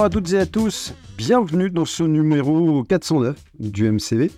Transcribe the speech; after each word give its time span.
Bonjour 0.00 0.06
à 0.06 0.18
toutes 0.18 0.32
et 0.32 0.38
à 0.38 0.46
tous, 0.46 0.94
bienvenue 1.18 1.68
dans 1.68 1.84
ce 1.84 2.02
numéro 2.02 2.82
409 2.84 3.36
du 3.58 3.92
MCV. 3.92 4.30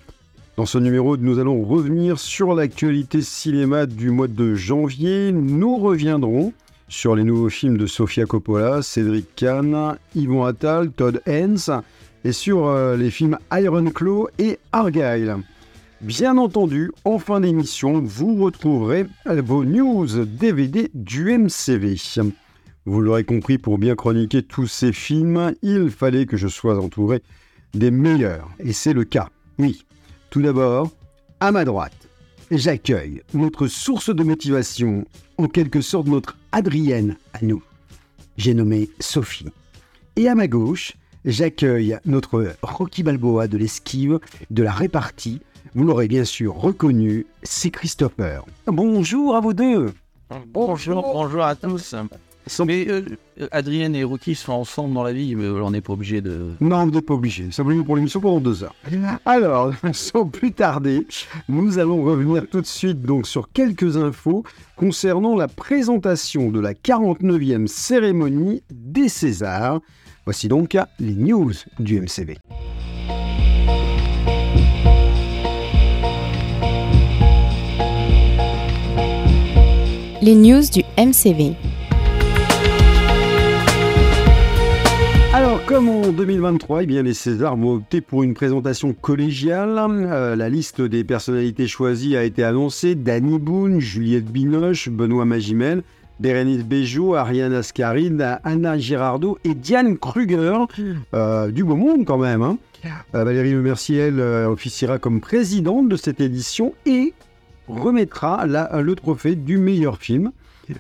Dans 0.56 0.66
ce 0.66 0.77
numéro, 0.77 1.16
nous 1.16 1.38
allons 1.38 1.62
revenir 1.62 2.18
sur 2.18 2.56
l'actualité 2.56 3.22
cinéma 3.22 3.86
du 3.86 4.10
mois 4.10 4.27
de 4.27 4.56
janvier. 4.56 5.30
Nous 5.30 5.77
reviendrons 5.77 6.52
sur 6.88 7.14
les 7.14 7.22
nouveaux 7.22 7.48
films 7.48 7.77
de 7.77 7.86
Sofia 7.86 8.27
Coppola, 8.27 8.82
Cédric 8.82 9.36
Kahn, 9.36 9.98
Yvon 10.16 10.42
Attal, 10.46 10.90
Todd 10.90 11.23
Haynes 11.27 11.80
et 12.24 12.32
sur 12.32 12.66
euh, 12.66 12.96
les 12.96 13.12
films 13.12 13.38
Iron 13.52 13.88
Claw 13.90 14.30
et 14.40 14.59
Argyle. 14.73 15.37
Bien 16.01 16.38
entendu, 16.38 16.90
en 17.04 17.20
fin 17.20 17.38
d'émission, 17.38 18.02
vous 18.04 18.34
retrouverez 18.34 19.06
vos 19.26 19.65
news 19.65 20.24
DVD 20.24 20.90
du 20.92 21.38
MCV. 21.38 21.95
Vous 22.84 23.00
l'aurez 23.00 23.22
compris, 23.22 23.59
pour 23.59 23.78
bien 23.78 23.95
chroniquer 23.95 24.42
tous 24.42 24.66
ces 24.66 24.92
films, 24.92 25.54
il 25.62 25.88
fallait 25.88 26.27
que 26.27 26.36
je 26.36 26.48
sois 26.48 26.80
entouré 26.80 27.23
des 27.74 27.92
meilleurs. 27.92 28.50
Et 28.59 28.73
c'est 28.73 28.92
le 28.92 29.04
cas. 29.04 29.28
Oui. 29.59 29.84
Tout 30.30 30.42
d'abord, 30.42 30.90
à 31.38 31.52
ma 31.52 31.64
droite, 31.64 32.09
j'accueille 32.50 33.23
notre 33.34 33.68
source 33.68 34.12
de 34.12 34.24
motivation, 34.24 35.04
en 35.38 35.46
quelque 35.46 35.80
sorte 35.80 36.09
notre 36.09 36.37
Adrienne 36.50 37.16
à 37.34 37.38
nous. 37.42 37.62
J'ai 38.37 38.54
nommé 38.54 38.90
Sophie. 38.98 39.51
Et 40.16 40.28
à 40.28 40.34
ma 40.34 40.48
gauche, 40.48 40.95
j'accueille 41.24 41.98
notre 42.04 42.52
Rocky 42.62 43.04
Balboa 43.04 43.46
de 43.46 43.59
l'esquive, 43.59 44.18
de 44.51 44.62
la 44.62 44.73
répartie. 44.73 45.40
Vous 45.74 45.85
l'aurez 45.85 46.09
bien 46.09 46.24
sûr 46.24 46.54
reconnu, 46.54 47.26
c'est 47.45 47.70
Christopher. 47.70 48.45
Bonjour 48.66 49.37
à 49.37 49.40
vous 49.40 49.52
deux. 49.52 49.92
Bonjour, 50.48 51.02
bonjour 51.02 51.45
à 51.45 51.54
tous. 51.54 51.95
Mais 52.66 52.87
euh, 52.88 53.02
Adrienne 53.51 53.95
et 53.95 54.04
Rocky 54.04 54.35
sont 54.35 54.52
ensemble 54.52 54.95
dans 54.95 55.02
la 55.02 55.12
vie, 55.12 55.35
mais 55.37 55.48
on 55.48 55.71
n'est 55.71 55.80
pas 55.80 55.93
obligé 55.93 56.21
de. 56.21 56.51
Non, 56.60 56.85
vous 56.85 56.90
n'êtes 56.90 57.07
pas 57.07 57.15
obligé. 57.15 57.51
Simplement 57.51 57.85
pour 57.85 57.96
l'émission 57.96 58.21
pendant 58.21 58.40
deux 58.40 58.65
heures. 58.65 58.74
Alors, 59.24 59.73
sans 59.93 60.26
plus 60.26 60.52
tarder, 60.52 61.07
nous 61.48 61.79
allons 61.79 62.02
revenir 62.02 62.46
tout 62.51 62.60
de 62.60 62.66
suite 62.66 63.02
donc 63.02 63.26
sur 63.26 63.51
quelques 63.52 63.96
infos 63.96 64.44
concernant 64.76 65.37
la 65.37 65.48
présentation 65.48 66.50
de 66.50 66.60
la 66.60 66.75
49e 66.75 67.66
cérémonie 67.66 68.62
des 68.70 69.09
Césars. 69.09 69.81
Voici 70.25 70.48
donc 70.48 70.76
les 70.98 71.15
news 71.15 71.53
du 71.78 72.00
MCV. 72.00 72.38
Les 80.22 80.37
news 80.37 80.62
du 80.72 80.84
MCV. 80.97 81.56
Comme 85.72 85.88
en 85.88 86.12
2023, 86.12 86.82
eh 86.82 86.87
bien, 86.87 87.03
les 87.03 87.15
Césars 87.15 87.56
vont 87.56 87.76
opter 87.76 88.03
pour 88.03 88.22
une 88.22 88.34
présentation 88.34 88.92
collégiale. 88.92 89.78
Euh, 89.78 90.37
la 90.37 90.50
liste 90.50 90.82
des 90.82 91.03
personnalités 91.03 91.66
choisies 91.66 92.14
a 92.14 92.25
été 92.25 92.44
annoncée. 92.44 92.94
Danny 92.94 93.38
Boone, 93.38 93.81
Juliette 93.81 94.26
Binoche, 94.26 94.91
Benoît 94.91 95.25
Magimel, 95.25 95.82
Bérénice 96.20 96.64
Bejo, 96.64 97.14
Ariane 97.14 97.54
Ascaride, 97.54 98.38
Anna 98.44 98.76
Girardot 98.76 99.38
et 99.44 99.54
Diane 99.54 99.97
Kruger. 99.97 100.59
Euh, 101.14 101.50
du 101.50 101.64
beau 101.64 101.76
monde 101.76 102.04
quand 102.04 102.19
même. 102.19 102.42
Hein. 102.42 102.59
Euh, 103.14 103.25
Valérie 103.25 103.54
euh, 103.54 104.47
officiera 104.48 104.98
comme 104.98 105.22
présidente 105.22 105.88
de 105.88 105.97
cette 105.97 106.20
édition 106.20 106.74
et 106.84 107.14
remettra 107.66 108.47
la- 108.47 108.82
le 108.82 108.94
trophée 108.94 109.36
du 109.36 109.56
meilleur 109.56 109.97
film. 109.97 110.32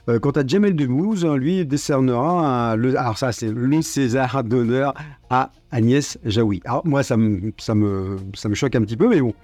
Euh, 0.08 0.18
quant 0.18 0.30
à 0.30 0.46
Jamel 0.46 0.74
Debbouze, 0.76 1.26
lui 1.26 1.64
décernera 1.66 2.72
un- 2.72 2.76
le, 2.76 2.96
alors 2.98 3.18
ça 3.18 3.32
c'est 3.32 3.50
le 3.50 3.82
César 3.82 4.44
d'honneur 4.44 4.94
à 5.30 5.50
Agnès 5.70 6.18
Jaoui. 6.24 6.60
Alors 6.64 6.86
moi 6.86 7.02
ça 7.02 7.16
me, 7.16 7.52
ça 7.58 7.74
me, 7.74 8.16
ça 8.34 8.48
me 8.48 8.54
choque 8.54 8.74
un 8.74 8.82
petit 8.82 8.96
peu, 8.96 9.08
mais 9.08 9.20
bon. 9.20 9.34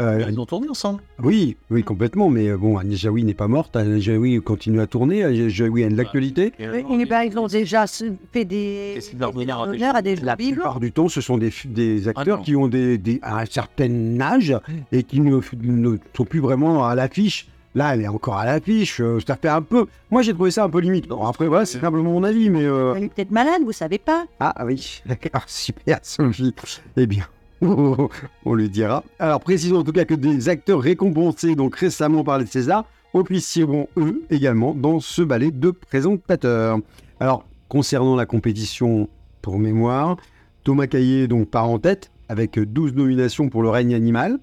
Euh, 0.00 0.24
Ils 0.30 0.38
ont 0.38 0.46
tourné 0.46 0.68
ensemble. 0.68 1.02
oui, 1.20 1.56
oui, 1.70 1.82
complètement, 1.82 2.30
mais 2.30 2.50
euh, 2.50 2.56
bon, 2.56 2.78
Agnès 2.78 2.96
Jaoui 3.00 3.24
n'est 3.24 3.34
pas 3.34 3.48
morte, 3.48 3.74
Agnès 3.74 4.00
Jaoui 4.00 4.40
continue 4.40 4.80
à 4.80 4.86
tourner, 4.86 5.24
Agnès 5.24 5.48
Jaoui 5.52 5.82
a 5.82 5.88
de 5.88 5.96
l'actualité. 5.96 6.52
Oui, 6.60 6.84
eh 7.00 7.04
ben, 7.04 7.22
ils 7.24 7.36
ont 7.36 7.48
déjà 7.48 7.84
fait 8.32 8.44
des 8.44 9.00
honneurs 9.20 9.96
à 9.96 10.00
des 10.02 10.14
La 10.14 10.36
plupart 10.36 10.78
du 10.78 10.92
temps, 10.92 11.08
ce 11.08 11.20
sont 11.20 11.36
des, 11.36 11.52
des 11.64 12.06
acteurs 12.06 12.38
non. 12.38 12.44
qui 12.44 12.54
ont 12.54 12.68
des, 12.68 12.96
des- 12.96 13.18
un 13.24 13.44
certain 13.44 14.20
âge 14.20 14.56
et 14.92 15.02
qui 15.02 15.18
ne, 15.20 15.40
ne 15.64 15.96
sont 16.16 16.24
plus 16.24 16.38
vraiment 16.38 16.86
à 16.86 16.94
l'affiche. 16.94 17.48
Là, 17.74 17.94
elle 17.94 18.02
est 18.02 18.08
encore 18.08 18.36
à 18.38 18.46
l'affiche. 18.46 19.00
euh, 19.00 19.18
ça 19.26 19.36
fait 19.36 19.48
un 19.48 19.62
peu. 19.62 19.86
Moi, 20.10 20.22
j'ai 20.22 20.32
trouvé 20.34 20.50
ça 20.50 20.64
un 20.64 20.70
peu 20.70 20.80
limite. 20.80 21.06
Bon, 21.06 21.24
après, 21.26 21.46
voilà, 21.48 21.66
c'est 21.66 21.80
simplement 21.80 22.12
mon 22.12 22.24
avis, 22.24 22.50
mais. 22.50 22.64
euh, 22.64 22.94
Elle 22.96 23.04
est 23.04 23.08
peut-être 23.08 23.30
malade, 23.30 23.62
vous 23.64 23.72
savez 23.72 23.98
pas. 23.98 24.26
Ah 24.40 24.54
oui, 24.64 25.02
d'accord, 25.06 25.42
super, 25.46 25.98
Sophie. 26.02 26.54
Eh 26.96 27.06
bien, 27.06 27.24
on 27.62 28.54
lui 28.54 28.68
dira. 28.68 29.04
Alors, 29.18 29.40
précisons 29.40 29.76
en 29.78 29.84
tout 29.84 29.92
cas 29.92 30.04
que 30.04 30.14
des 30.14 30.48
acteurs 30.48 30.80
récompensés 30.80 31.54
donc 31.54 31.76
récemment 31.76 32.24
par 32.24 32.38
les 32.38 32.46
Césars 32.46 32.84
officieront 33.14 33.88
eux 33.96 34.22
également 34.30 34.74
dans 34.74 35.00
ce 35.00 35.22
ballet 35.22 35.50
de 35.50 35.70
présentateurs. 35.70 36.78
Alors, 37.20 37.44
concernant 37.68 38.16
la 38.16 38.26
compétition 38.26 39.08
pour 39.42 39.58
mémoire, 39.58 40.16
Thomas 40.64 40.86
Caillé 40.86 41.26
donc 41.28 41.48
part 41.48 41.68
en 41.68 41.78
tête 41.78 42.10
avec 42.28 42.58
12 42.58 42.94
nominations 42.94 43.48
pour 43.48 43.62
le 43.62 43.70
règne 43.70 43.94
animal. 43.94 44.38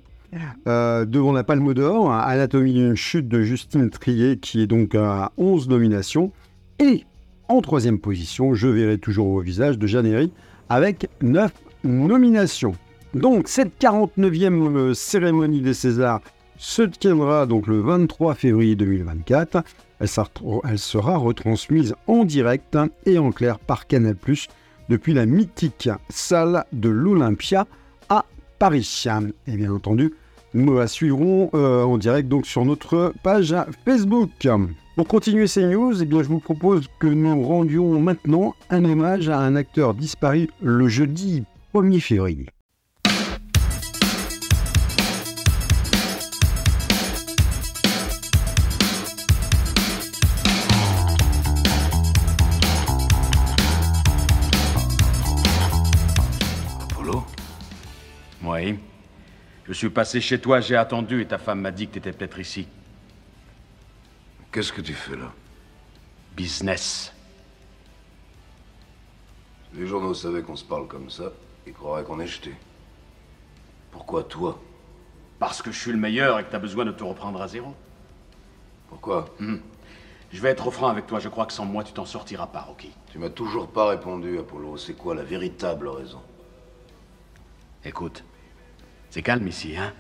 Euh, 0.68 1.06
devant 1.06 1.32
la 1.32 1.44
Palme 1.44 1.74
d'Or, 1.74 2.12
Anatomie 2.12 2.74
d'une 2.74 2.96
chute 2.96 3.28
de 3.28 3.42
Justine 3.42 3.90
Trier 3.90 4.38
qui 4.38 4.62
est 4.62 4.68
donc 4.68 4.96
à 4.96 5.32
11 5.38 5.70
nominations. 5.70 6.32
Et 6.80 7.06
en 7.48 7.62
troisième 7.62 8.00
position, 8.00 8.54
je 8.54 8.68
verrai 8.68 8.98
toujours 8.98 9.28
au 9.28 9.40
visage 9.40 9.78
de 9.78 9.88
Jeanne 9.88 10.08
Herry 10.08 10.32
avec 10.70 11.10
9 11.22 11.52
nominations. 11.84 12.76
Donc 13.14 13.48
cette 13.48 13.80
49e 13.80 14.76
euh, 14.76 14.94
cérémonie 14.94 15.62
des 15.62 15.74
Césars 15.74 16.22
se 16.58 16.82
tiendra 16.82 17.46
donc 17.46 17.68
le 17.68 17.80
23 17.80 18.34
février 18.36 18.76
2024. 18.76 19.64
Elle 20.00 20.08
sera, 20.08 20.30
elle 20.68 20.80
sera 20.80 21.18
retransmise 21.18 21.96
en 22.08 22.26
direct 22.26 22.78
et 23.06 23.18
en 23.18 23.32
clair 23.32 23.60
par 23.60 23.88
Canal+, 23.88 24.16
depuis 24.90 25.14
la 25.14 25.26
mythique 25.26 25.90
salle 26.10 26.66
de 26.74 26.90
l'Olympia 26.90 27.68
à 28.10 28.26
Paris. 28.60 29.06
Et 29.48 29.56
bien 29.56 29.72
entendu, 29.72 30.12
nous 30.56 30.78
la 30.78 30.88
suivrons 30.88 31.50
euh, 31.54 31.84
en 31.84 31.98
direct 31.98 32.30
donc 32.30 32.48
sur 32.48 32.66
notre 32.66 33.14
page 33.22 33.56
Facebook. 33.84 34.32
Pour 34.96 35.08
continuer 35.08 35.48
ces 35.48 35.66
news, 35.66 36.02
eh 36.02 36.06
bien, 36.06 36.24
je 36.24 36.30
vous 36.30 36.40
propose 36.40 36.88
que 37.00 37.08
nous 37.08 37.44
rendions 37.44 38.00
maintenant 38.00 38.56
un 38.70 38.86
hommage 38.86 39.28
à 39.28 39.40
un 39.40 39.56
acteur 39.58 39.94
disparu 39.94 40.50
le 40.62 40.88
jeudi 40.88 41.44
1er 41.74 42.00
février. 42.00 42.46
Apollo? 56.90 57.24
Oui? 58.46 58.80
Je 59.68 59.74
suis 59.74 59.90
passé 59.90 60.22
chez 60.22 60.40
toi, 60.40 60.62
j'ai 60.62 60.76
attendu 60.76 61.22
et 61.22 61.28
ta 61.28 61.38
femme 61.38 61.62
m'a 61.62 61.72
dit 61.72 61.88
que 61.88 61.94
t'étais 61.94 62.12
peut-être 62.12 62.40
ici. 62.40 62.68
Qu'est-ce 64.52 64.72
que 64.72 64.82
tu 64.82 64.94
fais 64.94 65.16
là? 65.16 65.34
Business. 66.36 67.12
Si 69.74 69.80
Les 69.80 69.88
journaux 69.88 70.14
savaient 70.14 70.44
qu'on 70.44 70.56
se 70.56 70.64
parle 70.64 70.88
comme 70.88 71.10
ça, 71.10 71.32
ils 71.66 71.74
croiraient 71.74 72.04
qu'on 72.04 72.20
est 72.20 72.28
jeté. 72.28 72.54
Pourquoi 73.92 74.24
toi? 74.24 74.60
Parce 75.40 75.62
que 75.62 75.72
je 75.72 75.80
suis 75.80 75.92
le 75.92 75.98
meilleur 75.98 76.40
et 76.40 76.44
que 76.44 76.52
t'as 76.52 76.60
besoin 76.60 76.86
de 76.86 76.92
te 76.92 77.04
reprendre 77.04 77.42
à 77.42 77.48
zéro. 77.48 77.74
Pourquoi? 78.88 79.26
Je 80.32 80.42
vais 80.42 80.50
être 80.50 80.70
franc 80.70 80.90
avec 80.90 81.08
toi, 81.08 81.20
je 81.20 81.28
crois 81.28 81.46
que 81.46 81.54
sans 81.54 81.66
moi 81.66 81.84
tu 81.84 81.92
t'en 81.92 82.06
sortiras 82.06 82.48
pas, 82.48 82.62
Rocky. 82.62 82.92
Tu 83.12 83.18
m'as 83.18 83.30
toujours 83.30 83.68
pas 83.68 83.88
répondu, 83.88 84.38
Apollo. 84.38 84.78
C'est 84.78 84.94
quoi 84.94 85.16
la 85.16 85.24
véritable 85.24 85.88
raison? 85.88 86.22
Écoute, 87.84 88.24
c'est 89.16 89.22
calme 89.22 89.48
ici, 89.48 89.78
hein 89.78 89.94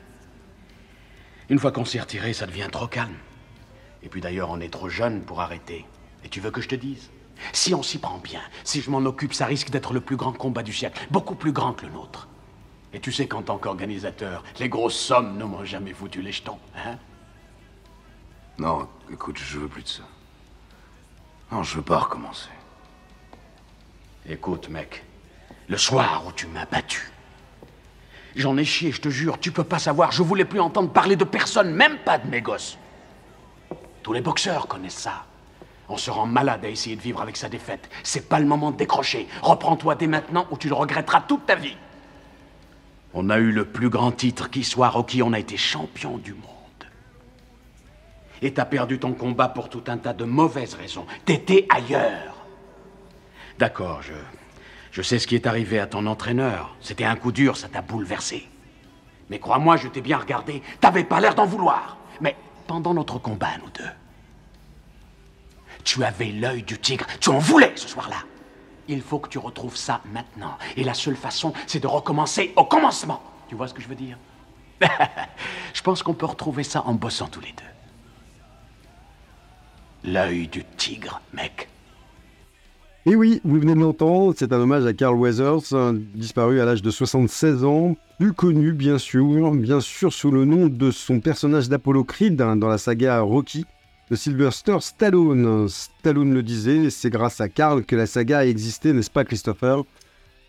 Une 1.48 1.58
fois 1.58 1.72
qu'on 1.72 1.86
s'est 1.86 2.02
retiré, 2.02 2.34
ça 2.34 2.46
devient 2.48 2.68
trop 2.70 2.88
calme. 2.88 3.16
Et 4.04 4.10
puis 4.10 4.20
d'ailleurs, 4.20 4.50
on 4.50 4.60
est 4.60 4.68
trop 4.68 4.90
jeune 4.90 5.22
pour 5.22 5.40
arrêter. 5.40 5.86
Et 6.26 6.28
tu 6.28 6.42
veux 6.42 6.52
que 6.52 6.60
je 6.60 6.68
te 6.68 6.76
dise? 6.76 7.10
Si 7.54 7.74
on 7.74 7.82
s'y 7.82 7.98
prend 7.98 8.18
bien, 8.18 8.42
si 8.66 8.82
je 8.82 8.90
m'en 8.90 8.98
occupe, 8.98 9.34
ça 9.34 9.46
risque 9.46 9.70
d'être 9.70 9.94
le 9.94 10.02
plus 10.02 10.18
grand 10.18 10.34
combat 10.34 10.64
du 10.64 10.74
siècle, 10.74 11.08
beaucoup 11.12 11.36
plus 11.36 11.54
grand 11.54 11.72
que 11.72 11.86
le 11.86 11.94
nôtre. 11.94 12.28
Et 12.92 13.00
tu 13.00 13.14
sais 13.14 13.26
qu'en 13.26 13.42
tant 13.42 13.58
qu'organisateur, 13.58 14.44
les 14.60 14.68
grosses 14.68 15.00
sommes 15.00 15.38
ne 15.38 15.46
m'ont 15.46 15.64
jamais 15.64 15.94
foutu 15.94 16.22
les 16.22 16.34
jetons, 16.34 16.60
hein? 16.76 16.98
Non, 18.58 18.90
écoute, 19.10 19.38
je 19.38 19.60
veux 19.60 19.70
plus 19.70 19.84
de 19.84 19.88
ça. 19.88 20.04
Non, 21.54 21.64
je 21.64 21.78
veux 21.78 21.84
pas 21.84 22.00
recommencer. 22.00 22.50
Écoute, 24.28 24.68
mec, 24.68 25.06
le 25.70 25.78
soir 25.78 26.26
où 26.28 26.34
tu 26.34 26.48
m'as 26.48 26.66
battu, 26.66 27.14
j'en 28.36 28.58
ai 28.58 28.66
chié, 28.66 28.92
je 28.92 29.02
te 29.02 29.10
jure, 29.10 29.40
tu 29.40 29.52
peux 29.52 29.64
pas 29.64 29.80
savoir, 29.80 30.12
je 30.12 30.24
voulais 30.24 30.46
plus 30.46 30.60
entendre 30.60 30.90
parler 30.90 31.16
de 31.16 31.24
personne, 31.24 31.74
même 31.74 31.98
pas 32.00 32.18
de 32.18 32.28
mes 32.30 32.42
gosses. 32.42 32.78
Tous 34.04 34.14
les 34.14 34.22
boxeurs 34.22 34.68
connaissent 34.68 34.94
ça. 34.94 35.26
On 35.88 35.98
se 35.98 36.10
rend 36.12 36.26
malade 36.26 36.66
à 36.66 36.70
essayer 36.70 36.96
de 36.96 37.02
vivre 37.02 37.22
avec 37.22 37.38
sa 37.38 37.50
défaite. 37.50 37.90
C'est 38.04 38.28
pas 38.28 38.40
le 38.40 38.46
moment 38.46 38.72
de 38.72 38.78
décrocher. 38.78 39.28
Reprends-toi 39.42 39.96
dès 39.96 40.08
maintenant 40.08 40.48
ou 40.52 40.58
tu 40.58 40.68
le 40.68 40.74
regretteras 40.74 41.22
toute 41.22 41.46
ta 41.46 41.56
vie. 41.56 41.78
On 43.14 43.30
a 43.30 43.38
eu 43.38 43.52
le 43.52 43.66
plus 43.66 43.90
grand 43.90 44.12
titre 44.12 44.50
qui 44.50 44.64
soit, 44.64 44.90
Rocky, 44.90 45.22
on 45.22 45.32
a 45.32 45.40
été 45.40 45.58
champion 45.58 46.18
du 46.18 46.34
monde. 46.34 46.42
Et 48.42 48.54
t'as 48.54 48.66
perdu 48.66 49.00
ton 49.00 49.14
combat 49.14 49.48
pour 49.48 49.70
tout 49.70 49.84
un 49.88 49.98
tas 49.98 50.14
de 50.14 50.26
mauvaises 50.26 50.74
raisons. 50.74 51.06
T'étais 51.24 51.66
ailleurs. 51.70 52.46
D'accord, 53.58 54.02
je. 54.02 54.14
Je 54.96 55.02
sais 55.02 55.20
ce 55.20 55.28
qui 55.28 55.36
est 55.36 55.46
arrivé 55.46 55.78
à 55.78 55.88
ton 55.88 56.06
entraîneur. 56.06 56.74
C'était 56.80 57.04
un 57.04 57.18
coup 57.18 57.34
dur, 57.34 57.58
ça 57.58 57.68
t'a 57.68 57.82
bouleversé. 57.82 58.48
Mais 59.30 59.40
crois-moi, 59.40 59.76
je 59.76 59.90
t'ai 59.90 60.00
bien 60.00 60.18
regardé. 60.18 60.64
T'avais 60.80 61.04
pas 61.04 61.20
l'air 61.20 61.36
d'en 61.36 61.46
vouloir. 61.46 61.98
Mais 62.22 62.38
pendant 62.66 62.94
notre 62.94 63.20
combat, 63.20 63.58
nous 63.62 63.70
deux, 63.72 63.92
tu 65.84 66.02
avais 66.06 66.32
l'œil 66.32 66.64
du 66.64 66.80
tigre. 66.80 67.06
Tu 67.20 67.28
en 67.28 67.40
voulais 67.40 67.74
ce 67.76 67.90
soir-là. 67.90 68.20
Il 68.88 69.02
faut 69.02 69.20
que 69.20 69.28
tu 69.28 69.38
retrouves 69.38 69.76
ça 69.76 70.00
maintenant. 70.14 70.58
Et 70.78 70.86
la 70.86 70.94
seule 70.94 71.18
façon, 71.18 71.52
c'est 71.68 71.82
de 71.82 71.88
recommencer 71.88 72.54
au 72.56 72.64
commencement. 72.64 73.22
Tu 73.50 73.56
vois 73.56 73.68
ce 73.68 73.74
que 73.74 73.82
je 73.82 73.90
veux 73.90 73.96
dire? 73.96 74.18
Je 75.74 75.82
pense 75.82 76.04
qu'on 76.04 76.14
peut 76.14 76.26
retrouver 76.26 76.64
ça 76.64 76.84
en 76.86 76.94
bossant 76.94 77.28
tous 77.28 77.42
les 77.42 77.52
deux. 77.52 77.64
L'œil 80.14 80.48
du 80.48 80.64
tigre, 80.64 81.20
mec. 81.34 81.68
Et 83.07 83.16
oui, 83.16 83.40
vous 83.44 83.60
venez 83.60 83.75
de 83.75 83.80
l'entendre, 83.80 84.34
c'est 84.36 84.52
un 84.52 84.60
hommage 84.60 84.84
à 84.88 84.94
Carl 84.94 85.16
Weathers, 85.16 85.94
disparu 86.16 86.60
à 86.60 86.66
l'âge 86.66 86.81
de 86.81 86.90
76 86.90 87.63
ans, 87.63 87.96
plus 88.18 88.34
connu 88.34 88.74
bien 88.74 88.98
sûr, 88.98 89.52
bien 89.52 89.80
sûr 89.80 90.12
sous 90.12 90.31
le 90.31 90.44
nom 90.44 90.69
de 90.69 90.90
son 90.90 91.19
personnage 91.19 91.69
d'Apollo 91.69 92.04
Creed 92.04 92.42
hein, 92.42 92.56
dans 92.56 92.68
la 92.68 92.80
saga 92.80 93.19
Rocky 93.19 93.63
de 94.10 94.16
Sylvester 94.16 94.78
Stallone. 94.80 95.69
Stallone 95.69 96.34
le 96.34 96.42
disait, 96.42 96.90
c'est 96.90 97.12
grâce 97.12 97.40
à 97.42 97.48
Carl 97.48 97.86
que 97.86 97.96
la 97.96 98.07
saga 98.07 98.40
a 98.40 98.46
existé, 98.46 98.92
n'est-ce 98.92 99.12
pas 99.12 99.24
Christopher? 99.24 99.84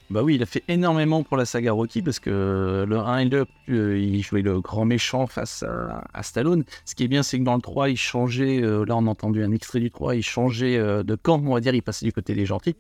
Bah 0.09 0.23
oui, 0.23 0.37
il 0.37 0.43
a 0.43 0.47
fait 0.47 0.63
énormément 0.69 1.25
pour 1.25 1.37
la 1.37 1.45
saga 1.45 1.73
Rocky 1.73 2.01
parce 2.01 2.21
que 2.21 2.85
le 2.89 2.97
1 2.97 3.19
et 3.19 3.25
le 3.25 3.31
2, 3.31 3.45
euh, 3.71 3.99
il 3.99 4.23
jouait 4.23 4.43
le 4.43 4.61
grand 4.61 4.85
méchant 4.85 5.27
face 5.27 5.65
à, 5.65 6.23
Stallone. 6.23 6.65
Ce 6.85 6.95
qui 6.95 7.05
est 7.05 7.09
bien, 7.09 7.25
c'est 7.25 7.39
que 7.39 7.45
dans 7.45 7.57
le 7.57 7.61
3, 7.61 7.91
il 7.91 7.97
changeait, 7.97 8.63
euh, 8.63 8.85
là 8.85 8.97
on 8.97 9.07
a 9.07 9.11
entendu 9.11 9.43
un 9.43 9.51
extrait 9.51 9.81
du 9.81 9.91
3, 9.91 10.15
il 10.15 10.23
changeait 10.23 10.77
euh, 10.77 11.03
de 11.03 11.17
camp, 11.17 11.43
on 11.45 11.55
va 11.55 11.61
dire, 11.61 11.75
il 11.75 11.83
passait 11.83 12.07
du 12.07 12.13
côté 12.13 12.35
des 12.35 12.47
gentils. 12.47 12.77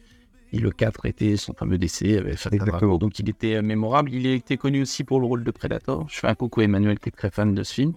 Et 0.52 0.58
le 0.58 0.70
4 0.70 1.06
était 1.06 1.36
son 1.36 1.52
fameux 1.54 1.78
décès 1.78 2.22
Fatal 2.36 2.70
Donc 3.00 3.18
il 3.18 3.28
était 3.28 3.60
mémorable. 3.62 4.12
Il 4.12 4.26
était 4.26 4.56
connu 4.56 4.82
aussi 4.82 5.02
pour 5.02 5.18
le 5.18 5.26
rôle 5.26 5.42
de 5.42 5.50
Predator. 5.50 6.06
Je 6.08 6.20
fais 6.20 6.28
un 6.28 6.36
coucou 6.36 6.60
à 6.60 6.64
Emmanuel 6.64 7.00
qui 7.00 7.08
est 7.08 7.12
très 7.12 7.30
fan 7.30 7.52
de 7.52 7.62
ce 7.64 7.74
film. 7.74 7.92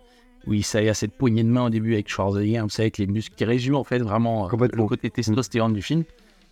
Oui, 0.48 0.64
ça 0.64 0.82
y 0.82 0.90
a 0.90 0.94
cette 0.94 1.14
poignée 1.14 1.44
de 1.44 1.50
main 1.50 1.66
au 1.66 1.70
début 1.70 1.94
avec 1.94 2.10
Schwarzenegger, 2.10 2.62
vous 2.62 2.70
savez, 2.70 2.86
avec 2.86 2.98
les 2.98 3.08
muscles 3.08 3.36
qui 3.36 3.46
résument 3.46 3.80
en 3.80 3.84
fait 3.84 4.00
vraiment 4.00 4.48
euh, 4.48 4.68
le 4.74 4.86
côté 4.86 5.10
testostérone 5.10 5.74
du 5.74 5.82
film. 5.82 6.04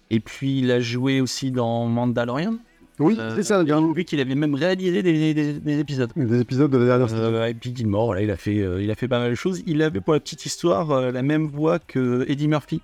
Et 0.09 0.19
puis 0.19 0.59
il 0.59 0.71
a 0.71 0.80
joué 0.80 1.21
aussi 1.21 1.51
dans 1.51 1.85
Mandalorian. 1.88 2.57
Oui, 2.99 3.15
euh, 3.19 3.35
c'est 3.35 3.44
ça. 3.44 3.63
Bien. 3.63 3.94
Vu 3.94 4.05
qu'il 4.05 4.19
avait 4.19 4.35
même 4.35 4.55
réalisé 4.55 5.03
des, 5.03 5.79
épisodes. 5.79 6.11
Des 6.15 6.41
épisodes 6.41 6.71
de 6.71 6.77
la 6.77 6.85
dernière 6.85 7.09
saison. 7.09 7.23
Euh, 7.23 7.45
et 7.45 7.53
puis 7.53 7.71
il 7.71 7.81
est 7.81 7.85
mort, 7.85 8.17
il, 8.17 8.31
a 8.31 8.38
fait, 8.38 8.55
il 8.55 8.89
a 8.89 8.95
fait 8.95 9.07
pas 9.07 9.19
mal 9.19 9.29
de 9.29 9.35
choses. 9.35 9.61
Il 9.65 9.81
avait, 9.81 10.01
pour 10.01 10.13
la 10.13 10.19
petite 10.19 10.45
histoire, 10.45 11.11
la 11.11 11.21
même 11.21 11.47
voix 11.47 11.79
que 11.79 12.25
Eddie 12.27 12.47
Murphy. 12.47 12.81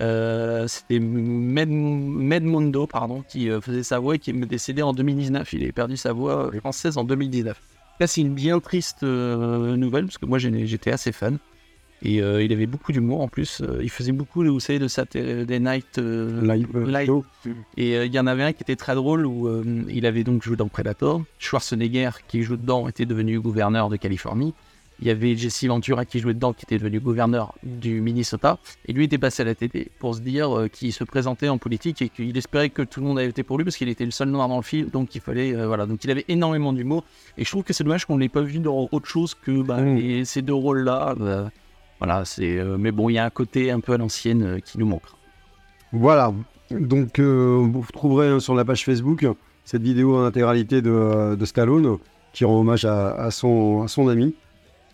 C'était 0.00 1.00
Med, 1.00 1.70
Mondo, 2.44 2.86
pardon, 2.86 3.24
qui 3.28 3.48
faisait 3.60 3.82
sa 3.82 3.98
voix 3.98 4.14
et 4.14 4.18
qui 4.18 4.30
est 4.30 4.34
décédé 4.34 4.82
en 4.82 4.92
2019. 4.92 5.52
Il 5.52 5.68
a 5.68 5.72
perdu 5.72 5.96
sa 5.96 6.12
voix 6.12 6.50
française 6.60 6.96
en 6.96 7.04
2019. 7.04 7.60
Là, 8.00 8.06
c'est 8.06 8.20
une 8.20 8.34
bien 8.34 8.60
triste 8.60 9.02
euh, 9.02 9.76
nouvelle 9.76 10.04
parce 10.04 10.18
que 10.18 10.26
moi 10.26 10.38
j'étais 10.38 10.92
assez 10.92 11.12
fan. 11.12 11.38
Et 12.02 12.22
euh, 12.22 12.42
il 12.42 12.52
avait 12.52 12.66
beaucoup 12.66 12.92
d'humour 12.92 13.20
en 13.20 13.28
plus. 13.28 13.60
Euh, 13.60 13.80
il 13.82 13.90
faisait 13.90 14.12
beaucoup, 14.12 14.44
vous 14.44 14.60
savez, 14.60 14.78
de 14.78 14.88
Saturday 14.88 15.58
Night 15.58 15.98
Live. 15.98 17.22
Et 17.76 18.04
il 18.04 18.14
y 18.14 18.18
en 18.20 18.26
avait 18.26 18.44
un 18.44 18.52
qui 18.52 18.62
était 18.62 18.76
très 18.76 18.94
drôle 18.94 19.26
où 19.26 19.48
il 19.88 20.06
avait 20.06 20.24
donc 20.24 20.42
joué 20.42 20.56
dans 20.56 20.68
Predator. 20.68 21.22
Schwarzenegger, 21.38 22.10
qui 22.28 22.42
joue 22.42 22.56
dedans, 22.56 22.88
était 22.88 23.06
devenu 23.06 23.40
gouverneur 23.40 23.88
de 23.88 23.96
Californie. 23.96 24.54
Il 25.00 25.06
y 25.06 25.10
avait 25.10 25.36
Jesse 25.36 25.64
Ventura 25.64 26.04
qui 26.04 26.18
jouait 26.18 26.34
dedans, 26.34 26.52
qui 26.52 26.64
était 26.64 26.78
devenu 26.78 26.98
gouverneur 26.98 27.54
du 27.62 28.00
Minnesota. 28.00 28.58
Et 28.86 28.92
lui 28.92 29.04
était 29.04 29.18
passé 29.18 29.42
à 29.42 29.46
la 29.46 29.54
télé 29.54 29.90
pour 30.00 30.16
se 30.16 30.20
dire 30.20 30.58
euh, 30.58 30.68
qu'il 30.68 30.92
se 30.92 31.04
présentait 31.04 31.48
en 31.48 31.58
politique 31.58 32.02
et 32.02 32.08
qu'il 32.08 32.36
espérait 32.36 32.70
que 32.70 32.82
tout 32.82 33.00
le 33.00 33.06
monde 33.06 33.18
avait 33.18 33.28
été 33.28 33.44
pour 33.44 33.58
lui 33.58 33.64
parce 33.64 33.76
qu'il 33.76 33.88
était 33.88 34.04
le 34.04 34.10
seul 34.10 34.28
noir 34.28 34.48
dans 34.48 34.56
le 34.56 34.62
film. 34.62 34.88
Donc 34.88 35.14
il 35.14 35.20
fallait. 35.20 35.54
Euh, 35.54 35.68
voilà. 35.68 35.86
Donc 35.86 36.02
il 36.02 36.10
avait 36.10 36.24
énormément 36.26 36.72
d'humour. 36.72 37.04
Et 37.36 37.44
je 37.44 37.50
trouve 37.50 37.62
que 37.62 37.72
c'est 37.72 37.84
dommage 37.84 38.06
qu'on 38.06 38.16
ne 38.16 38.20
l'ait 38.20 38.28
pas 38.28 38.40
vu 38.40 38.58
dans 38.58 38.88
autre 38.90 39.06
chose 39.06 39.34
que 39.34 39.62
bah, 39.62 39.80
mm. 39.80 40.24
ces 40.24 40.42
deux 40.42 40.54
rôles-là. 40.54 41.14
Bah, 41.16 41.50
voilà. 41.98 42.24
c'est 42.24 42.62
mais 42.78 42.92
bon, 42.92 43.08
il 43.08 43.14
y 43.14 43.18
a 43.18 43.24
un 43.24 43.30
côté 43.30 43.70
un 43.70 43.80
peu 43.80 43.92
à 43.92 43.98
l'ancienne 43.98 44.42
euh, 44.42 44.58
qui 44.60 44.78
nous 44.78 44.86
manque. 44.86 45.02
Voilà. 45.92 46.32
Donc 46.70 47.18
vous 47.18 47.84
trouverez 47.92 48.40
sur 48.40 48.54
la 48.54 48.64
page 48.64 48.84
Facebook 48.84 49.26
cette 49.68 49.82
vidéo 49.82 50.16
en 50.16 50.24
intégralité 50.24 50.80
de, 50.80 51.44
Stallone 51.44 51.98
qui 52.32 52.46
rend 52.46 52.60
hommage 52.60 52.86
à, 52.86 53.30
son, 53.30 53.86
ami. 54.08 54.34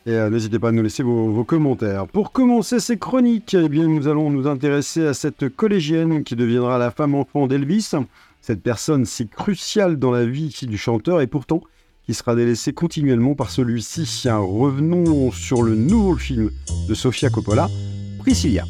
Et 0.05 0.11
euh, 0.11 0.31
n'hésitez 0.31 0.59
pas 0.59 0.69
à 0.69 0.73
nous 0.73 0.83
laisser 0.83 1.05
vos, 1.05 1.45
commentaires. 1.45 2.09
Pour 2.09 2.33
commencer 2.33 2.81
ces 2.81 2.99
chroniques, 2.99 3.55
eh 3.55 3.69
bien, 3.69 3.87
nous 3.87 4.09
allons 4.09 4.31
nous 4.31 4.49
intéresser 4.49 5.07
à 5.07 5.15
cette 5.15 5.49
collégienne 5.49 6.25
qui 6.25 6.35
deviendra 6.35 6.79
la 6.79 6.91
femme 6.91 7.15
enfant 7.15 7.47
d'Elvis. 7.47 7.93
Cette 8.41 8.63
personne 8.63 9.05
si 9.05 9.29
cruciale 9.29 9.97
dans 9.97 10.11
la 10.11 10.27
vie 10.27 10.55
du 10.63 10.77
chanteur 10.77 11.21
et 11.21 11.29
pourtant 11.29 11.63
qui 12.07 12.15
sera 12.15 12.35
délaissée 12.35 12.73
continuellement 12.73 13.35
par 13.35 13.51
celui-ci. 13.51 14.29
Revenons 14.29 15.33
sur 15.33 15.63
le 15.63 15.75
nouveau 15.75 16.17
film 16.17 16.51
de 16.89 16.95
Sofia 16.95 17.31
Coppola, 17.31 17.71
Priscilla. 18.19 18.65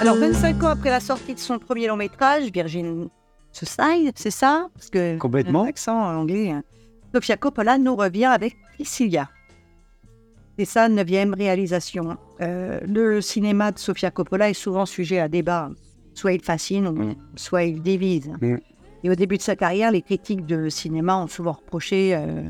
Alors, 0.00 0.16
25 0.16 0.62
ans 0.62 0.68
après 0.68 0.90
la 0.90 1.00
sortie 1.00 1.34
de 1.34 1.38
son 1.40 1.58
premier 1.58 1.88
long 1.88 1.96
métrage, 1.96 2.44
Virgin 2.52 3.08
Suicide, 3.52 4.12
c'est 4.14 4.30
ça? 4.30 4.68
Parce 4.74 4.90
que 4.90 5.18
Complètement. 5.18 5.64
Accent 5.64 5.98
anglais. 5.98 6.54
Sofia 7.14 7.36
Coppola 7.36 7.78
nous 7.78 7.96
revient 7.96 8.26
avec 8.26 8.56
Priscilla. 8.74 9.28
C'est 10.58 10.64
sa 10.64 10.88
neuvième 10.88 11.34
réalisation. 11.34 12.16
Euh, 12.40 12.80
le 12.86 13.20
cinéma 13.20 13.72
de 13.72 13.78
Sofia 13.78 14.10
Coppola 14.10 14.50
est 14.50 14.54
souvent 14.54 14.86
sujet 14.86 15.18
à 15.18 15.28
débat. 15.28 15.70
Soit 16.14 16.32
il 16.32 16.42
fascine, 16.42 16.88
mm. 16.90 17.14
soit 17.36 17.64
il 17.64 17.82
divise. 17.82 18.30
Mm. 18.40 18.56
Et 19.04 19.10
au 19.10 19.14
début 19.14 19.36
de 19.36 19.42
sa 19.42 19.54
carrière, 19.54 19.92
les 19.92 20.02
critiques 20.02 20.46
de 20.46 20.68
cinéma 20.68 21.18
ont 21.18 21.26
souvent 21.26 21.52
reproché, 21.52 22.14
euh, 22.14 22.42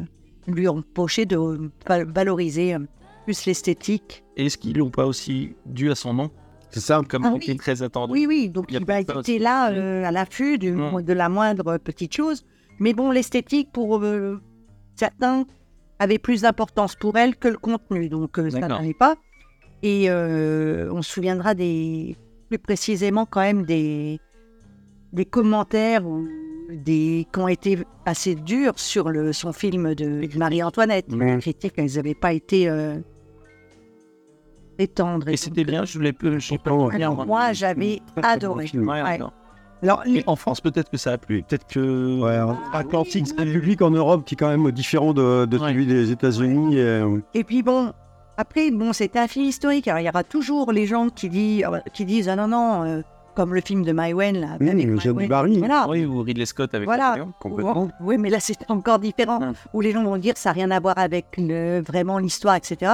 lui 0.46 0.68
ont 0.68 0.76
reproché 0.76 1.26
de 1.26 1.70
valoriser 1.86 2.74
euh, 2.74 2.78
plus 3.24 3.44
l'esthétique. 3.46 4.24
Est-ce 4.36 4.56
qu'ils 4.56 4.78
l'ont 4.78 4.90
pas 4.90 5.06
aussi 5.06 5.56
dû 5.66 5.90
à 5.90 5.96
son 5.96 6.14
nom? 6.14 6.30
C'est 6.70 6.80
ça, 6.80 7.00
comme 7.08 7.24
ah, 7.24 7.34
oui. 7.34 7.56
très 7.56 7.82
attendu. 7.82 8.12
Oui, 8.12 8.26
oui, 8.28 8.48
donc 8.48 8.66
il, 8.70 8.84
va 8.84 9.00
être 9.00 9.22
là 9.38 9.70
euh, 9.70 10.04
à 10.04 10.12
l'affût 10.12 10.58
mm. 10.58 11.02
de 11.02 11.12
la 11.12 11.28
moindre 11.28 11.78
petite 11.78 12.14
chose. 12.14 12.44
Mais 12.78 12.92
bon, 12.92 13.10
l'esthétique, 13.10 13.70
pour 13.72 13.98
euh, 13.98 14.40
certains, 14.94 15.44
avait 15.98 16.18
plus 16.18 16.42
d'importance 16.42 16.94
pour 16.94 17.16
elle 17.16 17.36
que 17.36 17.48
le 17.48 17.56
contenu, 17.56 18.08
donc 18.08 18.38
euh, 18.38 18.50
ça 18.50 18.82
est 18.82 18.98
pas. 18.98 19.16
Et 19.82 20.10
on 20.10 21.02
se 21.02 21.10
souviendra 21.10 21.54
des, 21.54 22.16
plus 22.48 22.58
précisément 22.58 23.24
quand 23.24 23.40
même 23.40 23.64
des, 23.64 24.18
des 25.12 25.24
commentaires 25.24 26.06
ou 26.06 26.26
des, 26.70 27.26
qui 27.32 27.38
ont 27.38 27.48
été 27.48 27.78
assez 28.04 28.34
durs 28.34 28.78
sur 28.78 29.10
le, 29.10 29.32
son 29.32 29.52
film 29.52 29.94
de 29.94 30.28
Marie-Antoinette. 30.36 31.06
Les 31.12 31.38
critiques, 31.38 31.74
elles 31.76 31.94
n'avaient 31.94 32.14
pas 32.14 32.32
été 32.32 32.68
tendre. 34.86 35.28
Et, 35.28 35.36
c'était 35.36 35.64
bien, 35.64 35.84
je 35.84 35.98
l'ai 35.98 36.12
pas 36.12 36.28
Moi, 37.24 37.52
j'avais 37.52 38.00
adoré. 38.22 38.70
Alors, 39.82 40.02
en 40.26 40.36
France, 40.36 40.60
peut-être 40.60 40.90
que 40.90 40.96
ça 40.96 41.12
a 41.12 41.18
plu. 41.18 41.42
Peut-être 41.42 41.66
que. 41.66 42.20
Ouais, 42.20 42.54
Atlantique, 42.72 43.26
c'est 43.28 43.40
un 43.40 43.44
public 43.44 43.82
en 43.82 43.90
Europe 43.90 44.24
qui 44.24 44.34
est 44.34 44.36
quand 44.36 44.48
même 44.48 44.70
différent 44.72 45.12
de, 45.12 45.46
celui 45.50 45.86
des 45.86 46.10
États-Unis. 46.10 46.78
Euh, 46.78 47.18
et... 47.34 47.44
puis 47.44 47.62
bon, 47.62 47.92
après, 48.36 48.70
bon, 48.70 48.92
c'est 48.92 49.16
un 49.16 49.28
film 49.28 49.46
historique. 49.46 49.88
Alors, 49.88 50.00
il 50.00 50.06
y 50.06 50.08
aura 50.08 50.24
toujours 50.24 50.72
les 50.72 50.86
gens 50.86 51.08
qui, 51.08 51.28
disent, 51.28 51.66
qui 51.92 52.04
disent 52.04 52.28
Ah 52.28 52.36
non, 52.36 52.48
non, 52.48 52.84
euh, 52.84 53.02
comme 53.34 53.54
le 53.54 53.60
film 53.60 53.84
de 53.84 53.92
Maïwen, 53.92 54.40
là. 54.40 54.56
Mmh, 54.58 54.98
avec 55.08 55.28
Barry. 55.28 55.62
Oui, 55.88 56.04
ou 56.06 56.22
Ridley 56.22 56.46
Scott 56.46 56.74
avec 56.74 56.86
voilà. 56.86 57.16
complètement. 57.38 57.88
Oui, 58.00 58.16
mais 58.18 58.30
là, 58.30 58.40
c'est 58.40 58.58
encore 58.68 58.98
différent. 58.98 59.40
Mmh. 59.40 59.52
Où 59.74 59.80
les 59.80 59.92
gens 59.92 60.02
vont 60.02 60.16
dire 60.16 60.34
Ça 60.36 60.50
n'a 60.50 60.54
rien 60.54 60.70
à 60.70 60.80
voir 60.80 60.98
avec 60.98 61.26
le, 61.36 61.80
vraiment 61.80 62.18
l'histoire, 62.18 62.56
etc. 62.56 62.92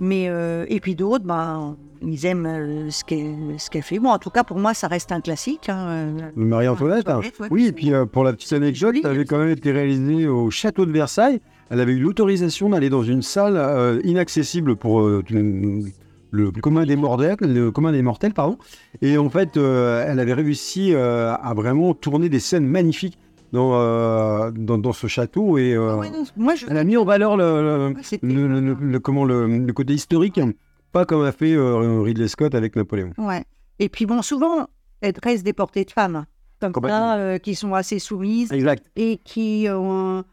Mais, 0.00 0.28
euh, 0.28 0.66
et 0.68 0.80
puis 0.80 0.94
d'autres, 0.94 1.24
ben, 1.24 1.76
ils 2.02 2.26
aiment 2.26 2.46
euh, 2.46 2.90
ce 2.90 3.04
qu'elle 3.04 3.54
ce 3.58 3.70
qu'elle 3.70 3.82
fait. 3.82 3.98
Bon, 3.98 4.10
en 4.10 4.18
tout 4.18 4.30
cas, 4.30 4.44
pour 4.44 4.58
moi, 4.58 4.74
ça 4.74 4.88
reste 4.88 5.12
un 5.12 5.20
classique. 5.20 5.68
Hein, 5.68 5.88
euh, 5.88 6.30
Marie-Antoinette. 6.36 7.08
Hein. 7.08 7.20
oui, 7.50 7.66
et 7.66 7.72
puis 7.72 7.92
pour 8.12 8.24
la 8.24 8.32
petite 8.32 8.52
anecdote, 8.52 8.96
elle 9.02 9.10
avait 9.10 9.24
quand 9.24 9.38
même 9.38 9.50
été 9.50 9.72
réalisée 9.72 10.26
au 10.26 10.50
château 10.50 10.86
de 10.86 10.92
Versailles. 10.92 11.40
Elle 11.70 11.80
avait 11.80 11.92
eu 11.92 11.98
l'autorisation 11.98 12.68
d'aller 12.68 12.90
dans 12.90 13.02
une 13.02 13.22
salle 13.22 14.00
inaccessible 14.04 14.76
pour 14.76 15.00
le 15.00 16.50
commun 16.60 16.86
des 16.86 16.94
mortels, 16.94 17.36
le 17.40 17.70
commun 17.72 17.90
des 17.90 18.02
mortels, 18.02 18.34
pardon. 18.34 18.56
Et 19.02 19.18
en 19.18 19.28
fait, 19.30 19.56
elle 19.56 20.20
avait 20.20 20.34
réussi 20.34 20.94
à 20.94 21.52
vraiment 21.56 21.92
tourner 21.94 22.28
des 22.28 22.38
scènes 22.38 22.66
magnifiques 22.66 23.18
dans, 23.52 23.74
euh, 23.74 24.50
dans, 24.52 24.78
dans 24.78 24.92
ce 24.92 25.06
château 25.06 25.58
et 25.58 25.74
euh, 25.74 25.90
Ah 25.92 25.96
ouais, 25.98 26.10
non, 26.10 26.24
moi, 26.36 26.54
je... 26.54 26.66
elle 26.68 26.76
a 26.76 26.84
mis 26.84 26.96
en 26.96 27.04
valeur 27.04 27.36
le, 27.36 27.94
le- 28.22 28.98
comment, 29.00 29.24
le, 29.24 29.72
côté 29.72 29.94
historique, 29.94 30.40
pas 30.92 31.04
comme 31.04 31.22
a 31.24 31.32
fait 31.32 31.52
euh, 31.54 32.00
Ridley 32.02 32.28
Scott 32.28 32.54
avec 32.54 32.76
Napoléon. 32.76 33.12
Ouais. 33.18 33.44
Et 33.78 33.88
puis 33.88 34.06
bon, 34.06 34.22
souvent, 34.22 34.66
elles 35.00 35.12
dressent 35.12 35.42
des 35.42 35.52
portées 35.52 35.84
de 35.84 35.90
femmes, 35.90 36.26
comme 36.60 36.72
ça, 36.88 37.16
euh, 37.16 37.38
qui 37.38 37.54
sont 37.54 37.74
assez 37.74 37.98
soumises 37.98 38.50
Exact. 38.52 38.90
et 38.96 39.18
qui 39.24 39.66
ont, 39.70 40.24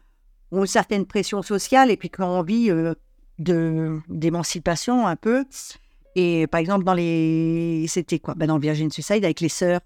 ont 0.50 0.60
une 0.60 0.66
certaine 0.66 1.04
pression 1.06 1.42
sociale 1.42 1.90
et 1.90 1.96
puis 1.96 2.08
qui 2.10 2.20
ont 2.22 2.38
envie 2.38 2.70
de 3.38 3.98
d'émancipation 4.08 5.06
un 5.06 5.16
peu. 5.16 5.44
Et 6.16 6.46
par 6.46 6.60
exemple, 6.60 6.84
dans 6.84 6.94
les. 6.94 7.84
C'était 7.88 8.18
quoi? 8.20 8.34
Ben, 8.34 8.46
Dans 8.46 8.58
Virgin 8.58 8.90
Suicide, 8.90 9.24
avec 9.24 9.40
les 9.40 9.48
sœurs. 9.48 9.80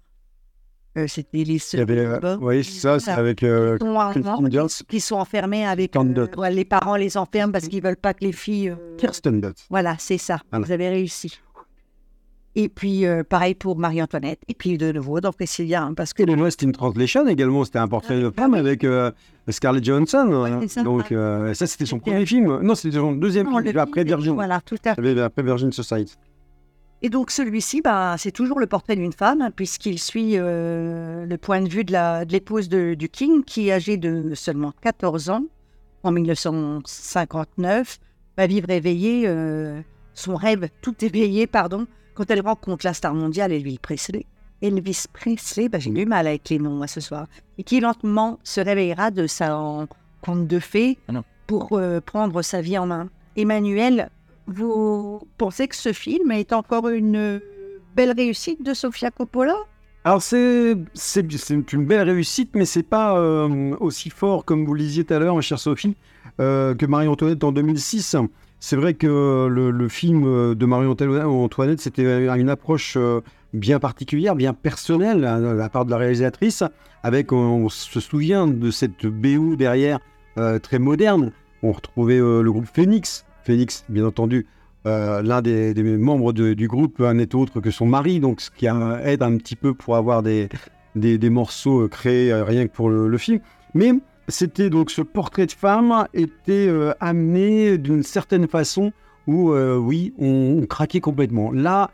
Euh, 0.99 1.07
C'était 1.07 1.37
les 1.37 1.43
Il 1.43 1.55
y 1.55 1.59
sœurs. 1.59 1.81
avait, 1.81 1.97
euh, 1.99 2.37
oui, 2.41 2.63
c'est 2.63 2.79
ça, 2.79 2.99
c'est 2.99 3.11
avec 3.11 3.43
euh, 3.43 3.77
qui 3.77 3.85
sont 4.23 4.83
qui 4.87 4.99
sont 4.99 5.15
enfermés 5.15 5.65
avec. 5.65 5.95
Euh, 5.95 6.27
ouais, 6.37 6.51
les 6.51 6.65
parents 6.65 6.95
les 6.95 7.17
enferment 7.17 7.51
parce 7.51 7.67
qu'ils 7.67 7.81
veulent 7.83 7.95
pas 7.95 8.13
que 8.13 8.23
les 8.23 8.31
filles. 8.31 8.69
euh, 8.69 8.95
Kirsten 8.97 9.41
Dunst. 9.41 9.65
Voilà, 9.69 9.95
c'est 9.99 10.17
ça. 10.17 10.39
Voilà. 10.51 10.65
Vous 10.65 10.71
avez 10.71 10.89
réussi. 10.89 11.39
Et 12.55 12.67
puis, 12.67 13.05
euh, 13.05 13.23
pareil 13.23 13.53
pour 13.53 13.77
Marie-Antoinette. 13.77 14.39
Et 14.47 14.55
puis, 14.55 14.77
de 14.77 14.91
nouveau, 14.91 15.21
dans 15.21 15.31
Priscilla, 15.31 15.83
hein, 15.83 15.93
parce 15.93 16.13
que 16.13 16.23
Et 16.23 16.25
le 16.25 16.33
Lost 16.35 16.63
in 16.63 16.71
Translation 16.71 17.27
également, 17.27 17.63
c'était 17.63 17.77
un 17.79 17.87
portrait 17.87 18.19
de 18.19 18.31
femme 18.31 18.55
avec 18.55 18.83
euh, 18.83 19.11
Scarlett 19.49 19.83
Johansson. 19.85 20.45
hein. 20.45 20.67
ça. 20.67 20.81
Donc 20.83 21.11
euh, 21.11 21.53
ça, 21.53 21.67
c'était 21.67 21.85
son 21.85 21.99
premier 21.99 22.25
film. 22.25 22.59
Non, 22.61 22.73
c'était 22.75 22.97
son 22.97 23.13
deuxième 23.13 23.49
Non, 23.49 23.61
film, 23.61 23.77
après 23.77 24.03
Virgin. 24.03 24.33
Voilà, 24.33 24.61
tout 24.61 24.77
à 24.83 24.95
fait. 24.95 25.19
Après 25.21 25.43
Virgin 25.43 25.71
Society. 25.71 26.15
Et 27.01 27.09
donc, 27.09 27.31
celui-ci, 27.31 27.81
bah, 27.81 28.15
c'est 28.17 28.31
toujours 28.31 28.59
le 28.59 28.67
portrait 28.67 28.95
d'une 28.97 29.13
femme, 29.13 29.41
hein, 29.41 29.51
puisqu'il 29.55 29.99
suit 29.99 30.33
euh, 30.37 31.25
le 31.25 31.37
point 31.37 31.61
de 31.61 31.69
vue 31.69 31.85
de 31.85 32.25
l'épouse 32.29 32.67
de- 32.67 32.93
du 32.93 33.07
King, 33.07 33.43
qui, 33.45 33.71
âgée 33.71 33.95
de 33.97 34.33
seulement 34.35 34.73
14 34.81 35.29
ans, 35.29 35.43
en 36.03 36.11
1959, 36.11 37.99
va 38.37 38.47
vivre 38.47 38.69
éveillée, 38.69 39.23
euh, 39.27 39.81
son 40.13 40.35
rêve 40.35 40.69
tout 40.81 40.95
éveillé, 41.03 41.47
pardon, 41.47 41.87
quand 42.15 42.29
elle 42.29 42.41
rencontre 42.41 42.85
la 42.85 42.93
star 42.93 43.13
mondiale 43.13 43.51
Elvis 43.53 43.79
Presley. 43.81 44.25
Elvis 44.61 45.05
Presley, 45.13 45.69
bah, 45.69 45.79
j'ai 45.79 45.91
du 45.91 46.05
mal 46.05 46.27
avec 46.27 46.49
les 46.49 46.59
noms 46.59 46.71
moi, 46.75 46.87
ce 46.87 46.99
soir, 46.99 47.27
et 47.57 47.63
qui 47.63 47.79
lentement 47.79 48.39
se 48.43 48.59
réveillera 48.59 49.09
de 49.11 49.25
sa 49.25 49.87
conte 50.21 50.47
de 50.47 50.59
fées 50.59 50.97
Ah 51.07 51.21
pour 51.47 51.77
euh, 51.77 52.01
prendre 52.01 52.41
sa 52.41 52.61
vie 52.61 52.77
en 52.77 52.85
main. 52.85 53.09
Emmanuel, 53.37 54.09
vous 54.49 55.21
pensez 55.37 55.67
que 55.67 55.75
ce 55.75 55.93
film 55.93 56.31
est 56.31 56.53
encore 56.53 56.89
une 56.89 57.41
belle 57.95 58.11
réussite 58.11 58.63
de 58.63 58.73
Sofia 58.73 59.11
Coppola? 59.11 59.55
Alors 60.05 60.21
c'est 60.21 60.75
une 61.73 61.85
belle 61.85 62.09
réussite, 62.09 62.51
mais 62.55 62.65
c'est 62.65 62.83
pas 62.83 63.19
euh, 63.19 63.75
aussi 63.79 64.09
fort 64.09 64.45
comme 64.45 64.65
vous 64.65 64.73
le 64.73 64.79
disiez 64.79 65.03
tout 65.03 65.13
à 65.13 65.19
l'heure, 65.19 65.35
ma 65.35 65.41
chère 65.41 65.59
Sophie, 65.59 65.95
euh, 66.39 66.73
que 66.73 66.85
Marie-Antoinette 66.85 67.43
en 67.43 67.51
2006. 67.51 68.15
C'est 68.61 68.75
vrai 68.75 68.93
que 68.93 69.47
le, 69.47 69.89
film 69.89 70.55
de 70.55 70.65
Marie-Antoinette, 70.65 71.81
c'était 71.81 72.27
une 72.27 72.49
approche 72.49 72.95
euh, 72.97 73.21
bien 73.53 73.79
particulière, 73.79 74.35
bien 74.35 74.53
personnelle 74.53 75.25
hein, 75.25 75.41
de 75.41 75.47
la 75.47 75.69
part 75.69 75.85
de 75.85 75.91
la 75.91 75.97
réalisatrice, 75.97 76.63
avec, 77.03 77.31
on, 77.31 77.65
on 77.65 77.69
se 77.69 77.99
souvient 77.99 78.47
de 78.47 78.71
cette 78.71 79.05
BO 79.05 79.55
derrière, 79.55 79.99
très 80.63 80.79
moderne. 80.79 81.33
On 81.61 81.73
retrouvait 81.73 82.19
le 82.19 82.49
groupe 82.51 82.67
Phoenix, 82.73 83.25
Phoenix, 83.49 83.83
bien 83.89 84.05
entendu, 84.05 84.45
euh, 84.85 85.23
l'un 85.23 85.41
des, 85.41 85.73
membres 85.97 86.33
du 86.33 86.67
groupe 86.67 86.99
euh, 86.99 87.13
n'est 87.13 87.33
autre 87.33 87.61
que 87.61 87.71
son 87.71 87.87
mari, 87.87 88.19
donc 88.19 88.41
ce 88.41 88.51
qui 88.51 88.67
aide 88.67 89.23
un 89.23 89.37
petit 89.37 89.55
peu 89.55 89.73
pour 89.73 89.95
avoir 89.95 90.21
des, 90.21 90.49
des, 90.93 91.29
morceaux 91.31 91.85
euh, 91.85 91.87
créés 91.87 92.31
rien 92.31 92.67
que 92.67 92.71
pour 92.71 92.91
le, 92.91 93.17
film. 93.17 93.39
Mais 93.73 93.91
c'était 94.27 94.69
donc 94.69 94.91
ce 94.91 95.01
portrait 95.01 95.47
de 95.47 95.51
femme 95.51 96.05
était 96.13 96.71
amené 96.99 97.79
d'une 97.79 98.03
certaine 98.03 98.47
façon 98.47 98.93
où, 99.25 99.51
oui, 99.51 100.13
on, 100.19 100.63
craquait 100.69 100.99
complètement. 100.99 101.51
Là, 101.51 101.89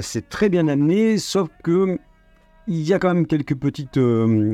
c'est 0.00 0.28
très 0.28 0.48
bien 0.48 0.66
amené, 0.66 1.18
sauf 1.18 1.48
que 1.62 2.00
il 2.66 2.82
y 2.82 2.92
a 2.92 2.98
quand 2.98 3.14
même 3.14 3.28
quelques 3.28 3.54
petites 3.54 4.00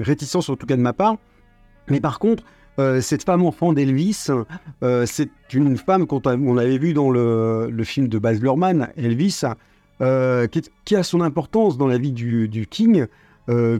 réticences, 0.02 0.50
en 0.50 0.56
tout 0.56 0.66
cas 0.66 0.76
de 0.76 0.82
ma 0.82 0.92
part. 0.92 1.16
Mais 1.88 2.00
par 2.00 2.18
contre, 2.18 2.44
euh, 2.78 3.00
cette 3.00 3.24
femme 3.24 3.44
enfant 3.44 3.72
d'Elvis, 3.72 4.28
euh, 4.82 5.04
c'est 5.06 5.30
une 5.52 5.76
femme 5.76 6.06
qu'on 6.06 6.56
avait 6.56 6.78
vu 6.78 6.94
dans 6.94 7.10
le, 7.10 7.70
film 7.84 8.08
de 8.08 8.18
Baz 8.18 8.40
Luhrmann, 8.40 8.88
Elvis, 8.96 9.42
euh, 10.00 10.46
qui, 10.84 10.96
a 10.96 11.02
son 11.02 11.20
importance 11.20 11.76
dans 11.76 11.86
la 11.86 11.98
vie 11.98 12.12
du, 12.12 12.48
du 12.48 12.66
King, 12.66 13.06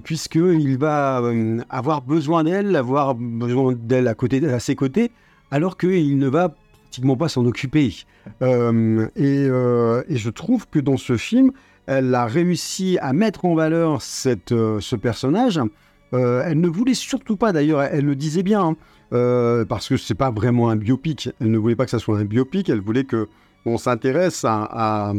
puisqu'il 0.04 0.76
va 0.76 1.22
avoir 1.70 2.02
besoin 2.02 2.44
d'elle, 2.44 2.76
avoir 2.76 3.14
besoin 3.14 3.74
d'elle 3.74 4.08
à, 4.08 4.60
ses 4.60 4.74
côtés, 4.74 5.10
alors 5.50 5.78
qu'il 5.78 6.18
ne 6.18 6.28
va 6.28 6.54
pratiquement 6.84 7.16
pas 7.16 7.28
s'en 7.28 7.46
occuper. 7.46 7.94
Et, 8.42 9.46
je 9.46 10.28
trouve 10.28 10.68
que 10.68 10.78
dans 10.78 10.98
ce 10.98 11.16
film, 11.16 11.52
elle 11.86 12.14
a 12.14 12.26
réussi 12.26 12.98
à 13.00 13.14
mettre 13.14 13.46
en 13.46 13.54
valeur 13.54 14.02
ce 14.02 14.96
personnage. 14.96 15.60
Euh, 16.14 16.42
elle 16.46 16.60
ne 16.60 16.68
voulait 16.68 16.94
surtout 16.94 17.36
pas, 17.36 17.52
d'ailleurs, 17.52 17.82
elle 17.82 18.04
le 18.04 18.14
disait 18.16 18.42
bien, 18.42 18.62
hein, 18.62 18.76
euh, 19.12 19.64
parce 19.64 19.88
que 19.88 19.96
c'est 19.96 20.14
pas 20.14 20.30
vraiment 20.30 20.68
un 20.70 20.76
biopic. 20.76 21.30
Elle 21.40 21.50
ne 21.50 21.58
voulait 21.58 21.76
pas 21.76 21.84
que 21.84 21.90
ça 21.90 21.98
soit 21.98 22.18
un 22.18 22.24
biopic. 22.24 22.68
Elle 22.68 22.80
voulait 22.80 23.04
que 23.04 23.28
on 23.64 23.78
s'intéresse 23.78 24.44
à, 24.44 24.62
à, 24.70 25.12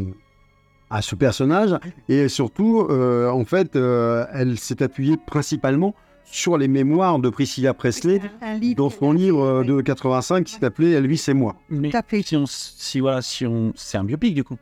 à 0.90 1.02
ce 1.02 1.16
personnage 1.16 1.76
et 2.10 2.28
surtout, 2.28 2.86
euh, 2.90 3.30
en 3.30 3.46
fait, 3.46 3.76
euh, 3.76 4.26
elle 4.34 4.58
s'est 4.60 4.84
appuyée 4.84 5.18
principalement 5.18 5.96
sur 6.26 6.58
les 6.58 6.68
mémoires 6.68 7.20
de 7.20 7.30
Priscilla 7.30 7.74
Presley 7.74 8.20
dans 8.76 8.90
son 8.90 9.12
livre 9.14 9.44
euh, 9.44 9.64
de 9.64 9.82
85 9.82 10.44
qui 10.46 10.54
s'appelait 10.56 10.92
Elvis 10.92 11.24
et 11.28 11.34
moi. 11.34 11.56
Mais 11.70 11.90
si 12.24 12.36
on, 12.38 12.44
s- 12.44 12.74
si 12.78 13.00
voilà, 13.00 13.22
si 13.22 13.46
on, 13.46 13.72
c'est 13.76 13.98
un 13.98 14.04
biopic 14.04 14.34
du 14.36 14.44
coup. 14.44 14.58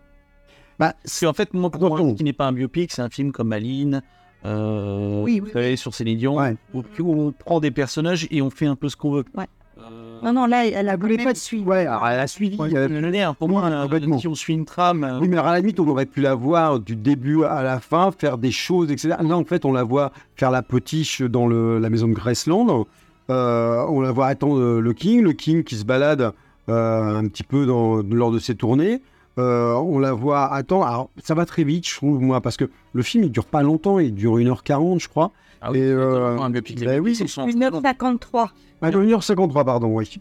Bah, 0.80 0.94
Parce 1.04 1.20
qu'en 1.20 1.34
fait, 1.34 1.54
moi, 1.54 1.70
pour 1.70 1.80
moi, 1.90 1.98
qui 2.16 2.24
n'est 2.24 2.34
pas 2.34 2.48
un 2.48 2.52
biopic, 2.54 2.92
c'est 2.92 3.02
un 3.02 3.10
film 3.10 3.32
comme 3.32 3.52
Aline, 3.54 4.02
euh, 4.46 5.22
Oui, 5.24 5.40
vous 5.40 5.46
oui, 5.48 5.52
savez, 5.52 5.76
sur 5.76 5.94
Céline 5.94 6.18
Dion, 6.18 6.38
Ouais. 6.38 6.56
où, 6.74 6.84
où 7.00 7.22
on 7.22 7.32
prend 7.32 7.60
des 7.60 7.72
personnages 7.72 8.28
et 8.32 8.42
on 8.42 8.50
fait 8.50 8.66
un 8.66 8.76
peu 8.76 8.90
ce 8.90 8.96
qu'on 8.96 9.12
veut. 9.12 9.26
Ouais. 9.36 9.46
Euh, 9.78 10.20
Non, 10.24 10.34
non, 10.34 10.46
là, 10.46 10.68
elle 10.68 10.90
a 10.90 10.96
voulu 10.96 11.14
voulait 11.14 11.24
pas 11.24 11.34
de 11.34 11.38
suite. 11.38 11.66
Ouais, 11.66 11.86
alors 11.88 12.08
elle 12.08 12.20
a 12.20 12.28
suivi. 12.28 12.56
ouais, 12.58 12.70
elle 12.72 12.78
a- 12.78 12.88
le 12.88 13.10
nerf, 13.10 13.36
pour 13.36 13.50
moi, 13.50 13.64
euh, 13.66 14.18
si 14.20 14.28
on 14.28 14.36
suit 14.36 14.54
une 14.54 14.66
trame, 14.66 15.04
euh, 15.04 15.20
Oui, 15.20 15.28
mais 15.28 15.38
à 15.38 15.44
la 15.52 15.60
limite, 15.60 15.80
on 15.80 15.88
aurait 15.88 16.06
pu 16.06 16.22
la 16.22 16.36
voir 16.36 16.80
du 16.80 16.96
début 16.96 17.44
à 17.44 17.64
la 17.64 17.80
fin, 17.80 18.12
faire 18.12 18.38
des 18.38 18.52
choses, 18.52 18.92
etc. 18.92 19.16
Là, 19.22 19.36
en 19.38 19.44
fait, 19.44 19.66
on 19.66 19.72
la 19.74 19.84
voit 19.84 20.12
faire 20.36 20.52
la 20.52 20.62
potiche 20.62 21.22
dans 21.22 21.48
le- 21.48 21.80
la 21.80 21.90
maison 21.90 22.08
de 22.08 22.14
Graceland. 22.14 22.86
Euh, 23.30 23.84
on 23.90 24.02
la 24.02 24.12
voit 24.12 24.28
attendre 24.28 24.60
euh, 24.60 24.80
le 24.82 24.94
King, 24.94 25.22
le 25.24 25.34
King 25.34 25.64
qui 25.64 25.76
se 25.76 25.86
balade 25.86 26.32
euh, 26.70 27.18
un 27.18 27.28
petit 27.28 27.44
peu 27.44 27.66
dans- 27.66 28.02
lors 28.04 28.32
de 28.32 28.38
ses 28.40 28.54
tournées. 28.56 29.02
Euh, 29.38 29.74
on 29.76 29.98
la 30.00 30.12
voit 30.14 30.52
attendre. 30.54 30.86
Alors, 30.86 31.10
ça 31.24 31.34
va 31.36 31.46
très 31.46 31.64
vite, 31.64 31.88
je 31.88 31.96
trouve, 31.96 32.22
moi, 32.22 32.42
parce 32.42 32.58
que 32.58 32.70
le 32.94 33.02
film, 33.04 33.24
il 33.24 33.32
dure 33.32 33.46
pas 33.46 33.64
longtemps, 33.64 33.98
il 34.00 34.14
dure 34.14 34.38
1h40, 34.38 35.00
je 35.02 35.08
crois. 35.08 35.32
ah 35.62 35.72
oui, 35.72 35.78
et, 35.80 35.82
c'est 35.82 35.88
euh, 35.94 36.38
un 36.40 36.50
biopic. 36.50 36.80
les 36.80 36.86
bah 36.86 36.92
oui, 36.98 37.12
biopics, 37.14 37.22
ils 37.22 37.30
sont- 37.30 37.48
1h53. 37.48 38.50
Ah, 38.82 38.90
1h53, 38.92 39.64
pardon, 39.66 39.88
oui. 39.96 40.18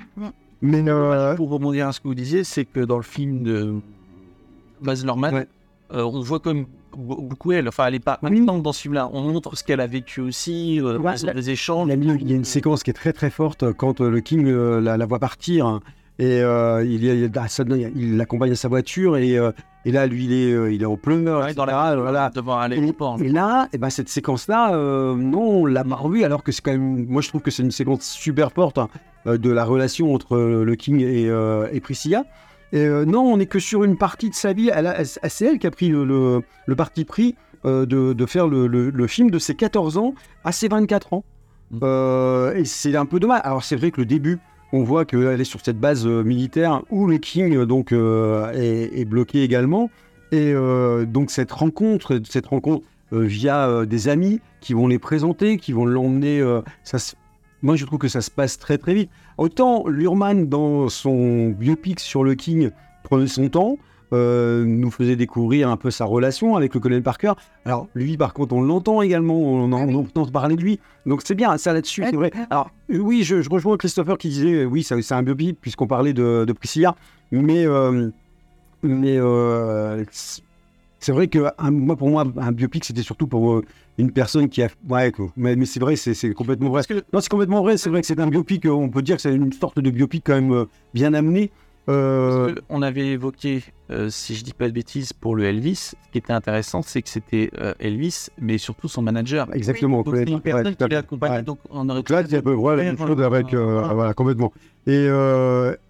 Mais 0.62 0.84
euh, 0.86 1.34
Pour 1.36 1.50
rebondir 1.50 1.88
à 1.88 1.92
ce 1.92 2.00
que 2.00 2.08
vous 2.08 2.14
disiez, 2.14 2.44
c'est 2.44 2.64
que 2.66 2.80
dans 2.80 2.98
le 2.98 3.02
film 3.02 3.42
de 3.42 3.74
Baz 4.82 5.04
Luhrmann, 5.04 5.34
Ouais. 5.34 5.48
euh, 5.92 6.02
on 6.04 6.20
voit 6.20 6.38
comme 6.40 6.62
be- 6.96 7.28
beaucoup 7.28 7.52
elle. 7.52 7.66
Enfin, 7.68 7.86
elle 7.86 7.94
est 7.94 7.98
pas 7.98 8.18
Oui. 8.22 8.30
maintenant 8.30 8.58
dans 8.58 8.72
ce 8.72 8.82
film-là. 8.82 9.08
On 9.12 9.22
montre 9.22 9.56
ce 9.56 9.64
qu'elle 9.64 9.80
a 9.80 9.86
vécu 9.86 10.20
aussi, 10.20 10.78
euh, 10.80 10.98
Ouais, 10.98 11.14
dans 11.16 11.26
la- 11.26 11.34
des 11.34 11.50
échanges. 11.50 11.88
Il 11.90 12.04
y, 12.04 12.10
a, 12.10 12.14
il 12.14 12.30
y 12.30 12.32
a 12.32 12.36
une 12.36 12.44
séquence 12.44 12.82
qui 12.82 12.90
est 12.90 12.94
très 12.94 13.12
très 13.12 13.30
forte 13.30 13.72
quand 13.72 14.00
euh, 14.02 14.10
le 14.10 14.20
King 14.20 14.46
euh, 14.46 14.80
la, 14.80 14.96
la 14.96 15.06
voit 15.06 15.18
partir 15.18 15.66
hein, 15.66 15.80
et 16.20 16.40
euh, 16.42 16.84
il, 16.84 17.02
y 17.04 17.10
a- 17.10 17.90
il 17.96 18.16
l'accompagne 18.16 18.52
à 18.52 18.54
sa 18.54 18.68
voiture 18.68 19.16
et, 19.16 19.36
euh, 19.38 19.50
et 19.84 19.90
là 19.90 20.06
lui 20.06 20.26
il 20.26 20.32
est, 20.32 20.52
euh, 20.52 20.72
il 20.72 20.82
est 20.82 20.86
en 20.86 20.96
pleurs. 20.96 21.42
Ouais, 21.44 21.54
dans 21.54 21.64
la 21.64 21.96
voilà. 21.96 22.30
devant 22.34 22.58
un 22.58 22.70
aéroport. 22.70 23.18
Et 23.22 23.28
là, 23.28 23.68
eh 23.72 23.78
ben, 23.78 23.90
cette 23.90 24.08
séquence-là, 24.10 24.74
euh, 24.74 25.14
non, 25.16 25.40
on 25.62 25.66
l'a 25.66 25.82
pas 25.82 25.96
revue 25.96 26.22
alors 26.22 26.42
que 26.44 26.52
c'est 26.52 26.60
quand 26.62 26.72
même, 26.72 27.06
moi 27.08 27.22
je 27.22 27.28
trouve 27.28 27.40
que 27.40 27.50
c'est 27.50 27.62
une 27.62 27.70
séquence 27.72 28.04
super 28.04 28.52
forte 28.52 28.78
hein, 28.78 28.88
de 29.26 29.50
la 29.50 29.64
relation 29.64 30.14
entre 30.14 30.36
le 30.38 30.74
King 30.76 31.00
et, 31.00 31.24
et 31.72 31.80
Priscilla. 31.80 32.24
Et 32.72 32.86
non, 32.86 33.22
on 33.22 33.36
n'est 33.38 33.46
que 33.46 33.58
sur 33.58 33.82
une 33.82 33.96
partie 33.96 34.30
de 34.30 34.34
sa 34.34 34.52
vie. 34.52 34.70
C'est 35.28 35.44
elle 35.46 35.58
qui 35.58 35.66
a 35.66 35.70
pris 35.72 35.88
le, 35.88 36.04
le- 36.04 36.42
le 36.66 36.76
parti 36.76 37.04
pris 37.04 37.34
de, 37.64 37.84
de 37.84 38.26
faire 38.26 38.46
le, 38.46 39.06
film 39.08 39.30
de 39.30 39.38
ses 39.40 39.54
14 39.56 39.98
ans 39.98 40.14
à 40.44 40.52
ses 40.52 40.68
24 40.68 41.14
ans. 41.14 41.24
Mm. 41.72 41.78
Euh, 41.82 42.54
et 42.54 42.64
c'est 42.64 42.94
un 42.96 43.06
peu 43.06 43.18
dommage. 43.20 43.40
Alors 43.44 43.64
c'est 43.64 43.76
vrai 43.76 43.90
que 43.90 44.00
le 44.00 44.06
début, 44.06 44.38
on 44.72 44.82
voit 44.82 45.04
qu'elle 45.04 45.40
est 45.40 45.44
sur 45.44 45.60
cette 45.62 45.78
base 45.78 46.06
euh, 46.06 46.22
militaire 46.22 46.82
où 46.90 47.06
le 47.06 47.18
King 47.18 47.56
euh, 47.56 47.66
donc 47.66 47.92
euh, 47.92 48.52
est, 48.52 49.04
bloqué 49.04 49.42
également. 49.42 49.90
Et 50.32 50.54
donc 51.08 51.32
cette 51.32 51.50
rencontre, 51.50 52.20
cette 52.22 52.46
rencontre 52.46 52.86
via 53.10 53.84
des 53.84 54.06
amis 54.06 54.38
qui 54.60 54.74
vont 54.74 54.86
les 54.86 55.00
présenter, 55.00 55.56
qui 55.56 55.72
vont 55.72 55.84
l'emmener. 55.84 56.40
Moi, 57.62 57.74
je 57.74 57.84
trouve 57.84 57.98
que 57.98 58.06
ça 58.06 58.20
se 58.20 58.30
passe 58.30 58.56
très 58.56 58.78
très 58.78 58.94
vite. 58.94 59.10
Autant 59.38 59.88
Lurman 59.88 60.48
dans 60.48 60.88
son 60.88 61.48
biopic 61.48 61.98
sur 61.98 62.22
le 62.22 62.36
King 62.36 62.70
prenait 63.02 63.26
son 63.26 63.48
temps. 63.48 63.76
Euh, 64.12 64.64
nous 64.64 64.90
faisait 64.90 65.16
découvrir 65.16 65.68
un 65.68 65.76
peu 65.76 65.90
sa 65.90 66.04
relation 66.04 66.56
avec 66.56 66.74
le 66.74 66.80
colonel 66.80 67.02
Parker. 67.02 67.32
Alors 67.64 67.86
lui, 67.94 68.16
par 68.16 68.34
contre, 68.34 68.54
on 68.54 68.62
l'entend 68.62 69.02
également, 69.02 69.36
on, 69.38 69.72
en- 69.72 69.88
on 69.88 69.94
entend 70.00 70.26
parler 70.26 70.56
de 70.56 70.62
lui. 70.62 70.80
Donc 71.06 71.22
c'est 71.24 71.34
bien, 71.34 71.56
ça 71.58 71.72
là-dessus, 71.72 72.04
c'est 72.08 72.16
vrai. 72.16 72.30
Alors 72.50 72.70
euh, 72.92 72.98
oui, 72.98 73.22
je, 73.24 73.40
je 73.42 73.48
rejoins 73.50 73.76
Christopher 73.76 74.18
qui 74.18 74.28
disait, 74.28 74.62
euh, 74.62 74.64
oui, 74.64 74.82
c'est 74.82 75.12
un 75.12 75.22
biopic 75.22 75.60
puisqu'on 75.60 75.86
parlait 75.86 76.12
de, 76.12 76.44
de 76.46 76.52
Priscilla, 76.52 76.94
mais 77.30 77.66
euh, 77.66 78.10
mais 78.82 79.16
euh, 79.18 80.04
c'est- 80.10 80.42
vrai 81.12 81.28
que 81.28 81.46
un- 81.58 81.70
moi, 81.70 81.96
pour 81.96 82.08
moi, 82.10 82.24
un 82.36 82.52
biopic, 82.52 82.84
c'était 82.84 83.02
surtout 83.02 83.26
pour 83.26 83.52
euh, 83.52 83.64
une 83.98 84.10
personne 84.12 84.48
qui 84.48 84.62
a, 84.62 84.68
ouais, 84.88 85.12
mais, 85.36 85.56
mais 85.56 85.66
c'est 85.66 85.80
vrai, 85.80 85.96
c'est 85.96 86.32
complètement 86.34 86.70
vrai. 86.70 86.82
Que 86.88 87.02
Non, 87.12 87.20
c'est 87.20 87.28
complètement 87.30 87.62
vrai. 87.62 87.76
C'est 87.76 87.90
vrai 87.90 88.00
que 88.00 88.06
c'est 88.06 88.18
un 88.20 88.26
biopic. 88.28 88.66
On 88.66 88.88
peut 88.88 89.02
dire 89.02 89.16
que 89.16 89.22
c'est 89.22 89.34
une 89.34 89.52
sorte 89.52 89.78
de 89.80 89.90
biopic 89.90 90.24
quand 90.26 90.34
même 90.34 90.52
euh, 90.52 90.64
bien 90.94 91.12
amené. 91.14 91.50
Euh, 91.88 92.54
on 92.68 92.82
avait 92.82 93.08
évoqué, 93.08 93.64
euh, 93.90 94.10
si 94.10 94.34
je 94.34 94.44
dis 94.44 94.52
pas 94.52 94.68
de 94.68 94.72
bêtises, 94.72 95.12
pour 95.12 95.34
le 95.34 95.44
Elvis. 95.44 95.74
Ce 95.76 95.94
qui 96.12 96.18
était 96.18 96.32
intéressant, 96.32 96.82
c'est 96.82 97.02
que 97.02 97.08
c'était 97.08 97.50
euh, 97.58 97.74
Elvis, 97.80 98.28
mais 98.38 98.58
surtout 98.58 98.86
son 98.88 99.02
manager. 99.02 99.48
exactement. 99.54 100.02
Donc, 100.02 100.14
c'est 100.16 100.30
une 100.30 100.40
personne 100.40 100.76
qui 100.76 100.94
accompagné. 100.94 101.36
Ouais. 101.36 101.42
Donc 101.42 101.58
on 101.70 101.88
aurait 101.88 101.98
Donc 101.98 102.10
là, 102.10 102.22
c'est 102.28 102.36
un 102.36 102.42
peu 102.42 102.52
voilà, 102.52 102.84
la 102.84 102.92
même 102.92 102.98
chose 102.98 103.22
avec, 103.22 103.54
euh, 103.54 103.88
voilà, 103.92 104.14
complètement. 104.14 104.52
Et, 104.86 105.06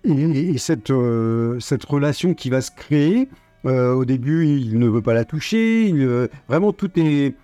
et, 0.05 0.51
et 0.51 0.59
cette, 0.59 0.93
cette 1.61 1.85
relation 1.85 2.35
qui 2.35 2.51
va 2.51 2.61
se 2.61 2.71
créer, 2.71 3.29
au 3.65 4.05
début, 4.05 4.47
il 4.47 4.79
ne 4.79 4.89
veut 4.89 5.03
pas 5.03 5.15
la 5.15 5.25
toucher. 5.25 5.89
il, 5.89 6.29
vraiment, 6.49 6.73
tout 6.73 6.91
est, 6.99 7.35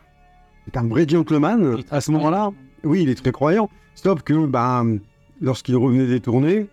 est 0.68 0.76
un 0.76 0.86
vrai 0.86 1.06
gentleman 1.06 1.76
Il 1.78 1.84
à 1.90 2.00
ce 2.00 2.10
moment-là. 2.12 2.50
Oui, 2.84 3.02
il 3.02 3.08
est 3.08 3.16
très 3.16 3.32
croyant. 3.32 3.68
Sauf 3.94 4.22
que, 4.22 4.46
ben, 4.46 4.98
lorsqu'il 5.40 5.76
revenait 5.76 6.06
des 6.06 6.20
tournées, 6.20 6.68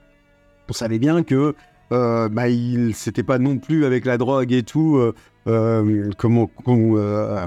on 0.69 0.73
savait 0.73 0.99
bien 0.99 1.23
que 1.23 1.55
euh, 1.91 2.29
bah, 2.29 2.49
il 2.49 2.95
c'était 2.95 3.23
pas 3.23 3.37
non 3.37 3.57
plus 3.57 3.85
avec 3.85 4.05
la 4.05 4.17
drogue 4.17 4.51
et 4.51 4.63
tout. 4.63 4.97
Euh, 4.97 5.13
euh, 5.47 6.09
comment, 6.17 6.49
comment, 6.63 6.97
euh, 6.97 7.45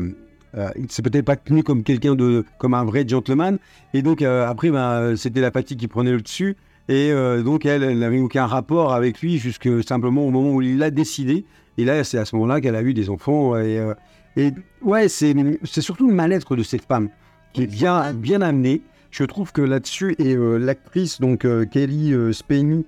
euh, 0.56 0.68
il 0.76 0.90
s'est 0.90 1.02
peut-être 1.02 1.24
pas 1.24 1.36
tenu 1.36 1.62
comme 1.62 1.82
quelqu'un 1.82 2.14
de, 2.14 2.44
comme 2.58 2.74
un 2.74 2.84
vrai 2.84 3.06
gentleman. 3.06 3.58
Et 3.94 4.02
donc 4.02 4.22
après, 4.22 4.70
bah, 4.70 5.16
c'était 5.16 5.40
la 5.40 5.50
fatigue 5.50 5.78
qui 5.78 5.88
prenait 5.88 6.12
le 6.12 6.20
dessus. 6.20 6.56
Et 6.88 7.10
donc 7.42 7.66
elle, 7.66 7.82
elle 7.82 7.98
n'avait 7.98 8.20
aucun 8.20 8.46
rapport 8.46 8.94
avec 8.94 9.20
lui 9.20 9.38
jusque 9.38 9.68
simplement 9.82 10.24
au 10.26 10.30
moment 10.30 10.54
où 10.54 10.62
il 10.62 10.78
l'a 10.78 10.90
décidé. 10.90 11.44
Et 11.78 11.84
là, 11.84 12.04
c'est 12.04 12.18
à 12.18 12.24
ce 12.24 12.36
moment-là 12.36 12.60
qu'elle 12.60 12.76
a 12.76 12.82
eu 12.82 12.94
des 12.94 13.10
enfants. 13.10 13.56
Et, 13.58 13.80
et 14.36 14.52
ouais, 14.82 15.08
c'est 15.08 15.34
c'est 15.64 15.80
surtout 15.80 16.06
le 16.06 16.14
mal-être 16.14 16.54
de 16.54 16.62
cette 16.62 16.84
femme 16.84 17.08
qui 17.52 17.62
est 17.62 17.66
bien, 17.66 18.12
bien 18.12 18.40
amenée. 18.42 18.82
Je 19.10 19.24
trouve 19.24 19.50
que 19.50 19.62
là-dessus, 19.62 20.14
et 20.18 20.34
euh, 20.34 20.58
l'actrice, 20.58 21.20
donc 21.22 21.46
euh, 21.46 21.64
Kelly 21.64 22.12
euh, 22.12 22.28
euh, 22.28 22.84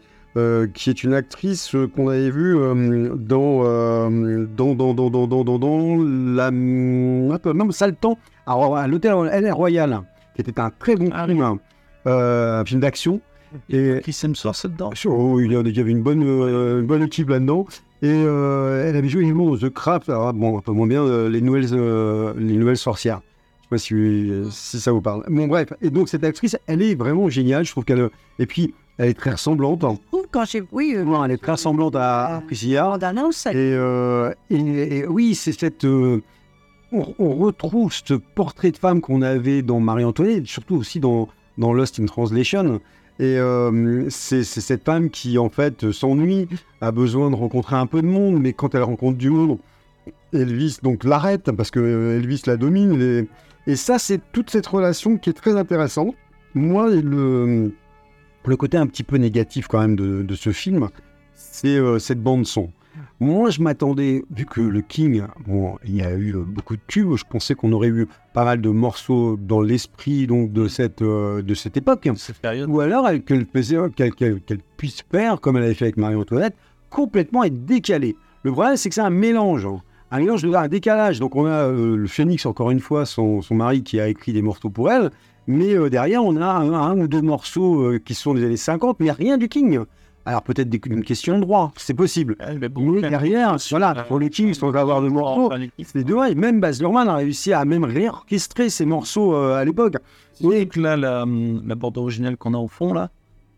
qui 0.74 0.90
est 0.90 1.02
une 1.04 1.14
actrice 1.14 1.74
euh, 1.74 1.88
qu'on 1.88 2.08
avait 2.08 2.30
vue 2.30 2.56
euh, 2.56 3.14
dans, 3.16 3.60
euh, 3.64 4.46
dans, 4.56 4.74
dans, 4.74 4.94
dans, 4.94 5.10
dans, 5.10 5.26
dans, 5.26 5.44
dans, 5.44 5.58
dans 5.58 5.96
la... 6.04 6.50
Non, 6.50 7.70
Saltan, 7.70 8.18
à, 8.46 8.54
à 8.54 8.86
l'hôtel 8.86 9.12
LR 9.12 9.56
Royal, 9.56 10.02
qui 10.34 10.42
était 10.42 10.60
un 10.60 10.70
très 10.70 10.96
bon 10.96 11.10
Ah 11.12 11.26
film, 11.26 11.58
euh, 12.06 12.60
un 12.60 12.64
film 12.64 12.80
d'action. 12.80 13.20
Et 13.70 14.00
Chris 14.02 14.20
Hemsworth 14.24 14.66
dedans. 14.66 14.90
Oh, 15.06 15.40
il 15.40 15.52
y 15.52 15.80
avait 15.80 15.90
une 15.90 16.02
bonne, 16.02 16.22
euh, 16.22 16.80
une 16.80 16.86
bonne 16.86 17.02
équipe 17.02 17.30
là-dedans. 17.30 17.66
Et 18.02 18.08
euh, 18.12 18.88
elle 18.88 18.96
avait 18.96 19.08
joué 19.08 19.22
également 19.22 19.46
dans 19.46 19.56
The 19.56 19.70
Craft, 19.70 20.08
alors, 20.08 20.32
bon, 20.32 20.58
un 20.58 20.60
peu 20.60 20.70
moins 20.72 20.86
bien, 20.86 21.02
euh, 21.02 21.28
les, 21.28 21.40
nouvelles, 21.40 21.66
euh, 21.72 22.32
les 22.36 22.54
nouvelles 22.54 22.76
sorcières. 22.76 23.20
Je 23.58 23.64
sais 23.64 23.68
pas 23.70 23.78
si, 23.78 23.94
euh, 23.94 24.44
si 24.50 24.78
ça 24.78 24.92
vous 24.92 25.00
parle. 25.00 25.24
Bon, 25.28 25.48
bref. 25.48 25.72
Et 25.80 25.90
donc, 25.90 26.08
cette 26.08 26.24
actrice, 26.24 26.56
elle 26.66 26.82
est 26.82 26.94
vraiment 26.94 27.28
géniale. 27.28 27.64
Je 27.64 27.72
trouve 27.72 27.84
qu'elle. 27.84 28.08
Et 28.38 28.46
puis, 28.46 28.74
elle 28.98 29.08
est 29.10 29.14
très 29.14 29.30
ressemblante. 29.30 29.84
hein. 29.84 29.96
Quand 30.30 30.44
j'ai. 30.44 30.62
Oui, 30.72 30.92
euh, 30.96 31.04
Non, 31.04 31.24
elle 31.24 31.30
est 31.30 31.38
très 31.42 31.52
ressemblante 31.52 31.96
à, 31.96 32.36
à 32.36 32.40
Priscilla. 32.42 32.84
bande 32.90 33.04
annonce, 33.04 33.46
Et, 33.46 33.52
euh, 33.54 34.30
et- 34.50 34.98
et 34.98 35.06
oui, 35.06 35.34
c'est 35.34 35.52
cette. 35.52 35.84
euh, 35.84 36.20
on, 36.92 37.06
on 37.18 37.34
retrouve 37.36 37.92
ce 37.92 38.14
portrait 38.14 38.70
de 38.70 38.76
femme 38.76 39.00
qu'on 39.00 39.22
avait 39.22 39.62
dans 39.62 39.80
Marie-Antoinette, 39.80 40.46
surtout 40.46 40.76
aussi 40.76 41.00
dans, 41.00 41.28
dans 41.56 41.72
Lost 41.72 41.98
in 42.00 42.04
Translation. 42.06 42.80
Et 43.20 43.36
euh, 43.38 44.06
c'est 44.10 44.44
c'est 44.44 44.60
cette 44.60 44.84
femme 44.84 45.10
qui, 45.10 45.38
en 45.38 45.48
fait, 45.48 45.90
s'ennuie, 45.90 46.46
a 46.80 46.92
besoin 46.92 47.30
de 47.30 47.36
rencontrer 47.36 47.76
un 47.76 47.86
peu 47.86 48.00
de 48.02 48.06
monde, 48.06 48.38
mais 48.40 48.52
quand 48.52 48.74
elle 48.74 48.82
rencontre 48.84 49.18
du 49.18 49.30
monde, 49.30 49.58
Elvis 50.32 50.78
donc 50.82 51.04
l'arrête 51.04 51.50
parce 51.52 51.70
que 51.70 51.80
euh, 51.80 52.16
Elvis 52.18 52.42
la 52.46 52.56
domine. 52.56 53.00
Et, 53.00 53.28
et 53.72 53.76
ça, 53.76 53.98
c'est 53.98 54.20
toute 54.32 54.50
cette 54.50 54.66
relation 54.66 55.16
qui 55.16 55.30
est 55.30 55.34
très 55.34 55.56
intéressante. 55.56 56.14
Moi, 56.54 56.90
le, 56.90 57.72
le 58.48 58.56
côté 58.56 58.76
un 58.76 58.86
petit 58.86 59.02
peu 59.02 59.16
négatif 59.16 59.66
quand 59.68 59.80
même 59.80 59.96
de, 59.96 60.22
de 60.22 60.34
ce 60.34 60.50
film, 60.50 60.88
c'est 61.34 61.76
euh, 61.76 61.98
cette 61.98 62.22
bande 62.22 62.46
son. 62.46 62.70
Moi, 63.20 63.50
je 63.50 63.60
m'attendais, 63.62 64.24
vu 64.34 64.44
que 64.44 64.60
le 64.60 64.80
King, 64.80 65.22
bon, 65.46 65.76
il 65.84 65.96
y 65.96 66.02
a 66.02 66.12
eu 66.14 66.34
euh, 66.34 66.42
beaucoup 66.44 66.74
de 66.76 66.80
tubes, 66.88 67.14
je 67.16 67.24
pensais 67.28 67.54
qu'on 67.54 67.70
aurait 67.72 67.88
eu 67.88 68.08
pas 68.32 68.44
mal 68.44 68.60
de 68.60 68.70
morceaux 68.70 69.36
dans 69.36 69.60
l'esprit 69.60 70.26
donc 70.26 70.52
de 70.52 70.66
cette 70.68 71.02
euh, 71.02 71.42
de 71.42 71.54
cette 71.54 71.76
époque. 71.76 72.08
Cette 72.16 72.38
période. 72.38 72.68
Ou 72.68 72.80
alors 72.80 73.08
elle- 73.08 73.22
qu'elle 73.22 73.46
puisse 73.46 75.02
faire, 75.10 75.40
comme 75.40 75.56
elle 75.56 75.64
avait 75.64 75.74
fait 75.74 75.86
avec 75.86 75.96
Marie-Antoinette, 75.96 76.56
complètement 76.90 77.44
être 77.44 77.64
décalée. 77.64 78.16
Le 78.42 78.52
problème, 78.52 78.76
c'est 78.76 78.88
que 78.88 78.94
c'est 78.94 79.00
un 79.00 79.10
mélange. 79.10 79.66
hein. 79.66 79.80
Un 80.10 80.20
mélange, 80.20 80.42
de, 80.42 80.52
un 80.54 80.68
décalage. 80.68 81.20
Donc 81.20 81.36
on 81.36 81.44
a 81.46 81.50
euh, 81.68 81.96
le 81.96 82.06
Phoenix, 82.08 82.46
encore 82.46 82.70
une 82.70 82.80
fois, 82.80 83.04
son, 83.04 83.42
son 83.42 83.54
mari 83.54 83.82
qui 83.82 84.00
a 84.00 84.08
écrit 84.08 84.32
des 84.32 84.42
morceaux 84.42 84.70
pour 84.70 84.90
elle. 84.90 85.10
Mais 85.48 85.74
euh, 85.74 85.88
derrière, 85.90 86.22
on 86.24 86.36
a 86.36 86.46
un, 86.46 86.72
un 86.72 86.98
ou 87.00 87.08
deux 87.08 87.22
morceaux 87.22 87.80
euh, 87.82 87.98
qui 87.98 88.14
sont 88.14 88.34
des 88.34 88.44
années 88.44 88.56
50, 88.56 89.00
mais 89.00 89.10
rien 89.10 89.36
du 89.38 89.48
King. 89.48 89.80
Alors 90.26 90.42
peut-être 90.42 90.68
des- 90.68 90.80
une 90.86 91.02
question 91.02 91.36
de 91.36 91.40
droit, 91.40 91.72
c'est 91.76 91.94
possible. 91.94 92.36
Mais 93.02 93.08
derrière, 93.10 93.56
voilà, 93.70 93.94
pour 94.04 94.18
les 94.18 94.28
Kings, 94.28 94.52
sans 94.52 94.74
avoir 94.74 95.00
de 95.00 95.08
morceaux, 95.08 95.48
c'est 95.84 96.04
dommage. 96.04 96.34
Même 96.34 96.60
Baz 96.60 96.80
Luhrmann 96.80 97.08
a 97.08 97.16
réussi 97.16 97.52
à 97.54 97.64
même 97.64 97.84
réorchestrer 97.84 98.68
ces 98.68 98.84
morceaux 98.84 99.34
euh, 99.34 99.56
à 99.56 99.64
l'époque. 99.64 99.94
Que 100.40 100.80
là, 100.80 100.96
la, 100.98 101.24
la 101.66 101.74
bande 101.74 101.96
originale 101.98 102.36
qu'on 102.36 102.52
a 102.54 102.58
au 102.58 102.68
fond, 102.68 102.92
là, 102.92 103.10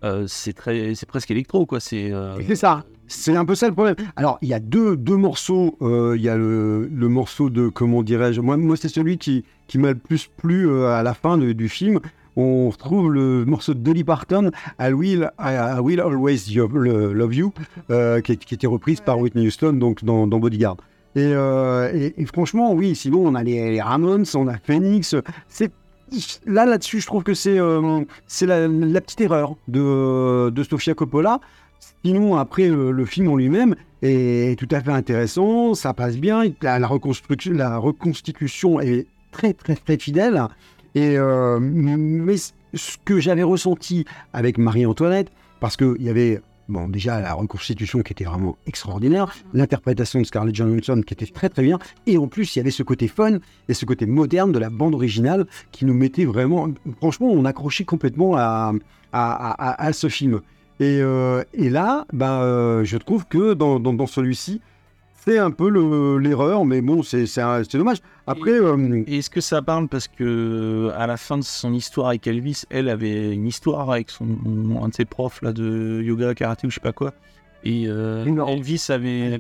euh, 0.05 0.25
c'est 0.29 0.53
très, 0.53 0.95
c'est 0.95 1.07
presque 1.09 1.31
électro, 1.33 1.67
quoi. 1.67 1.81
C'est. 1.81 2.13
euh, 2.13 2.37
C'est 2.47 2.55
ça. 2.57 2.85
C'est 3.09 3.35
un 3.35 3.45
peu 3.45 3.57
ça 3.57 3.67
le 3.67 3.75
problème. 3.75 3.97
Alors, 4.15 4.39
il 4.41 4.49
y 4.49 4.55
a 4.55 4.61
deux, 4.61 4.97
deux 4.97 5.17
morceaux. 5.17 5.77
Euh, 5.83 6.15
Il 6.17 6.23
y 6.23 6.29
a 6.29 6.37
le, 6.37 6.87
le 6.87 7.09
morceau 7.09 7.51
de, 7.51 7.69
comment 7.69 8.05
dirais-je, 8.05 8.41
moi, 8.41 8.57
moi 8.57 8.77
c'est 8.77 8.89
celui 8.89 9.19
qui, 9.19 9.45
qui 9.71 9.79
m'a 9.79 9.91
le 9.91 9.95
plus 9.95 10.27
plu 10.27 10.69
euh, 10.69 10.89
à 10.89 11.05
la 11.05 11.15
fin 11.15 11.39
du 11.39 11.69
film. 11.69 12.01
On 12.35 12.71
retrouve 12.71 13.13
le 13.13 13.45
morceau 13.45 13.73
de 13.73 13.79
Dolly 13.79 14.03
Parton, 14.03 14.51
I 14.81 14.93
Will, 14.93 15.31
I, 15.39 15.79
Will 15.81 16.01
Always 16.01 16.53
Love 16.57 17.35
You, 17.35 17.53
euh, 17.91 18.21
qui, 18.21 18.37
qui 18.37 18.55
était 18.55 18.67
reprise 18.67 19.01
par 19.01 19.21
Whitney 19.21 19.47
Houston 19.47 19.75
donc, 19.75 20.03
dans, 20.03 20.27
Bodyguard. 20.27 20.77
Et, 21.15 21.21
euh, 21.23 22.11
et- 22.17 22.27
franchement, 22.27 22.73
oui, 22.73 22.97
sinon, 22.97 23.25
on 23.25 23.37
a 23.37 23.45
les, 23.45 23.71
les 23.71 23.81
Ramones, 23.81 24.25
on 24.35 24.49
a 24.49 24.57
Phoenix. 24.59 25.15
Là, 26.47 26.67
là-dessus, 26.67 27.01
je 27.01 27.07
trouve 27.07 27.23
que 27.23 27.35
c'est 27.35 27.55
la, 27.57 29.01
petite 29.01 29.21
erreur 29.21 29.55
de, 29.69 30.51
de 30.51 30.63
Sofia 30.65 30.95
Coppola. 30.95 31.39
Sinon, 32.05 32.37
après, 32.37 32.69
le, 32.69 32.91
le 32.91 33.05
film 33.05 33.29
en 33.29 33.37
lui-même 33.37 33.77
est 34.03 34.59
tout 34.59 34.69
à 34.73 34.81
fait 34.81 34.91
intéressant, 34.91 35.75
ça 35.75 35.95
passe 35.95 36.17
bien, 36.17 36.45
la, 36.61 36.81
la 36.81 36.87
reconstruction, 36.89 37.53
la 37.53 37.79
reconstitution 37.79 38.81
est 38.81 39.07
très, 39.31 39.53
très, 39.55 39.77
très 39.77 39.99
fidèle. 39.99 40.43
Et, 40.95 41.17
euh, 41.17 41.59
mais 41.61 42.37
ce 42.37 42.97
que 43.05 43.21
j'avais 43.21 43.43
ressenti 43.43 44.05
avec 44.33 44.59
Marie-Antoinette, 44.59 45.31
parce 45.61 45.77
qu'il 45.77 46.01
y 46.01 46.09
avait 46.09 46.41
bon, 46.69 46.89
déjà 46.89 47.21
la 47.21 47.35
reconstitution 47.35 48.01
qui 48.03 48.13
était 48.13 48.25
vraiment 48.25 48.57
extraordinaire, 48.67 49.33
l'interprétation 49.53 50.21
de 50.21 50.25
Scarlett 50.25 50.55
Johansson 50.55 51.03
qui 51.07 51.15
était 51.15 51.27
très 51.27 51.49
très 51.49 51.63
bien, 51.63 51.79
et 52.07 52.17
en 52.19 52.29
plus 52.29 52.55
il 52.55 52.59
y 52.59 52.63
avait 52.63 52.71
ce 52.71 52.83
côté 52.83 53.09
fun 53.09 53.39
et 53.69 53.75
ce 53.75 53.85
côté 53.85 54.07
moderne 54.07 54.53
de 54.53 54.59
la 54.59 54.71
bande 54.71 54.95
originale 54.95 55.47
qui 55.73 55.85
nous 55.85 55.95
mettait 55.95 56.25
vraiment, 56.25 56.69
franchement, 56.99 57.29
on 57.31 57.45
accrochait 57.45 57.85
complètement 57.85 58.37
à, 58.37 58.73
à, 59.13 59.51
à- 59.53 59.85
à 59.85 59.93
ce 59.93 60.09
film. 60.09 60.41
Et, 60.81 61.01
euh, 61.03 61.43
et 61.53 61.69
là, 61.71 62.07
ben, 62.13 62.41
euh, 62.41 62.85
je 62.85 62.97
trouve 62.97 63.27
que 63.27 63.53
dans, 63.55 63.79
dans, 63.79 63.93
dans 63.93 64.07
celui-ci, 64.07 64.61
c'est 65.25 65.39
un 65.39 65.51
peu 65.51 65.69
le- 65.69 66.19
l'erreur, 66.19 66.65
mais 66.65 66.81
bon, 66.81 67.03
c'est 67.03 67.25
dommage. 67.73 67.99
Après, 68.27 68.53
euh, 68.53 69.03
est-ce 69.07 69.29
que 69.31 69.41
ça 69.41 69.61
parle 69.63 69.89
parce 69.89 70.07
que 70.09 70.91
à 70.97 71.07
la 71.07 71.17
fin 71.17 71.37
de 71.39 71.43
son 71.43 71.73
histoire 71.73 72.09
avec 72.09 72.27
Elvis, 72.27 72.63
elle 72.71 72.89
avait 72.89 73.33
une 73.33 73.47
histoire 73.47 73.91
avec 73.91 74.11
son 74.11 74.27
un 74.83 74.89
de 74.89 74.95
ses 74.95 75.05
profs 75.05 75.43
là 75.43 75.53
de 75.53 76.01
yoga, 76.03 76.35
karaté 76.35 76.67
ou 76.67 76.71
je 76.71 76.77
sais 76.77 76.81
pas 76.81 76.93
quoi. 76.93 77.13
Et 77.65 77.85
euh. 77.89 78.25
Elvis 78.47 78.87
avait, 78.89 79.39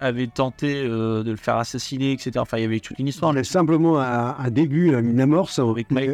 avait 0.00 0.26
tenté 0.28 0.82
euh, 0.84 1.22
de 1.24 1.30
le 1.32 1.36
faire 1.36 1.56
assassiner, 1.56 2.12
etc. 2.12 2.32
Enfin, 2.38 2.58
il 2.58 2.62
y 2.62 2.64
avait 2.64 2.78
toute 2.78 2.98
une 3.00 3.08
histoire. 3.08 3.32
On 3.32 3.36
est 3.36 3.42
simplement 3.42 3.98
un, 4.00 4.36
un 4.38 4.50
début, 4.50 4.94
une 4.94 5.20
amorce. 5.20 5.58
Avec 5.58 5.90
Mike. 5.90 6.10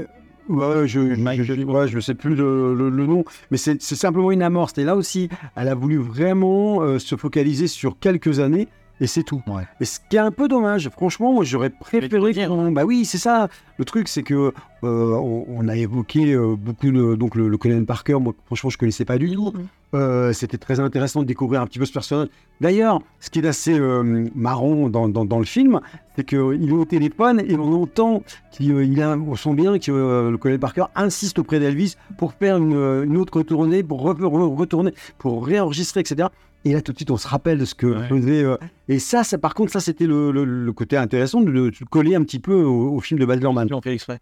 Ouais, 0.49 0.89
je, 0.89 0.99
Mike, 1.01 1.43
je, 1.43 1.55
je- 1.55 1.63
ouais, 1.63 1.89
je 1.89 2.01
sais 2.01 2.15
plus 2.15 2.35
le, 2.35 2.75
le- 2.75 2.89
le 2.91 3.07
nom, 3.07 3.25
mais 3.51 3.57
c'est 3.59 3.81
c'est 3.83 3.95
simplement 3.97 4.33
une 4.33 4.43
amorce. 4.43 4.77
Et 4.79 4.85
là 4.85 4.97
aussi, 4.97 5.29
elle 5.57 5.69
a 5.69 5.75
voulu 5.75 5.99
vraiment 5.99 6.83
euh, 6.83 6.99
se 6.99 7.17
focaliser 7.17 7.67
sur 7.67 7.99
quelques 7.99 8.41
années. 8.41 8.67
Et 9.03 9.07
c'est 9.07 9.23
tout. 9.23 9.43
Ouais. 9.47 9.65
Et 9.81 9.85
ce 9.85 9.99
qui 10.09 10.17
est 10.17 10.21
un 10.21 10.31
peu 10.31 10.49
dommage, 10.49 10.89
franchement, 10.91 11.33
moi 11.33 11.45
j'aurais 11.45 11.71
préféré 11.71 12.09
qu'on- 12.47 12.73
Bah 12.73 12.85
oui, 12.85 13.05
c'est 13.05 13.19
ça. 13.19 13.49
Le 13.79 13.85
truc, 13.85 14.09
c'est 14.09 14.23
que 14.23 14.35
euh, 14.35 14.53
on, 14.85 15.45
on 15.49 15.69
a 15.69 15.77
évoqué 15.77 16.33
euh, 16.35 16.55
beaucoup 16.57 16.91
de, 16.91 17.15
donc 17.17 17.35
le, 17.35 17.49
le 17.49 17.57
Colin 17.59 17.85
Parker. 17.85 18.15
Moi, 18.21 18.33
franchement, 18.47 18.71
je 18.71 18.79
connaissais 18.79 19.05
pas 19.05 19.19
du 19.19 19.31
tout. 19.33 19.53
Euh, 19.95 20.33
C'était 20.33 20.57
très 20.57 20.81
intéressant 20.81 21.21
de 21.21 21.27
découvrir 21.27 21.61
un 21.61 21.67
petit 21.67 21.79
peu 21.79 21.85
ce 21.85 21.93
personnage. 21.93 22.29
D'ailleurs, 22.61 23.01
ce 23.21 23.29
qui 23.29 23.41
est 23.41 23.47
assez 23.47 23.79
euh, 23.79 24.27
marrant 24.35 24.89
dans, 24.89 25.09
dans, 25.09 25.25
dans 25.25 25.39
le 25.39 25.45
film, 25.45 25.81
c'est 26.17 26.25
qu'il 26.25 26.69
est 26.69 26.73
au 26.73 26.85
téléphone 26.85 27.43
et 27.47 27.57
on 27.57 27.83
entend 27.83 28.23
qu'il 28.53 28.71
il 28.81 29.03
a, 29.03 29.17
on 29.17 29.35
sent 29.35 29.55
bien 29.55 29.79
que 29.79 29.91
euh, 29.93 30.31
le 30.31 30.39
Colin 30.39 30.59
Parker 30.59 30.85
insiste 30.95 31.39
auprès 31.41 31.59
d'Elvis 31.61 31.97
pour 32.19 32.33
faire 32.35 32.57
une, 32.57 32.73
une 33.05 33.17
autre 33.17 33.43
tournée, 33.43 33.83
pour 33.83 34.07
re- 34.07 34.19
re- 34.21 34.57
retourner, 34.57 34.95
pour 35.19 35.45
réenregistrer, 35.45 36.01
etc. 36.01 36.29
Et 36.65 36.73
là, 36.75 36.81
tout 36.83 36.93
de 36.93 36.97
suite, 36.99 37.11
on 37.11 37.17
se 37.17 37.27
rappelle 37.29 37.59
de 37.59 37.65
ce 37.65 37.75
que 37.75 37.87
Ouais. 37.87 38.09
faisait. 38.09 38.45
euh, 38.45 38.57
et 38.89 38.99
ça, 38.99 39.25
ça, 39.25 39.37
par 39.39 39.55
contre, 39.55 39.73
ça, 39.73 39.81
c'était 39.81 40.07
le, 40.07 40.31
le- 40.31 40.45
le 40.45 40.73
côté 40.73 40.97
intéressant 40.97 41.41
de 41.41 41.51
le 41.51 41.71
de 41.71 41.85
coller 41.91 42.15
un 42.15 42.23
petit 42.23 42.39
peu 42.39 42.55
au, 42.63 42.95
au 42.95 43.01
film 43.01 43.19
de 43.19 43.27
Baz 43.27 43.41
Luhrmann. 43.41 43.67
Ils 43.69 43.73
l'ont 43.73 43.81
fait 43.81 43.95
exprès. 43.95 44.21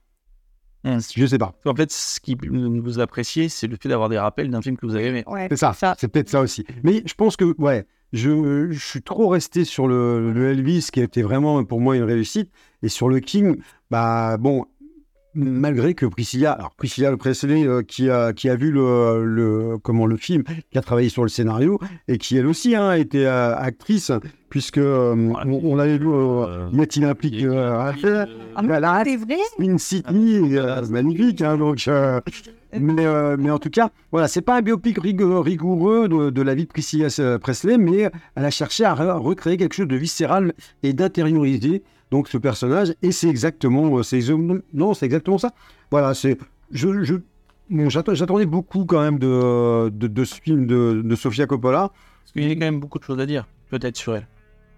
Je 0.85 1.27
sais 1.27 1.37
pas. 1.39 1.55
En 1.67 1.75
fait, 1.75 1.93
ce 1.93 2.21
qui 2.21 2.35
vous 2.41 3.01
appréciez, 3.01 3.51
c'est 3.51 3.67
le 3.67 3.77
fait 3.81 3.91
d'avoir 3.91 4.09
des 4.09 4.19
rappels 4.19 4.51
d'un 4.51 4.63
film 4.63 4.79
que 4.79 4.87
vous 4.87 4.95
avez 4.95 5.09
aimé. 5.09 5.25
Ouais. 5.27 5.47
C'est 5.51 5.57
ça, 5.59 5.75
Ça. 5.75 5.95
c'est 5.99 6.09
peut-être 6.09 6.31
ça 6.31 6.41
aussi. 6.41 6.65
Mais 6.83 7.03
je 7.05 7.13
pense 7.13 7.37
que, 7.37 7.55
ouais, 7.59 7.85
je, 8.15 8.69
je 8.71 8.79
suis 8.79 9.03
trop 9.03 9.29
resté 9.29 9.67
sur 9.67 9.87
le, 9.87 10.33
le 10.33 10.51
Elvis, 10.53 10.89
qui 10.91 11.01
a 11.01 11.05
été 11.05 11.23
vraiment 11.23 11.63
pour 11.65 11.81
moi 11.83 11.97
une 11.97 12.05
réussite. 12.05 12.51
Et 12.83 12.89
sur 12.89 13.11
le 13.11 13.21
King, 13.21 13.57
bah 13.91 14.39
bon, 14.39 14.65
malgré 15.35 15.95
que 15.95 16.07
Priscilla, 16.07 16.53
alors 16.53 16.75
Priscilla 16.77 17.17
Presley, 17.17 17.67
euh, 17.67 17.83
qui, 17.83 18.11
a, 18.11 18.33
qui 18.33 18.49
a 18.49 18.57
vu 18.57 18.71
le, 18.71 19.25
le, 19.25 19.79
comment, 19.83 20.07
le 20.07 20.17
film, 20.17 20.43
qui 20.71 20.79
a 20.79 20.81
travaillé 20.83 21.09
sur 21.09 21.23
le 21.23 21.29
scénario, 21.29 21.79
et 22.09 22.19
qui 22.19 22.37
elle 22.37 22.47
aussi 22.47 22.75
hein, 22.75 22.93
était 22.93 23.27
euh, 23.27 23.55
actrice, 23.57 24.13
puisque 24.49 24.79
euh, 24.79 25.15
on, 25.15 25.61
on 25.65 25.77
l'avait 25.77 25.99
vu, 25.99 26.09
y 26.09 26.81
a-t-il 26.81 27.05
un 27.05 27.15
plic 27.15 27.45
à 27.45 27.93
faire? 27.95 28.27
Ah, 28.57 28.63
Bah, 28.63 28.81
la- 28.81 29.03
C'est 29.05 29.17
vrai 29.17 29.37
Spin 29.53 29.79
City, 29.79 30.43
euh, 30.57 30.87
magnifique, 30.89 31.43
hein, 31.43 31.57
donc. 31.57 31.85
euh, 31.89 32.21
mais, 32.79 33.05
euh, 33.05 33.37
mais 33.39 33.51
en 33.51 33.59
tout 33.59 33.71
cas, 33.71 33.91
voilà, 34.13 34.29
c'est 34.29 34.43
pas 34.43 34.57
un 34.59 34.63
biopic 34.63 34.99
rig- 34.99 35.21
rigoureux 35.43 36.09
de, 36.09 36.31
de 36.31 36.43
la 36.43 36.55
vie 36.55 36.65
de 36.65 36.69
Priscilla 36.69 37.09
Presley, 37.41 37.79
mais 37.79 38.11
elle 38.37 38.45
a 38.45 38.51
cherché 38.51 38.85
à 38.85 38.95
re- 38.95 39.19
recréer 39.21 39.57
quelque 39.57 39.75
chose 39.75 39.89
de 39.89 39.97
viscéral 39.97 40.53
et 40.85 40.93
d'intérioriser 40.93 41.83
donc 42.11 42.29
ce 42.29 42.39
personnage, 42.39 42.95
et 43.03 43.13
c'est 43.13 43.29
exactement, 43.29 43.97
euh, 43.99 44.03
c'est 44.03 44.21
non, 44.75 44.95
c'est 44.95 45.07
exactement 45.07 45.39
ça. 45.39 45.51
Voilà, 45.91 46.15
c'est, 46.15 46.37
je, 46.73 47.03
je, 47.05 47.15
bon, 47.69 47.89
j'attends- 47.89 48.15
j'attendais 48.15 48.47
beaucoup 48.47 48.85
quand 48.85 49.01
même 49.01 49.19
de, 49.19 49.89
de, 49.91 50.07
de 50.09 50.25
ce 50.25 50.35
film 50.41 50.67
de, 50.67 51.03
de 51.05 51.15
Sofia 51.17 51.47
Coppola. 51.47 51.91
Parce 52.23 52.33
qu'il 52.33 52.49
y 52.49 52.51
a 52.51 52.55
quand 52.55 52.61
même 52.61 52.81
beaucoup 52.81 52.99
de 52.99 53.05
choses 53.05 53.21
à 53.21 53.27
dire, 53.27 53.47
peut-être 53.71 53.97
sur 53.97 54.17
elle. 54.17 54.27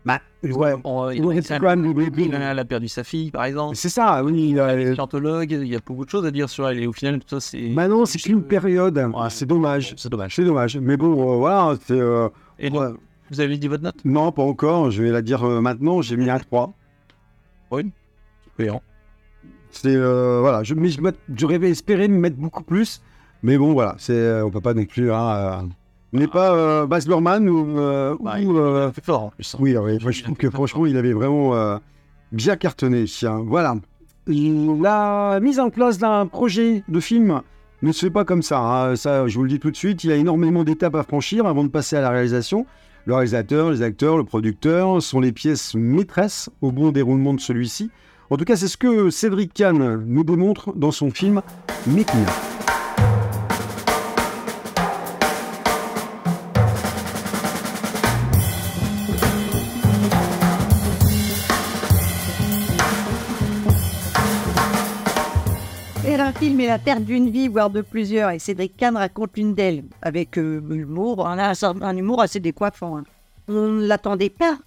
Bah, 0.05 0.19
ouais, 0.43 0.75
On, 0.83 1.11
il, 1.11 1.25
Ouais, 1.25 1.39
a- 1.53 1.59
même- 1.77 1.95
il 2.19 2.35
a- 2.35 2.51
elle 2.51 2.59
a 2.59 2.65
perdu 2.65 2.89
sa 2.89 3.05
fille, 3.05 3.31
par 3.31 3.45
exemple. 3.45 3.77
c'est 3.77 3.89
ça, 3.89 4.25
oui. 4.25 4.49
il 4.51 4.59
a- 4.59 4.75
est 4.77 4.95
scientologue, 4.95 5.53
il 5.53 5.69
y 5.69 5.77
a 5.77 5.81
beaucoup 5.87 6.05
de 6.05 6.11
choses 6.11 6.27
à 6.27 6.33
dire 6.33 6.49
sur 6.51 6.69
elle. 6.69 6.81
Et 6.83 6.87
au 6.89 6.93
final, 6.93 7.21
tout 7.21 7.29
ça, 7.29 7.41
c'est. 7.41 7.69
Bah 7.69 7.87
non, 7.87 8.05
c'est 8.05 8.19
qu'une 8.19 8.43
période, 8.43 8.99
Ouais. 8.99 9.31
c'est 9.31 9.47
dommage. 9.47 9.95
C'est 9.97 10.09
dommage. 10.09 10.35
C'est 10.35 10.45
dommage, 10.45 10.77
mais 10.77 10.97
bon, 10.97 11.13
euh, 11.13 11.37
voilà, 11.37 11.77
c'est. 11.87 11.93
euh, 11.93 12.29
Et 12.59 12.69
donc, 12.69 12.81
ouais. 12.81 12.89
vous 13.31 13.39
avez 13.41 13.57
dit 13.59 13.69
votre 13.69 13.85
note? 13.85 13.95
Non, 14.05 14.33
pas 14.33 14.43
encore. 14.43 14.91
Je 14.91 15.05
vais 15.05 15.11
la 15.11 15.23
dire 15.23 15.45
euh, 15.45 15.61
maintenant. 15.61 16.03
J'ai 16.03 16.17
mis 16.17 16.29
un 16.29 16.39
3. 16.41 16.75
Cohérent. 18.57 18.83
C'est 19.71 19.95
euh, 19.95 20.41
voilà. 20.41 20.63
Je, 20.63 20.75
mais 20.75 20.91
je 20.91 21.01
j'aurais 21.35 21.57
espéré 21.71 22.09
me 22.09 22.19
mettre 22.19 22.37
beaucoup 22.37 22.63
plus. 22.63 23.01
Mais 23.43 23.57
bon, 23.57 23.73
voilà. 23.73 23.95
C'est 23.99 24.13
euh, 24.13 24.45
on 24.45 24.51
peut 24.51 24.61
pas 24.61 24.75
non 24.75 24.85
plus. 24.85 25.11
Hein, 25.11 25.29
euh, 25.31 25.63
on 26.13 26.19
n'est 26.19 26.29
pas 26.29 26.55
euh, 26.55 26.87
Baz 26.87 27.09
Luhrmann 27.09 27.49
ou. 27.49 27.79
euh, 27.79 28.15
Bah, 28.21 28.39
ou, 28.41 28.93
C'est 28.95 29.05
fort 29.05 29.33
oui. 29.59 29.75
Moi, 30.03 30.11
je 30.11 30.23
trouve 30.23 30.37
que 30.37 30.51
franchement, 30.51 30.85
il 30.87 30.97
avait 30.97 31.15
vraiment 31.15 31.79
bien 32.31 32.57
cartonné. 32.57 33.07
Voilà. 33.47 33.77
La 34.27 35.41
mise 35.41 35.59
en 35.59 35.71
place 35.71 35.99
d'un 35.99 36.27
projet 36.27 36.85
de 36.89 37.01
film 37.01 37.41
ne 37.83 37.91
se 37.93 38.07
fait 38.07 38.11
pas 38.13 38.25
comme 38.25 38.43
ça. 38.43 38.61
hein. 38.61 38.97
Ça, 38.97 39.27
je 39.27 39.37
vous 39.37 39.43
le 39.45 39.49
dis 39.49 39.59
tout 39.59 39.71
de 39.71 39.77
suite. 39.77 40.05
Il 40.05 40.11
y 40.11 40.13
a 40.13 40.17
énormément 40.17 40.63
d'étapes 40.65 40.95
à 40.95 41.03
franchir 41.03 41.47
avant 41.47 41.65
de 41.65 41.69
passer 41.71 41.97
à 41.97 42.01
la 42.01 42.11
réalisation. 42.11 42.67
Le 43.05 43.15
réalisateur, 43.15 43.73
les 43.73 43.83
acteurs, 43.83 44.17
le 44.17 44.23
producteur 44.23 45.03
sont 45.03 45.19
les 45.19 45.33
pièces 45.33 45.75
maîtresses 45.75 46.51
au 46.61 46.71
bon 46.71 46.93
déroulement 46.93 47.35
de 47.35 47.41
celui-ci. 47.41 47.91
En 48.31 48.37
tout 48.37 48.45
cas, 48.45 48.55
c'est 48.55 48.69
ce 48.69 48.77
que 48.77 49.11
Cédric 49.11 49.53
Kahn 49.53 50.05
nous 50.07 50.23
démontre 50.23 50.73
dans 50.75 50.93
son 50.93 51.11
film 51.11 51.43
Of. 51.89 52.82
Film 66.43 66.61
est 66.61 66.67
la 66.67 66.79
terre 66.81 67.01
d'une 67.01 67.31
vie, 67.31 67.47
voire 67.47 67.71
de 67.71 67.83
plusieurs. 67.83 68.31
Et 68.31 68.39
Cédric 68.41 68.77
Kahn 68.77 68.97
raconte 68.97 69.37
l'une 69.37 69.55
d'elles, 69.55 69.85
avec 70.03 70.37
euh, 70.39 70.61
humour, 70.71 71.27
un, 71.27 71.97
humour 71.97 72.21
assez 72.21 72.41
décoiffant. 72.41 72.99
hein. 72.99 73.05
On 73.49 73.69
ne 73.69 73.87
l'attendait 73.87 74.29
pas 74.31 74.59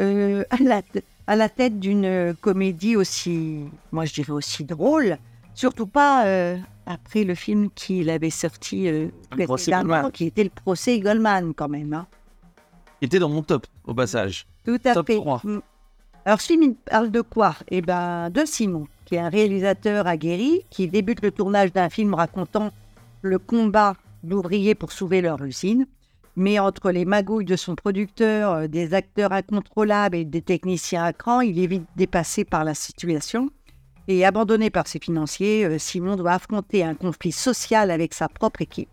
euh, 0.00 0.42
à, 0.50 0.56
la, 0.60 0.82
à 1.28 1.36
la 1.36 1.48
tête 1.48 1.78
d'une 1.78 2.04
euh, 2.04 2.32
comédie 2.40 2.96
aussi, 2.96 3.60
moi 3.92 4.04
je 4.06 4.14
dirais 4.14 4.32
aussi 4.32 4.64
drôle. 4.64 5.18
Surtout 5.54 5.86
pas 5.86 6.26
euh, 6.26 6.56
après 6.84 7.22
le 7.24 7.34
film 7.36 7.70
qu'il 7.70 8.10
avait 8.10 8.30
sorti 8.30 8.88
précédemment, 9.30 10.10
qui 10.10 10.26
était 10.26 10.44
le 10.44 10.50
procès 10.50 10.98
Goldman 11.00 11.54
quand 11.54 11.68
même. 11.68 11.92
hein. 11.94 12.06
Il 13.00 13.06
était 13.06 13.18
dans 13.20 13.28
mon 13.28 13.42
top, 13.42 13.66
au 13.86 13.94
passage. 13.94 14.46
Tout 14.64 14.80
à 14.84 14.94
Top 14.94 15.06
fait. 15.06 15.16
3. 15.16 15.42
Mm. 15.44 15.60
Alors, 16.24 16.40
ce 16.40 16.46
film 16.48 16.62
il 16.64 16.74
parle 16.74 17.10
de 17.12 17.20
quoi? 17.20 17.54
Eh 17.68 17.80
ben, 17.82 18.30
de 18.30 18.44
Simon, 18.44 18.86
qui 19.06 19.14
est 19.14 19.20
un 19.20 19.30
réalisateur 19.30 20.06
aguerri, 20.06 20.66
qui 20.68 20.88
débute 20.88 21.22
le 21.22 21.30
tournage 21.30 21.72
d'un 21.72 21.88
film 21.88 22.12
racontant 22.12 22.72
le 23.22 23.38
combat 23.38 23.94
d'ouvriers 24.22 24.74
pour 24.74 24.92
sauver 24.92 25.22
leur 25.22 25.42
usine. 25.42 25.86
Mais 26.38 26.58
entre 26.58 26.90
les 26.90 27.06
magouilles 27.06 27.46
de 27.46 27.56
son 27.56 27.74
producteur, 27.74 28.52
euh, 28.52 28.66
des 28.66 28.92
acteurs 28.92 29.32
incontrôlables 29.32 30.16
et 30.16 30.24
des 30.26 30.42
techniciens 30.42 31.04
à 31.04 31.14
cran, 31.14 31.40
il 31.40 31.58
est 31.58 31.66
vite 31.66 31.86
dépassé 31.96 32.44
par 32.44 32.62
la 32.62 32.74
situation. 32.74 33.48
Et 34.08 34.26
abandonné 34.26 34.68
par 34.68 34.86
ses 34.86 34.98
financiers, 34.98 35.64
euh, 35.64 35.78
Simon 35.78 36.16
doit 36.16 36.32
affronter 36.32 36.84
un 36.84 36.94
conflit 36.94 37.32
social 37.32 37.90
avec 37.90 38.12
sa 38.12 38.28
propre 38.28 38.60
équipe. 38.60 38.90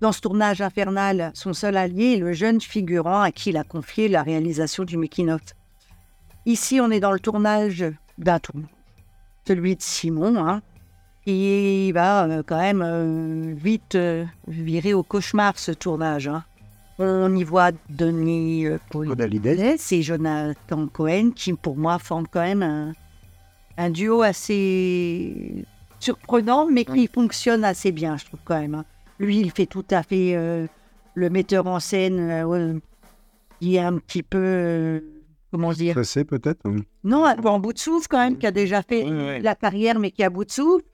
Dans 0.00 0.10
ce 0.10 0.20
tournage 0.20 0.60
infernal, 0.60 1.30
son 1.34 1.52
seul 1.52 1.76
allié 1.76 2.14
est 2.14 2.16
le 2.16 2.32
jeune 2.32 2.60
figurant 2.60 3.20
à 3.20 3.30
qui 3.30 3.50
il 3.50 3.56
a 3.56 3.62
confié 3.62 4.08
la 4.08 4.24
réalisation 4.24 4.82
du 4.82 4.96
making-of. 4.96 5.40
Ici, 6.44 6.80
on 6.80 6.90
est 6.90 6.98
dans 6.98 7.12
le 7.12 7.20
tournage 7.20 7.84
d'un 8.18 8.40
tournage, 8.40 8.66
celui 9.46 9.76
de 9.76 9.82
Simon, 9.82 10.36
hein, 10.36 10.62
qui 11.24 11.92
va 11.92 12.24
euh, 12.26 12.42
quand 12.46 12.58
même 12.60 12.82
euh, 12.82 13.54
vite 13.56 13.94
euh, 13.94 14.24
virer 14.48 14.94
au 14.94 15.02
cauchemar 15.02 15.58
ce 15.58 15.72
tournage. 15.72 16.28
hein. 16.28 16.44
On 16.98 17.34
y 17.34 17.42
voit 17.42 17.70
Denis. 17.88 18.66
Podalides 18.90 19.76
et 19.90 20.02
Jonathan 20.02 20.86
Cohen, 20.88 21.30
qui 21.34 21.52
pour 21.54 21.76
moi 21.76 21.98
forment 21.98 22.28
quand 22.30 22.42
même 22.42 22.62
un, 22.62 22.92
un 23.78 23.90
duo 23.90 24.22
assez 24.22 25.64
surprenant, 25.98 26.66
mais 26.70 26.84
qui 26.84 27.08
fonctionne 27.08 27.64
assez 27.64 27.92
bien, 27.92 28.16
je 28.16 28.26
trouve 28.26 28.40
quand 28.44 28.60
même. 28.60 28.74
hein. 28.74 28.84
Lui, 29.18 29.38
il 29.40 29.50
fait 29.50 29.66
tout 29.66 29.84
à 29.90 30.02
fait 30.02 30.34
euh, 30.36 30.66
le 31.14 31.30
metteur 31.30 31.66
en 31.66 31.80
scène, 31.80 32.18
euh, 32.20 32.78
qui 33.60 33.76
est 33.76 33.80
un 33.80 33.98
petit 33.98 34.22
peu, 34.22 35.02
comment 35.52 35.72
dire, 35.72 35.92
Stressé 35.92 36.24
peut-être. 36.24 36.62
non, 37.04 37.24
en 37.26 37.58
bout 37.60 37.72
de 37.72 37.78
souffle 37.78 38.08
quand 38.10 38.18
même, 38.18 38.36
qui 38.38 38.46
a 38.46 38.50
déjà 38.50 38.82
fait 38.82 39.04
la 39.40 39.54
carrière, 39.54 40.00
mais 40.00 40.10
qui 40.10 40.24
à 40.24 40.30
bout 40.30 40.44
de 40.44 40.50
souffle. 40.50 40.84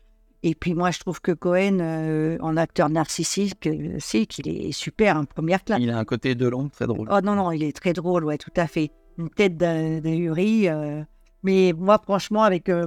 Et 0.45 0.55
puis 0.55 0.73
moi, 0.75 0.91
je 0.93 1.01
trouve 1.01 1.21
que 1.21 1.33
Cohen, 1.33 1.79
euh, 1.81 2.37
en 2.41 2.57
acteur 2.57 2.89
narcissique, 2.91 3.67
euh, 3.67 3.97
c'est 3.99 4.25
qu'il 4.27 4.47
est 4.49 4.71
super, 4.71 5.17
en 5.17 5.25
première 5.25 5.65
classe. 5.65 5.81
Il 5.83 5.91
a 5.91 5.99
un 5.99 6.05
côté 6.05 6.37
de 6.37 6.47
l'ombre 6.47 6.71
très 6.71 6.87
drôle. 6.87 7.09
Oh 7.11 7.21
non, 7.25 7.35
non, 7.35 7.51
il 7.51 7.65
est 7.65 7.73
très 7.75 7.93
drôle, 7.93 8.25
ouais, 8.25 8.39
tout 8.39 8.53
à 8.57 8.69
fait. 8.69 8.91
Une 9.19 9.31
tête 9.31 9.61
hurie. 10.05 10.69
euh, 10.69 11.03
mais 11.43 11.73
moi, 11.77 11.99
franchement, 12.01 12.45
avec. 12.45 12.69
euh, 12.69 12.87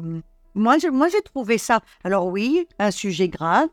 moi, 0.56 0.78
je- 0.78 0.88
moi, 0.88 1.10
j'ai 1.10 1.22
trouvé 1.22 1.58
ça. 1.58 1.82
Alors, 2.06 2.28
oui, 2.28 2.66
un 2.80 2.92
sujet 2.92 3.28
grave. 3.28 3.68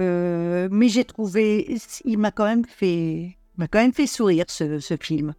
euh, 0.00 0.68
mais 0.72 0.88
j'ai 0.88 1.04
trouvé. 1.04 1.76
Il 2.04 2.18
m'a 2.18 2.30
quand 2.32 2.44
même 2.46 2.64
fait. 2.64 3.12
il 3.12 3.36
m'a 3.58 3.68
quand 3.68 3.78
même 3.78 3.92
fait 3.92 4.08
sourire, 4.08 4.46
ce, 4.48 4.80
ce 4.80 4.96
film. 5.00 5.34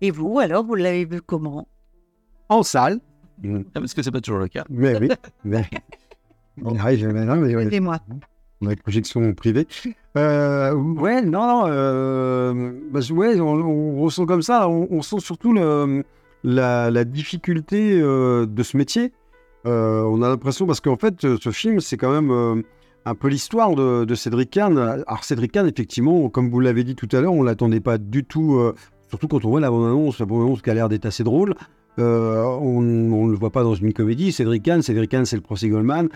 Et 0.00 0.10
vous, 0.10 0.38
alors, 0.38 0.64
vous 0.64 0.74
l'avez 0.74 1.04
vu 1.04 1.20
comment? 1.20 1.66
En 2.48 2.62
salle. 2.62 3.00
Ah, 3.44 3.48
parce 3.74 3.94
que 3.94 4.02
c'est 4.02 4.10
pas 4.10 4.20
toujours 4.20 4.40
le 4.40 4.48
cas. 4.48 4.64
Mais 4.68 4.98
oui. 4.98 5.08
mais- 5.44 5.64
On 6.62 6.76
arrive 6.76 7.06
maintenant, 7.08 7.36
mais 7.36 7.54
ouais. 7.54 7.64
Aidez-moi. 7.64 7.98
On 8.60 8.66
a 8.66 8.72
une 8.72 8.78
projection 8.78 9.32
privée. 9.32 9.66
Euh, 10.18 10.74
ouais, 10.74 11.22
non, 11.22 11.46
non. 11.46 11.62
Euh, 11.68 12.72
bah, 12.90 13.00
ouais, 13.12 13.40
on, 13.40 13.46
on 13.54 14.00
ressent 14.02 14.26
comme 14.26 14.42
ça. 14.42 14.68
On, 14.68 14.86
on 14.90 15.00
sent 15.02 15.20
surtout 15.20 15.52
le- 15.54 16.04
la, 16.44 16.90
la 16.90 17.04
difficulté 17.04 17.98
euh, 18.00 18.46
de 18.46 18.62
ce 18.62 18.76
métier. 18.76 19.12
Euh, 19.66 20.02
on 20.04 20.22
a 20.22 20.28
l'impression, 20.28 20.66
parce 20.66 20.80
qu'en 20.80 20.96
fait, 20.96 21.20
ce 21.38 21.50
film, 21.50 21.80
c'est 21.80 21.96
quand 21.96 22.10
même 22.12 22.30
euh, 22.30 22.62
un 23.06 23.14
peu 23.14 23.28
l'histoire 23.28 23.74
de, 23.74 24.04
de 24.04 24.14
Cédric 24.14 24.50
Kahn. 24.50 24.76
Alors, 24.76 25.24
Cédric 25.24 25.52
Kahn, 25.52 25.66
effectivement, 25.66 26.28
comme 26.28 26.50
vous 26.50 26.60
l'avez 26.60 26.84
dit 26.84 26.96
tout 26.96 27.08
à 27.12 27.20
l'heure, 27.20 27.32
on 27.32 27.40
ne 27.42 27.46
l'attendait 27.46 27.80
pas 27.80 27.96
du 27.98 28.24
tout 28.24 28.56
euh, 28.56 28.74
surtout 29.10 29.28
quand 29.28 29.44
on 29.44 29.50
voit 29.50 29.60
la 29.60 29.70
bande-annonce, 29.70 30.18
la 30.18 30.26
bande-annonce 30.26 30.62
qui 30.62 30.70
a 30.70 30.74
l'air 30.74 30.88
d'être 30.88 31.06
assez 31.06 31.24
drôle. 31.24 31.54
Euh, 31.98 32.42
on 32.44 32.80
ne 32.80 33.30
le 33.30 33.36
voit 33.36 33.50
pas 33.50 33.62
dans 33.62 33.74
une 33.74 33.92
comédie. 33.92 34.32
Cédric 34.32 34.62
Kahn, 34.62 34.80
Cédric 34.80 35.10
Kahn, 35.10 35.26
c'est 35.26 35.36
le 35.36 35.42
procès 35.42 35.68
Goldman. 35.68 36.08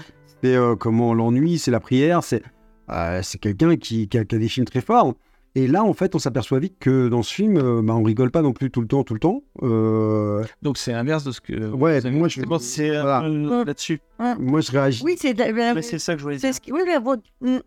C'est 0.42 0.54
euh, 0.54 0.76
comment 0.76 1.12
l'ennui, 1.12 1.59
c'est 1.59 1.70
la 1.70 1.80
prière. 1.80 2.22
C'est 2.22 2.42
euh, 2.90 3.20
c'est 3.22 3.38
quelqu'un 3.38 3.76
qui, 3.76 4.09
qui, 4.09 4.18
a, 4.18 4.24
qui, 4.24 4.35
a, 4.35 4.38
des 4.38 4.48
films 4.48 4.66
très 4.66 4.80
forts. 4.80 5.14
Et 5.57 5.68
là, 5.68 5.85
en 5.85 5.92
fait, 5.92 6.16
on 6.16 6.18
s'aperçoit 6.18 6.59
vite 6.59 6.74
que 6.80 7.09
dans 7.09 7.22
ce 7.22 7.33
film, 7.33 7.57
euh, 7.57 7.80
bah, 7.80 7.94
on 7.94 8.02
rigole 8.02 8.33
pas 8.33 8.42
non 8.42 8.52
plus 8.52 8.70
tout 8.70 8.80
le 8.80 8.88
temps, 8.88 9.04
tout 9.04 9.14
le 9.14 9.20
temps. 9.20 9.44
Euh... 9.62 10.42
Donc 10.62 10.78
c'est 10.78 10.92
l'inverse 10.92 11.22
de 11.22 11.30
ce 11.30 11.40
que. 11.40 11.70
Ouais, 11.70 12.00
vous 12.00 12.07
avez 12.07 12.16
moi 12.16 12.26
je 12.26 12.40
c'est 12.59 12.90
voilà. 12.90 13.28
là-dessus. 13.28 14.00
Moi, 14.38 14.61
je 14.61 14.72
réagis. 14.72 15.04
Oui, 15.04 15.14
c'est 15.16 15.35
Mais 15.37 15.83
c'est 15.83 16.00
ça 16.00 16.14
que 16.14 16.18
je 16.18 16.24
voulais 16.24 16.37
dire. 16.37 16.48
c'est 16.48 16.54
ce 16.54 16.61
qui. 16.61 16.72
Oui, 16.72 16.80
mais 16.85 16.98
bon, 16.98 17.20
mm, 17.40 17.59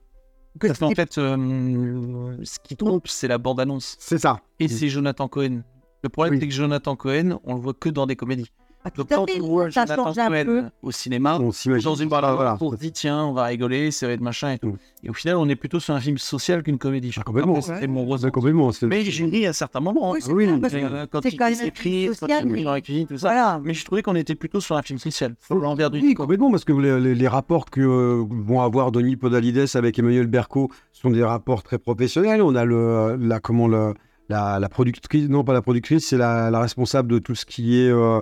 que 0.57 0.67
Parce 0.67 0.79
qu'en 0.79 0.91
fait, 0.91 1.17
euh, 1.17 2.37
ce 2.43 2.57
qui 2.63 2.75
trompe, 2.75 3.07
c'est 3.07 3.27
la 3.27 3.37
bande-annonce. 3.37 3.95
C'est 3.99 4.17
ça. 4.17 4.39
Et 4.59 4.67
c'est 4.67 4.89
Jonathan 4.89 5.27
Cohen. 5.27 5.61
Le 6.03 6.09
problème, 6.09 6.33
Oui. 6.35 6.39
c'est 6.39 6.47
que 6.47 6.53
Jonathan 6.53 6.95
Cohen, 6.95 7.39
on 7.43 7.55
le 7.55 7.61
voit 7.61 7.73
que 7.73 7.89
dans 7.89 8.05
des 8.05 8.15
comédies. 8.15 8.51
Ah, 8.85 8.91
tout 8.91 9.01
Donc 9.01 9.11
à 9.11 9.15
quand 9.15 9.29
fait, 9.29 9.41
on 9.41 9.47
voit 9.47 9.69
ça 9.71 9.85
Jonathan 9.85 10.05
change 10.05 10.17
un 10.19 10.29
peu. 10.29 10.61
Cohen 10.61 10.71
au 10.81 10.91
cinéma, 10.91 11.39
On 11.41 11.51
s'imagine. 11.51 11.83
dans 11.83 11.95
une 11.95 12.07
Ah, 12.13 12.21
bande 12.21 12.35
voilà. 12.35 12.57
on 12.61 12.71
se 12.71 12.75
dit 12.77 12.91
tiens, 12.93 13.25
on 13.25 13.33
va 13.33 13.43
rigoler, 13.45 13.91
c'est 13.91 14.15
de 14.15 14.23
machin 14.23 14.51
et 14.53 14.59
tout. 14.59 14.67
Mm. 14.69 14.77
Et 15.03 15.09
au 15.09 15.13
final, 15.13 15.35
on 15.37 15.49
est 15.49 15.55
plutôt 15.57 15.79
sur 15.81 15.93
un 15.93 15.99
film 15.99 16.17
social 16.17 16.63
qu'une 16.63 16.77
comédie. 16.77 17.11
Ah, 17.17 17.23
complètement. 17.23 17.57
Après, 17.57 17.73
C'était 17.73 17.87
mon 17.87 18.05
Ouais, 18.05 18.11
ressenti. 18.13 18.31
complètement. 18.31 18.71
Mais 18.83 19.03
j'ai 19.03 19.25
ri 19.25 19.45
à 19.45 19.51
certains 19.53 19.79
moments. 19.81 20.11
Oui, 20.11 20.19
c'est 20.21 20.31
oui, 20.31 20.45
ça, 20.47 20.57
parce 20.61 20.73
Mais, 20.73 20.81
que 20.81 20.85
euh, 20.85 21.05
quand 21.11 21.25
il 21.25 21.37
quand 21.37 21.53
s'écrit, 21.53 21.91
film 22.03 22.07
quand 22.13 22.19
social, 22.27 22.47
il 22.57 22.63
dans 22.63 22.71
la 22.71 22.81
cuisine, 22.81 23.07
tout 23.07 23.17
ça. 23.17 23.27
Voilà. 23.29 23.61
Mais 23.63 23.73
je 23.73 23.83
trouvais 23.83 24.03
qu'on 24.03 24.15
était 24.15 24.35
plutôt 24.35 24.61
sur 24.61 24.77
un 24.77 24.81
film 24.81 24.99
social. 24.99 25.35
L'envers 25.49 25.89
du 25.89 25.99
Oui, 25.99 26.13
complètement, 26.13 26.49
parce 26.51 26.63
que 26.63 26.71
les, 26.73 26.99
les- 26.99 27.15
les 27.15 27.27
rapports 27.27 27.65
que 27.69 27.81
euh, 27.81 28.23
vont 28.29 28.61
avoir 28.61 28.91
Denis 28.93 29.17
Podalides 29.17 29.65
avec 29.75 29.99
Emmanuel 29.99 30.27
Berco 30.27 30.69
sont 30.93 31.09
des 31.09 31.23
rapports 31.23 31.63
très 31.63 31.77
professionnels. 31.79 32.41
On 32.41 32.55
a 32.55 32.63
le, 32.63 33.17
la, 33.19 33.39
comment 33.39 33.67
le, 33.67 33.93
la, 34.29 34.59
la 34.59 34.69
productrice, 34.69 35.27
non 35.29 35.43
pas 35.43 35.53
la 35.53 35.61
productrice, 35.61 36.05
c'est 36.07 36.17
la, 36.17 36.49
la 36.51 36.59
responsable 36.61 37.11
de 37.11 37.19
tout 37.19 37.35
ce 37.35 37.45
qui 37.45 37.79
est 37.81 37.89
euh, 37.89 38.17
euh, 38.17 38.21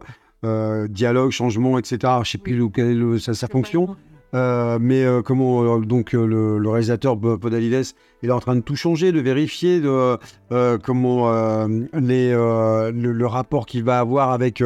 dialogue, 0.88 1.32
changement, 1.32 1.78
etc. 1.80 1.98
Je 2.02 2.20
ne 2.20 2.24
sais 2.26 2.38
plus 2.38 2.56
le- 2.56 2.70
quelle 2.70 3.02
est 3.16 3.20
sa, 3.20 3.34
sa 3.34 3.48
fonction. 3.48 3.96
Euh, 4.34 4.80
mais 4.82 5.04
euh, 5.06 5.22
comment 5.22 5.64
euh, 5.64 5.80
donc 5.80 6.14
euh, 6.14 6.26
le, 6.26 6.58
le 6.58 6.70
réalisateur 6.70 7.18
Podalides 7.18 7.86
il 8.22 8.30
est 8.30 8.32
en 8.34 8.40
train 8.40 8.56
de 8.58 8.62
tout 8.62 8.76
changer, 8.76 9.14
de 9.14 9.22
vérifier 9.22 9.80
de 9.80 10.18
euh, 10.52 10.78
comment 10.84 11.32
euh, 11.32 11.68
les, 11.94 12.32
euh, 12.34 12.92
le, 12.92 13.14
le 13.14 13.28
rapport 13.28 13.66
qu'il 13.66 13.84
va 13.86 14.00
avoir 14.00 14.32
avec 14.32 14.62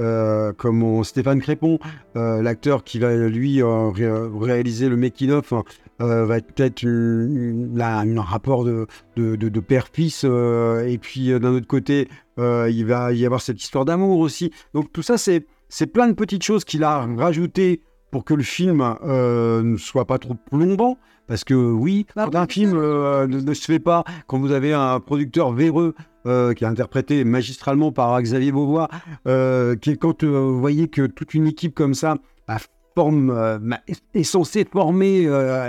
euh, 0.00 0.52
comment 0.56 1.02
Stéphane 1.02 1.40
Crépon, 1.40 1.78
euh, 2.16 2.42
l'acteur 2.42 2.84
qui 2.84 2.98
va 2.98 3.14
lui 3.16 3.62
euh, 3.62 3.88
ré- 3.90 4.28
réaliser 4.40 4.88
le 4.88 4.96
making 4.96 5.30
of 5.30 5.52
va 6.00 6.36
être 6.58 6.84
là, 6.84 7.98
un 7.98 8.20
rapport 8.20 8.64
de, 8.64 8.86
de, 9.16 9.34
de- 9.34 9.48
de 9.48 9.60
père-fils 9.60 10.22
et 10.24 10.98
puis 11.00 11.28
d'un 11.40 11.52
autre 11.54 11.66
côté 11.66 12.08
il 12.38 12.84
va 12.86 13.12
y 13.12 13.26
avoir 13.26 13.40
cette 13.40 13.60
histoire 13.60 13.84
d'amour 13.84 14.20
aussi. 14.20 14.52
Donc 14.74 14.92
tout 14.92 15.02
ça 15.02 15.16
c'est 15.18 15.86
plein 15.92 16.06
de 16.08 16.12
petites 16.12 16.44
choses 16.44 16.64
qu'il 16.64 16.84
a 16.84 17.04
rajoutées 17.16 17.82
pour 18.12 18.24
que 18.24 18.32
le 18.34 18.42
film 18.44 18.80
euh, 19.04 19.62
ne 19.62 19.76
soit 19.76 20.04
pas 20.06 20.18
trop 20.18 20.34
plombant. 20.34 20.96
Parce 21.26 21.44
que 21.44 21.52
oui, 21.52 22.06
Bah 22.16 22.26
un 22.32 22.46
film 22.46 22.72
euh, 22.74 23.26
ne, 23.26 23.38
ne 23.40 23.52
se 23.52 23.66
fait 23.66 23.80
pas, 23.80 24.02
quand 24.28 24.38
vous 24.38 24.50
avez 24.50 24.72
un 24.72 24.98
producteur 24.98 25.52
véreux 25.52 25.94
euh, 26.28 26.52
qui 26.54 26.64
est 26.64 26.66
interprété 26.68 27.24
magistralement 27.24 27.90
par 27.92 28.20
Xavier 28.22 28.52
Beauvois, 28.52 28.88
euh, 29.26 29.74
qui, 29.76 29.96
quand 29.98 30.22
euh, 30.24 30.28
vous 30.28 30.60
voyez 30.60 30.88
que 30.88 31.06
toute 31.06 31.34
une 31.34 31.46
équipe 31.46 31.74
comme 31.74 31.94
ça 31.94 32.16
bah, 32.46 32.58
forme, 32.94 33.58
bah, 33.62 33.78
est- 33.88 34.02
est 34.14 34.22
censée 34.24 34.66
former 34.70 35.22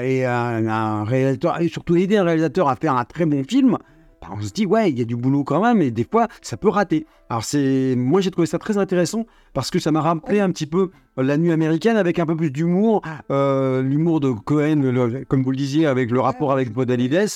et 0.04 0.26
un, 0.26 0.68
un 0.68 1.04
réalisateur, 1.04 1.62
et 1.62 1.68
surtout 1.68 1.96
aider 1.96 2.18
un 2.18 2.24
réalisateur 2.24 2.70
à 2.70 2.76
faire 2.76 2.96
un 2.96 3.06
très 3.06 3.26
bon 3.26 3.44
film, 3.44 3.78
bah, 4.22 4.28
on 4.36 4.42
se 4.42 4.52
dit 4.52 4.66
ouais, 4.66 4.90
il 4.92 5.00
y 5.00 5.02
a 5.02 5.06
du 5.06 5.16
boulot 5.16 5.44
quand 5.44 5.62
même, 5.64 5.82
et 5.82 5.92
des 5.92 6.04
fois 6.10 6.28
ça 6.42 6.58
peut 6.58 6.70
rater. 6.70 7.06
Alors 7.30 7.44
c'est, 7.44 7.94
moi 7.96 8.22
j'ai 8.22 8.32
trouvé 8.32 8.48
ça 8.48 8.58
très 8.58 8.78
intéressant 8.80 9.26
parce 9.54 9.70
que 9.70 9.78
ça 9.80 9.92
m'a 9.92 10.02
rappelé 10.02 10.40
un 10.40 10.50
petit 10.52 10.66
peu 10.66 10.90
la 11.16 11.38
nuit 11.38 11.52
américaine 11.52 11.96
avec 11.98 12.18
un 12.18 12.26
peu 12.26 12.36
plus 12.36 12.50
d'humour, 12.50 13.02
euh, 13.30 13.82
l'humour 13.84 14.20
de 14.20 14.32
Cohen, 14.32 14.82
le- 14.82 15.24
comme 15.26 15.44
vous 15.44 15.52
le 15.52 15.58
disiez, 15.58 15.86
avec 15.86 16.10
le 16.12 16.20
rapport 16.22 16.52
avec 16.52 16.74
Podalides. 16.74 17.28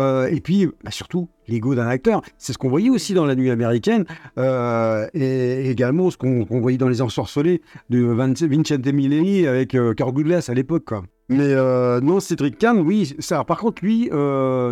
Euh, 0.00 0.26
et 0.26 0.40
puis, 0.40 0.66
bah, 0.84 0.90
surtout, 0.90 1.28
l'ego 1.48 1.74
d'un 1.74 1.86
acteur. 1.86 2.22
C'est 2.36 2.52
ce 2.52 2.58
qu'on 2.58 2.68
voyait 2.68 2.90
aussi 2.90 3.14
dans 3.14 3.26
La 3.26 3.34
Nuit 3.34 3.50
américaine, 3.50 4.04
euh, 4.38 5.06
et 5.14 5.70
également 5.70 6.10
ce 6.10 6.16
qu'on 6.16 6.44
qu'on 6.44 6.60
voyait 6.60 6.78
dans 6.78 6.88
Les 6.88 7.02
Ensorcelés 7.02 7.62
de 7.90 8.04
Vincente 8.04 8.86
Minnelli 8.86 9.46
avec 9.46 9.74
euh, 9.74 9.94
Kirk 9.94 10.14
Douglas 10.14 10.46
à 10.48 10.54
l'époque. 10.54 10.90
Mais 11.30 11.54
non, 12.00 12.20
Cédric 12.20 12.56
Kahn, 12.56 12.78
oui. 12.80 13.14
Ça, 13.18 13.44
par 13.44 13.58
contre, 13.58 13.84
lui, 13.84 14.08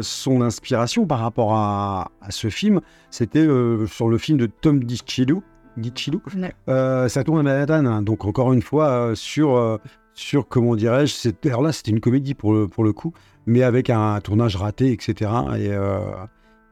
son 0.00 0.40
inspiration 0.40 1.06
par 1.06 1.18
rapport 1.18 1.52
à, 1.54 2.10
à 2.22 2.30
ce 2.30 2.48
film, 2.48 2.80
c'était 3.10 3.46
sur 3.86 4.08
le 4.08 4.16
film 4.16 4.38
de 4.38 4.46
Tom 4.46 4.82
DiCillo. 4.82 5.42
DiCillo. 5.76 6.20
Ouais. 6.36 6.52
Euh, 6.68 7.08
ça 7.08 7.24
tourne 7.24 7.40
à 7.40 7.42
Manhattan, 7.42 7.84
hein. 7.84 8.02
donc 8.02 8.24
encore 8.24 8.52
une 8.52 8.62
fois, 8.62 8.88
euh, 8.88 9.14
sur, 9.14 9.56
euh, 9.56 9.78
sur, 10.16 10.48
comment 10.48 10.74
dirais-je, 10.74 11.28
alors 11.46 11.62
là, 11.62 11.72
c'était 11.72 11.90
une 11.92 12.00
comédie 12.00 12.34
pour 12.34 12.52
le, 12.52 12.66
pour 12.66 12.82
le 12.84 12.92
coup, 12.92 13.12
mais 13.46 13.62
avec 13.62 13.90
un 13.90 14.18
tournage 14.20 14.56
raté, 14.56 14.90
etc. 14.90 15.30
Et, 15.58 15.68
euh, 15.70 16.00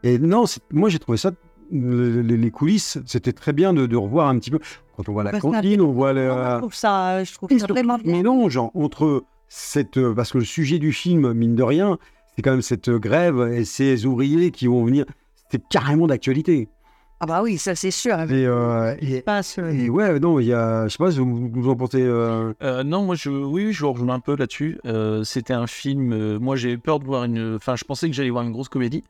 et 0.02 0.18
non, 0.18 0.46
c'est- 0.46 0.62
moi 0.72 0.88
j'ai 0.88 0.98
trouvé 0.98 1.18
ça, 1.18 1.30
le- 1.70 2.22
le- 2.22 2.37
les 2.37 2.50
coulisses, 2.50 2.98
c'était 3.07 3.33
très 3.33 3.52
bien 3.52 3.72
de, 3.72 3.87
de 3.87 3.96
revoir 3.96 4.28
un 4.28 4.38
petit 4.38 4.50
peu. 4.50 4.59
Quand 4.96 5.09
on 5.09 5.12
voit 5.12 5.24
la 5.24 5.38
cantine, 5.38 5.80
on 5.83 5.92
voit 5.92 6.12
le, 6.12 6.28
Je 6.28 6.59
trouve 6.59 6.74
ça, 6.74 7.22
je 7.24 7.33
trouve 7.35 7.57
ça 7.59 7.66
vraiment 7.66 7.98
bien. 7.98 8.12
mélange 8.16 8.57
entre 8.74 9.24
cette. 9.48 9.98
euh, 9.98 10.14
Parce 10.14 10.33
que 10.33 10.38
le 10.38 10.44
sujet 10.44 10.78
du 10.78 10.92
film, 10.92 11.33
mine 11.33 11.54
de 11.54 11.62
rien, 11.62 11.98
c'est 12.35 12.42
quand 12.42 12.52
même 12.52 12.62
cette 12.62 12.90
grève 12.90 13.40
et 13.52 13.64
ces 13.64 14.07
ouvriers 14.07 14.50
qui 14.52 14.66
vont 14.68 14.85
venir. 14.85 15.04
C'était 15.50 15.64
carrément 15.70 16.07
d'actualité. 16.07 16.68
Ah 17.24 17.26
bah 17.26 17.40
oui, 17.42 17.56
ça 17.56 17.74
c'est 17.74 17.90
sûr. 17.90 18.20
Et, 18.20 18.44
euh, 18.44 18.94
et, 19.00 19.22
Passe, 19.22 19.58
euh, 19.58 19.70
et 19.70 19.88
ouais, 19.88 20.20
non, 20.20 20.38
il 20.40 20.48
y 20.48 20.52
a. 20.52 20.84
Je 20.87 20.90
sais 20.90 20.98
pas 20.98 21.10
si 21.10 21.20
vous, 21.20 21.48
vous 21.50 21.68
en 21.70 21.74
pensez. 21.74 22.02
euh, 22.02 22.52
Euh, 22.62 22.82
non, 22.84 23.02
moi, 23.04 23.14
je, 23.14 23.30
oui, 23.30 23.72
je 23.72 23.82
vous 23.82 23.92
rejoins 23.94 24.16
un 24.16 24.20
peu 24.20 24.37
là-dessus. 24.37 24.78
Euh, 24.84 25.24
C'était 25.24 25.54
un 25.54 25.66
film. 25.66 26.12
euh, 26.12 26.38
moi, 26.38 26.54
j'ai 26.56 26.76
peur 26.76 26.98
de 26.98 27.06
voir 27.06 27.24
une. 27.24 27.54
Enfin, 27.54 27.76
je 27.76 27.84
pensais 27.84 28.10
que 28.10 28.14
j'allais 28.14 28.28
voir 28.28 28.44
une 28.44 28.52
grosse 28.52 28.68
comédie. 28.68 29.04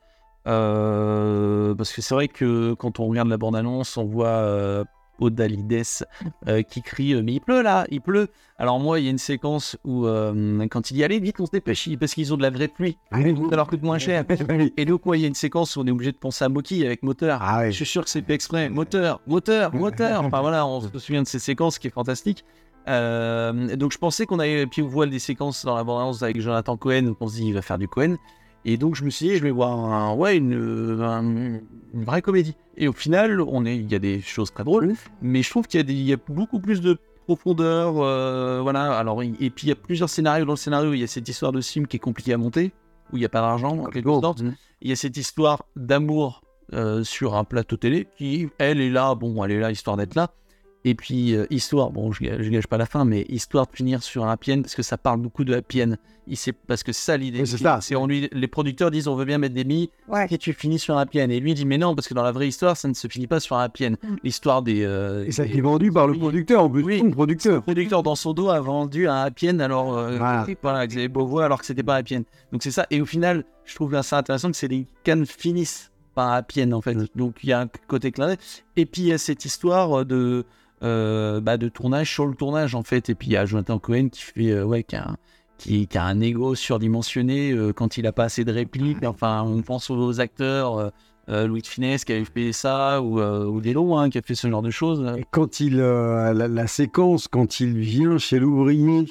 Euh, 0.47 1.75
parce 1.75 1.91
que 1.91 2.01
c'est 2.01 2.15
vrai 2.15 2.29
que 2.29 2.73
quand 2.75 3.01
on 3.01 3.07
regarde 3.07 3.27
la 3.27 3.35
bande-annonce, 3.35 3.97
on 3.97 4.05
voit 4.05 4.85
Podalides 5.17 6.05
euh, 6.47 6.61
qui 6.61 6.81
crie 6.81 7.13
euh, 7.13 7.21
Mais 7.23 7.33
il 7.33 7.39
pleut 7.41 7.61
là, 7.61 7.85
il 7.89 8.01
pleut. 8.01 8.27
Alors, 8.57 8.79
moi, 8.79 8.99
il 8.99 9.05
y 9.05 9.07
a 9.07 9.11
une 9.11 9.17
séquence 9.17 9.77
où, 9.83 10.05
euh, 10.05 10.65
quand 10.67 10.89
il 10.91 10.95
dit 10.95 11.03
Allez, 11.03 11.19
vite, 11.19 11.39
on 11.39 11.45
se 11.45 11.51
dépêche, 11.51 11.89
parce 11.99 12.13
qu'ils 12.13 12.33
ont 12.33 12.37
de 12.37 12.41
la 12.41 12.49
vraie 12.49 12.67
pluie. 12.67 12.97
Ça 13.11 13.55
leur 13.55 13.67
coûte 13.67 13.83
moins 13.83 13.97
cher. 13.97 14.23
Et 14.77 14.85
donc, 14.85 15.05
moi, 15.05 15.17
il 15.17 15.21
y 15.21 15.25
a 15.25 15.27
une 15.27 15.35
séquence 15.35 15.75
où 15.75 15.81
on 15.81 15.87
est 15.87 15.91
obligé 15.91 16.11
de 16.11 16.17
penser 16.17 16.45
à 16.45 16.49
Moki 16.49 16.85
avec 16.85 17.03
moteur. 17.03 17.39
Ah. 17.41 17.69
Je 17.69 17.75
suis 17.75 17.85
sûr 17.85 18.03
que 18.03 18.09
c'est 18.09 18.25
fait 18.25 18.33
exprès. 18.33 18.69
Moteur, 18.69 19.21
moteur, 19.27 19.73
moteur. 19.73 20.23
Enfin 20.23 20.41
voilà, 20.41 20.65
on 20.65 20.81
se 20.81 20.99
souvient 20.99 21.23
de 21.23 21.27
ces 21.27 21.39
séquences 21.39 21.79
qui 21.79 21.87
est 21.87 21.91
fantastique. 21.91 22.45
Donc 22.87 23.91
je 23.91 23.97
pensais 23.97 24.25
qu'on 24.25 24.39
avait, 24.39 24.67
puis 24.67 24.81
on 24.81 24.87
voit 24.87 25.07
des 25.07 25.19
séquences 25.19 25.65
dans 25.65 25.75
la 25.75 25.83
bande-annonce 25.83 26.21
avec 26.21 26.39
Jonathan 26.39 26.77
Cohen, 26.77 27.03
donc 27.03 27.17
on 27.19 27.27
se 27.27 27.35
dit 27.35 27.47
il 27.47 27.53
va 27.53 27.61
faire 27.61 27.77
du 27.77 27.87
Cohen. 27.87 28.15
Et 28.65 28.77
donc 28.77 28.95
je 28.95 29.03
me 29.03 29.09
suis 29.09 29.27
dit 29.27 29.35
je 29.37 29.43
vais 29.43 29.51
voir 29.51 29.71
un- 29.77 30.15
ouais 30.15 30.37
une, 30.37 30.99
un- 31.01 31.59
une 31.93 32.03
vraie 32.03 32.21
comédie. 32.21 32.55
Et 32.77 32.87
au 32.87 32.93
final, 32.93 33.39
on 33.41 33.65
est, 33.65 33.77
il 33.77 33.89
y 33.89 33.95
a 33.95 33.99
des 33.99 34.19
choses 34.19 34.51
très 34.51 34.63
drôles, 34.65 34.93
mais 35.21 35.41
je 35.43 35.49
trouve 35.49 35.65
qu'il 35.67 35.77
y 35.79 35.81
a, 35.81 35.83
des, 35.83 35.93
il 35.93 36.01
y 36.01 36.13
a 36.13 36.17
beaucoup 36.27 36.59
plus 36.59 36.81
de 36.81 36.97
profondeur. 37.25 37.95
euh, 38.01 38.59
voilà. 38.61 38.97
Alors 38.97 39.23
et 39.23 39.29
puis 39.49 39.67
il 39.67 39.69
y 39.69 39.71
a 39.71 39.75
plusieurs 39.75 40.09
scénarios 40.09 40.45
dans 40.45 40.53
le 40.53 40.57
scénario. 40.57 40.93
Il 40.93 40.99
y 40.99 41.03
a 41.03 41.07
cette 41.07 41.27
histoire 41.29 41.51
de 41.51 41.61
sim 41.61 41.83
qui 41.85 41.97
est 41.97 41.99
compliquée 41.99 42.33
à 42.33 42.37
monter, 42.37 42.73
où 43.13 43.17
il 43.17 43.19
n'y 43.19 43.25
a 43.25 43.29
pas 43.29 43.41
d'argent 43.41 43.77
en 43.77 43.85
quelque 43.85 44.09
sorte. 44.21 44.41
Il 44.81 44.89
y 44.89 44.91
a 44.91 44.95
cette 44.95 45.15
histoire 45.15 45.63
d'amour 45.75 46.41
euh, 46.73 47.03
sur 47.03 47.35
un 47.35 47.43
plateau 47.45 47.77
télé 47.77 48.07
qui, 48.17 48.49
elle, 48.57 48.81
est 48.81 48.89
là. 48.89 49.15
Bon, 49.15 49.43
elle 49.43 49.51
est 49.51 49.59
là 49.59 49.71
histoire 49.71 49.95
d'être 49.97 50.15
là. 50.15 50.31
Et 50.87 50.93
puis, 50.93 51.35
euh, 51.35 51.47
histoire, 51.49 51.89
bon, 51.89 52.11
je, 52.11 52.23
je 52.23 52.49
gâche 52.51 52.67
pas 52.67 52.77
la 52.77 52.85
fin, 52.85 53.05
mais 53.05 53.25
histoire 53.27 53.65
de 53.65 53.75
finir 53.75 54.03
sur 54.03 54.23
un 54.23 54.31
happy 54.31 54.53
end, 54.53 54.61
parce 54.61 54.75
que 54.75 54.83
ça 54.83 54.97
parle 54.99 55.19
beaucoup 55.19 55.43
de 55.43 55.55
happy 55.55 55.81
end. 55.83 55.95
Il 56.27 56.37
sait, 56.37 56.53
parce 56.53 56.83
que 56.83 56.91
c'est 56.91 57.05
ça 57.05 57.17
l'idée. 57.17 57.39
Oui, 57.41 57.47
c'est 57.47 57.57
ça. 57.57 57.79
C'est 57.81 57.95
on 57.95 58.05
lui, 58.05 58.29
les 58.31 58.47
producteurs 58.47 58.91
disent 58.91 59.07
on 59.07 59.15
veut 59.15 59.25
bien 59.25 59.39
mettre 59.39 59.55
des 59.55 59.63
billes, 59.63 59.89
ouais. 60.07 60.27
et 60.29 60.37
tu 60.37 60.53
finis 60.53 60.77
sur 60.79 60.95
un 60.97 61.01
happy 61.01 61.21
end. 61.21 61.29
Et 61.29 61.39
lui 61.39 61.51
il 61.51 61.55
dit 61.55 61.65
mais 61.65 61.77
non, 61.79 61.95
parce 61.95 62.07
que 62.07 62.13
dans 62.13 62.21
la 62.23 62.31
vraie 62.31 62.47
histoire, 62.47 62.77
ça 62.77 62.87
ne 62.87 62.93
se 62.93 63.07
finit 63.07 63.25
pas 63.27 63.39
sur 63.39 63.55
un 63.57 63.63
happy 63.63 63.87
end. 63.87 63.91
Mm. 63.91 64.15
L'histoire 64.23 64.61
des. 64.61 64.83
euh, 64.83 65.25
Et 65.25 65.31
ça 65.31 65.41
a 65.41 65.45
été 65.45 65.59
vendu 65.61 65.91
par 65.91 66.07
le 66.07 66.13
producteur, 66.17 66.63
en 66.63 66.69
plus. 66.69 66.83
Oui. 66.83 67.01
Le 67.03 67.09
producteur. 67.11 67.55
le 67.55 67.61
producteur 67.61 68.03
dans 68.03 68.15
son 68.15 68.33
dos 68.33 68.49
a 68.49 68.59
vendu 68.59 69.07
un 69.07 69.21
happy 69.21 69.49
end 69.49 69.59
alors 69.59 69.97
euh, 69.97 70.17
Voilà. 70.17 70.45
voilà, 70.61 70.85
Xavier 70.87 71.07
Beauvois 71.09 71.45
alors 71.45 71.59
que 71.59 71.65
c'était 71.65 71.83
pas 71.83 71.95
un 71.95 71.99
happy 71.99 72.17
end. 72.17 72.23
Donc 72.51 72.61
c'est 72.63 72.71
ça. 72.71 72.85
Et 72.91 73.01
au 73.01 73.05
final, 73.05 73.43
je 73.65 73.73
trouve 73.75 73.99
ça 74.03 74.17
intéressant 74.19 74.49
que 74.51 74.57
c'est 74.57 74.67
les 74.67 74.85
cannes 75.03 75.25
finissent 75.25 75.91
par 76.13 76.31
un 76.31 76.37
happy 76.37 76.61
end 76.63 76.71
en 76.71 76.81
fait. 76.81 76.95
Donc 77.15 77.37
il 77.43 77.49
y 77.49 77.53
a 77.53 77.59
un 77.61 77.67
côté 77.87 78.11
clin. 78.11 78.35
Et 78.77 78.85
puis 78.85 79.01
il 79.03 79.07
y 79.09 79.13
a 79.13 79.17
cette 79.17 79.45
histoire 79.45 80.05
de 80.05 80.45
euh, 80.83 81.39
bah, 81.41 81.57
de 81.57 81.69
tournage 81.69 82.11
sur 82.11 82.25
le 82.25 82.35
tournage 82.35 82.75
en 82.75 82.83
fait. 82.83 83.09
Et 83.09 83.15
puis 83.15 83.27
il 83.29 83.33
y 83.33 83.37
a 83.37 83.45
Jonathan 83.45 83.79
Cohen 83.79 84.09
qui 84.09 84.21
fait 84.21 84.51
euh, 84.51 84.63
ouais 84.65 84.83
qui 84.83 84.95
a, 84.95 85.09
un- 85.09 85.17
qui, 85.57 85.87
qui 85.87 85.97
a 85.97 86.03
un 86.03 86.19
ego 86.21 86.53
surdimensionné 86.55 87.51
euh, 87.51 87.71
quand 87.73 87.97
il 87.97 88.05
a 88.07 88.11
pas 88.11 88.25
assez 88.25 88.43
de 88.43 88.51
répliques. 88.51 89.03
Enfin, 89.05 89.43
on 89.43 89.61
pense 89.61 89.89
aux 89.89 90.19
acteurs. 90.19 90.91
Louis 91.27 91.63
de 91.63 91.65
Finesse 91.67 92.05
qui 92.05 92.13
avait 92.13 92.23
fait 92.23 92.51
ça, 92.51 93.01
ou, 93.01 93.19
ou 93.19 93.59
Delo 93.59 93.95
hein, 93.95 94.11
qui 94.11 94.19
a 94.19 94.21
fait 94.21 94.35
ce 94.35 94.47
genre 94.47 94.61
de 94.61 94.69
choses. 94.69 95.03
Et 95.17 95.25
quand 95.31 95.59
il, 95.59 95.77
la, 95.77 96.33
la 96.33 96.67
séquence, 96.67 97.27
quand 97.27 97.59
il 97.59 97.75
vient 97.79 98.19
chez 98.19 98.37
l'ouvrier 98.37 99.07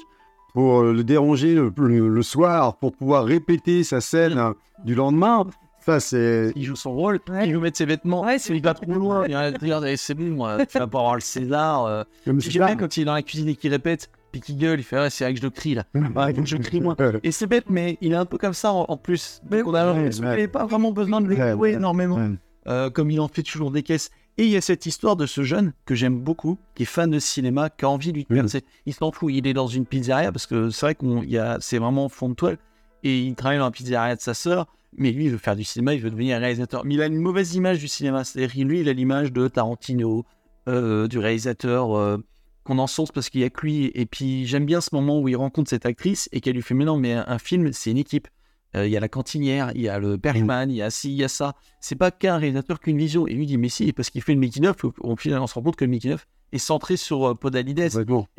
pour 0.53 0.81
le 0.83 1.03
déranger 1.03 1.53
le, 1.55 1.73
le- 1.75 2.07
le 2.07 2.21
soir, 2.21 2.77
pour 2.77 2.93
pouvoir 2.93 3.25
répéter 3.25 3.83
sa 3.83 3.99
scène 3.99 4.53
du 4.85 4.95
lendemain, 4.95 5.45
Ça, 5.85 5.99
c'est. 5.99 6.51
Il 6.55 6.63
joue 6.63 6.75
son 6.75 6.93
rôle, 6.93 7.19
il 7.43 7.53
veut 7.53 7.59
mettre 7.59 7.77
ses 7.77 7.85
vêtements, 7.85 8.23
Ouais, 8.23 8.37
il 8.37 8.61
va 8.61 8.73
trop 8.73 8.91
loin. 8.91 9.25
Il 9.27 9.33
va 9.33 9.51
dire, 9.51 9.81
c'est 9.97 10.13
bon, 10.15 10.35
moi, 10.35 10.65
tu 10.65 10.77
vas 10.79 10.87
pas 10.87 10.99
avoir 10.99 11.15
le 11.15 11.21
César. 11.21 11.85
euh. 11.85 12.03
Comme 12.25 12.41
J'aime 12.41 12.65
bien 12.65 12.75
quand 12.75 12.97
il 12.97 13.01
est 13.01 13.05
dans 13.05 13.13
la 13.13 13.21
cuisine 13.21 13.49
et 13.49 13.55
qu'il 13.55 13.71
répète, 13.71 14.09
puis 14.31 14.41
qu'il 14.41 14.57
gueule, 14.57 14.79
il 14.79 14.83
fait, 14.83 14.97
ouais, 14.97 15.09
c'est 15.09 15.23
vrai 15.25 15.33
que 15.33 15.39
je 15.39 15.43
le 15.45 15.51
crie 15.51 15.75
là. 15.75 15.83
Ouais, 15.93 16.33
que 16.33 16.43
je 16.45 16.57
crie 16.57 16.81
moi. 16.81 16.95
Et 17.23 17.31
c'est 17.31 17.45
bête, 17.47 17.65
mais 17.69 17.97
il 18.01 18.13
est 18.13 18.15
un 18.17 18.25
peu 18.25 18.37
comme 18.37 18.53
ça 18.53 18.73
en, 18.73 18.85
en 18.87 18.97
plus. 18.97 19.41
Mais 19.51 19.61
on 19.63 19.71
n'avait 19.71 20.47
pas 20.47 20.65
vraiment 20.65 20.91
besoin 20.91 21.21
de 21.21 21.27
le 21.27 21.35
Ouais, 21.35 21.51
jouer 21.51 21.71
énormément. 21.73 22.15
Ouais. 22.15 22.31
Euh, 22.67 22.89
comme 22.89 23.11
il 23.11 23.19
en 23.19 23.27
fait 23.27 23.43
toujours 23.43 23.69
des 23.69 23.83
caisses. 23.83 24.09
Et 24.37 24.45
il 24.45 24.49
y 24.49 24.57
a 24.57 24.61
cette 24.61 24.85
histoire 24.87 25.15
de 25.15 25.27
ce 25.27 25.43
jeune 25.43 25.71
que 25.85 25.93
j'aime 25.95 26.19
beaucoup, 26.19 26.57
qui 26.73 26.83
est 26.83 26.87
fan 26.87 27.09
de 27.11 27.19
cinéma, 27.19 27.69
qui 27.69 27.85
a 27.85 27.89
envie 27.89 28.11
de 28.11 28.17
lui 28.17 28.25
percer. 28.25 28.63
Il 28.87 28.93
s'en 28.93 29.11
fout, 29.11 29.31
il 29.31 29.45
est 29.47 29.53
dans 29.53 29.67
une 29.67 29.85
pizzeria 29.85 30.31
parce 30.31 30.45
que 30.47 30.71
c'est 30.71 30.85
vrai 30.87 30.95
qu'on 30.95 31.21
y 31.23 31.37
a, 31.37 31.57
c'est 31.61 31.77
vraiment 31.77 32.09
fond 32.09 32.27
de 32.29 32.33
toile. 32.33 32.57
Et 33.03 33.19
il 33.19 33.35
travaille 33.35 33.59
dans 33.59 33.65
la 33.65 33.71
pizzeria 33.71 34.15
de 34.15 34.19
sa 34.19 34.33
sœur, 34.33 34.65
mais 34.97 35.11
lui 35.11 35.25
il 35.25 35.31
veut 35.31 35.37
faire 35.37 35.55
du 35.55 35.63
cinéma, 35.63 35.93
il 35.93 36.01
veut 36.01 36.09
devenir 36.09 36.39
réalisateur. 36.39 36.85
Mais 36.85 36.95
il 36.95 37.01
a 37.01 37.07
une 37.07 37.17
mauvaise 37.17 37.55
image 37.55 37.79
du 37.79 37.87
cinéma, 37.87 38.23
c'est-à-dire 38.23 38.65
lui 38.65 38.81
il 38.81 38.89
a 38.89 38.93
l'image 38.93 39.31
de 39.31 39.47
Tarantino, 39.47 40.25
euh, 40.67 41.07
du 41.07 41.19
réalisateur 41.19 41.95
euh, 41.95 42.17
qu'on 42.63 42.79
encense 42.79 43.11
parce 43.11 43.29
qu'il 43.29 43.41
y 43.41 43.43
a 43.43 43.49
que 43.49 43.61
lui. 43.65 43.91
Et 43.93 44.05
puis 44.05 44.45
j'aime 44.45 44.65
bien 44.65 44.81
ce 44.81 44.89
moment 44.93 45.19
où 45.19 45.27
il 45.27 45.35
rencontre 45.35 45.69
cette 45.69 45.85
actrice 45.85 46.27
et 46.31 46.41
qu'elle 46.41 46.55
lui 46.55 46.61
fait 46.61 46.73
mais 46.73 46.85
non 46.85 46.97
mais 46.97 47.13
un, 47.13 47.25
un 47.27 47.37
film 47.37 47.71
c'est 47.71 47.91
une 47.91 47.97
équipe. 47.97 48.27
Euh, 48.75 48.87
Il 48.87 48.91
y 48.91 48.97
a 48.97 48.99
la 48.99 49.07
cantinière, 49.07 49.71
il 49.75 49.81
y 49.81 49.89
a 49.89 49.99
le 49.99 50.17
Bergman, 50.17 50.69
il 50.69 50.77
y 50.77 50.81
a 50.81 50.89
ci, 50.89 51.11
il 51.11 51.17
y 51.17 51.23
a 51.23 51.27
ça. 51.27 51.53
C'est 51.79 51.95
pas 51.95 52.11
qu'un 52.11 52.37
réalisateur 52.37 52.79
qu'une 52.79 52.97
vision. 52.97 53.27
Et 53.27 53.33
lui 53.33 53.45
dit 53.45 53.57
mais 53.57 53.69
si 53.69 53.93
parce 53.93 54.09
qu'il 54.09 54.21
fait 54.21 54.33
le 54.33 54.39
making 54.39 54.65
of. 54.65 54.77
Au 54.99 55.15
final 55.15 55.39
on 55.41 55.47
se 55.47 55.53
rend 55.53 55.61
compte 55.61 55.75
que 55.75 55.85
le 55.85 55.91
making 55.91 56.13
of 56.13 56.27
est 56.51 56.57
centré 56.57 56.97
sur 56.97 57.37
Podalides. 57.37 57.79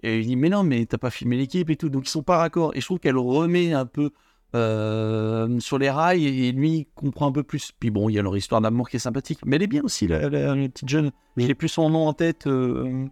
Et 0.02 0.18
il 0.18 0.26
dit 0.26 0.36
mais 0.36 0.48
non 0.48 0.62
mais 0.62 0.84
t'as 0.86 0.98
pas 0.98 1.10
filmé 1.10 1.36
l'équipe 1.36 1.70
et 1.70 1.76
tout. 1.76 1.88
Donc 1.88 2.06
ils 2.06 2.10
sont 2.10 2.22
pas 2.22 2.38
raccords. 2.38 2.74
Et 2.74 2.80
je 2.80 2.86
trouve 2.86 2.98
qu'elle 2.98 3.16
remet 3.16 3.72
un 3.72 3.86
peu 3.86 4.10
euh, 4.54 5.58
sur 5.60 5.78
les 5.78 5.90
rails 5.90 6.24
et, 6.26 6.48
et 6.48 6.52
lui 6.52 6.70
il 6.70 6.86
comprend 6.94 7.26
un 7.28 7.32
peu 7.32 7.42
plus. 7.42 7.72
Puis 7.78 7.90
bon 7.90 8.08
il 8.08 8.14
y 8.14 8.18
a 8.18 8.22
leur 8.22 8.36
histoire 8.36 8.60
d'amour 8.60 8.88
qui 8.88 8.96
est 8.96 9.00
sympathique. 9.00 9.40
Mais 9.44 9.56
elle 9.56 9.62
est 9.62 9.66
bien 9.66 9.82
aussi 9.82 10.06
la, 10.06 10.28
la- 10.28 10.54
la 10.54 10.68
petite 10.68 10.88
jeune. 10.88 11.10
Je 11.36 11.46
n'ai 11.46 11.54
plus 11.54 11.68
son 11.68 11.90
nom 11.90 12.06
en 12.08 12.12
tête. 12.12 12.46
euh, 12.46 13.06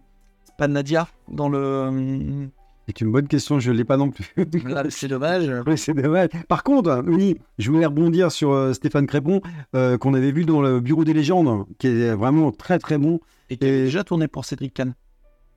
pas 0.57 0.67
Nadia 0.67 1.07
dans 1.29 1.49
le. 1.49 1.57
euh, 1.57 2.45
C'est 2.87 3.01
une 3.01 3.11
bonne 3.11 3.27
question, 3.27 3.59
je 3.59 3.71
ne 3.71 3.75
l'ai 3.77 3.83
pas 3.83 3.97
non 3.97 4.09
plus. 4.11 4.33
là, 4.65 4.85
c'est 4.89 5.07
dommage. 5.09 5.51
Oui, 5.67 5.77
c'est 5.77 5.93
dommage. 5.93 6.29
Par 6.47 6.63
contre, 6.63 7.03
oui, 7.05 7.37
je 7.57 7.69
voulais 7.71 7.85
rebondir 7.85 8.31
sur 8.31 8.51
euh, 8.53 8.71
Stéphane 8.73 9.05
Crépon, 9.05 9.41
euh, 9.75 9.97
qu'on 9.97 10.13
avait 10.13 10.31
vu 10.31 10.45
dans 10.45 10.61
le 10.61 10.79
Bureau 10.79 11.03
des 11.03 11.13
légendes, 11.13 11.65
qui 11.77 11.87
est 11.87 12.13
vraiment 12.15 12.51
très 12.53 12.79
très 12.79 12.97
bon. 12.97 13.19
Et 13.49 13.57
qui 13.57 13.65
a 13.65 13.69
déjà 13.69 14.03
tourné 14.03 14.27
pour 14.29 14.45
Cédric 14.45 14.73
Kahn. 14.73 14.95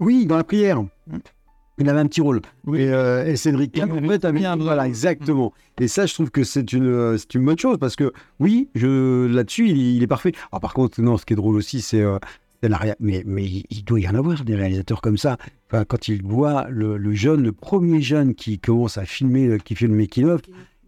Oui, 0.00 0.26
dans 0.26 0.36
la 0.36 0.44
prière. 0.44 0.82
Mm. 0.82 0.88
Il 1.78 1.88
avait 1.88 2.00
un 2.00 2.06
petit 2.06 2.20
rôle. 2.20 2.40
Oui. 2.66 2.80
Et, 2.80 2.92
euh, 2.92 3.24
et 3.26 3.36
Cédric 3.36 3.72
Kahn, 3.72 3.90
en 3.92 4.08
fait, 4.08 4.24
avait- 4.24 4.38
bien 4.38 4.52
un 4.52 4.56
voilà, 4.56 4.86
exactement. 4.86 5.52
Et 5.80 5.86
ça, 5.88 6.06
je 6.06 6.14
trouve 6.14 6.30
que 6.30 6.42
c'est 6.44 6.72
une, 6.72 6.86
euh, 6.86 7.16
c'est 7.18 7.34
une 7.34 7.44
bonne 7.44 7.58
chose 7.58 7.78
parce 7.78 7.94
que, 7.96 8.12
oui, 8.40 8.68
je, 8.74 9.26
là-dessus, 9.26 9.68
il, 9.68 9.76
il 9.96 10.02
est 10.02 10.06
parfait. 10.08 10.32
Alors, 10.50 10.60
par 10.60 10.74
contre, 10.74 11.00
non, 11.00 11.16
ce 11.16 11.24
qui 11.24 11.34
est 11.34 11.36
drôle 11.36 11.56
aussi, 11.56 11.80
c'est. 11.80 12.00
euh, 12.02 12.18
mais, 12.98 13.22
mais 13.24 13.44
il 13.70 13.84
doit 13.84 14.00
y 14.00 14.08
en 14.08 14.14
avoir 14.16 14.44
des 14.44 14.56
réalisateurs 14.56 15.00
comme 15.00 15.16
ça. 15.16 15.36
Enfin, 15.70 15.84
quand 15.84 16.08
il 16.08 16.24
voit 16.24 16.66
le, 16.68 16.96
le 16.96 17.12
jeune, 17.14 17.42
le 17.44 17.52
premier 17.52 18.00
jeune 18.02 18.34
qui 18.34 18.58
commence 18.58 18.98
à 18.98 19.04
filmer, 19.04 19.46
euh, 19.46 19.58
qui 19.58 19.76
filme 19.76 19.92
le 19.92 19.98
making 19.98 20.24
of, 20.26 20.40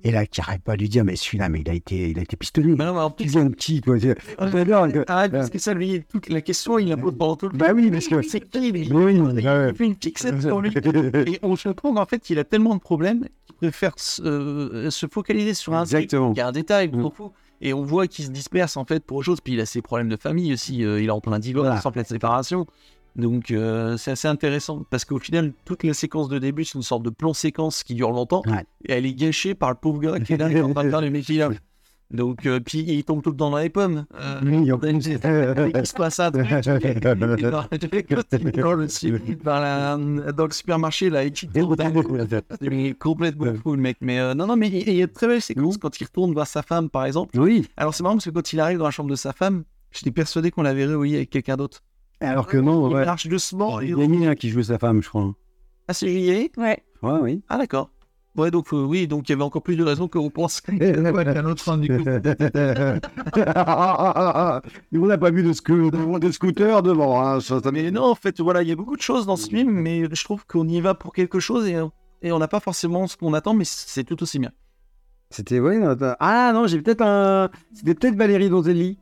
et 0.04 0.10
là, 0.10 0.26
qui 0.26 0.40
n'arrête 0.40 0.62
pas 0.62 0.76
de 0.76 0.80
lui 0.80 0.88
dire, 0.88 1.04
mais 1.04 1.16
celui-là, 1.16 1.48
mais 1.48 1.60
il 1.60 1.68
a 1.70 1.74
été, 1.74 2.10
il 2.10 2.18
a 2.18 2.22
été 2.22 2.36
pistonné. 2.36 2.74
Mais 2.76 2.84
non, 2.84 2.94
mais 2.94 3.00
en 3.00 3.14
Il 3.18 3.26
plus, 3.26 3.36
un 3.38 3.50
petit, 3.50 3.80
toi. 3.80 3.98
que- 3.98 5.04
arrête, 5.10 5.32
parce 5.32 5.50
que 5.50 5.58
ça, 5.58 5.74
lui, 5.74 6.02
toute 6.08 6.28
la 6.28 6.40
question, 6.40 6.78
il 6.78 6.88
la 6.88 6.96
pose 6.96 7.14
pendant 7.18 7.36
tout 7.36 7.48
le 7.48 7.56
Bah 7.56 7.72
oui, 7.74 7.90
parce 7.90 8.08
que- 8.08 8.22
C'est 8.22 8.40
qui, 8.40 8.72
Mais 8.72 8.86
oui, 8.92 9.14
Il 9.16 9.22
ouais. 9.22 9.74
fait 9.74 9.84
une 9.84 9.94
fixette 9.94 10.40
sur 10.40 10.60
lui. 10.60 10.72
Et 11.26 11.38
on 11.42 11.56
se 11.56 11.68
comprend 11.68 11.94
qu'en 11.94 12.06
fait, 12.06 12.30
il 12.30 12.38
a 12.38 12.44
tellement 12.44 12.74
de 12.74 12.80
problèmes 12.80 13.26
qu'il 13.46 13.54
préfère 13.56 13.92
se, 13.98 14.22
euh, 14.22 14.90
se 14.90 15.06
focaliser 15.06 15.54
sur 15.54 15.74
un 15.74 15.84
truc 15.84 16.08
qui 16.08 16.40
a 16.40 16.48
un 16.48 16.52
détail, 16.52 16.88
Mm. 16.88 17.02
s'en 17.02 17.10
fout. 17.10 17.32
Et 17.62 17.74
on 17.74 17.82
voit 17.82 18.06
qu'il 18.06 18.24
se 18.24 18.30
disperse 18.30 18.78
en 18.78 18.86
fait 18.86 19.04
pour 19.04 19.18
autre 19.18 19.26
chose. 19.26 19.40
Puis 19.42 19.52
il 19.52 19.60
a 19.60 19.66
ses 19.66 19.82
problèmes 19.82 20.08
de 20.08 20.16
famille 20.16 20.52
aussi. 20.54 20.82
euh, 20.82 20.98
il 21.02 21.08
est 21.08 21.10
en 21.10 21.20
plein 21.20 21.38
divorce, 21.38 21.84
en 21.84 21.92
pleine 21.92 22.06
séparation. 22.06 22.66
Donc 23.16 23.50
euh, 23.50 23.96
c'est 23.96 24.12
assez 24.12 24.28
intéressant 24.28 24.84
parce 24.90 25.04
qu'au 25.04 25.18
final, 25.18 25.52
toute 25.64 25.82
la 25.84 25.94
séquence 25.94 26.28
de 26.28 26.38
début, 26.38 26.64
c'est 26.64 26.74
une 26.76 26.82
sorte 26.82 27.02
de 27.02 27.10
plan 27.10 27.32
séquence 27.34 27.82
qui 27.82 27.94
dure 27.94 28.10
longtemps. 28.10 28.42
Ouais. 28.46 28.64
Et 28.86 28.92
elle 28.92 29.06
est 29.06 29.14
gâchée 29.14 29.54
par 29.54 29.70
le 29.70 29.76
pauvre 29.76 30.00
gars 30.00 30.20
qui 30.20 30.34
est 30.34 30.36
là, 30.36 30.48
qui 30.48 30.56
est 30.56 30.60
en 30.62 30.72
train 30.72 30.84
de 30.84 30.90
faire 30.90 31.00
le 31.00 31.10
making 31.10 31.42
of. 31.42 31.56
Donc, 32.10 32.44
euh, 32.44 32.58
puis 32.58 32.80
il 32.80 33.04
tombe 33.04 33.22
tout 33.22 33.30
le 33.30 33.36
temps 33.36 33.50
dans 33.50 33.58
les 33.58 33.68
pommes. 33.70 34.04
Euh, 34.20 34.40
qu'il 35.70 35.86
se 35.86 35.94
passe 35.94 36.18
fais- 36.18 36.24
dans, 39.44 39.60
le, 39.96 40.32
dans 40.32 40.46
le 40.46 40.50
supermarché, 40.50 41.08
là, 41.08 41.22
il 41.24 41.32
il 42.60 42.86
est 42.86 42.98
complètement 42.98 43.54
fou, 43.54 43.76
le 43.76 43.80
mec. 43.80 43.98
Mais 44.00 44.18
euh, 44.18 44.34
non, 44.34 44.48
non, 44.48 44.56
mais 44.56 44.66
il 44.68 44.88
il 44.88 44.96
y 44.96 45.02
a 45.04 45.06
de 45.06 45.12
très 45.12 45.28
belles 45.28 45.40
séquences 45.42 45.76
quand 45.78 46.00
il 46.00 46.04
retourne 46.04 46.32
voir 46.32 46.48
sa 46.48 46.62
femme, 46.62 46.90
par 46.90 47.04
exemple. 47.04 47.38
Oui, 47.38 47.68
Alors, 47.76 47.94
c'est 47.94 48.02
marrant 48.02 48.16
parce 48.16 48.24
que 48.24 48.30
quand 48.30 48.52
il 48.52 48.58
arrive 48.58 48.78
dans 48.78 48.86
la 48.86 48.90
chambre 48.90 49.10
de 49.10 49.14
sa 49.14 49.32
femme, 49.32 49.62
j'étais 49.92 50.10
persuadé 50.10 50.50
qu'on 50.50 50.62
l'avait 50.62 50.86
revoyé 50.86 51.16
avec 51.16 51.30
quelqu'un 51.30 51.56
d'autre. 51.56 51.80
Alors 52.28 52.46
que 52.46 52.56
non, 52.58 52.88
Il 52.90 52.94
ouais. 52.94 53.04
marche 53.04 53.26
doucement. 53.26 53.80
Il 53.80 53.98
y 53.98 54.02
a 54.02 54.08
Mia 54.08 54.34
qui 54.34 54.50
jouait 54.50 54.64
sa 54.64 54.78
femme, 54.78 55.02
je 55.02 55.08
crois. 55.08 55.32
Ah, 55.88 55.94
c'est 55.94 56.08
juillet 56.08 56.50
Ouais. 56.56 56.82
Ouais, 57.02 57.18
oui. 57.22 57.42
Ah, 57.48 57.58
d'accord. 57.58 57.90
Ouais, 58.36 58.52
donc 58.52 58.72
euh, 58.72 58.84
oui, 58.84 59.08
donc 59.08 59.28
il 59.28 59.32
y 59.32 59.34
avait 59.34 59.42
encore 59.42 59.62
plus 59.62 59.74
de 59.74 59.82
raisons 59.82 60.06
qu'on 60.06 60.30
pense 60.30 60.60
qu'il 60.60 60.78
y 60.78 60.82
avait 60.84 61.36
un 61.38 61.44
autre 61.46 61.76
du 61.78 61.88
coup. 61.88 62.04
On 64.92 65.06
n'a 65.06 65.18
pas 65.18 65.30
vu 65.30 65.42
de, 65.42 65.52
sco- 65.52 65.90
de, 65.90 66.18
de 66.18 66.30
scooter 66.30 66.82
devant. 66.82 67.20
Hein, 67.20 67.40
ça, 67.40 67.60
ça- 67.60 67.72
Mais 67.72 67.90
non, 67.90 68.04
en 68.04 68.14
fait, 68.14 68.40
voilà, 68.40 68.62
il 68.62 68.68
y 68.68 68.72
a 68.72 68.76
beaucoup 68.76 68.96
de 68.96 69.02
choses 69.02 69.26
dans 69.26 69.36
ce 69.36 69.48
film, 69.48 69.70
mais 69.72 70.04
je 70.12 70.24
trouve 70.24 70.46
qu'on 70.46 70.68
y 70.68 70.80
va 70.80 70.94
pour 70.94 71.12
quelque 71.12 71.40
chose 71.40 71.66
et, 71.66 71.76
et 72.22 72.30
on 72.32 72.38
n'a 72.38 72.48
pas 72.48 72.60
forcément 72.60 73.06
ce 73.08 73.16
qu'on 73.16 73.34
attend, 73.34 73.54
mais 73.54 73.64
c'est 73.64 74.04
tout 74.04 74.22
aussi 74.22 74.38
bien. 74.38 74.52
C'était, 75.30 75.60
ouais, 75.60 75.80
ah 76.20 76.52
non, 76.54 76.66
j'ai 76.66 76.80
peut-être 76.80 77.02
un. 77.02 77.50
C'était 77.72 77.94
peut-être 77.94 78.16
Valérie 78.16 78.48
Donzelli. 78.48 78.98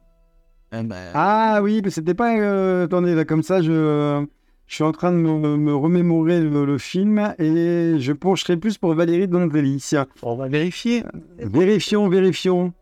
Eh 0.72 0.82
ben, 0.82 0.96
Ah 1.14 1.60
oui, 1.62 1.80
mais 1.84 1.90
c'était 1.90 2.14
pas. 2.14 2.36
euh, 2.38 2.84
Attendez, 2.84 3.14
là, 3.14 3.24
comme 3.24 3.42
ça, 3.42 3.62
je. 3.62 4.24
Je 4.66 4.74
suis 4.74 4.84
en 4.84 4.92
train 4.92 5.10
de 5.12 5.16
me, 5.16 5.56
me 5.56 5.74
remémorer 5.74 6.40
le, 6.42 6.66
le 6.66 6.76
film 6.76 7.32
et 7.38 7.94
je 7.98 8.12
pencherai 8.12 8.58
plus 8.58 8.76
pour 8.76 8.92
Valérie 8.92 9.26
Donzelli. 9.26 9.82
on 10.22 10.36
va 10.36 10.46
vérifier. 10.48 11.04
Vérifions, 11.38 12.06
vérifions. 12.10 12.74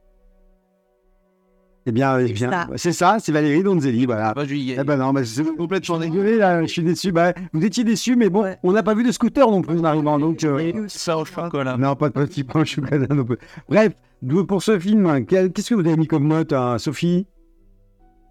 Eh 1.89 1.93
bien, 1.93 2.19
eh 2.19 2.27
C'est 2.27 2.33
bien, 2.35 2.51
ça. 2.51 2.67
c'est 2.75 2.93
ça, 2.93 3.17
c'est 3.21 3.31
Valérie 3.31 3.63
Donzelli, 3.63 4.05
voilà. 4.05 4.35
Pas 4.35 4.45
juillet. 4.45 4.77
Eh 4.81 4.83
ben 4.83 4.97
non, 4.97 5.13
bah, 5.13 5.25
c'est 5.25 5.45
complètement 5.57 5.99
dégueulé 5.99 6.39
là, 6.39 6.61
je 6.63 6.67
suis 6.67 6.83
déçu. 6.83 7.13
Bah, 7.13 7.33
vous 7.53 7.65
étiez 7.65 7.85
déçu, 7.85 8.17
mais 8.17 8.31
bon, 8.31 8.45
on 8.65 8.73
n'a 8.73 8.83
pas 8.83 8.95
vu 8.95 9.05
de 9.05 9.13
scooter 9.13 9.49
non 9.49 9.63
plus 9.63 9.79
en 9.79 9.85
arrivant, 9.85 10.19
donc. 10.19 10.43
euh, 10.43 10.87
Ça 10.89 11.17
au 11.17 11.25
chocolat. 11.25 11.77
Non, 11.77 11.95
pas 11.95 12.09
de 12.09 12.15
petit 12.15 12.43
pain 12.43 12.63
au 12.63 12.65
chocolat 12.65 13.07
non 13.15 13.25
plus. 13.25 13.39
Bref, 13.69 13.93
pour 14.49 14.61
ce 14.61 14.77
film, 14.81 15.07
hein, 15.07 15.23
qu'est-ce 15.23 15.71
que 15.71 15.75
vous 15.77 15.87
avez 15.87 15.97
mis 15.97 16.09
comme 16.09 16.27
note, 16.27 16.53
hein, 16.53 16.79
Sophie? 16.79 17.29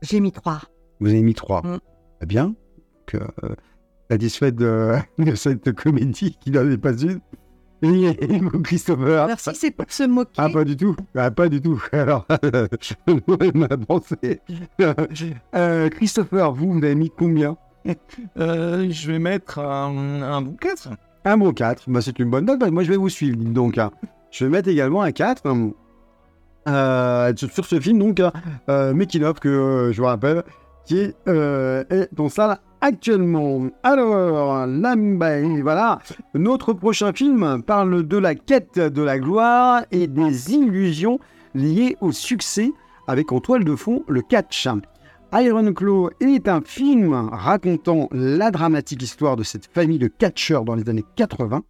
J'ai 0.02 0.20
mis 0.20 0.32
trois. 0.32 0.62
Vous 1.00 1.08
avez 1.10 1.22
mis 1.22 1.34
3. 1.34 1.62
Mm. 1.62 1.80
Très 2.20 2.26
bien. 2.28 2.56
Que, 3.06 3.18
euh, 3.18 3.56
satisfaite 4.10 4.56
de, 4.56 4.94
de 5.20 5.36
cette 5.36 5.72
comédie 5.74 6.38
qui 6.40 6.52
n'en 6.52 6.70
est 6.70 6.78
pas 6.78 6.94
une. 6.94 7.20
Et, 7.82 8.06
et 8.24 8.40
vous, 8.40 8.62
Christopher 8.62 9.28
Merci, 9.28 9.52
c'est 9.54 9.72
pour 9.72 9.86
se 9.90 10.04
moquer. 10.04 10.32
Ah, 10.38 10.50
pas 10.50 10.64
du 10.64 10.78
tout. 10.78 10.96
Ah, 11.16 11.30
pas 11.30 11.50
du 11.50 11.62
tout. 11.62 11.82
Alors, 11.92 12.26
on 13.28 13.62
a 13.64 13.78
pensé. 13.78 14.40
Euh, 15.54 15.90
Christopher, 15.90 16.54
vous, 16.54 16.72
vous 16.72 16.78
avez 16.80 16.96
mis 16.96 17.12
combien? 17.12 17.58
Euh, 18.40 18.88
je 18.90 19.12
vais 19.12 19.20
mettre 19.20 19.60
un, 19.60 20.22
un 20.22 20.42
bon 20.42 20.54
4. 20.60 20.90
Un 21.26 21.38
bon 21.38 21.52
4. 21.52 21.90
Bah, 21.90 22.02
c'est 22.02 22.18
une 22.18 22.30
bonne 22.30 22.46
note. 22.46 22.60
Bah, 22.60 22.72
moi, 22.72 22.84
je 22.84 22.90
vais 22.90 22.98
vous 22.98 23.10
suivre, 23.10 23.36
dites 23.38 23.54
donc. 23.54 23.78
hein. 23.78 23.92
Je 24.32 24.46
vais 24.46 24.50
mettre 24.52 24.70
également 24.70 25.02
un 25.02 25.12
4. 25.12 25.44
Euh, 26.68 27.34
sur 27.36 27.66
ce 27.66 27.80
film, 27.80 28.00
donc, 28.00 28.20
euh, 28.20 28.94
of, 29.24 29.40
que 29.40 29.50
euh, 29.50 29.92
je 29.92 30.02
vous 30.02 30.08
rappelle, 30.08 30.44
qui 30.86 30.98
est, 31.00 31.16
euh, 31.28 31.84
est 31.90 32.20
en 32.20 32.30
salle 32.30 32.58
actuellement. 32.82 33.68
Alors, 33.84 34.68
là, 34.68 34.96
et 34.96 35.62
voilà. 35.62 36.00
Notre 36.34 36.74
prochain 36.74 37.14
film 37.14 37.64
parle 37.64 38.08
de 38.08 38.18
la 38.18 38.36
quête 38.36 38.78
de 38.78 39.02
la 39.02 39.18
gloire 39.18 39.84
et 39.92 40.08
des 40.08 40.54
illusions 40.54 41.20
liées 41.56 41.98
au 42.02 42.12
succès, 42.12 42.72
avec 43.08 43.32
en 43.32 43.40
toile 43.40 43.64
de 43.64 43.76
fond 43.76 44.04
le 44.08 44.22
catch. 44.22 44.68
Iron 45.34 45.74
Claw 45.74 46.12
est 46.22 46.48
un 46.48 46.62
film 46.62 47.14
racontant 47.14 48.08
la 48.12 48.52
dramatique 48.52 49.02
histoire 49.02 49.36
de 49.36 49.44
cette 49.44 49.66
famille 49.74 50.00
de 50.00 50.08
catcheurs 50.08 50.64
dans 50.64 50.76
les 50.76 50.88
années 50.90 51.06
80. 51.16 51.64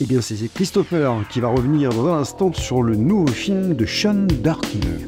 Et 0.00 0.06
bien, 0.06 0.20
c'est 0.20 0.52
Christopher 0.52 1.14
qui 1.30 1.40
va 1.40 1.48
revenir 1.48 1.90
dans 1.90 2.08
un 2.08 2.20
instant 2.20 2.52
sur 2.52 2.82
le 2.82 2.96
nouveau 2.96 3.28
film 3.28 3.74
de 3.74 3.86
Sean 3.86 4.26
Darkner. 4.42 5.04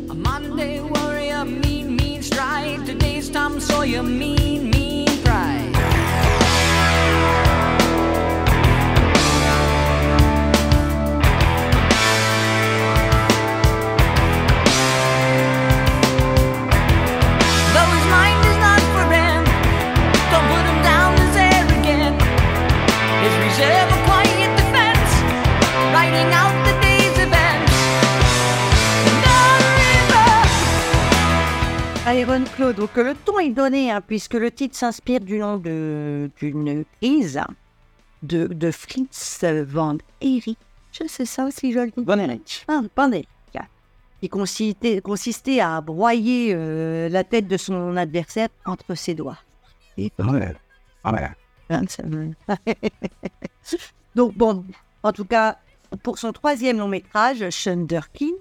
Iron 32.09 32.45
Claw. 32.55 32.73
Donc 32.73 32.97
le 32.97 33.15
ton 33.15 33.41
est 33.41 33.51
donné, 33.51 33.91
hein, 33.91 34.01
puisque 34.01 34.35
le 34.35 34.53
titre 34.53 34.77
s'inspire 34.77 35.19
du 35.19 35.39
nom 35.39 35.57
d'une 35.57 36.85
crise 37.01 37.41
de, 38.23 38.47
de 38.47 38.71
Fritz 38.71 39.45
van. 39.67 39.99
Je 40.23 41.07
sais 41.09 41.27
ça 41.27 41.47
aussi, 41.47 41.73
je 41.73 41.81
le 41.81 41.87
dis. 41.91 42.05
Bon 42.05 42.21
Eric. 42.21 42.65
Ah, 42.69 42.83
Van 42.97 43.11
Eyck, 43.11 43.29
Qui 44.21 44.29
consistait, 44.29 45.01
consistait 45.01 45.59
à 45.59 45.81
broyer 45.81 46.53
euh, 46.55 47.09
la 47.09 47.25
tête 47.25 47.49
de 47.49 47.57
son 47.57 47.97
adversaire 47.97 48.49
entre 48.65 48.95
ses 48.95 49.15
doigts. 49.15 49.39
Ah 51.03 51.13
Donc 54.15 54.37
bon, 54.37 54.65
en 55.03 55.13
tout 55.13 55.25
cas, 55.25 55.59
pour 56.05 56.19
son 56.19 56.33
troisième 56.33 56.79
long 56.79 56.89
métrage, 56.89 57.51
Shunderkin 57.51 58.33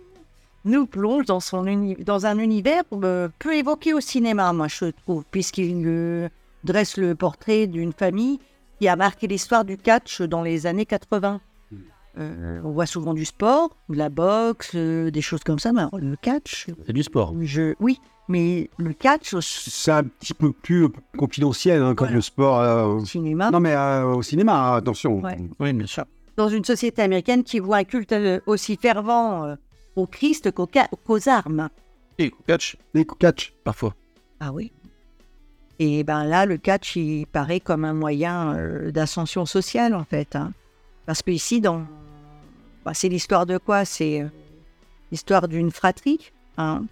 nous 0.66 0.86
plonge 0.88 1.26
dans, 1.26 1.40
son 1.40 1.66
uni- 1.68 1.96
dans 1.96 2.26
un 2.26 2.38
univers 2.40 2.84
euh, 2.94 3.30
peu 3.40 3.56
évoqué 3.56 3.94
au 3.94 4.00
cinéma, 4.00 4.52
moi 4.54 4.68
je 4.68 4.86
trouve, 5.04 5.24
puisqu'il 5.32 5.84
euh, 5.86 6.28
dresse 6.64 6.98
le 6.98 7.16
portrait 7.16 7.68
d'une 7.68 7.94
famille 7.94 8.40
qui 8.80 8.88
a 8.88 8.96
marqué 8.96 9.28
l'histoire 9.28 9.64
du 9.64 9.78
catch 9.78 10.22
dans 10.22 10.42
les 10.42 10.66
années 10.68 10.86
80. 10.86 11.40
Euh, 12.18 12.62
on 12.64 12.72
voit 12.72 12.86
souvent 12.86 13.14
du 13.14 13.26
sport, 13.26 13.76
de 13.90 13.98
la 13.98 14.10
boxe, 14.10 14.72
euh, 14.76 15.12
des 15.12 15.22
choses 15.22 15.44
comme 15.44 15.60
ça, 15.60 15.74
mais 15.74 15.82
alors, 15.82 15.98
le 16.00 16.16
catch, 16.16 16.68
C'est 16.86 16.94
du 16.94 17.04
sport. 17.04 17.34
je... 17.42 17.74
oui, 17.82 18.00
mais 18.30 18.70
le 18.78 18.94
catch 18.94 19.34
au 19.34 19.42
C'est 19.42 19.92
un 19.92 20.04
petit 20.06 20.34
peu 20.34 20.54
plus 20.54 20.88
confidentiel 21.18 21.82
hein, 21.82 21.94
comme 21.94 22.08
Voilà. 22.08 22.16
le 22.16 22.22
sport. 22.22 22.60
euh, 22.62 23.00
cinéma, 23.04 23.52
Non, 23.52 23.60
mais 23.60 23.74
euh, 23.76 24.06
au 24.06 24.22
cinéma, 24.22 24.76
attention. 24.76 25.20
Ouais. 25.20 25.38
Oui, 25.60 25.74
bien 25.74 25.86
sûr. 25.88 26.06
dans 26.38 26.48
une 26.48 26.64
société 26.64 27.02
américaine 27.02 27.44
qui 27.44 27.60
voit 27.60 27.78
un 27.78 27.84
culte 27.84 28.16
aussi 28.46 28.78
fervent 28.78 29.44
euh, 29.46 29.56
au 29.96 30.06
Christ 30.08 30.52
qu'aux 30.52 31.30
armes. 31.30 31.70
Et 32.18 32.34
catch, 32.48 32.78
Les 32.94 33.06
catch. 33.20 33.54
parfois. 33.64 33.94
Ah 34.40 34.52
oui. 34.54 34.72
Et 35.80 36.04
ben 36.04 36.24
là, 36.24 36.46
le 36.46 36.58
catch, 36.58 36.96
il 36.96 37.26
paraît 37.28 37.60
comme 37.60 37.84
un 37.84 37.94
moyen 37.94 38.56
euh, 38.56 38.92
d'ascension 38.92 39.46
sociale, 39.46 39.94
en 39.94 40.06
fait. 40.06 40.36
hein. 40.36 40.54
Parce 41.06 41.22
que 41.22 41.32
ici, 41.32 41.60
dans... 41.62 41.86
bah, 42.86 42.94
c'est 42.94 43.10
l'histoire 43.10 43.46
de 43.46 43.58
quoi? 43.58 43.84
C'est 43.84 44.22
euh, 44.22 44.28
l'histoire 45.12 45.48
d'une 45.50 45.72
fratrie, 45.72 46.32
hein, 46.58 46.86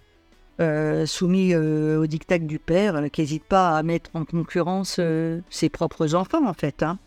euh, 0.60 1.06
soumis 1.06 1.54
euh, 1.54 1.98
au 2.00 2.06
diktat 2.06 2.38
du 2.38 2.58
père, 2.58 3.02
qui 3.10 3.22
n'hésite 3.22 3.44
pas 3.44 3.76
à 3.76 3.82
mettre 3.82 4.10
en 4.14 4.24
concurrence 4.26 5.00
ses 5.48 5.68
propres 5.70 6.14
enfants, 6.14 6.46
en 6.46 6.54
fait. 6.54 6.82
hein. 6.82 6.98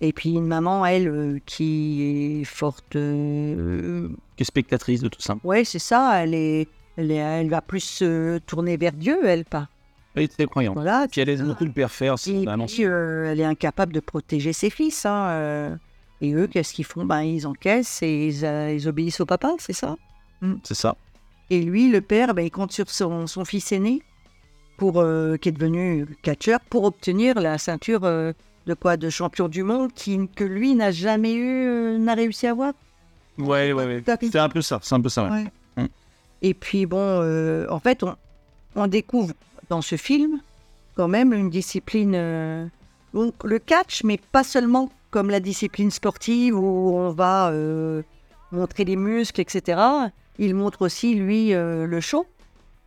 Et 0.00 0.12
puis 0.12 0.30
une 0.30 0.46
maman, 0.46 0.84
elle, 0.84 1.08
euh, 1.08 1.38
qui 1.46 2.40
est 2.40 2.44
forte... 2.44 2.96
euh, 2.96 4.08
Qui 4.36 4.42
est 4.42 4.46
spectatrice 4.46 5.00
de 5.00 5.08
tout 5.08 5.20
ça. 5.22 5.36
Ouais, 5.44 5.64
c'est 5.64 5.78
ça. 5.78 6.22
Elle 6.22 6.34
est, 6.34 6.68
elle 6.96 7.10
est- 7.10 7.14
elle 7.16 7.48
va 7.48 7.60
plus 7.60 7.80
se 7.80 8.38
tourner 8.38 8.76
vers 8.76 8.92
Dieu, 8.92 9.18
elle 9.24 9.44
pas. 9.44 9.68
Oui, 10.16 10.28
c'est 10.36 10.46
croyant. 10.46 10.74
Voilà. 10.74 11.06
Puis 11.10 11.20
elle 11.20 11.28
aide 11.28 11.42
beaucoup 11.44 11.64
le 11.64 11.72
père 11.72 11.90
faire. 11.90 12.18
C'est 12.18 12.32
Et 12.32 12.44
vraiment- 12.44 12.66
puis, 12.66 12.84
euh, 12.84 13.30
elle 13.32 13.40
est 13.40 13.44
incapable 13.44 13.92
de 13.92 14.00
protéger 14.00 14.52
ses 14.52 14.70
fils. 14.70 15.06
hein, 15.06 15.26
euh. 15.28 15.76
Et 16.20 16.32
eux, 16.32 16.46
qu'est-ce 16.46 16.72
qu'ils 16.72 16.84
font? 16.84 17.04
Ben, 17.04 17.22
ils 17.22 17.46
encaissent 17.46 18.00
et 18.02 18.28
ils, 18.28 18.44
euh, 18.44 18.72
ils 18.72 18.86
obéissent 18.88 19.20
au 19.20 19.26
papa, 19.26 19.52
c'est 19.58 19.72
ça? 19.72 19.96
C'est 20.62 20.74
ça. 20.74 20.96
Et 21.50 21.60
lui, 21.62 21.90
le 21.90 22.00
père, 22.00 22.32
ben, 22.34 22.42
il 22.42 22.50
compte 22.50 22.70
sur 22.72 22.88
son, 22.90 23.26
son 23.26 23.44
fils 23.44 23.72
aîné, 23.72 24.02
pour, 24.76 25.00
euh, 25.00 25.36
qui 25.36 25.48
est 25.48 25.52
devenu 25.52 26.06
catcheur, 26.22 26.60
pour 26.70 26.84
obtenir 26.84 27.40
la 27.40 27.58
ceinture 27.58 28.04
euh, 28.04 28.32
de 28.66 28.74
quoi 28.74 28.96
De 28.96 29.10
champion 29.10 29.48
du 29.48 29.62
monde 29.62 29.92
qui, 29.92 30.28
que 30.34 30.44
lui 30.44 30.74
n'a 30.74 30.90
jamais 30.90 31.34
eu, 31.34 31.66
euh, 31.66 31.98
n'a 31.98 32.14
réussi 32.14 32.46
à 32.46 32.50
avoir. 32.52 32.72
Ouais, 33.38 33.72
ouais, 33.72 33.84
ouais. 33.84 34.02
C'est 34.06 34.36
un 34.36 34.48
peu 34.48 34.62
ça. 34.62 34.80
C'est 34.82 34.94
un 34.94 35.00
peu 35.00 35.08
ça. 35.08 35.24
ouais. 35.24 35.44
Ouais. 35.76 35.82
Mm. 35.84 35.88
Et 36.42 36.54
puis 36.54 36.86
bon, 36.86 36.98
euh, 37.00 37.66
en 37.70 37.80
fait, 37.80 38.02
on, 38.02 38.14
on 38.76 38.86
découvre 38.86 39.34
dans 39.68 39.82
ce 39.82 39.96
film 39.96 40.40
quand 40.96 41.08
même 41.08 41.32
une 41.32 41.50
discipline, 41.50 42.14
euh, 42.14 42.66
donc 43.12 43.34
le 43.44 43.58
catch, 43.58 44.04
mais 44.04 44.18
pas 44.32 44.44
seulement 44.44 44.90
comme 45.10 45.30
la 45.30 45.40
discipline 45.40 45.90
sportive 45.90 46.58
où 46.58 46.96
on 46.96 47.10
va 47.10 47.48
euh, 47.50 48.02
montrer 48.52 48.84
les 48.84 48.96
muscles, 48.96 49.40
etc. 49.40 49.80
Il 50.38 50.54
montre 50.54 50.82
aussi 50.82 51.14
lui 51.14 51.54
euh, 51.54 51.86
le 51.86 52.00
show, 52.00 52.26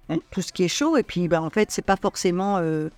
hein, 0.09 0.17
tout 0.31 0.41
ce 0.41 0.51
qui 0.51 0.63
est 0.63 0.67
chaud. 0.69 0.97
Et 0.97 1.03
puis, 1.03 1.27
ben, 1.27 1.41
en 1.41 1.49
fait, 1.49 1.71
c'est 1.71 1.85
pas 1.85 1.95
forcément 1.95 2.57
euh, 2.57 2.89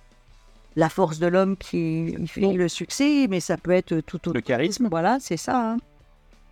la 0.80 0.88
force 0.88 1.18
de 1.18 1.26
l'homme 1.26 1.56
qui 1.56 2.14
fait 2.26 2.52
le 2.52 2.68
succès, 2.68 3.26
mais 3.28 3.40
ça 3.40 3.56
peut 3.56 3.70
être 3.72 4.00
tout 4.00 4.16
autre 4.28 4.34
Le 4.34 4.40
charisme. 4.40 4.88
voilà, 4.90 5.18
c'est 5.20 5.36
ça. 5.36 5.72
hein. 5.72 5.76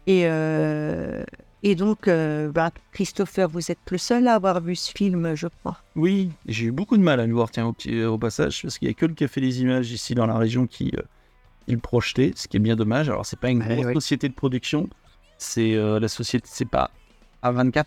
Et, 0.06 0.22
euh, 0.26 1.22
et 1.62 1.74
donc, 1.74 2.08
euh, 2.08 2.50
bah, 2.50 2.70
Christopher, 2.92 3.48
vous 3.48 3.70
êtes 3.70 3.78
le 3.90 3.98
seul 3.98 4.28
à 4.28 4.34
avoir 4.34 4.60
vu 4.60 4.76
ce 4.76 4.92
film, 4.92 5.34
je 5.34 5.48
crois. 5.60 5.78
Oui, 5.96 6.30
j'ai 6.46 6.66
eu 6.66 6.72
beaucoup 6.72 6.96
de 6.96 7.02
mal 7.02 7.20
à 7.20 7.26
le 7.26 7.32
voir, 7.34 7.50
tiens, 7.50 7.66
au, 7.66 7.72
petit- 7.72 8.02
au 8.04 8.16
passage, 8.18 8.62
parce 8.62 8.78
qu'il 8.78 8.86
n'y 8.88 8.92
a 8.92 8.94
que 8.94 9.06
le 9.06 9.14
Café 9.14 9.40
des 9.40 9.60
Images 9.62 9.90
ici 9.90 10.14
dans 10.14 10.26
la 10.26 10.36
région 10.38 10.66
qui, 10.66 10.92
euh, 10.96 11.02
qui 11.66 11.72
le 11.72 11.78
projetait, 11.78 12.32
ce 12.36 12.48
qui 12.48 12.56
est 12.58 12.60
bien 12.60 12.76
dommage. 12.76 13.08
Alors, 13.10 13.26
c'est 13.26 13.38
pas 13.40 13.50
une 13.50 13.62
Ouais, 13.62 13.74
grosse 13.74 13.86
ouais. 13.86 13.94
société 13.94 14.28
de 14.28 14.34
production, 14.34 14.88
c'est 15.36 15.74
euh, 15.74 15.98
la 16.00 16.08
société, 16.08 16.46
c'est 16.50 16.68
pas 16.68 16.90
A24? 17.42 17.84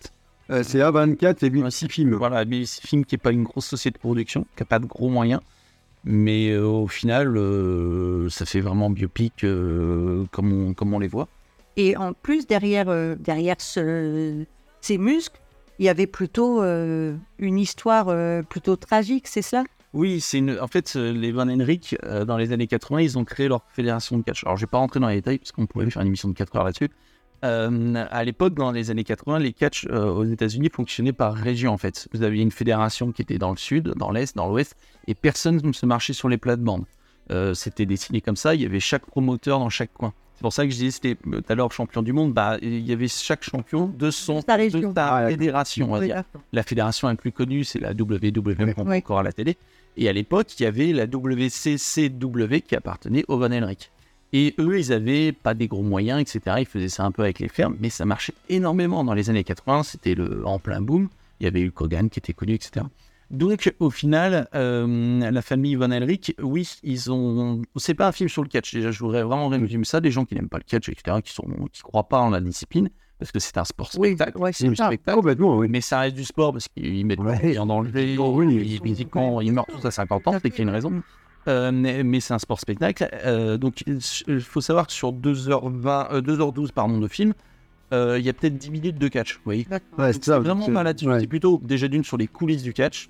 Euh, 0.49 0.63
c'est 0.63 0.79
A24 0.79 1.43
et 1.45 1.49
puis 1.51 1.63
Ouais, 1.63 1.71
six 1.71 1.87
films. 1.87 2.15
Voilà, 2.15 2.43
mais 2.45 2.65
c'est 2.65 2.81
un 2.83 2.87
film 2.87 3.05
qui 3.05 3.15
n'est 3.15 3.19
pas 3.19 3.31
une 3.31 3.43
grosse 3.43 3.65
société 3.67 3.95
de 3.97 3.99
production, 4.01 4.43
qui 4.57 4.61
n'a 4.63 4.65
pas 4.65 4.79
de 4.79 4.85
gros 4.85 5.09
moyens. 5.09 5.41
Mais 6.03 6.49
euh, 6.49 6.65
au 6.65 6.87
final, 6.87 7.37
euh, 7.37 8.27
ça 8.29 8.45
fait 8.45 8.59
vraiment 8.61 8.89
biopic 8.89 9.43
euh, 9.43 10.25
comme, 10.31 10.51
on, 10.69 10.73
comme 10.73 10.93
on 10.93 10.99
les 10.99 11.07
voit. 11.07 11.27
Et 11.77 11.95
en 11.95 12.13
plus, 12.13 12.47
derrière, 12.47 12.89
euh, 12.89 13.15
derrière 13.19 13.55
ce- 13.59 14.45
ces 14.81 14.97
muscles, 14.97 15.39
il 15.79 15.85
y 15.85 15.89
avait 15.89 16.07
plutôt 16.07 16.61
euh, 16.63 17.15
une 17.39 17.57
histoire 17.59 18.09
euh, 18.09 18.41
plutôt 18.41 18.75
tragique, 18.75 19.27
c'est 19.27 19.41
ça? 19.41 19.63
Oui, 19.93 20.21
c'est 20.21 20.37
une... 20.39 20.57
en 20.59 20.67
fait, 20.67 20.95
les 20.95 21.31
Van 21.31 21.47
Henrik, 21.49 21.95
euh, 22.03 22.23
dans 22.25 22.37
les 22.37 22.51
années 22.51 22.67
80, 22.67 23.01
ils 23.01 23.17
ont 23.19 23.25
créé 23.25 23.47
leur 23.47 23.61
fédération 23.73 24.17
de 24.17 24.23
catch. 24.23 24.43
Alors, 24.45 24.57
je 24.57 24.61
vais 24.65 24.69
pas 24.69 24.77
rentrer 24.77 24.99
dans 24.99 25.07
les 25.07 25.15
détails, 25.15 25.37
parce 25.39 25.51
qu'on 25.51 25.65
pourrait 25.65 25.89
faire 25.89 26.01
une 26.01 26.07
émission 26.07 26.29
de 26.29 26.33
4 26.33 26.55
heures 26.55 26.63
là-dessus. 26.63 26.89
Euh, 27.43 28.05
à 28.11 28.23
l'époque, 28.23 28.53
dans 28.53 28.71
les 28.71 28.91
années 28.91 29.03
80, 29.03 29.39
les 29.39 29.51
catchs 29.53 29.87
euh, 29.89 30.11
aux 30.11 30.25
États-Unis 30.25 30.69
fonctionnaient 30.71 31.13
par 31.13 31.33
région, 31.33 31.71
en 31.73 31.77
fait. 31.77 32.07
Vous 32.13 32.21
aviez 32.23 32.43
une 32.43 32.51
fédération 32.51 33.11
qui 33.11 33.21
était 33.23 33.37
dans 33.39 33.51
le 33.51 33.57
sud, 33.57 33.93
dans 33.97 34.11
l'est, 34.11 34.35
dans 34.35 34.47
l'ouest, 34.47 34.75
et 35.07 35.15
personne 35.15 35.59
ne 35.63 35.73
se 35.73 35.85
marchait 35.85 36.13
sur 36.13 36.29
les 36.29 36.37
plates-bandes. 36.37 36.85
Euh, 37.31 37.53
c'était 37.53 37.85
dessiné 37.85 38.21
comme 38.21 38.35
ça, 38.35 38.53
il 38.55 38.61
y 38.61 38.65
avait 38.65 38.79
chaque 38.79 39.05
promoteur 39.05 39.57
dans 39.59 39.69
chaque 39.69 39.93
coin. 39.93 40.13
C'est 40.35 40.41
pour 40.41 40.53
ça 40.53 40.65
que 40.65 40.71
je 40.71 40.75
disais, 40.77 40.91
c'était 40.91 41.17
euh, 41.27 41.41
tout 41.41 41.51
à 41.51 41.55
l'heure 41.55 41.71
champion 41.71 42.01
du 42.01 42.13
monde, 42.13 42.33
bah, 42.33 42.57
il 42.61 42.79
y 42.79 42.91
avait 42.93 43.07
chaque 43.07 43.43
champion 43.43 43.87
de 43.87 44.11
son 44.11 44.41
Sa 44.41 44.55
région. 44.55 44.89
de 44.89 44.95
sa 44.95 45.15
Ah, 45.17 45.27
fédération, 45.29 45.87
on 45.89 45.93
va 45.93 45.99
Oui, 45.99 46.05
dire. 46.07 46.15
d'accord. 46.15 46.41
La 46.51 46.63
fédération 46.63 47.07
la 47.07 47.15
plus 47.15 47.31
connue, 47.31 47.63
c'est 47.63 47.79
la 47.79 47.91
WWE, 47.93 48.73
qu'on 48.75 48.83
voit 48.83 48.91
Ouais. 48.91 48.97
encore 48.97 49.19
à 49.19 49.23
la 49.23 49.31
télé. 49.31 49.55
Et 49.97 50.07
à 50.09 50.13
l'époque, 50.13 50.59
il 50.59 50.63
y 50.63 50.65
avait 50.65 50.93
la 50.93 51.05
WCCW 51.05 52.61
qui 52.61 52.75
appartenait 52.75 53.23
au 53.27 53.37
Van 53.37 53.51
Henrik. 53.51 53.91
Et 54.33 54.55
eux, 54.59 54.79
ils 54.79 54.93
avaient 54.93 55.31
pas 55.33 55.53
des 55.53 55.67
gros 55.67 55.83
moyens, 55.83 56.21
etc. 56.21 56.57
Ils 56.59 56.65
faisaient 56.65 56.87
ça 56.89 57.03
un 57.03 57.11
peu 57.11 57.21
avec 57.23 57.39
les 57.39 57.49
fermes, 57.49 57.75
mais 57.81 57.89
ça 57.89 58.05
marchait 58.05 58.33
énormément 58.49 59.03
dans 59.03 59.13
les 59.13 59.29
années 59.29 59.43
80. 59.43 59.83
C'était 59.83 60.15
le 60.15 60.45
en 60.47 60.57
plein 60.59 60.81
boom. 60.81 61.09
Il 61.39 61.43
y 61.43 61.47
avait 61.47 61.61
eu 61.61 61.71
Kogan 61.71 62.09
qui 62.09 62.19
était 62.19 62.33
connu, 62.33 62.53
etc. 62.53 62.85
Donc, 63.29 63.73
au 63.79 63.89
final, 63.89 64.47
euh, 64.55 65.31
la 65.31 65.41
famille 65.41 65.75
Van 65.75 65.89
Henrik, 65.91 66.35
oui, 66.41 66.69
ils 66.83 67.11
ont. 67.11 67.61
C'est 67.77 67.93
pas 67.93 68.07
un 68.07 68.11
film 68.11 68.27
sur 68.29 68.43
le 68.43 68.49
catch. 68.49 68.73
Déjà, 68.73 68.91
je 68.91 68.99
voudrais 68.99 69.23
vraiment 69.23 69.47
résumer 69.47 69.85
ça. 69.85 70.01
Des 70.01 70.11
gens 70.11 70.25
qui 70.25 70.35
n'aiment 70.35 70.49
pas 70.49 70.57
le 70.57 70.65
catch, 70.65 70.89
etc., 70.89 71.17
qui 71.23 71.33
sont, 71.33 71.45
qui 71.71 71.81
croient 71.81 72.07
pas 72.09 72.19
en 72.19 72.29
la 72.29 72.41
discipline, 72.41 72.89
parce 73.19 73.31
que 73.31 73.39
c'est 73.39 73.57
un 73.57 73.63
sport 73.63 73.89
Oui, 73.97 74.09
spectacle. 74.15 74.37
ouais, 74.37 74.51
c'est 74.51 74.75
ça. 74.75 74.87
spectacle. 74.87 75.15
Complètement, 75.17 75.57
oui. 75.57 75.67
Mais 75.69 75.79
ça 75.79 76.01
reste 76.01 76.15
du 76.17 76.25
sport 76.25 76.51
parce 76.51 76.67
qu'ils 76.67 77.05
mettent 77.05 77.19
Ouais. 77.19 77.57
en 77.57 77.65
danger. 77.65 78.17
Oui. 78.19 78.65
ils, 78.65 78.81
physiquement, 78.81 79.39
ils 79.39 79.53
meurent 79.53 79.65
tous 79.67 79.85
à 79.85 79.91
50 79.91 80.27
ans, 80.27 80.33
c'est 80.41 80.49
qu'il 80.49 80.59
y 80.59 80.61
a 80.61 80.63
une 80.63 80.69
raison. 80.69 81.01
Euh, 81.47 81.71
mais 81.73 82.03
mais 82.03 82.19
c'est 82.19 82.33
un 82.33 82.39
sport 82.39 82.59
spectacle. 82.59 83.09
Euh, 83.25 83.57
donc, 83.57 83.83
il 83.87 84.41
faut 84.41 84.61
savoir 84.61 84.87
que 84.87 84.93
sur 84.93 85.11
2h20, 85.11 86.07
euh, 86.13 86.21
2h12 86.21 86.71
pardon, 86.71 86.99
de 86.99 87.07
film, 87.07 87.33
euh, 87.93 88.17
il 88.19 88.25
y 88.25 88.29
a 88.29 88.33
peut-être 88.33 88.57
10 88.57 88.69
minutes 88.71 88.97
de 88.97 89.07
catch. 89.07 89.35
Vous 89.35 89.41
voyez 89.45 89.67
Ouais, 89.97 90.13
c'est 90.13 90.29
vraiment 90.29 90.67
pas 90.67 90.83
là-dessus. 90.83 91.07
ouais. 91.07 91.19
C'est 91.19 91.27
plutôt 91.27 91.59
déjà 91.63 91.87
d'une 91.87 92.03
sur 92.03 92.17
les 92.17 92.27
coulisses 92.27 92.63
du 92.63 92.73
catch. 92.73 93.09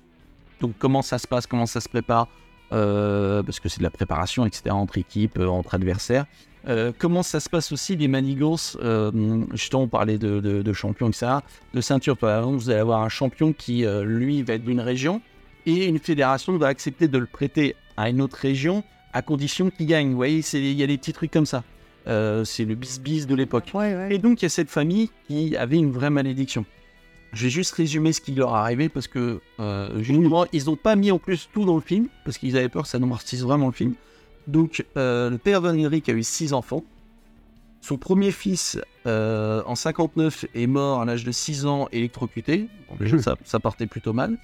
Donc 0.60 0.72
comment 0.78 1.02
ça 1.02 1.18
se 1.18 1.26
passe, 1.26 1.46
comment 1.46 1.66
ça 1.66 1.80
se 1.80 1.88
prépare, 1.88 2.28
euh, 2.72 3.42
parce 3.42 3.60
que 3.60 3.68
c'est 3.68 3.78
de 3.78 3.82
la 3.84 3.90
préparation, 3.90 4.46
etc. 4.46 4.70
entre 4.70 4.96
équipes, 4.98 5.38
euh, 5.38 5.46
entre 5.48 5.74
adversaires. 5.74 6.24
Euh, 6.68 6.92
comment 6.96 7.24
ça 7.24 7.40
se 7.40 7.50
passe 7.50 7.72
aussi 7.72 7.96
les 7.96 8.06
manigances 8.06 8.78
euh, 8.80 9.10
Justement, 9.50 9.82
on 9.82 9.88
parlait 9.88 10.18
de, 10.18 10.38
de, 10.38 10.62
de 10.62 10.72
champions, 10.72 11.08
etc. 11.08 11.32
De 11.74 11.80
ceinture, 11.80 12.16
par 12.16 12.38
exemple, 12.38 12.56
vous 12.58 12.70
allez 12.70 12.78
avoir 12.78 13.02
un 13.02 13.08
champion 13.08 13.52
qui, 13.52 13.84
euh, 13.84 14.04
lui, 14.04 14.42
va 14.42 14.54
être 14.54 14.64
d'une 14.64 14.80
région 14.80 15.20
et 15.66 15.86
une 15.86 15.98
fédération 15.98 16.56
va 16.58 16.68
accepter 16.68 17.08
de 17.08 17.18
le 17.18 17.26
prêter 17.26 17.74
à 17.96 18.10
une 18.10 18.20
autre 18.20 18.36
région 18.36 18.82
à 19.12 19.22
condition 19.22 19.70
qu'il 19.70 19.86
gagne. 19.86 20.10
Vous 20.10 20.16
voyez, 20.16 20.40
il 20.54 20.72
y 20.72 20.82
a 20.82 20.86
des 20.86 20.98
petits 20.98 21.12
trucs 21.12 21.30
comme 21.30 21.46
ça. 21.46 21.64
Euh, 22.06 22.44
c'est 22.44 22.64
le 22.64 22.74
bis-bis 22.74 23.26
de 23.26 23.34
l'époque. 23.34 23.70
Ouais, 23.74 23.94
ouais. 23.94 24.14
Et 24.14 24.18
donc, 24.18 24.42
il 24.42 24.44
y 24.44 24.46
a 24.46 24.50
cette 24.50 24.70
famille 24.70 25.10
qui 25.26 25.56
avait 25.56 25.76
une 25.76 25.92
vraie 25.92 26.10
malédiction. 26.10 26.64
Je 27.32 27.44
vais 27.44 27.50
juste 27.50 27.74
résumer 27.74 28.12
ce 28.12 28.20
qui 28.20 28.32
leur 28.32 28.50
est 28.50 28.58
arrivé 28.58 28.88
parce 28.88 29.06
que, 29.06 29.40
euh, 29.60 30.02
justement, 30.02 30.46
ils 30.52 30.66
n'ont 30.66 30.76
pas 30.76 30.96
mis 30.96 31.10
en 31.10 31.18
plus 31.18 31.48
tout 31.52 31.64
dans 31.64 31.76
le 31.76 31.80
film 31.80 32.08
parce 32.24 32.38
qu'ils 32.38 32.56
avaient 32.56 32.68
peur 32.68 32.82
que 32.82 32.88
ça 32.88 32.98
noircisse 32.98 33.42
vraiment 33.42 33.66
le 33.66 33.72
film. 33.72 33.94
Donc, 34.46 34.84
euh, 34.96 35.30
le 35.30 35.38
père 35.38 35.60
Van 35.60 35.78
Henrik 35.78 36.08
a 36.08 36.12
eu 36.12 36.22
six 36.22 36.52
enfants. 36.52 36.84
Son 37.80 37.96
premier 37.96 38.30
fils, 38.30 38.78
euh, 39.06 39.62
en 39.66 39.74
59, 39.74 40.46
est 40.54 40.66
mort 40.66 41.00
à 41.00 41.04
l'âge 41.04 41.24
de 41.24 41.32
6 41.32 41.66
ans 41.66 41.88
électrocuté. 41.90 42.68
Bon, 42.88 42.96
déjà, 42.96 43.18
ça, 43.18 43.36
ça 43.44 43.58
partait 43.58 43.88
plutôt 43.88 44.12
mal. 44.12 44.38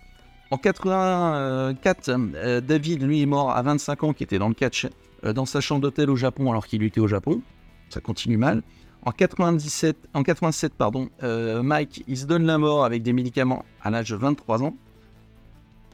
En 0.50 0.56
84, 0.56 2.08
euh, 2.08 2.60
David, 2.62 3.02
lui, 3.02 3.20
est 3.22 3.26
mort 3.26 3.50
à 3.50 3.60
25 3.60 4.04
ans, 4.04 4.12
qui 4.14 4.22
était 4.22 4.38
dans 4.38 4.48
le 4.48 4.54
catch, 4.54 4.86
euh, 5.24 5.34
dans 5.34 5.44
sa 5.44 5.60
chambre 5.60 5.82
d'hôtel 5.82 6.08
au 6.08 6.16
Japon, 6.16 6.50
alors 6.50 6.66
qu'il 6.66 6.82
était 6.82 7.00
au 7.00 7.06
Japon. 7.06 7.42
Ça 7.90 8.00
continue 8.00 8.38
mal. 8.38 8.62
En 9.04 9.12
97, 9.12 10.08
en 10.14 10.22
87, 10.22 10.72
pardon, 10.74 11.10
euh, 11.22 11.62
Mike, 11.62 12.02
il 12.08 12.16
se 12.16 12.24
donne 12.24 12.44
la 12.44 12.56
mort 12.58 12.84
avec 12.84 13.02
des 13.02 13.12
médicaments 13.12 13.64
à 13.82 13.90
l'âge 13.90 14.10
de 14.10 14.16
23 14.16 14.62
ans. 14.62 14.74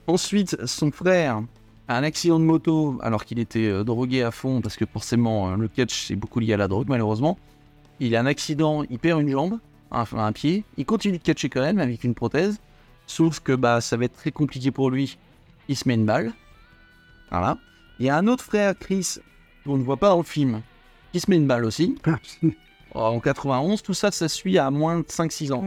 Ensuite, 0.06 0.56
son 0.66 0.92
frère 0.92 1.42
a 1.88 1.98
un 1.98 2.02
accident 2.04 2.38
de 2.38 2.44
moto 2.44 2.98
alors 3.02 3.24
qu'il 3.24 3.40
était 3.40 3.66
euh, 3.66 3.82
drogué 3.82 4.22
à 4.22 4.30
fond, 4.30 4.60
parce 4.60 4.76
que 4.76 4.86
forcément, 4.86 5.56
le 5.56 5.66
catch, 5.66 6.06
c'est 6.06 6.16
beaucoup 6.16 6.38
lié 6.38 6.54
à 6.54 6.56
la 6.56 6.68
drogue, 6.68 6.86
malheureusement. 6.88 7.38
Il 7.98 8.14
a 8.14 8.20
un 8.20 8.26
accident, 8.26 8.84
il 8.88 8.98
perd 9.00 9.20
une 9.20 9.30
jambe, 9.30 9.58
un, 9.90 10.04
un 10.16 10.32
pied. 10.32 10.64
Il 10.76 10.86
continue 10.86 11.18
de 11.18 11.22
catcher 11.22 11.48
quand 11.48 11.60
même 11.60 11.78
avec 11.80 12.04
une 12.04 12.14
prothèse. 12.14 12.60
Sauf 13.06 13.40
que 13.40 13.52
bah, 13.52 13.80
ça 13.80 13.96
va 13.96 14.04
être 14.06 14.16
très 14.16 14.32
compliqué 14.32 14.70
pour 14.70 14.90
lui. 14.90 15.18
Il 15.68 15.76
se 15.76 15.86
met 15.88 15.94
une 15.94 16.06
balle. 16.06 16.32
Voilà. 17.30 17.58
Il 17.98 18.06
y 18.06 18.10
a 18.10 18.16
un 18.16 18.26
autre 18.26 18.44
frère, 18.44 18.74
Chris, 18.78 19.16
qu'on 19.64 19.76
ne 19.76 19.82
voit 19.82 19.96
pas 19.96 20.08
dans 20.10 20.18
le 20.18 20.22
film, 20.24 20.60
qui 21.12 21.20
se 21.20 21.30
met 21.30 21.36
une 21.36 21.46
balle 21.46 21.64
aussi. 21.64 21.96
En 22.94 23.20
91, 23.20 23.82
tout 23.82 23.94
ça, 23.94 24.10
ça 24.10 24.28
suit 24.28 24.58
à 24.58 24.70
moins 24.70 24.98
de 25.00 25.04
5-6 25.04 25.52
ans. 25.52 25.64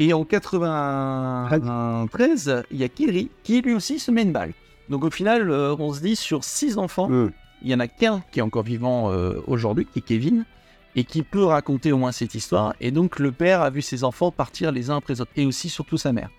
Et 0.00 0.12
en 0.12 0.24
93, 0.24 2.64
il 2.70 2.76
y 2.78 2.84
a 2.84 2.88
Kiri 2.88 3.30
qui 3.42 3.60
lui 3.62 3.74
aussi 3.74 3.98
se 3.98 4.10
met 4.10 4.22
une 4.22 4.32
balle. 4.32 4.52
Donc 4.88 5.04
au 5.04 5.10
final, 5.10 5.50
euh, 5.50 5.74
on 5.78 5.92
se 5.92 6.00
dit 6.00 6.16
sur 6.16 6.44
6 6.44 6.78
enfants, 6.78 7.10
Hum. 7.10 7.30
il 7.62 7.68
y 7.70 7.74
en 7.74 7.80
a 7.80 7.88
qu'un 7.88 8.22
qui 8.32 8.38
est 8.38 8.42
encore 8.42 8.62
vivant 8.62 9.10
euh, 9.12 9.40
aujourd'hui, 9.46 9.86
qui 9.86 9.98
est 9.98 10.02
Kevin, 10.02 10.44
et 10.96 11.04
qui 11.04 11.22
peut 11.22 11.44
raconter 11.44 11.92
au 11.92 11.98
moins 11.98 12.12
cette 12.12 12.34
histoire. 12.34 12.74
Et 12.80 12.90
donc 12.90 13.18
le 13.18 13.32
père 13.32 13.60
a 13.62 13.70
vu 13.70 13.82
ses 13.82 14.04
enfants 14.04 14.30
partir 14.30 14.72
les 14.72 14.90
uns 14.90 14.96
après 14.96 15.14
les 15.14 15.20
autres, 15.20 15.32
et 15.36 15.46
aussi 15.46 15.68
surtout 15.68 15.98
sa 15.98 16.12
mère. 16.12 16.30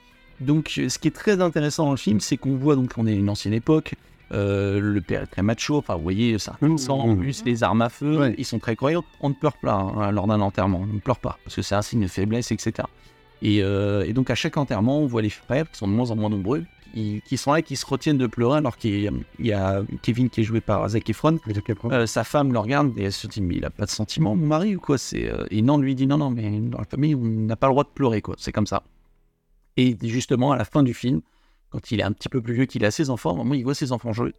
Donc 0.42 0.74
euh, 0.78 0.90
ce 0.90 1.00
qui 1.00 1.08
est 1.08 1.12
très 1.16 1.42
intéressant 1.42 1.86
dans 1.86 1.92
le 1.92 1.98
film, 1.98 2.20
c'est 2.20 2.38
qu'on 2.38 2.56
voit 2.56 2.76
donc 2.76 2.94
qu'on 2.94 3.08
est 3.08 3.16
une 3.16 3.30
ancienne 3.30 3.54
époque. 3.54 3.96
euh, 4.32 4.80
le 4.80 5.02
père 5.02 5.24
est 5.24 5.28
très 5.28 5.42
macho, 5.42 5.78
enfin 5.78 5.96
vous 5.96 6.04
voyez, 6.04 6.36
un 6.62 6.68
Mmh, 6.68 6.78
sang, 6.78 7.00
en 7.00 7.16
mmh. 7.16 7.20
plus 7.20 7.44
les 7.46 7.64
armes 7.64 7.82
à 7.82 7.90
feu, 7.90 8.20
Ouais. 8.20 8.36
ils 8.38 8.46
sont 8.46 8.60
très 8.60 8.76
croyants. 8.76 9.04
On 9.22 9.30
ne 9.30 9.34
pleure 9.34 9.58
pas 9.58 9.74
hein, 9.74 10.12
lors 10.12 10.28
d'un 10.28 10.40
enterrement, 10.40 10.82
on 10.84 10.86
ne 10.94 11.00
pleure 11.00 11.18
pas, 11.20 11.40
parce 11.44 11.56
que 11.56 11.62
c'est 11.64 11.74
un 11.74 11.82
signe 11.82 12.02
de 12.04 12.08
faiblesse, 12.08 12.52
etc. 12.52 12.88
Et, 13.42 13.64
euh, 13.64 14.04
et 14.06 14.14
donc 14.14 14.30
à 14.30 14.36
chaque 14.36 14.56
enterrement, 14.58 15.00
on 15.00 15.08
voit 15.08 15.24
les 15.24 15.32
frères, 15.32 15.70
qui 15.72 15.78
sont 15.80 15.88
de 15.88 15.94
moins 15.94 16.12
en 16.12 16.16
moins 16.16 16.30
nombreux, 16.30 16.64
qui, 16.94 17.24
qui 17.26 17.38
sont 17.38 17.54
là 17.54 17.60
et 17.60 17.64
qui 17.64 17.76
se 17.76 17.86
retiennent 17.88 18.20
de 18.20 18.28
pleurer, 18.28 18.58
alors 18.60 18.78
qu'il 18.78 19.12
y 19.40 19.52
a- 19.52 19.82
Kevin 20.04 20.30
qui 20.30 20.42
est 20.42 20.44
joué 20.44 20.62
par 20.62 20.88
Zac 20.90 21.10
Efron, 21.10 21.40
euh, 21.92 22.06
sa 22.06 22.24
femme 22.24 22.54
le 22.54 22.60
regarde 22.60 22.92
et 23.00 23.06
elle 23.06 23.12
se 23.12 23.26
dit 23.26 23.42
mais 23.42 23.56
il 23.56 23.66
a 23.66 23.70
pas 23.72 23.86
de 23.86 23.92
sentiments 23.92 24.36
mon 24.36 24.46
mari 24.46 24.76
ou 24.76 24.80
quoi 24.80 24.98
c'est 25.00 25.32
et 25.50 25.62
non 25.64 25.78
lui 25.80 25.96
dit 25.96 26.06
non 26.08 26.18
non 26.18 26.30
mais 26.32 26.60
dans 26.60 26.78
la 26.80 26.86
famille 26.86 27.16
on 27.16 27.20
n'a 27.24 27.56
pas 27.56 27.66
le 27.68 27.74
droit 27.74 27.84
de 27.84 27.90
pleurer 27.90 28.22
quoi 28.22 28.36
c'est 28.38 28.52
comme 28.52 28.66
ça 28.68 28.84
et 29.80 29.98
justement 30.04 30.52
à 30.52 30.58
la 30.58 30.66
fin 30.66 30.84
du 30.84 30.94
film 30.94 31.22
quand 31.70 31.92
il 31.92 32.00
est 32.00 32.04
un 32.04 32.12
petit 32.12 32.30
peu 32.30 32.42
plus 32.42 32.54
vieux 32.54 32.66
qu'il 32.66 32.84
a 32.86 32.92
ses 32.92 33.10
enfants 33.10 33.36
moment 33.36 33.54
il 33.54 33.64
voit 33.64 33.76
ses 33.76 33.92
enfants 33.92 34.14
jouer. 34.14 34.34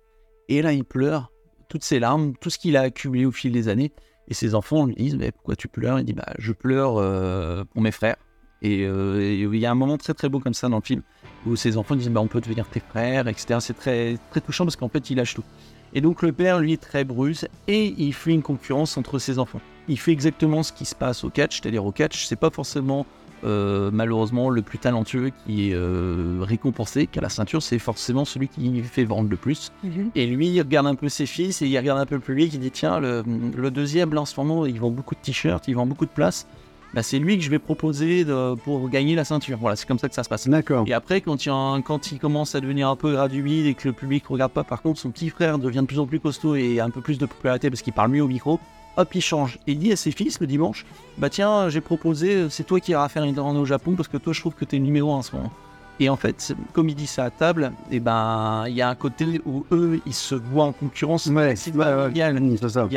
Et 0.49 0.63
là 0.63 0.73
il 0.73 0.85
pleure 0.85 1.31
toutes 1.69 1.85
ses 1.85 1.99
larmes 1.99 2.35
tout 2.41 2.51
ce 2.51 2.59
qu'il 2.59 2.77
a 2.77 2.83
accumulé 2.83 3.25
au 3.25 3.33
fil 3.33 3.53
des 3.53 3.69
années. 3.69 3.93
Et 4.29 4.35
ses 4.35 4.55
enfants 4.55 4.87
lui 4.87 4.95
disent 4.95 5.17
mais 5.17 5.33
pourquoi 5.33 5.57
tu 5.57 5.69
pleures? 5.69 5.99
Il 5.99 6.05
dit 6.05 6.13
bah 6.13 6.33
je 6.39 6.53
pleure 6.53 6.97
euh, 6.99 7.65
pour 7.65 7.83
mes 7.83 7.93
frères. 7.93 8.17
Et 8.63 8.85
euh, 8.85 9.21
et 9.21 9.41
il 9.41 9.57
y 9.57 9.67
a 9.67 9.71
un 9.71 9.75
moment 9.75 9.97
très 9.97 10.15
très 10.15 10.29
beau 10.29 10.41
comme 10.41 10.55
ça 10.55 10.69
dans 10.69 10.77
le 10.77 10.83
film 10.83 11.03
où 11.47 11.57
ses 11.57 11.77
enfants 11.77 11.97
disent 11.97 12.11
bah 12.11 12.21
on 12.21 12.29
peut 12.29 12.41
devenir 12.41 12.69
tes 12.69 12.81
frères 12.81 13.27
etc 13.27 13.59
c'est 13.61 13.73
très 13.73 14.19
très 14.31 14.43
touchant 14.43 14.65
parce 14.65 14.77
qu'en 14.77 14.89
fait 14.89 15.11
il 15.11 15.17
lâche 15.17 15.35
tout. 15.35 15.45
Et 15.93 16.01
donc 16.01 16.23
le 16.23 16.33
père, 16.33 16.61
lui, 16.61 16.75
est 16.75 16.83
très 16.83 17.05
brusque 17.05 17.49
et 17.67 17.95
il 17.99 18.15
fait 18.15 18.33
une 18.33 18.43
concurrence 18.43 18.97
entre 18.97 19.19
ses 19.19 19.39
enfants. 19.39 19.61
Il 19.89 19.99
fait 19.99 20.13
exactement 20.13 20.63
ce 20.63 20.73
qui 20.73 20.85
se 20.85 20.95
passe 20.95 21.25
au 21.25 21.31
catch, 21.31 21.61
c'est-à-dire 21.61 21.85
au 21.85 21.93
catch, 21.93 22.27
c'est 22.27 22.37
pas 22.37 22.51
forcément 22.51 23.07
euh, 23.45 23.91
malheureusement 23.93 24.51
le 24.51 24.63
plus 24.63 24.79
talentueux 24.79 25.31
qui 25.47 25.71
est 25.71 25.75
euh, 25.75 26.39
récompensé, 26.41 27.07
qui 27.07 27.19
a 27.19 27.23
la 27.23 27.29
ceinture, 27.29 27.63
c'est 27.63 27.79
forcément 27.79 28.25
celui 28.25 28.49
qui 28.49 28.83
fait 28.83 29.05
vendre 29.05 29.31
le 29.31 29.37
plus. 29.37 29.73
Et 30.15 30.27
lui, 30.27 30.49
il 30.49 30.61
regarde 30.61 30.87
un 30.87 30.95
peu 30.95 31.09
ses 31.09 31.27
fils 31.27 31.63
et 31.63 31.67
il 31.67 31.77
regarde 31.79 31.99
un 32.01 32.07
peu 32.07 32.19
plus 32.19 32.35
lui, 32.35 32.49
qui 32.49 32.59
dit 32.59 32.71
tiens, 32.71 33.01
le, 33.01 33.23
le 33.57 33.71
deuxième, 33.71 34.13
là 34.15 34.21
en 34.23 34.27
ce 34.27 34.39
moment, 34.41 34.67
il 34.67 34.79
vend 34.79 34.91
beaucoup 34.91 35.15
de 35.15 35.21
t-shirts, 35.21 35.69
il 35.69 35.75
vend 35.75 35.87
beaucoup 35.87 36.07
de 36.07 36.11
places. 36.11 36.47
Bah, 36.93 37.05
c'est 37.05 37.21
lui 37.21 37.39
que 37.39 37.45
je 37.45 37.51
vais 37.51 37.61
proposer 37.61 38.25
de- 38.25 38.55
pour 38.65 38.89
gagner 38.89 39.15
la 39.15 39.23
ceinture. 39.25 39.59
Voilà, 39.61 39.77
c'est 39.77 39.87
comme 39.87 40.01
ça 40.01 40.09
que 40.09 40.15
ça 40.17 40.25
se 40.25 40.29
passe. 40.29 40.49
D'accord. 40.49 40.85
Et 40.89 40.93
après, 40.93 41.21
quand 41.21 41.47
il, 41.47 41.53
quand 41.85 42.11
il 42.11 42.19
commence 42.19 42.57
à 42.57 42.61
devenir 42.61 42.89
un 42.89 42.97
peu 42.97 43.13
gradué 43.13 43.69
et 43.69 43.75
que 43.75 43.87
le 43.87 43.95
public 43.95 44.27
regarde 44.27 44.51
pas, 44.51 44.65
par 44.65 44.83
contre, 44.83 44.99
son 44.99 45.11
petit 45.13 45.29
frère 45.31 45.61
devient 45.61 45.83
de 45.83 45.87
plus 45.87 46.01
en 46.01 46.07
plus 46.07 46.19
costaud 46.19 46.57
et 46.57 46.81
a 46.81 46.85
un 46.85 46.91
peu 46.91 47.01
plus 47.01 47.17
de 47.19 47.27
popularité 47.27 47.71
parce 47.71 47.83
qu'il 47.83 47.93
parle 47.93 48.11
mieux 48.11 48.23
au 48.23 48.27
micro, 48.27 48.59
hop, 49.01 49.15
il 49.15 49.21
change. 49.21 49.59
Et 49.67 49.73
il 49.73 49.79
dit 49.79 49.93
à 49.93 49.97
ses 49.97 50.11
fils 50.11 50.41
le 50.41 50.47
dimanche 50.47 50.85
Bah 51.19 51.31
tiens, 51.31 51.69
j'ai 51.69 51.81
proposé, 51.81 52.49
c'est 52.51 52.65
toi 52.65 52.81
qui 52.81 52.93
iras 52.93 53.09
faire 53.09 53.25
une 53.25 53.35
tournée 53.35 53.59
au 53.59 53.65
Japon 53.65 53.95
parce 53.97 54.09
que 54.09 54.17
toi, 54.17 54.33
je 54.33 54.41
trouve 54.41 54.55
que 54.55 54.65
t'es 54.65 54.79
le 54.79 54.85
numéro 54.85 55.13
1 55.13 55.17
en 55.17 55.23
ce 55.23 55.37
moment. 55.37 55.53
Et 56.01 56.09
en 56.09 56.17
fait, 56.17 56.55
comme 56.73 56.89
il 56.89 56.95
dit 56.95 57.07
ça 57.07 57.25
à 57.25 57.31
table, 57.31 57.73
et 57.91 58.01
ben, 58.01 58.65
il 58.67 58.75
y 58.75 58.81
a 58.81 58.89
un 58.89 58.95
côté 58.95 59.43
où 59.45 59.67
eux, 59.71 60.01
ils 60.07 60.15
se 60.15 60.35
voient 60.35 60.65
en 60.65 60.73
concurrence. 60.73 61.27
Ouais, 61.27 61.55
c'est 61.57 61.77
ouais. 61.77 62.11
Il 62.11 62.17
y 62.17 62.23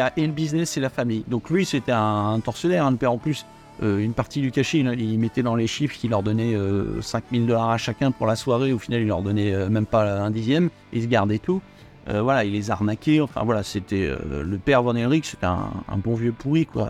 a 0.02 0.14
et 0.16 0.26
le 0.26 0.32
business 0.32 0.78
et 0.78 0.80
la 0.80 0.90
famille. 0.90 1.26
Donc 1.28 1.50
lui, 1.50 1.66
c'était 1.66 1.92
un, 1.92 2.34
un 2.36 2.40
tortionnaire, 2.40 2.86
hein, 2.86 2.92
le 2.92 2.98
père 2.98 3.12
en 3.12 3.18
plus. 3.18 3.46
Euh, 3.82 4.00
une 4.00 4.14
partie 4.14 4.40
du 4.40 4.52
cachet, 4.52 4.80
il, 4.80 5.02
il 5.02 5.20
mettait 5.20 5.44
dans 5.44 5.56
les 5.56 5.68
chiffres 5.68 5.96
qu'il 5.98 6.12
leur 6.12 6.24
donnait 6.24 6.54
euh, 6.56 7.02
5000 7.02 7.46
dollars 7.46 7.72
à 7.72 7.78
chacun 7.78 8.12
pour 8.12 8.26
la 8.26 8.38
soirée. 8.38 8.72
Au 8.72 8.80
final, 8.80 9.02
il 9.02 9.08
leur 9.08 9.22
donnait 9.22 9.54
euh, 9.54 9.68
même 9.68 9.86
pas 9.86 10.22
un 10.22 10.32
dixième. 10.32 10.70
Il 10.94 11.02
se 11.02 11.08
gardait 11.08 11.40
tout. 11.40 11.62
Euh, 12.10 12.22
voilà, 12.22 12.44
il 12.44 12.54
les 12.54 12.70
arnaquait. 12.72 13.22
Enfin 13.22 13.44
voilà, 13.44 13.64
c'était 13.64 14.08
euh, 14.08 14.44
le 14.44 14.58
père 14.58 14.84
Von 14.84 14.96
Erich, 14.96 15.26
c'était 15.26 15.46
un, 15.46 15.70
bon 15.98 16.16
vieux 16.16 16.34
pourri, 16.34 16.66
quoi. 16.66 16.90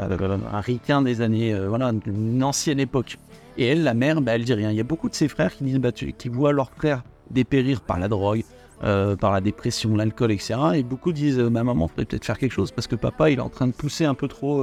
Un 0.52 0.60
ricain 0.60 1.02
des 1.02 1.22
années, 1.22 1.54
euh, 1.54 1.68
voilà, 1.70 1.92
d'une 1.92 2.44
ancienne 2.44 2.80
époque. 2.80 3.18
Et 3.58 3.68
elle, 3.68 3.84
la 3.84 3.94
mère, 3.94 4.22
bah, 4.22 4.36
elle 4.36 4.44
dit 4.44 4.54
rien. 4.54 4.72
Il 4.72 4.78
y 4.78 4.82
a 4.82 4.86
beaucoup 4.86 5.10
de 5.10 5.16
ses 5.16 5.28
frères 5.28 5.54
qui 5.54 5.64
disent, 5.64 5.78
bah, 5.78 5.92
tu- 5.92 6.14
qui 6.14 6.30
voient 6.30 6.52
leurs 6.52 6.72
frères 6.72 7.04
dépérir 7.30 7.82
par 7.82 8.00
la 8.00 8.08
drogue, 8.08 8.44
par 8.82 9.32
la 9.32 9.40
dépression, 9.40 9.96
l'alcool, 9.96 10.32
etc. 10.32 10.56
Et 10.76 10.84
beaucoup 10.84 11.14
disent, 11.14 11.40
ma 11.40 11.64
maman 11.64 11.88
faudrait 11.88 12.06
peut-être 12.06 12.26
faire 12.26 12.38
quelque 12.38 12.52
chose 12.52 12.72
parce 12.72 12.88
que 12.88 12.96
papa, 12.96 13.30
il 13.30 13.38
est 13.38 13.42
en 13.42 13.50
train 13.50 13.68
de 13.68 13.72
pousser 13.72 14.04
un 14.06 14.14
peu 14.14 14.28
trop 14.28 14.62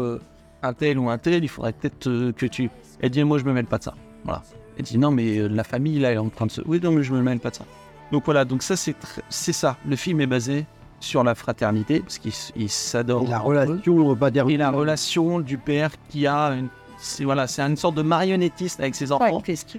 un 0.63 0.73
tel 0.75 0.99
ou 0.99 1.09
un 1.09 1.17
tel. 1.17 1.43
Il 1.43 1.49
faudrait 1.49 1.73
peut-être 1.73 2.33
que 2.33 2.47
tu. 2.47 2.71
Elle 3.01 3.11
dit, 3.11 3.25
moi, 3.25 3.39
je 3.39 3.45
me 3.45 3.53
mêle 3.53 3.67
pas 3.67 3.79
de 3.79 3.85
ça. 3.85 3.95
Voilà. 4.25 4.43
Elle 4.77 4.85
dit, 4.85 4.99
non, 4.99 5.11
mais 5.11 5.49
la 5.49 5.65
famille, 5.65 5.99
là, 6.01 6.11
elle 6.11 6.17
est 6.17 6.19
en 6.19 6.29
train 6.29 6.47
de 6.47 6.51
se. 6.51 6.61
Oui, 6.67 6.81
non, 6.83 6.91
mais 6.93 7.03
je 7.03 7.13
me 7.15 7.23
mêle 7.23 7.39
pas 7.39 7.51
de 7.51 7.57
ça. 7.57 7.65
Donc 8.13 8.25
voilà, 8.25 8.45
donc 8.45 8.63
ça, 8.63 8.77
c'est 8.77 8.93
tr- 8.93 9.21
c'est 9.29 9.53
ça. 9.53 9.77
Le 9.87 9.97
film 9.97 10.21
est 10.21 10.27
basé 10.27 10.67
sur 10.99 11.23
la 11.25 11.35
fraternité 11.35 12.01
parce 12.01 12.19
qu'ils 12.19 12.69
s'adorent. 12.71 13.25
La 13.29 13.39
relation, 13.39 13.97
on 13.97 14.09
va 14.11 14.17
pas 14.17 14.31
dire. 14.31 14.49
et 14.49 14.57
la 14.57 14.71
relation 14.71 15.41
du 15.41 15.57
père 15.59 15.91
qui 16.11 16.27
a 16.27 16.49
une, 16.51 16.69
c'est 16.99 17.25
voilà, 17.25 17.47
c'est 17.47 17.63
une 17.63 17.77
sorte 17.77 17.95
de 17.95 18.03
marionnettiste 18.03 18.81
avec 18.81 18.95
ses 18.95 19.11
enfants 19.13 19.25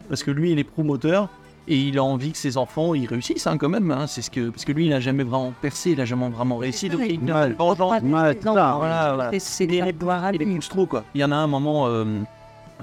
parce 0.09 0.23
que 0.23 0.31
lui 0.31 0.51
il 0.51 0.59
est 0.59 0.63
promoteur 0.63 1.29
et 1.67 1.75
il 1.77 1.99
a 1.99 2.03
envie 2.03 2.31
que 2.31 2.37
ses 2.39 2.57
enfants 2.57 2.95
ils 2.95 3.05
réussissent 3.05 3.45
hein, 3.45 3.57
quand 3.59 3.69
même. 3.69 3.91
hein. 3.91 4.07
c'est 4.07 4.23
ce 4.23 4.31
que 4.31 4.49
parce 4.49 4.65
que 4.65 4.71
lui 4.71 4.87
il 4.87 4.93
a 4.93 4.99
jamais 4.99 5.23
vraiment 5.23 5.53
percé, 5.61 5.91
il 5.91 6.01
a 6.01 6.05
jamais 6.05 6.27
vraiment 6.29 6.57
réussi 6.57 6.89
donc 6.89 7.01
il 7.13 7.31
a 7.31 7.45
ça. 7.45 7.53
Voilà, 8.77 9.13
voilà. 9.13 9.29
C'est- 9.39 9.39
trop 10.69 10.85
quoi. 10.87 11.03
Il 11.13 11.21
y 11.21 11.23
en 11.23 11.31
a 11.31 11.35
un 11.35 11.45
moment 11.47 11.85
euh, 11.87 12.05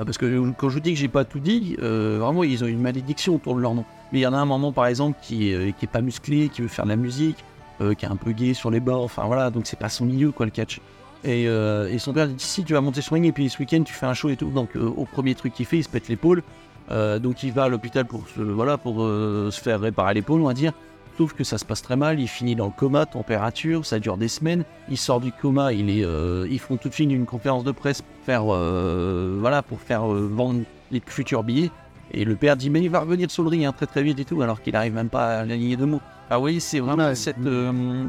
parce 0.05 0.19
que 0.19 0.51
quand 0.53 0.69
je 0.69 0.75
vous 0.75 0.81
dis 0.81 0.93
que 0.93 0.99
j'ai 0.99 1.09
pas 1.09 1.25
tout 1.25 1.41
dit, 1.41 1.77
euh, 1.83 2.19
vraiment 2.21 2.45
ils 2.45 2.63
ont 2.63 2.67
une 2.67 2.81
malédiction 2.81 3.35
autour 3.35 3.57
de 3.57 3.61
leur 3.61 3.75
nom. 3.75 3.85
Mais 4.13 4.21
il 4.21 4.23
y 4.23 4.27
en 4.27 4.33
a 4.33 4.39
un 4.39 4.45
moment 4.45 4.73
par 4.73 4.87
exemple 4.87 5.19
qui 5.23 5.51
est, 5.51 5.55
euh, 5.55 5.71
qui 5.73 5.85
est 5.85 5.89
pas 5.89 6.01
musclé, 6.01 6.49
qui 6.49 6.63
veut 6.63 6.69
faire 6.69 6.85
de 6.85 6.91
la 6.91 6.97
musique, 6.97 7.45
euh, 7.81 7.95
qui 7.95 8.05
est 8.05 8.09
un 8.09 8.17
peu 8.17 8.33
gay 8.33 8.55
sur 8.55 8.71
les 8.71 8.81
bords. 8.81 9.05
Enfin 9.05 9.25
voilà, 9.27 9.51
donc 9.51 9.67
c'est 9.67 9.79
pas 9.79 9.89
son 9.89 10.07
milieu 10.07 10.31
quoi 10.31 10.47
le 10.47 10.53
catch. 10.53 10.81
Et, 11.25 11.49
euh, 11.49 11.99
son 11.99 12.13
père 12.13 12.29
dit 12.29 12.35
si 12.39 12.65
tu 12.65 12.75
vas 12.75 12.81
monter 12.81 13.01
sur 13.01 13.15
ring 13.15 13.27
et 13.27 13.33
puis 13.33 13.51
ce 13.51 13.59
week-end 13.59 13.83
tu 13.83 13.93
fais 13.93 14.07
un 14.07 14.15
show 14.15 14.29
et 14.29 14.37
tout. 14.37 14.51
Donc 14.51 14.77
au 14.77 15.05
premier 15.05 15.35
truc 15.35 15.53
qu'il 15.53 15.67
fait, 15.67 15.79
il 15.79 15.85
se 15.85 15.89
pète 15.89 16.09
l'épaule. 16.09 16.43
Donc 16.91 17.43
il 17.43 17.53
va 17.53 17.65
à 17.65 17.69
l'hôpital 17.69 18.07
pour 18.07 18.25
voilà 18.37 18.79
pour 18.79 19.01
se 19.01 19.61
faire 19.61 19.81
réparer 19.81 20.15
l'épaule, 20.15 20.41
on 20.41 20.47
va 20.47 20.55
dire. 20.55 20.73
Sauf 21.19 21.33
que 21.33 21.43
ça 21.43 21.59
se 21.59 21.65
passe 21.65 21.83
très 21.83 21.97
mal, 21.97 22.21
il 22.21 22.29
finit 22.29 22.55
dans 22.55 22.67
le 22.67 22.71
coma, 22.71 23.05
température, 23.05 23.85
ça 23.85 23.99
dure 23.99 24.17
des 24.17 24.29
semaines. 24.29 24.63
Il 24.89 24.97
sort 24.97 25.19
du 25.21 25.33
coma, 25.33 25.73
il 25.73 25.91
est, 25.91 26.05
euh, 26.05 26.47
ils 26.49 26.61
font 26.61 26.77
tout 26.77 26.89
de 26.89 26.95
suite 26.95 27.11
une 27.11 27.27
conférence 27.27 27.65
de 27.65 27.73
presse 27.73 28.03
pour 28.03 28.25
faire, 28.25 28.45
euh, 28.55 29.37
voilà, 29.41 29.63
pour 29.63 29.81
faire 29.81 30.11
euh, 30.13 30.31
vendre 30.33 30.61
les 30.93 31.03
futurs 31.05 31.43
billets. 31.43 31.73
Et 32.13 32.25
le 32.25 32.37
père 32.37 32.57
dit 32.57 32.71
mais 32.71 32.81
il 32.83 32.89
va 32.89 33.01
revenir 33.01 33.29
sur 33.33 33.43
le 33.43 33.49
ring 33.49 33.65
hein, 33.65 33.73
très 33.77 33.87
très 33.87 34.05
vite 34.05 34.21
et 34.21 34.25
tout, 34.25 34.41
alors 34.43 34.63
qu'il 34.63 34.77
arrive 34.77 34.95
même 34.95 35.09
pas 35.09 35.27
à 35.27 35.41
aligner 35.41 35.77
deux 35.77 35.87
mots. 35.87 36.01
Ah 36.31 36.39
oui, 36.39 36.61
c'est 36.61 36.79
vraiment 36.79 37.09
Ouais. 37.09 37.15
cette, 37.17 37.37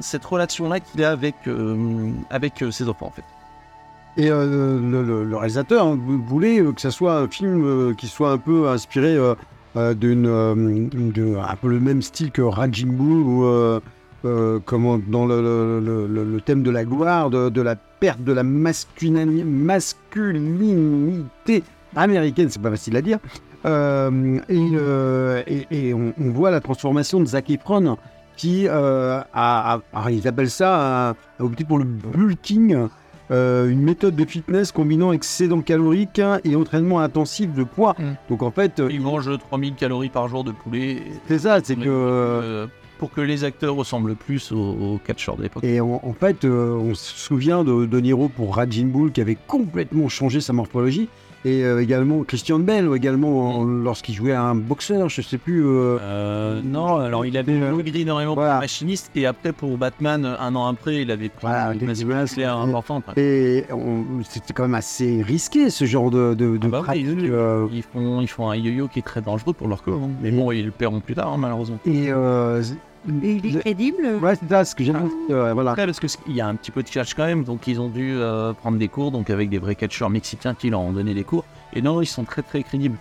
cette 0.02 0.24
relation-là 0.26 0.80
qu'il 0.80 1.04
a 1.04 1.10
avec, 1.10 1.36
avec 2.30 2.64
ses 2.70 2.88
enfants 2.88 3.08
en 3.08 3.12
fait. 3.12 3.24
Et 4.18 4.30
euh, 4.30 4.80
le, 4.80 5.02
le- 5.04 5.24
le 5.24 5.36
réalisateur 5.36 5.84
hein, 5.88 5.98
vou- 6.00 6.22
voulait 6.22 6.60
euh, 6.62 6.74
que 6.74 6.82
ça 6.82 6.92
soit 6.92 7.16
un 7.16 7.28
film 7.28 7.64
euh, 7.66 7.94
qui 7.96 8.08
soit 8.08 8.32
un 8.32 8.38
peu 8.38 8.70
inspiré 8.70 9.16
euh, 9.16 9.34
euh, 9.76 9.94
d'une, 9.94 10.26
euh, 10.28 11.40
un 11.42 11.56
peu 11.56 11.68
le 11.70 11.80
même 11.80 12.02
style 12.02 12.32
que 12.32 12.42
Raging 12.42 12.92
Bull 12.96 13.22
ou 13.22 13.44
euh, 13.46 13.80
comment 14.66 14.98
dans 14.98 15.26
le, 15.26 15.80
le- 15.80 16.42
thème 16.42 16.64
de 16.64 16.72
la 16.72 16.84
gloire, 16.86 17.30
de, 17.30 17.50
de 17.50 17.62
la 17.62 17.76
perte 17.76 18.24
de 18.24 18.34
la 18.34 18.44
masculini- 18.44 19.44
masculinité 19.46 21.64
américaine, 21.96 22.50
c'est 22.50 22.62
pas 22.62 22.72
facile 22.72 22.98
à 22.98 23.02
dire. 23.02 23.20
Et, 24.50 25.68
et- 25.72 25.94
on, 25.94 26.14
voit 26.32 26.52
la 26.52 26.60
transformation 26.62 27.20
de 27.20 27.26
Zac 27.26 27.50
Efron 27.50 27.98
qui 28.38 28.68
a, 28.70 29.82
ils 30.10 30.28
appellent 30.28 30.50
ça 30.50 31.10
a 31.12 31.16
opté 31.44 31.64
pour 31.66 31.78
le 31.78 31.84
bulking 31.86 32.88
euh, 33.32 33.70
une 33.70 33.82
méthode 33.82 34.16
de 34.16 34.26
fitness 34.26 34.72
combinant 34.72 35.12
excédent 35.12 35.62
calorique 35.62 36.22
et 36.44 36.56
entraînement 36.56 37.00
intensif 37.00 37.54
de 37.54 37.64
poids. 37.64 37.96
Mm. 38.00 38.04
Donc 38.30 38.44
en 38.44 38.52
fait, 38.52 38.80
euh, 38.80 38.90
Ils 38.92 39.02
mangent 39.02 39.38
3000 39.38 39.76
calories 39.76 40.10
par 40.10 40.28
jour 40.28 40.44
de 40.44 40.52
poulet. 40.52 40.92
et- 40.94 41.04
c'est 41.28 41.40
ça, 41.40 41.60
c'est 41.64 41.76
que... 41.76 41.84
euh, 41.88 42.68
pour 42.98 43.12
que 43.12 43.22
les 43.22 43.46
acteurs 43.46 43.76
ressemblent 43.76 44.16
plus 44.16 44.52
aux, 44.52 44.58
aux 44.58 45.00
catcheurs 45.06 45.38
de 45.38 45.44
l'époque. 45.44 45.64
Et 45.64 45.80
en, 45.80 46.02
en 46.04 46.14
fait, 46.14 46.44
euh, 46.44 46.74
on 46.74 46.94
se 46.96 47.16
souvient 47.18 47.64
de 47.64 47.86
De 47.86 48.00
Niro 48.02 48.28
pour 48.28 48.56
Raging 48.58 48.92
Bull 48.92 49.12
qui 49.14 49.22
avait 49.22 49.38
complètement 49.48 50.10
changé 50.10 50.42
sa 50.42 50.52
morphologie. 50.52 51.08
Et 51.46 51.64
euh, 51.64 51.82
également 51.82 52.24
Christian 52.24 52.60
Bell, 52.60 52.90
également 52.94 53.60
en- 53.60 53.64
lorsqu'il 53.64 54.14
jouait 54.14 54.34
à 54.34 54.44
un 54.44 54.56
boxeur, 54.56 55.08
je 55.08 55.22
sais 55.22 55.38
plus. 55.38 55.66
euh, 55.66 55.98
Euh, 56.02 56.62
non, 56.64 56.98
alors 56.98 57.26
il 57.26 57.38
avait 57.38 57.54
maigri 57.54 58.02
énormément 58.02 58.34
voilà. 58.34 58.56
pour 58.56 58.60
machiniste 58.62 59.10
et 59.16 59.26
après 59.26 59.54
pour 59.54 59.78
Batman, 59.78 60.36
un 60.38 60.56
an 60.56 60.68
après, 60.68 61.02
il 61.04 61.12
avait 61.12 61.30
pris 61.30 61.40
Voilà, 61.48 61.74
une 61.74 61.90
euh, 61.90 62.56
importante. 62.58 63.06
ouais. 63.16 63.24
Et 63.24 63.66
c'était 64.30 64.52
quand 64.54 64.64
même 64.64 64.76
assez 64.76 65.22
risqué 65.22 65.70
ce 65.70 65.86
genre 65.86 66.12
de, 66.12 66.34
de, 66.34 66.58
de 66.58 66.60
Ah 66.66 66.68
bah 66.68 66.82
pratique. 66.84 67.08
oui, 67.08 67.32
Ils 67.72 67.84
font, 67.84 68.20
ils 68.22 68.28
font 68.28 68.50
un 68.50 68.56
yo-yo 68.58 68.90
qui 68.90 69.00
est 69.00 69.04
très 69.04 69.22
dangereux 69.22 69.54
pour 69.54 69.70
leur 69.70 69.82
corps. 69.82 70.02
hein. 70.04 70.10
Mais 70.22 70.32
bon, 70.32 70.52
ils 70.52 70.66
le 70.66 70.72
paieront 70.72 71.00
plus 71.00 71.16
tard, 71.16 71.32
hein, 71.32 71.38
malheureusement. 71.38 71.78
et 71.86 72.10
Et 73.24 73.34
il 73.34 73.46
est 73.46 73.50
le- 73.52 73.60
crédible 73.60 74.06
ouais, 74.22 74.36
c'est 74.36 74.50
ça 74.50 74.66
ce 74.66 74.76
que 74.76 74.84
j'ai 74.84 74.92
dit. 74.92 74.98
euh, 75.32 75.54
voilà. 75.54 75.72
Après, 75.72 75.86
parce 75.86 76.00
qu'il 76.00 76.36
y 76.36 76.42
a 76.42 76.48
un 76.48 76.56
petit 76.56 76.72
peu 76.72 76.84
de 76.84 76.90
catch 76.90 77.14
quand 77.14 77.26
même, 77.26 77.44
donc 77.44 77.66
ils 77.68 77.80
ont 77.80 77.88
dû 77.90 78.14
euh, 78.16 78.54
prendre 78.54 78.78
des 78.78 78.88
cours, 78.90 79.12
donc 79.12 79.30
avec 79.30 79.50
des 79.50 79.58
vrais 79.58 79.76
catcheurs 79.76 80.10
mexicains 80.10 80.54
qui 80.54 80.70
leur 80.70 80.82
ont 80.82 80.92
donné 80.92 81.14
des 81.14 81.24
cours. 81.24 81.46
Et 81.74 81.82
non, 81.82 82.02
ils 82.02 82.06
sont 82.08 82.24
très 82.26 82.42
très 82.42 82.62
crédibles. 82.64 82.98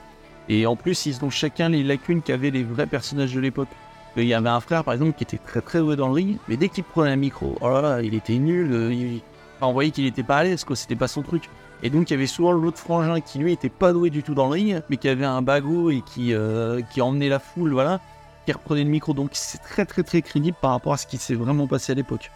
Et 0.48 0.66
en 0.66 0.76
plus, 0.76 1.06
ils 1.06 1.24
ont 1.24 1.30
chacun 1.30 1.68
les 1.68 1.82
lacunes 1.82 2.22
qu'avaient 2.22 2.50
les 2.50 2.62
vrais 2.62 2.86
personnages 2.86 3.34
de 3.34 3.40
l'époque. 3.40 3.68
Il 4.16 4.24
y 4.24 4.34
avait 4.34 4.48
un 4.48 4.60
frère, 4.60 4.82
par 4.84 4.94
exemple, 4.94 5.12
qui 5.12 5.24
était 5.24 5.38
très 5.38 5.60
très 5.60 5.80
doué 5.80 5.94
dans 5.96 6.08
le 6.08 6.14
ring, 6.14 6.38
mais 6.48 6.56
dès 6.56 6.68
qu'il 6.68 6.84
prenait 6.84 7.10
un 7.10 7.16
micro, 7.16 7.56
oh 7.60 7.68
là 7.68 7.82
là, 7.82 8.02
il 8.02 8.14
était 8.14 8.38
nul. 8.38 8.72
euh, 8.72 8.92
il- 8.92 9.20
enfin, 9.56 9.66
on 9.70 9.72
voyait 9.72 9.90
qu'il 9.90 10.06
était 10.06 10.22
pas 10.22 10.38
à 10.38 10.44
l'aise, 10.44 10.64
quoi, 10.64 10.74
c'était 10.76 10.96
pas 10.96 11.08
son 11.08 11.22
truc. 11.22 11.48
Et 11.82 11.90
donc, 11.90 12.10
il 12.10 12.14
y 12.14 12.16
avait 12.16 12.26
souvent 12.26 12.50
l'autre 12.52 12.78
frangin 12.78 13.20
qui, 13.20 13.38
lui, 13.38 13.52
était 13.52 13.68
pas 13.68 13.92
doué 13.92 14.10
du 14.10 14.22
tout 14.24 14.34
dans 14.34 14.46
le 14.46 14.52
ring, 14.52 14.82
mais 14.90 14.96
qui 14.96 15.08
avait 15.08 15.24
un 15.24 15.42
bagot 15.42 15.90
et 15.90 16.02
qui, 16.04 16.32
euh, 16.34 16.80
qui 16.92 17.00
emmenait 17.00 17.28
la 17.28 17.38
foule, 17.38 17.72
voilà, 17.72 18.00
qui 18.48 18.52
reprenait 18.52 18.84
le 18.84 18.88
micro. 18.88 19.12
Donc, 19.12 19.30
c'est 19.34 19.58
très 19.58 19.84
très 19.84 20.02
très 20.02 20.22
crédible 20.22 20.56
par 20.58 20.70
rapport 20.70 20.94
à 20.94 20.96
ce 20.96 21.06
qui 21.06 21.18
s'est 21.18 21.34
vraiment 21.34 21.66
passé 21.66 21.92
à 21.92 21.94
l'époque. 21.94 22.30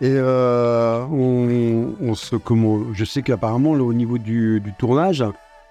Et 0.00 0.10
euh, 0.10 1.06
on, 1.06 2.14
se, 2.16 2.34
comment, 2.34 2.92
je 2.92 3.04
sais 3.04 3.22
qu'apparemment, 3.22 3.70
au 3.70 3.94
niveau 3.94 4.18
du, 4.18 4.60
tournage, 4.78 5.24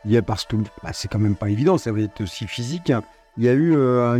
il 0.05 0.11
y 0.11 0.17
a, 0.17 0.21
parce 0.21 0.45
que 0.45 0.55
bah, 0.55 0.91
c'est 0.93 1.09
quand 1.09 1.19
même 1.19 1.35
pas 1.35 1.49
évident, 1.49 1.77
ça 1.77 1.91
va 1.91 1.99
être 1.99 2.21
aussi 2.21 2.47
physique. 2.47 2.93
Il 3.37 3.43
y 3.43 3.49
a 3.49 3.53
eu, 3.53 3.75
euh, 3.75 4.17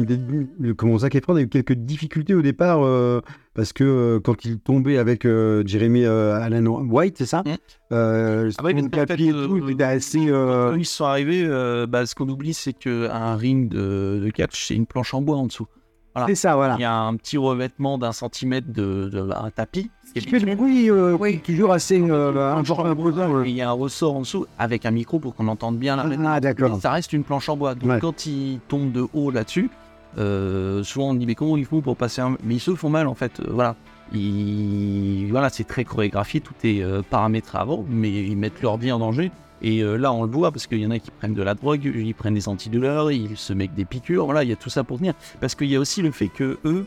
le- 0.60 0.74
comment 0.74 0.98
Zac 0.98 1.16
Efron 1.16 1.36
a 1.38 1.42
eu 1.42 1.48
quelques 1.48 1.72
difficultés 1.74 2.34
au 2.34 2.42
départ 2.42 2.84
euh, 2.84 3.22
parce 3.54 3.72
que 3.72 3.84
euh, 3.86 4.20
quand 4.20 4.44
il 4.44 4.60
tombait 4.60 4.98
avec 4.98 5.26
euh, 5.26 5.64
Jeremy 5.66 6.06
Allen 6.06 6.68
White, 6.68 7.16
c'est 7.20 7.26
ça 7.26 7.42
Mm. 7.46 7.56
euh, 7.94 8.52
Ah 8.58 8.64
ouais, 8.64 8.74
qu'en 8.74 8.90
tapis 8.90 9.28
et 9.30 9.32
tout, 9.32 9.58
il 9.64 9.72
était 9.72 9.84
assez. 9.84 10.28
Quand 10.28 10.76
ils 10.76 10.86
sont 10.86 11.06
arrivés, 11.06 11.48
bah, 11.88 12.06
ce 12.06 12.14
qu'on 12.16 12.28
oublie, 12.28 12.54
c'est 12.54 12.74
qu'un 12.74 13.36
ring 13.36 13.70
de, 13.70 14.22
de 14.24 14.30
catch, 14.32 14.68
c'est 14.68 14.76
une 14.76 14.86
planche 14.86 15.14
en 15.14 15.22
bois 15.22 15.38
en 15.38 15.48
dessous. 15.48 15.68
Voilà. 16.16 16.28
C'est 16.28 16.36
ça, 16.36 16.56
voilà. 16.56 16.76
Il 16.78 16.82
y 16.82 16.86
a 16.86 16.94
un 16.96 17.16
petit 17.16 17.38
revêtement 17.38 17.98
d'un 17.98 18.12
centimètre 18.14 18.68
de, 18.72 19.10
de- 19.12 19.30
un 19.36 19.50
tapis. 19.52 19.92
Qui 20.14 20.22
fait 20.22 20.40
du 20.40 20.56
bruit, 20.56 20.90
euh, 20.90 21.18
Oui. 21.20 21.40
toujours 21.40 21.74
assez 21.74 22.00
euh, 22.02 22.56
important, 22.56 23.44
il 23.44 23.52
y 23.52 23.62
a 23.62 23.70
un 23.70 23.74
ressort 23.74 24.16
en 24.16 24.22
dessous 24.22 24.46
avec 24.58 24.86
un 24.86 24.92
micro 24.92 25.20
pour 25.20 25.36
qu'on 25.36 25.48
entende 25.50 25.78
bien 25.78 25.98
la 25.98 26.06
Ah, 26.32 26.40
d'accord. 26.40 26.80
Ça 26.82 26.92
reste 26.92 27.12
une 27.12 27.24
planche 27.26 27.50
en 27.50 27.58
bois. 27.58 27.76
Donc 27.76 27.90
Ouais. 27.90 28.00
quand 28.00 28.26
ils 28.26 28.60
tombent 28.70 28.94
de 28.94 29.06
haut 29.14 29.30
là-dessus, 29.30 29.70
euh, 30.18 30.84
souvent 30.84 31.10
on 31.10 31.14
dit 31.16 31.26
mais 31.26 31.36
comment 31.36 31.58
ils 31.58 31.66
font 31.66 31.82
pour 31.82 31.98
passer 31.98 32.22
un... 32.22 32.38
Mais 32.46 32.56
ils 32.56 32.60
se 32.62 32.74
font 32.76 32.90
mal 32.90 33.08
en 33.08 33.14
fait. 33.16 33.42
voilà. 33.50 33.76
Ils... 34.14 35.28
Voilà, 35.32 35.50
c'est 35.50 35.64
très 35.66 35.84
chorégraphié, 35.84 36.40
tout 36.40 36.54
est 36.64 36.82
euh, 36.82 37.02
paramétré 37.10 37.58
avant, 37.58 37.84
mais 37.90 38.10
ils 38.12 38.38
mettent 38.38 38.62
leur 38.62 38.78
vie 38.78 38.92
en 38.92 39.00
danger. 39.00 39.32
Et 39.62 39.80
euh, 39.82 39.96
là, 39.96 40.12
on 40.12 40.24
le 40.24 40.32
voit 40.32 40.52
parce 40.52 40.68
qu'il 40.68 40.80
y 40.80 40.86
en 40.86 40.92
a 40.92 41.00
qui 41.00 41.12
prennent 41.12 41.34
de 41.34 41.42
la 41.44 41.54
drogue, 41.54 41.86
ils 41.86 42.14
prennent 42.14 42.34
des 42.34 42.48
antidouleurs, 42.50 43.12
ils 43.12 43.38
se 43.38 43.54
mettent 43.54 43.74
des 43.74 43.86
piqûres. 43.86 44.26
Voilà, 44.26 44.44
il 44.44 44.50
y 44.50 44.54
a 44.54 44.56
tout 44.56 44.70
ça 44.70 44.84
pour 44.84 44.98
tenir. 44.98 45.14
Parce 45.40 45.56
qu'il 45.56 45.68
y 45.68 45.76
a 45.76 45.80
aussi 45.80 46.02
le 46.02 46.12
fait 46.12 46.28
que 46.28 46.58
eux, 46.66 46.86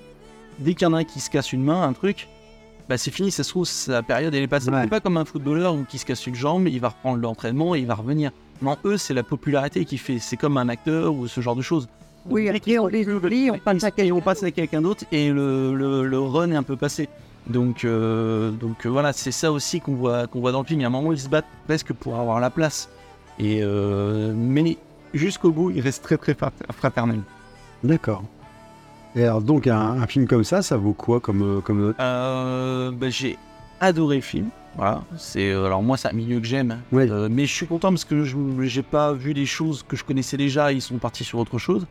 dès 0.59 0.75
qu'il 0.75 0.87
y 0.87 0.91
en 0.91 0.95
a 0.95 0.99
un 0.99 1.05
qui 1.05 1.21
se 1.21 1.31
casse 1.31 1.53
une 1.53 1.65
main, 1.65 1.83
un 1.83 1.93
truc, 1.93 2.29
bah 2.89 2.97
c'est 2.97 3.11
fini, 3.11 3.31
ça 3.31 3.45
se 3.45 3.51
trouve, 3.51 3.67
sa 3.67 4.03
période 4.03 4.35
elle 4.35 4.43
est 4.43 4.49
passée. 4.49 4.71
Ouais. 4.71 4.83
C'est 4.83 4.89
pas 4.91 5.01
comme 5.01 5.17
un 5.17 5.25
footballeur 5.25 5.75
où 5.75 5.85
qui 5.85 5.99
se 5.99 6.07
casse 6.07 6.27
une 6.27 6.35
jambe, 6.35 6.69
il 6.69 6.81
va 6.81 6.89
reprendre 6.89 7.21
l'entraînement 7.21 7.75
et 7.75 7.81
il 7.81 7.87
va 7.87 7.95
revenir. 7.95 8.31
Non, 8.63 8.77
eux, 8.85 8.97
c'est 8.97 9.15
la 9.15 9.23
popularité 9.23 9.85
qui 9.85 9.99
fait. 9.99 10.19
C'est 10.19 10.37
comme 10.37 10.57
un 10.57 10.69
acteur 10.69 11.15
ou 11.15 11.27
ce 11.27 11.41
genre 11.41 11.57
de 11.57 11.63
choses. 11.63 11.89
Oui, 12.29 12.51
on 12.79 12.87
les 12.89 13.09
oublie, 13.09 13.51
on 13.51 13.59
passe 14.21 14.43
à 14.43 14.51
quelqu'un 14.51 14.83
d'autre 14.83 15.05
et 15.13 15.31
le, 15.31 15.75
le, 15.75 16.05
le 16.05 16.21
run 16.21 16.51
est 16.51 16.57
un 16.57 16.63
peu 16.63 16.77
passé. 16.77 17.09
Donc, 17.47 17.85
euh, 17.85 18.51
donc 18.51 18.85
euh, 18.85 18.89
voilà, 18.91 19.13
c'est 19.13 19.33
ça 19.33 19.51
aussi 19.53 19.81
qu'on 19.81 19.95
voit, 19.95 20.27
qu'on 20.27 20.41
voit 20.41 20.53
dans 20.53 20.61
le 20.61 20.67
film. 20.67 20.81
Il 20.81 20.83
y 20.83 20.85
a 20.85 20.89
un 20.89 20.91
moment 20.91 21.09
où 21.09 21.13
ils 21.13 21.19
se 21.21 21.29
battent 21.29 21.47
presque 21.67 21.93
pour 21.93 22.17
avoir 22.17 22.41
la 22.41 22.51
place. 22.51 22.89
Et 23.39 23.61
euh, 23.63 24.35
mais 24.37 24.77
jusqu'au 25.15 25.51
bout, 25.51 25.71
ils 25.71 25.81
restent 25.81 26.03
très 26.03 26.19
très 26.19 26.35
frat- 26.35 26.53
fraternels. 26.73 27.23
D'accord. 27.83 28.25
Et 29.17 29.25
alors, 29.25 29.41
donc, 29.41 29.67
un, 29.67 29.79
un 30.03 30.07
film 30.07 30.27
comme 30.27 30.45
ça, 30.45 30.61
ça 30.61 30.77
vaut 30.77 30.93
quoi 30.93 31.21
comme, 31.21 31.63
comme 31.63 31.81
note 31.81 31.97
bah, 31.97 33.09
j'ai 33.09 33.39
adoré 33.81 34.17
le 34.17 34.23
film. 34.23 34.49
Voilà, 34.77 35.03
c'est 35.17 35.51
alors 35.51 35.83
moi 35.83 35.97
c'est 35.97 36.09
un 36.09 36.13
milieu 36.13 36.39
que 36.39 36.47
j'aime, 36.47 36.71
hein. 36.71 36.79
Ouais. 36.93 37.09
Mais 37.29 37.47
je 37.47 37.53
suis 37.53 37.67
content 37.67 37.89
parce 37.89 38.05
que 38.05 38.23
je 38.23 38.37
j'ai 38.63 38.83
pas 38.83 39.13
vu 39.13 39.35
des 39.35 39.47
choses 39.47 39.83
que 39.83 39.97
je 39.97 40.05
connaissais 40.05 40.37
déjà, 40.37 40.71
ils 40.73 40.83
sont 40.83 40.99
partis 40.99 41.25
sur 41.25 41.41
autre 41.41 41.59
chose. 41.59 41.85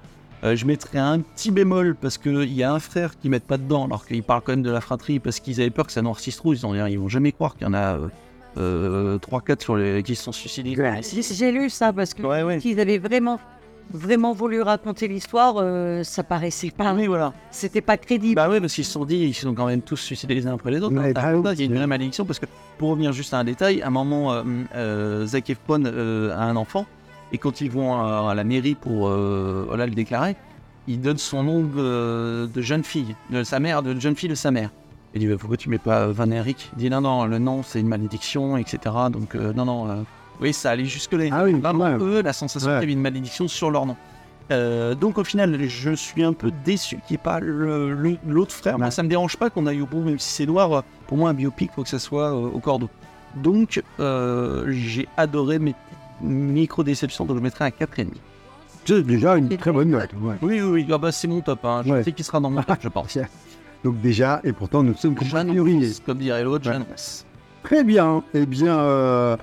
Euh, 0.44 0.56
je 0.56 0.66
mettrais 0.66 1.00
un 1.00 1.20
petit 1.20 1.50
bémol 1.52 1.96
parce 2.00 2.18
que 2.18 2.44
il 2.44 2.54
y 2.54 2.64
a 2.64 2.72
un 2.72 2.80
frère 2.80 3.18
qui 3.20 3.28
met 3.30 3.40
pas 3.40 3.58
dedans 3.58 3.86
alors 3.86 4.06
qu'ils 4.06 4.22
parlent 4.24 4.42
quand 4.42 4.52
même 4.54 4.62
de 4.62 4.70
la 4.72 4.82
fratrie 4.82 5.20
parce 5.20 5.40
qu'ils 5.40 5.60
avaient 5.62 5.72
peur 5.72 5.88
que 5.88 5.92
ça 5.92 6.02
noircisse 6.02 6.38
trop. 6.38 6.54
Ils, 6.54 6.66
ont, 6.66 6.74
ils 6.86 7.00
vont 7.00 7.10
jamais 7.10 7.32
croire 7.32 7.56
qu'il 7.56 7.66
y 7.66 7.70
en 7.70 7.74
a 7.74 7.98
euh, 7.98 8.08
euh, 8.58 9.18
3-4 9.20 9.62
sur 9.64 9.76
les 9.76 10.04
qui 10.04 10.16
se 10.16 10.24
sont 10.24 10.32
suicidés. 10.32 10.76
J'ai 11.02 11.22
j'ai 11.22 11.52
lu 11.52 11.70
ça 11.70 11.92
parce 11.94 12.14
que 12.14 12.22
Ouais, 12.24 12.44
ouais. 12.44 12.60
s'ils 12.60 12.80
avaient 12.80 12.98
vraiment, 13.00 13.40
vraiment 13.92 14.34
voulu 14.34 14.62
raconter 14.62 15.08
l'histoire, 15.08 15.56
euh, 15.58 16.04
ça 16.04 16.24
paraissait 16.24 16.72
pas. 16.72 16.94
Oui, 16.94 17.08
voilà. 17.08 17.34
C'était 17.52 17.82
pas 17.82 17.98
crédible. 17.98 18.36
Bah 18.36 18.48
ouais, 18.50 18.60
parce 18.62 18.74
qu'ils 18.74 18.86
se 18.86 18.92
sont 18.92 19.06
dit, 19.06 19.18
ils 19.18 19.34
se 19.34 19.42
sont 19.42 19.54
quand 19.56 19.66
même 19.68 19.82
tous 19.82 19.98
suicidés 19.98 20.36
les 20.36 20.46
uns 20.48 20.54
après 20.54 20.72
les 20.72 20.82
autres. 20.82 20.96
Hein. 20.98 21.12
bah 21.14 21.32
oui. 21.34 21.52
Il 21.54 21.60
y 21.60 21.64
a 21.64 21.66
une 21.66 21.76
vraie 21.76 21.88
malédiction 21.88 22.26
parce 22.26 22.40
que, 22.40 22.46
pour 22.78 22.90
revenir 22.90 23.12
juste 23.12 23.34
à 23.34 23.40
un 23.40 23.44
détail, 23.44 23.82
à 23.82 23.88
un 23.88 23.92
moment, 23.92 24.34
euh, 24.34 24.44
euh, 24.76 25.26
Zac 25.26 25.50
Efron 25.50 25.84
euh, 25.86 26.32
a 26.36 26.44
un 26.44 26.56
enfant 26.56 26.86
et 27.32 27.38
quand 27.38 27.62
ils 27.62 27.70
vont 27.72 27.94
à, 28.00 28.30
à 28.32 28.36
la 28.36 28.44
mairie 28.44 28.76
pour 28.76 29.08
euh, 29.08 29.66
voilà, 29.68 29.86
le 29.86 29.92
déclarer, 29.94 30.36
il 30.88 31.02
donne 31.02 31.18
son 31.18 31.44
nom 31.44 31.64
de, 31.64 32.46
de 32.54 32.62
jeune 32.62 32.84
fille, 32.84 33.16
de 33.30 33.44
sa 33.44 33.60
mère, 33.60 33.84
de 33.84 34.00
jeune 34.00 34.16
fille 34.16 34.30
de 34.30 34.36
sa 34.36 34.52
mère. 34.52 34.70
Il 35.14 35.22
dit, 35.22 35.28
bah, 35.28 35.36
pourquoi 35.40 35.58
tu 35.58 35.70
mets 35.70 35.78
pas 35.80 36.02
euh, 36.02 36.12
Van 36.14 36.30
Eric 36.32 36.70
Il 36.74 36.80
dit, 36.80 36.90
non, 36.90 37.02
non, 37.02 37.26
le 37.26 37.40
nom 37.40 37.64
c'est 37.64 37.80
une 37.80 37.88
malédiction, 37.88 38.56
etc. 38.58 38.80
Donc, 39.12 39.36
euh, 39.36 39.52
non, 39.54 39.66
non. 39.66 39.90
euh, 39.90 39.96
oui, 40.40 40.54
ça 40.54 40.72
allait 40.72 40.86
jusque-là. 40.86 41.26
Ah 41.32 41.44
oui, 41.46 41.54
Vraiment, 41.54 41.86
ouais. 41.86 41.98
eux, 42.00 42.22
la 42.22 42.32
sensation 42.34 42.70
Ouais. 42.70 42.76
qu'il 42.76 42.82
y 42.84 42.86
avait 42.86 42.94
une 42.94 43.02
malédiction 43.02 43.48
sur 43.48 43.72
leur 43.72 43.86
nom. 43.86 43.96
Euh, 44.50 44.96
donc 44.96 45.18
au 45.18 45.26
final, 45.26 45.62
je 45.68 45.92
suis 45.92 46.24
un 46.24 46.32
peu 46.32 46.52
déçu 46.64 46.98
qu'il 47.08 47.16
n'y 47.16 47.16
ait 47.16 47.18
pas 47.18 47.40
l'autre 47.42 48.54
frère. 48.54 48.78
Moi, 48.78 48.88
Ouais. 48.88 48.92
ça 48.92 49.04
me 49.04 49.10
dérange 49.10 49.36
pas 49.36 49.50
qu'on 49.50 49.66
aille 49.66 49.82
au 49.82 49.86
bout, 49.88 50.02
même 50.04 50.20
si 50.20 50.30
c'est 50.30 50.46
noir. 50.46 50.84
Pour 51.08 51.18
moi, 51.18 51.32
un 51.32 51.34
biopic, 51.34 51.72
faut 51.76 51.84
que 51.84 51.90
ça 51.90 52.00
soit 52.00 52.32
euh, 52.34 52.50
au 52.54 52.60
cordeau. 52.60 52.90
Donc, 53.36 53.82
euh, 54.00 54.66
j'ai 54.70 55.08
adoré 55.18 55.60
mes 55.60 55.76
micro-déceptions, 56.22 57.26
donc 57.26 57.38
je 57.38 57.42
mettrai 57.42 57.66
un 57.66 57.70
4,5. 57.70 58.08
C'est 58.86 59.04
déjà 59.06 59.36
une 59.36 59.50
très 59.58 59.72
bonne 59.72 59.90
note. 59.90 60.10
ouais. 60.22 60.36
Oui, 60.42 60.62
oui, 60.62 60.70
oui. 60.86 60.88
Ah 60.92 60.98
bah, 60.98 61.12
c'est 61.12 61.28
mon 61.28 61.42
top. 61.42 61.60
Hein. 61.66 61.82
Je 61.86 61.92
Ouais. 61.92 62.04
sais 62.04 62.14
qu'il 62.14 62.24
sera 62.24 62.40
dans 62.40 62.50
mon 62.50 62.64
top, 62.64 62.78
je 62.82 62.88
pense. 62.88 63.18
Donc, 63.84 64.00
déjà, 64.02 64.40
et 64.46 64.54
pourtant, 64.54 64.82
nous 64.82 64.94
sommes. 64.96 65.16
J'annonce, 65.22 66.00
comme 66.06 66.18
dirait 66.20 66.44
l'autre, 66.44 66.66
Ouais. 66.68 66.74
j'annonce. 66.74 67.26
Très 67.64 67.84
bien. 67.84 68.24
Eh 68.34 68.46
bien, 68.46 68.78
euh, 68.80 69.36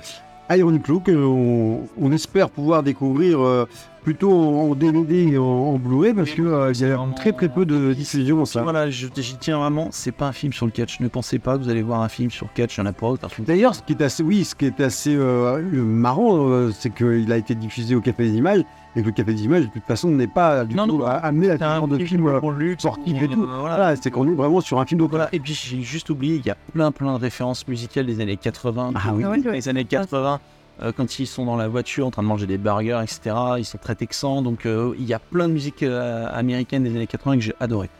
Iron 0.51 0.81
on, 1.09 1.81
on 2.01 2.13
espère 2.13 2.49
pouvoir 2.49 2.83
découvrir 2.83 3.41
euh, 3.41 3.67
plutôt 4.05 4.31
en, 4.33 4.71
en 4.71 4.75
DVD 4.75 5.33
et 5.33 5.39
en, 5.39 5.43
en 5.45 5.79
Blu-ray, 5.79 6.15
parce 6.15 6.31
que 6.31 6.43
euh, 6.43 6.73
il 6.73 6.81
y 6.81 6.85
a 6.85 6.99
très 7.17 7.33
très 7.33 7.49
peu 7.49 7.65
de 7.67 7.93
diffusion, 7.95 8.45
ça. 8.45 8.63
Voilà, 8.63 8.91
je- 8.91 9.09
j'y 9.17 9.37
tiens 9.39 9.59
vraiment. 9.59 9.89
C'est 9.91 10.13
pas 10.13 10.29
un 10.29 10.33
film 10.33 10.53
sur 10.53 10.67
le 10.67 10.73
catch. 10.73 11.01
Ne 11.01 11.09
pensez 11.09 11.39
pas 11.39 11.57
que 11.59 11.63
vous 11.65 11.71
allez 11.71 11.83
voir 11.83 12.03
un 12.03 12.09
film 12.09 12.31
sur 12.31 12.47
le 12.47 12.51
catch. 12.55 12.77
Il 12.77 12.83
n'y 12.83 12.87
en 12.87 12.91
a 12.91 12.93
pas 12.93 13.07
autre. 13.09 13.29
D'ailleurs, 13.41 13.75
ce 13.75 13.83
qui 13.83 13.95
est 13.95 14.03
assez, 14.03 14.23
oui, 14.23 14.45
ce 14.45 14.55
qui 14.55 14.67
est 14.67 14.81
assez 14.81 15.17
euh, 15.17 15.61
marrant, 15.83 16.49
euh, 16.49 16.71
c'est 16.79 16.95
qu'il 16.95 17.33
a 17.33 17.37
été 17.37 17.55
diffusé 17.55 17.95
au 17.95 18.01
Café 18.01 18.25
des 18.31 18.37
Images 18.37 18.63
et 18.97 19.01
que 19.01 19.07
le 19.07 19.13
Café 19.13 19.35
des 19.35 19.45
Images, 19.45 19.65
de 19.65 19.71
toute 19.73 19.85
façon, 19.85 20.09
n'est 20.11 20.27
pas 20.29 20.65
du 20.65 20.77
Non, 20.77 20.87
tout 20.87 20.99
non. 20.99 21.07
amené 21.07 21.51
à 21.51 21.59
ce 21.59 21.65
genre 21.65 21.89
de 21.89 21.99
film 22.05 22.31
sportif 22.79 23.23
et 23.23 23.27
tout. 23.29 23.45
voilà. 23.47 23.59
Voilà, 23.77 23.97
c'est 23.97 24.11
qu'on 24.11 24.29
est 24.29 24.35
vraiment 24.35 24.61
sur 24.61 24.79
un 24.79 24.87
film 24.87 24.99
d'auteur. 24.99 25.17
Voilà, 25.19 25.29
et 25.33 25.41
puis 25.41 25.55
j'ai 25.55 25.81
juste 25.83 26.11
oublié, 26.11 26.37
il 26.37 26.47
y 26.47 26.51
a 26.51 26.57
plein 26.73 26.93
plein 26.93 27.15
de 27.17 27.21
références 27.21 27.67
musicales 27.67 28.07
des 28.07 28.21
années 28.21 28.37
80. 28.37 28.93
Ah 28.95 29.13
oui. 29.15 29.25
Ah. 29.27 29.51
Les 29.51 29.69
années 29.69 29.85
80, 29.85 30.39
euh, 30.83 30.93
quand 30.97 31.19
ils 31.19 31.27
sont 31.27 31.45
dans 31.45 31.57
la 31.57 31.69
voiture 31.69 32.07
en 32.07 32.11
train 32.11 32.23
de 32.23 32.29
manger 32.29 32.47
des 32.47 32.59
burgers, 32.59 33.01
etc., 33.03 33.35
ils 33.59 33.65
sont 33.65 33.79
très 33.79 33.95
texans. 33.95 34.43
Donc 34.43 34.67
euh, 34.67 34.95
il 34.99 35.05
y 35.05 35.15
a 35.15 35.19
plein 35.19 35.49
de 35.49 35.53
musique 35.53 35.83
euh, 35.83 36.27
américaine 36.33 36.85
des 36.85 36.91
années 36.91 37.07
80 37.07 37.37
que 37.37 37.43
j'ai 37.43 37.55
adoré. 37.61 37.91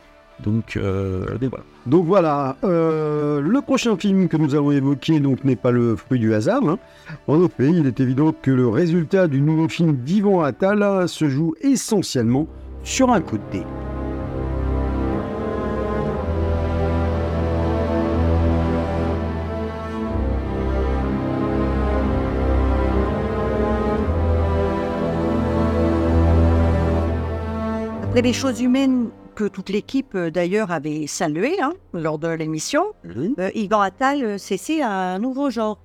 Donc 0.43 0.75
et 0.75 1.47
voilà. 1.47 1.63
Donc 1.85 2.05
voilà, 2.05 2.57
le 2.61 3.59
prochain 3.61 3.95
film 3.95 4.27
que 4.27 4.35
nous 4.35 4.53
allons 4.53 4.71
évoquer 4.71 5.21
donc 5.21 5.45
n'est 5.45 5.55
pas 5.55 5.71
le 5.71 5.95
fruit 5.95 6.19
du 6.19 6.33
hasard. 6.33 6.61
hein. 6.67 6.77
En 7.27 7.41
effet, 7.45 7.69
il 7.69 7.87
est 7.87 8.01
évident 8.01 8.33
que 8.41 8.51
le 8.51 8.67
résultat 8.67 9.29
du 9.29 9.39
nouveau 9.39 9.69
film 9.69 9.95
d'Ivan 9.95 10.41
Attal 10.41 11.07
se 11.07 11.29
joue 11.29 11.55
essentiellement 11.61 12.47
sur 12.83 13.11
un 13.11 13.21
coup 13.21 13.37
de 13.37 13.43
dé. 13.49 13.63
Les 28.21 28.33
choses 28.33 28.61
humaines 28.61 29.09
que 29.35 29.45
toute 29.45 29.69
l'équipe 29.69 30.15
euh, 30.15 30.31
d'ailleurs 30.31 30.71
avait 30.71 31.07
saluées 31.07 31.59
hein, 31.61 31.73
lors 31.93 32.17
de 32.19 32.27
l'émission, 32.29 32.85
Mhm. 33.03 33.35
euh, 33.39 33.49
Yvan 33.55 33.81
Attal 33.81 34.23
euh, 34.23 34.37
s'essaie 34.37 34.81
à 34.81 34.91
un 35.15 35.19
nouveau 35.19 35.49
genre. 35.49 35.79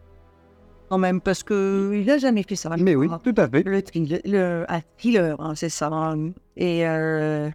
Quand 0.88 0.98
même, 0.98 1.20
parce 1.20 1.42
que 1.44 1.92
il 1.94 2.04
n'a 2.06 2.18
jamais 2.18 2.42
fait 2.42 2.56
ça. 2.56 2.70
Mais 2.78 2.96
oui, 2.96 3.08
tout 3.22 3.34
à 3.36 3.48
fait. 3.48 3.62
Le 3.64 3.80
thriller, 3.82 4.20
le, 4.24 4.64
un 4.68 4.80
thriller, 4.98 5.40
hein, 5.40 5.54
c'est 5.54 5.68
ça. 5.68 5.88
hein. 5.92 6.30
Et, 6.56 6.86
euh, 6.86 7.48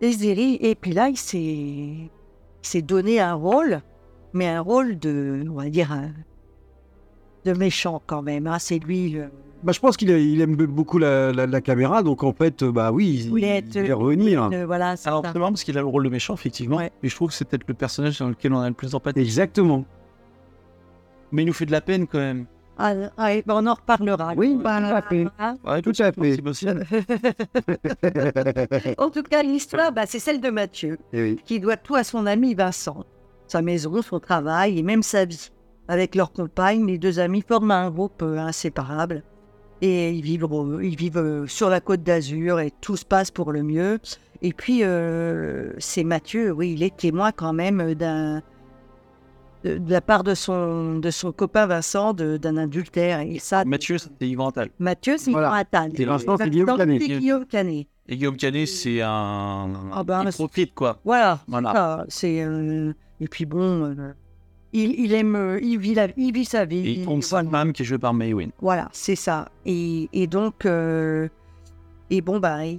Zeri- 0.00 0.58
et 0.60 0.74
puis 0.74 0.92
là, 0.92 1.08
il 1.10 1.16
s'est, 1.16 2.82
donné 2.82 3.20
un 3.20 3.34
rôle, 3.34 3.82
mais 4.32 4.48
un 4.48 4.60
rôle 4.60 4.98
de, 4.98 5.44
on 5.48 5.54
va 5.54 5.68
dire, 5.68 5.96
de 7.44 7.52
méchant 7.52 8.02
quand 8.04 8.22
même. 8.22 8.52
C'est 8.58 8.78
lui. 8.80 9.10
le- 9.10 9.30
Bah, 9.62 9.70
je 9.72 9.78
pense 9.78 9.96
qu'il 9.96 10.10
il 10.10 10.40
aime 10.40 10.56
beaucoup 10.56 10.98
la, 10.98 11.32
la- 11.32 11.46
la 11.46 11.60
caméra, 11.60 12.02
donc 12.02 12.24
en 12.24 12.32
fait, 12.32 12.62
euh, 12.64 12.72
bah 12.72 12.90
oui, 12.90 13.20
il, 13.24 13.30
voulait 13.30 13.62
il 13.64 13.78
être- 13.78 13.88
va 13.88 13.94
revenir. 13.94 14.48
le- 14.48 14.64
voilà, 14.64 14.96
c'est 14.96 15.08
Alors, 15.08 15.22
c'est 15.24 15.38
marrant 15.38 15.52
parce 15.52 15.62
qu'il 15.62 15.78
a 15.78 15.80
le 15.80 15.86
rôle 15.86 16.02
de 16.04 16.08
méchant, 16.08 16.34
effectivement. 16.34 16.78
Ouais. 16.78 16.90
Mais 17.02 17.08
je 17.08 17.14
trouve 17.14 17.28
que 17.28 17.34
c'est 17.34 17.44
peut-être 17.44 17.68
le 17.68 17.74
personnage 17.74 18.18
dans 18.18 18.28
lequel 18.28 18.52
on 18.54 18.60
a 18.60 18.68
le 18.68 18.74
plus 18.74 18.90
d'empathie. 18.90 19.20
Exactement. 19.20 19.84
Mais 21.30 21.42
il 21.42 21.46
nous 21.46 21.52
fait 21.52 21.66
de 21.66 21.70
la 21.72 21.80
peine 21.80 22.06
quand 22.08 22.18
même. 22.18 22.46
Ah, 22.78 22.92
ah, 23.16 23.34
et 23.34 23.42
ben, 23.46 23.54
on 23.62 23.66
en 23.66 23.74
reparlera. 23.74 24.32
Oui, 24.36 24.58
Voilà, 24.60 24.88
tout 24.88 24.94
à 24.96 25.02
fait. 25.08 25.26
hein. 25.38 25.54
Ouais, 25.64 25.82
Tout 25.82 25.92
à 26.00 26.10
fait. 26.12 26.40
en 28.98 29.10
tout 29.10 29.22
cas, 29.22 29.42
l'histoire, 29.42 29.92
bah, 29.92 30.02
c'est 30.06 30.18
celle 30.18 30.40
de 30.40 30.50
Mathieu. 30.50 30.98
Eh 31.12 31.22
oui. 31.22 31.40
qui 31.44 31.60
doit 31.60 31.76
tout 31.76 31.94
à 31.94 32.02
son 32.04 32.26
ami 32.26 32.54
Vincent. 32.54 33.04
Sa 33.46 33.62
maison, 33.62 34.02
son 34.02 34.18
travail 34.18 34.78
et 34.78 34.82
même 34.82 35.02
sa 35.02 35.24
vie. 35.24 35.50
Avec 35.88 36.14
leur 36.14 36.32
compagne, 36.32 36.86
les 36.86 36.98
deux 36.98 37.18
amis 37.18 37.44
forment 37.46 37.72
un 37.72 37.90
groupe 37.90 38.22
euh, 38.22 38.38
inséparable. 38.38 39.22
Et 39.84 40.10
ils 40.12 40.22
vivent, 40.22 40.46
ils 40.82 40.96
vivent 40.96 41.18
euh, 41.18 41.46
sur 41.48 41.68
la 41.68 41.80
côte 41.80 42.02
d'Azur 42.04 42.60
et 42.60 42.70
tout 42.80 42.96
se 42.96 43.04
passe 43.04 43.30
pour 43.32 43.50
le 43.52 43.62
mieux. 43.64 43.98
Et 44.40 44.52
puis, 44.52 44.84
euh, 44.84 45.72
c'est 45.78 46.04
Mathieu, 46.04 46.52
oui, 46.52 46.72
il 46.72 46.82
est 46.84 46.96
témoin 46.96 47.32
quand 47.32 47.52
même 47.52 47.94
d'un. 47.94 48.42
De, 49.64 49.78
de 49.78 49.90
la 49.92 50.00
part 50.00 50.24
de 50.24 50.34
son, 50.34 50.98
de 50.98 51.10
son 51.10 51.30
copain 51.30 51.66
Vincent, 51.66 52.14
de- 52.14 52.36
d'un 52.36 52.56
adultère. 52.56 53.20
Et 53.20 53.38
ça, 53.38 53.64
Mathieu, 53.64 53.96
c'était 53.98 54.28
Yvan 54.28 54.48
Attal. 54.48 54.70
Mathieu, 54.80 55.16
c'est 55.18 55.30
Voilà. 55.30 55.48
Yvan 55.48 55.56
Attal. 55.58 55.92
Et 56.00 56.04
Vincent, 56.04 56.36
c'est 56.36 56.50
Guillaume 56.50 56.76
Canet. 56.76 57.00
c'est 57.02 57.18
Guillaume 57.18 57.46
Canet. 57.46 57.86
Et 58.08 58.16
Guillaume 58.16 58.36
Canet, 58.36 58.66
c'est 58.66 59.00
un. 59.02 59.70
Ah 59.92 60.02
ben, 60.02 60.24
il 60.26 60.32
profite, 60.32 60.74
quoi. 60.74 60.98
Voilà. 61.04 61.38
Voilà. 61.46 61.72
Ah, 61.76 62.04
c'est 62.08 62.42
euh, 62.42 62.92
et 63.20 63.28
puis 63.28 63.46
bon, 63.46 63.84
euh, 63.84 64.12
il, 64.72 64.98
il 65.00 65.12
aime, 65.14 65.36
euh, 65.36 65.60
il 65.62 65.78
vit 65.78 65.94
la, 65.94 66.08
il 66.16 66.32
vit 66.32 66.44
sa 66.44 66.64
vie. 66.64 66.86
Et 66.86 66.92
il 66.92 67.04
tombe 67.04 67.22
sa 67.22 67.42
femme 67.44 67.72
qui 67.72 67.82
est 67.82 67.84
jouée 67.84 67.98
par 67.98 68.14
Maywin. 68.14 68.48
Voilà, 68.60 68.88
c'est 68.92 69.16
ça. 69.16 69.48
Et, 69.66 70.08
et 70.12 70.26
donc, 70.26 70.64
euh, 70.66 71.28
et 72.10 72.20
bon 72.20 72.38
bah, 72.40 72.64
il, 72.64 72.78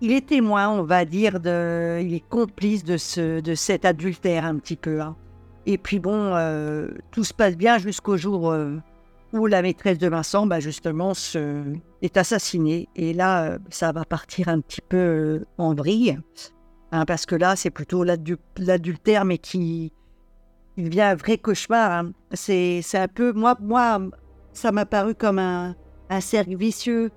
il 0.00 0.12
est 0.12 0.26
témoin, 0.26 0.68
on 0.68 0.82
va 0.82 1.04
dire, 1.04 1.38
de, 1.40 2.00
il 2.02 2.14
est 2.14 2.28
complice 2.28 2.84
de 2.84 2.96
ce, 2.96 3.40
de 3.40 3.54
cet 3.54 3.84
adultère 3.84 4.44
un 4.44 4.56
petit 4.58 4.76
peu. 4.76 5.00
hein. 5.00 5.16
Et 5.66 5.78
puis 5.78 6.00
bon, 6.00 6.34
euh, 6.34 6.88
tout 7.12 7.22
se 7.24 7.32
passe 7.32 7.56
bien 7.56 7.78
jusqu'au 7.78 8.16
jour 8.16 8.50
euh, 8.50 8.76
où 9.32 9.46
la 9.46 9.62
maîtresse 9.62 9.98
de 9.98 10.08
Vincent, 10.08 10.46
bah, 10.46 10.58
justement, 10.58 11.14
se, 11.14 11.62
est 12.02 12.16
assassinée. 12.16 12.88
Et 12.96 13.12
là, 13.14 13.58
ça 13.70 13.92
va 13.92 14.04
partir 14.04 14.48
un 14.48 14.60
petit 14.60 14.80
peu 14.86 15.44
en 15.58 15.72
vrille. 15.74 16.18
hein, 16.90 17.04
parce 17.06 17.24
que 17.24 17.36
là, 17.36 17.54
c'est 17.56 17.70
plutôt 17.70 18.02
l'adu- 18.02 18.36
l'adultère, 18.58 19.24
mais 19.24 19.38
qui 19.38 19.92
il 20.76 20.84
devient 20.88 21.02
un 21.02 21.14
vrai 21.14 21.38
cauchemar. 21.38 21.92
hein. 21.92 22.12
C'est 22.32 22.80
c'est 22.82 22.98
un 22.98 23.08
peu, 23.08 23.32
moi, 23.32 23.56
moi 23.60 24.00
ça 24.52 24.72
m'a 24.72 24.86
paru 24.86 25.14
comme 25.14 25.38
un, 25.38 25.74
un 26.10 26.20
cercle 26.20 26.56
vicieux, 26.56 27.10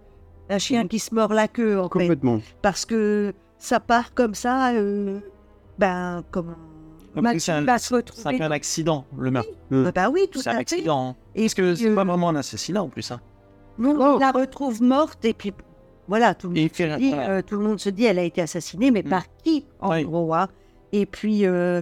un 0.50 0.58
chien 0.58 0.88
qui 0.88 1.00
se 1.00 1.14
mord 1.14 1.34
la 1.34 1.48
queue, 1.48 1.80
en 1.80 1.84
fait. 1.84 1.90
Complètement. 1.90 2.40
Parce 2.62 2.86
que 2.86 3.34
ça 3.58 3.80
part 3.80 4.14
comme 4.14 4.36
ça, 4.36 4.74
euh, 4.74 5.20
ben, 5.80 6.24
comme 6.32 6.56
c'est 7.38 7.52
un- 7.54 7.62
va 7.64 7.78
se 7.78 7.94
un 7.94 7.98
retrouver. 7.98 8.38
peu 8.38 8.44
un 8.44 8.52
accident, 8.52 9.06
le 9.18 9.32
meurtre. 9.32 9.50
Ah 9.72 9.92
bah 9.94 10.10
oui, 10.10 10.28
tout 10.32 10.40
C'est 10.42 10.50
à 10.50 10.52
un 10.52 10.56
fait. 10.56 10.62
accident. 10.62 11.10
hein. 11.10 11.16
Et 11.34 11.44
Parce 11.44 11.54
que 11.54 11.76
c'est 11.76 11.90
euh, 11.90 11.96
pas 11.96 12.04
vraiment 12.04 12.30
un 12.30 12.36
assassinat 12.36 12.84
en 12.84 12.90
plus. 12.90 13.10
Hein. 13.12 13.22
non, 13.78 13.96
on 14.16 14.20
la 14.20 14.32
retrouve 14.32 14.82
morte 14.82 15.24
et 15.26 15.34
puis 15.34 15.54
voilà, 16.08 16.36
tout 16.36 16.50
le, 16.50 16.58
Et 16.58 16.60
il 16.60 16.64
monde, 16.64 16.72
fait 16.74 16.92
se 16.94 16.98
dit, 16.98 17.10
voilà. 17.10 17.30
euh, 17.32 17.42
tout 17.42 17.56
le 17.58 17.64
monde 17.64 17.80
se 17.80 17.90
dit 17.90 18.06
elle 18.06 18.20
a 18.20 18.24
été 18.24 18.42
assassinée, 18.42 18.92
mais 18.92 19.02
Mm. 19.04 19.10
par 19.10 19.24
qui 19.44 19.66
en 19.80 19.92
Oui. 19.92 20.04
gros 20.04 20.34
hein. 20.34 20.48
Et 20.92 21.06
puis, 21.06 21.46
euh, 21.46 21.82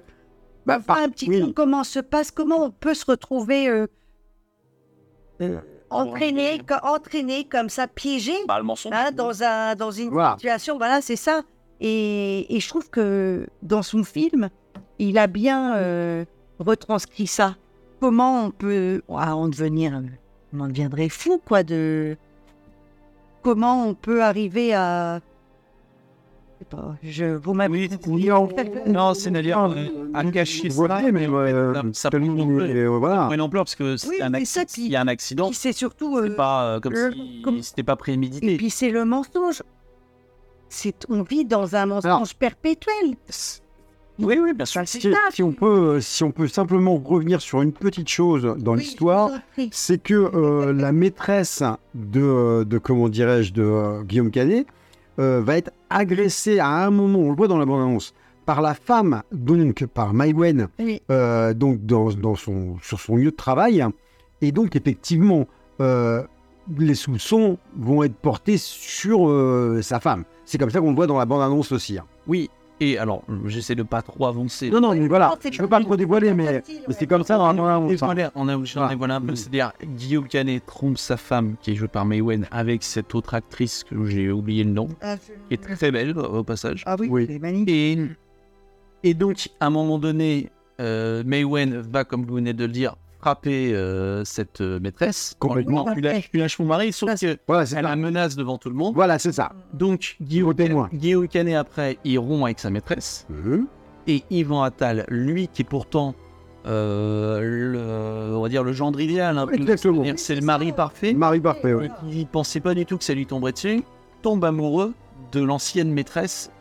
Bah, 0.65 0.79
par- 0.79 0.97
un 0.97 1.09
petit 1.09 1.27
oui. 1.29 1.41
peu 1.41 1.51
comment 1.53 1.83
se 1.83 1.99
passe, 1.99 2.31
comment 2.31 2.63
on 2.65 2.71
peut 2.71 2.93
se 2.93 3.05
retrouver 3.05 3.67
euh, 3.69 3.87
euh, 5.41 5.59
entraîné, 5.89 6.59
co- 6.59 6.75
entraîné 6.87 7.43
comme 7.45 7.69
ça, 7.69 7.87
piégé 7.87 8.33
Bah, 8.47 8.57
le 8.59 8.63
mensonge. 8.63 8.93
hein, 8.95 9.11
dans, 9.11 9.43
un, 9.43 9.75
dans 9.75 9.91
une 9.91 10.09
Voilà. 10.09 10.33
situation. 10.37 10.77
Voilà, 10.77 11.01
c'est 11.01 11.15
ça. 11.15 11.41
Et, 11.81 12.55
et 12.55 12.59
je 12.59 12.67
trouve 12.69 12.89
que 12.89 13.45
dans 13.61 13.81
son 13.83 14.03
film, 14.03 14.49
il 14.99 15.17
a 15.17 15.27
bien 15.27 15.75
euh, 15.75 16.23
retranscrit 16.59 17.27
ça. 17.27 17.55
Comment 17.99 18.45
on 18.45 18.51
peut 18.51 19.01
en 19.07 19.47
devenir, 19.47 20.01
on 20.53 20.59
en 20.61 20.67
deviendrait 20.67 21.09
fou, 21.09 21.41
quoi, 21.45 21.63
de 21.63 22.15
comment 23.41 23.85
on 23.87 23.93
peut 23.95 24.23
arriver 24.23 24.73
à. 24.73 25.19
Je 26.63 26.69
sais 26.69 26.77
pas, 26.77 26.95
je 27.03 27.25
vous 27.35 27.53
m'avez. 27.53 27.89
Oui, 28.07 28.27
non, 28.27 28.47
euh, 29.17 30.11
à 30.13 30.23
cacher 30.25 30.69
ça. 30.69 30.75
Voilà, 30.75 31.01
mais 31.11 31.27
euh, 31.27 31.73
ça- 31.73 31.81
ça 31.93 32.09
prend 32.09 32.19
une 32.19 32.39
ampleur. 32.41 32.67
euh, 32.69 32.87
voilà. 32.99 33.29
Une 33.31 33.41
ampleur 33.41 33.63
parce 33.65 33.75
que 33.75 33.97
c'est 33.97 34.07
Oui, 34.09 34.21
un 34.21 34.29
mais 34.29 34.39
acc- 34.41 34.45
ça, 34.45 34.61
s'il 34.67 34.91
y 34.91 34.95
a 34.95 35.01
un 35.01 35.07
accident, 35.07 35.47
Puis 35.49 35.55
c'est 35.57 35.73
surtout. 35.73 36.17
euh, 36.17 36.27
c'est 36.29 36.35
pas 36.35 36.65
euh, 36.75 36.79
comme 36.79 36.93
le- 36.93 37.11
si 37.11 37.41
comme- 37.43 37.61
c'était 37.61 37.83
pas 37.83 37.93
Et 37.93 37.97
prémédité. 37.97 38.57
puis 38.57 38.69
c'est 38.69 38.89
le 38.91 39.03
mensonge. 39.05 39.61
C'est, 40.69 41.05
on 41.09 41.21
vit 41.21 41.45
dans 41.45 41.75
un 41.75 41.85
mensonge 41.85 42.05
Alors, 42.05 42.27
perpétuel. 42.39 43.15
Oui, 44.19 44.37
oui, 44.41 44.53
bien 44.53 44.65
sûr. 44.65 44.81
C'est 44.85 44.99
Si, 45.01 45.11
ça. 45.11 45.17
si 45.31 45.41
on 45.43 45.51
peut, 45.51 45.99
si 45.99 46.23
on 46.23 46.31
peut 46.31 46.47
simplement 46.47 46.95
revenir 46.97 47.41
sur 47.41 47.61
une 47.61 47.73
petite 47.73 48.09
chose 48.09 48.43
dans 48.59 48.73
Oui, 48.73 48.79
l'histoire, 48.79 49.31
c'est 49.71 50.01
que 50.01 50.13
euh, 50.13 50.71
la 50.71 50.91
maîtresse 50.91 51.63
de, 51.95 52.63
de 52.63 52.77
comment 52.77 53.09
dirais-je, 53.09 53.53
de 53.53 53.63
euh, 53.63 54.03
Guillaume 54.03 54.29
Canet 54.31 54.67
euh, 55.19 55.41
va 55.43 55.57
être 55.57 55.71
agressée 55.93 56.59
à 56.59 56.67
un 56.67 56.89
moment, 56.89 57.19
on 57.19 57.29
le 57.29 57.35
voit 57.35 57.47
dans 57.47 57.57
la 57.57 57.65
bande-annonce, 57.65 58.13
par 58.45 58.61
la 58.61 58.73
femme, 58.73 59.23
donc 59.31 59.85
par 59.85 60.13
Maïwen, 60.13 60.67
Oui. 60.79 61.01
euh, 61.09 61.53
donc 61.53 61.85
dans, 61.85 62.11
dans 62.11 62.35
son, 62.35 62.77
sur 62.81 62.99
son 62.99 63.15
lieu 63.15 63.31
de 63.31 63.35
travail. 63.35 63.85
Et 64.41 64.51
donc, 64.51 64.75
effectivement, 64.75 65.47
euh, 65.79 66.23
les 66.77 66.95
soupçons 66.95 67.57
vont 67.77 68.03
être 68.03 68.15
portés 68.15 68.57
sur 68.57 69.29
euh, 69.29 69.81
sa 69.81 69.99
femme. 70.01 70.25
C'est 70.43 70.57
comme 70.57 70.69
ça 70.69 70.81
qu'on 70.81 70.89
le 70.89 70.95
voit 70.95 71.07
dans 71.07 71.17
la 71.17 71.25
bande-annonce 71.25 71.71
aussi. 71.71 71.97
hein. 71.97 72.05
Oui, 72.27 72.49
et 72.79 72.97
alors, 72.97 73.23
j'essaie 73.45 73.75
de 73.75 73.83
pas 73.83 74.01
trop 74.01 74.25
avancer. 74.25 74.69
Non, 74.69 74.81
non, 74.81 74.93
mais 74.95 75.07
voilà, 75.07 75.33
je 75.43 75.49
ne 75.57 75.61
veux 75.63 75.69
pas 75.69 75.79
trop 75.81 75.95
dévoiler, 75.95 76.33
mais, 76.33 76.63
c'est 76.89 77.07
comme 77.07 77.23
ça 77.23 77.37
dans. 77.37 77.53
Dévoiler, 77.87 78.27
on 78.35 78.47
a 78.47 78.55
obligé 78.55 78.75
d'en 78.75 78.81
Voilà. 78.81 78.93
dévoiler 78.95 79.13
un 79.13 79.21
peu. 79.21 79.35
C'est-à-dire, 79.35 79.71
Guillaume 79.83 80.27
Canet 80.27 80.65
trompe 80.65 80.97
sa 80.97 81.15
femme, 81.17 81.55
qui 81.61 81.71
est 81.71 81.75
jouée 81.75 81.87
par 81.87 82.05
Maywen, 82.05 82.47
avec 82.51 82.83
cette 82.83 83.13
autre 83.15 83.33
actrice 83.35 83.83
que 83.83 84.03
j'ai 84.05 84.31
oublié 84.31 84.63
le 84.63 84.71
nom, 84.71 84.87
qui 85.47 85.53
est 85.53 85.61
très 85.61 85.91
belle 85.91 86.17
au 86.17 86.43
passage. 86.43 86.83
Ah 86.85 86.95
oui, 86.99 87.07
Oui. 87.09 87.39
magnifique. 87.39 87.69
Et, 87.69 87.97
et 89.03 89.13
donc, 89.13 89.49
à 89.59 89.67
un 89.67 89.69
moment 89.69 89.99
donné, 89.99 90.49
euh, 90.81 91.23
Maywen 91.25 91.77
va, 91.79 92.03
comme 92.03 92.25
vous 92.25 92.35
venez 92.35 92.53
de 92.53 92.65
le 92.65 92.71
dire, 92.71 92.95
frapper 93.23 93.73
euh, 93.73 94.25
cette 94.25 94.59
euh, 94.59 94.79
maîtresse. 94.81 95.35
Complètement. 95.39 95.85
Tu 95.93 96.01
lâches- 96.01 96.29
tu 96.29 96.37
lâches 96.37 96.59
mon 96.59 96.65
mari, 96.65 96.91
sauf 96.91 97.17
qu'elle 97.17 97.37
Voilà, 97.47 97.81
la 97.81 97.95
menace 97.95 98.35
devant 98.35 98.57
tout 98.57 98.69
le 98.69 98.75
monde. 98.75 98.93
Voilà, 98.95 99.17
c'est 99.17 99.31
ça. 99.31 99.53
Donc, 99.73 100.17
Guillaume, 100.21 101.27
Canet, 101.29 101.55
après, 101.55 101.97
il 102.03 102.19
rompt 102.19 102.43
avec 102.43 102.59
sa 102.59 102.69
maîtresse. 102.69 103.25
Mhm. 103.29 103.65
Et 104.07 104.23
Yvan 104.29 104.63
Attal, 104.63 105.05
lui 105.07 105.47
qui 105.47 105.61
est 105.61 105.65
pourtant, 105.65 106.15
euh, 106.65 107.39
le, 107.41 108.35
on 108.35 108.41
va 108.41 108.49
dire, 108.49 108.63
le 108.63 108.73
gendre 108.73 108.99
idéal, 108.99 109.41
peu. 109.47 109.53
Exactement. 109.55 110.03
C'est 110.17 110.35
le 110.35 110.41
mari 110.41 110.73
parfait. 110.73 111.13
Marie 111.13 111.39
parfait, 111.39 111.73
oui. 111.73 111.87
Il 112.11 112.27
pensait 112.27 112.59
pas 112.59 112.73
du 112.73 112.85
tout 112.85 112.97
que 112.97 113.03
ça 113.05 113.13
lui 113.13 113.25
tomberait 113.25 113.53
dessus. 113.53 113.83
Tombe 114.21 114.43
amoureux 114.43 114.93
de 115.31 115.41
l'ancienne 115.41 115.91
maîtresse 115.93 116.51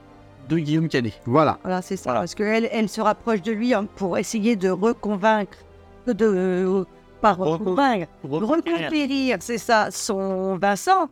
de 0.49 0.59
Guillaume 0.59 0.89
Canet. 0.89 1.15
Voilà. 1.27 1.59
Voilà, 1.65 1.83
c'est 1.83 1.97
ça. 1.97 2.05
Voilà. 2.11 2.21
Parce 2.21 2.35
qu'elle 2.37 2.69
elle 2.71 2.89
se 2.89 3.01
rapproche 3.01 3.43
de 3.43 3.51
lui 3.53 3.75
hein, 3.75 3.87
pour 3.97 4.17
essayer 4.19 4.55
de 4.55 4.71
reconvaincre, 4.71 5.59
de, 6.07 6.15
euh, 6.25 6.85
reconvaincre, 7.23 8.09
Reconquérir. 8.25 8.79
reconquérir, 8.89 9.37
c'est 9.41 9.59
ça, 9.59 9.89
son 9.91 10.57
Vincent. 10.57 11.09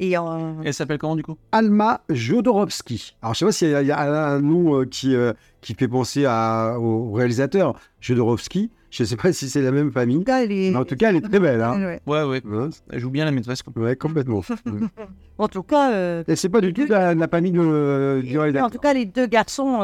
Et 0.00 0.16
en... 0.16 0.62
Elle 0.64 0.72
s'appelle 0.74 0.98
comment 0.98 1.16
du 1.16 1.24
coup? 1.24 1.36
Alma 1.50 2.02
Jodorowsky. 2.08 3.16
Alors, 3.20 3.34
je 3.34 3.40
sais 3.40 3.44
pas 3.44 3.50
s'il 3.52 3.70
y, 3.70 3.74
a- 3.74 3.82
il 3.82 3.88
y 3.88 3.90
a 3.90 4.00
un 4.28 4.40
nom 4.40 4.80
euh, 4.80 4.84
qui, 4.84 5.12
euh, 5.16 5.32
qui 5.60 5.74
fait 5.74 5.88
penser 5.88 6.24
à- 6.24 6.76
au 6.78 7.10
réalisateur 7.12 7.74
Jodorowsky. 8.00 8.70
Je 8.90 9.02
ne 9.02 9.06
sais 9.08 9.16
pas 9.16 9.32
si 9.32 9.50
c'est 9.50 9.60
la 9.60 9.72
même 9.72 9.90
famille. 9.90 10.16
En 10.16 10.20
tout 10.20 10.24
cas, 10.26 10.42
elle 10.44 10.52
est... 10.52 10.70
Mais 10.70 10.76
en 10.76 10.84
tout 10.84 10.94
cas, 10.96 11.10
elle 11.10 11.16
est 11.16 11.20
très 11.28 11.40
belle. 11.40 11.60
Hein. 11.60 11.78
Ouais. 11.84 12.00
Ouais, 12.06 12.22
ouais. 12.22 12.42
Ouais, 12.46 12.68
Elle 12.90 13.00
joue 13.00 13.10
bien 13.10 13.24
la 13.24 13.32
maîtresse. 13.32 13.62
quoi. 13.62 13.72
ouais, 13.82 13.96
complètement. 13.96 14.42
En 15.40 15.46
tout 15.48 15.62
cas, 15.62 15.92
euh, 15.92 16.24
Et 16.26 16.34
c'est 16.36 16.48
pas 16.48 16.60
du 16.60 16.72
tout 16.72 16.86
la, 16.88 17.14
la 17.14 17.28
famille 17.28 17.52
de, 17.52 17.60
euh, 17.60 18.22
du 18.22 18.36
en 18.38 18.42
réalisateur. 18.42 18.70
tout 18.70 18.78
cas, 18.78 18.92
les 18.94 19.04
deux 19.04 19.26
garçons 19.26 19.78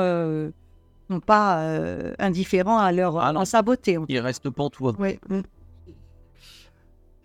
sont 1.11 1.21
pas 1.21 1.59
euh, 1.59 2.15
indifférents 2.19 2.79
à 2.79 2.93
leur 2.93 3.19
Ah 3.19 3.33
non. 3.33 3.41
à 3.41 3.45
sa 3.45 3.63
beauté. 3.63 3.99
Il 4.09 4.19
reste 4.21 4.49
pantois. 4.51 4.93
Mm. 4.93 5.41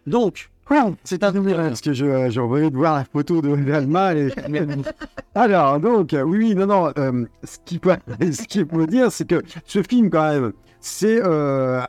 Donc, 0.07 0.49
C'est 1.03 1.23
un 1.23 1.34
souvenir, 1.34 1.57
parce 1.57 1.82
que 1.82 1.93
je, 1.93 2.30
je 2.30 2.39
revenais 2.39 2.69
de 2.69 2.75
voir 2.75 2.95
la 2.95 3.05
photo 3.05 3.41
de 3.41 3.49
Velma. 3.49 4.15
Et... 4.15 4.30
Alors, 5.36 5.80
donc, 5.80 6.13
oui, 6.13 6.38
oui, 6.38 6.55
non, 6.55 6.67
non, 6.67 6.93
euh, 6.97 7.25
ce 7.43 7.57
qu'il 7.65 7.80
peut, 7.80 7.95
ce 8.21 8.43
qu'il 8.47 8.67
faut 8.67 8.86
dire, 8.86 9.11
c'est 9.11 9.27
que 9.27 9.41
ce 9.65 9.82
film, 9.84 10.09
quand 10.09 10.30
même, 10.30 10.53
c'est 10.82 11.19
euh, 11.23 11.82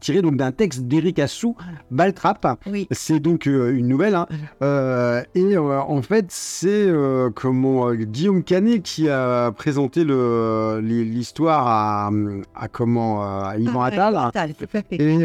tiré 0.00 0.22
donc 0.22 0.36
d'un 0.36 0.52
texte 0.52 0.82
d'Éric 0.82 1.18
Assou, 1.18 1.56
Baltrap. 1.90 2.58
Oui. 2.66 2.88
C'est 2.90 3.20
donc 3.20 3.46
euh, 3.46 3.76
une 3.76 3.88
nouvelle. 3.88 4.14
hein. 4.14 4.26
Euh, 4.62 5.22
et 5.34 5.56
en 5.58 6.02
fait, 6.02 6.26
c'est 6.28 6.88
comment 7.34 7.92
Guillaume 7.92 8.42
Canet 8.42 8.82
qui 8.82 9.08
a 9.08 9.52
présenté 9.52 10.04
l'histoire 10.04 11.66
à, 11.66 12.10
à 12.54 12.68
comment 12.68 13.22
à 13.22 13.54
Yvan 13.58 13.82
Attal. 13.82 14.16
Attal. 14.16 14.52
Et, 14.90 15.20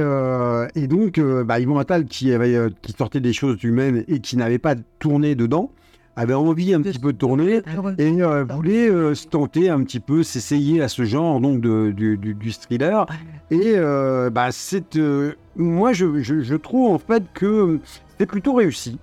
et 0.76 0.88
donc, 0.88 1.20
bah, 1.20 1.60
Yvan 1.60 1.78
Attal, 1.80 2.06
qui, 2.06 2.34
avait, 2.34 2.58
qui 2.82 2.92
sortait 2.94 3.20
des 3.20 3.34
choses 3.34 3.64
humaines 3.64 4.04
et 4.08 4.20
qui 4.20 4.38
n'avait 4.38 4.60
pas 4.60 4.76
tourné 5.00 5.36
dedans, 5.36 5.72
avait 6.16 6.34
envie 6.34 6.74
un 6.74 6.82
petit 6.82 7.00
peu 7.00 7.14
de 7.14 7.18
tourner 7.18 7.62
et 7.98 8.22
euh, 8.22 8.44
voulait 8.46 8.90
euh, 8.90 9.14
se 9.16 9.28
tenter 9.28 9.70
un 9.70 9.84
petit 9.84 10.00
peu, 10.00 10.24
s'essayer 10.24 10.82
à 10.82 10.88
ce 10.88 11.04
genre 11.06 11.40
donc 11.42 11.62
de, 11.62 11.92
du, 11.92 12.18
du- 12.18 12.34
du 12.34 12.52
thriller. 12.54 13.06
Et 13.52 13.74
euh, 13.76 14.30
bah, 14.30 14.48
c'est, 14.52 14.96
euh, 14.96 15.34
moi, 15.56 15.94
je, 15.94 16.22
je- 16.22 16.42
je 16.42 16.56
trouve 16.56 16.92
en 16.94 17.00
fait 17.00 17.24
que 17.34 17.80
c'est 18.18 18.26
plutôt 18.26 18.54
réussi. 18.54 18.98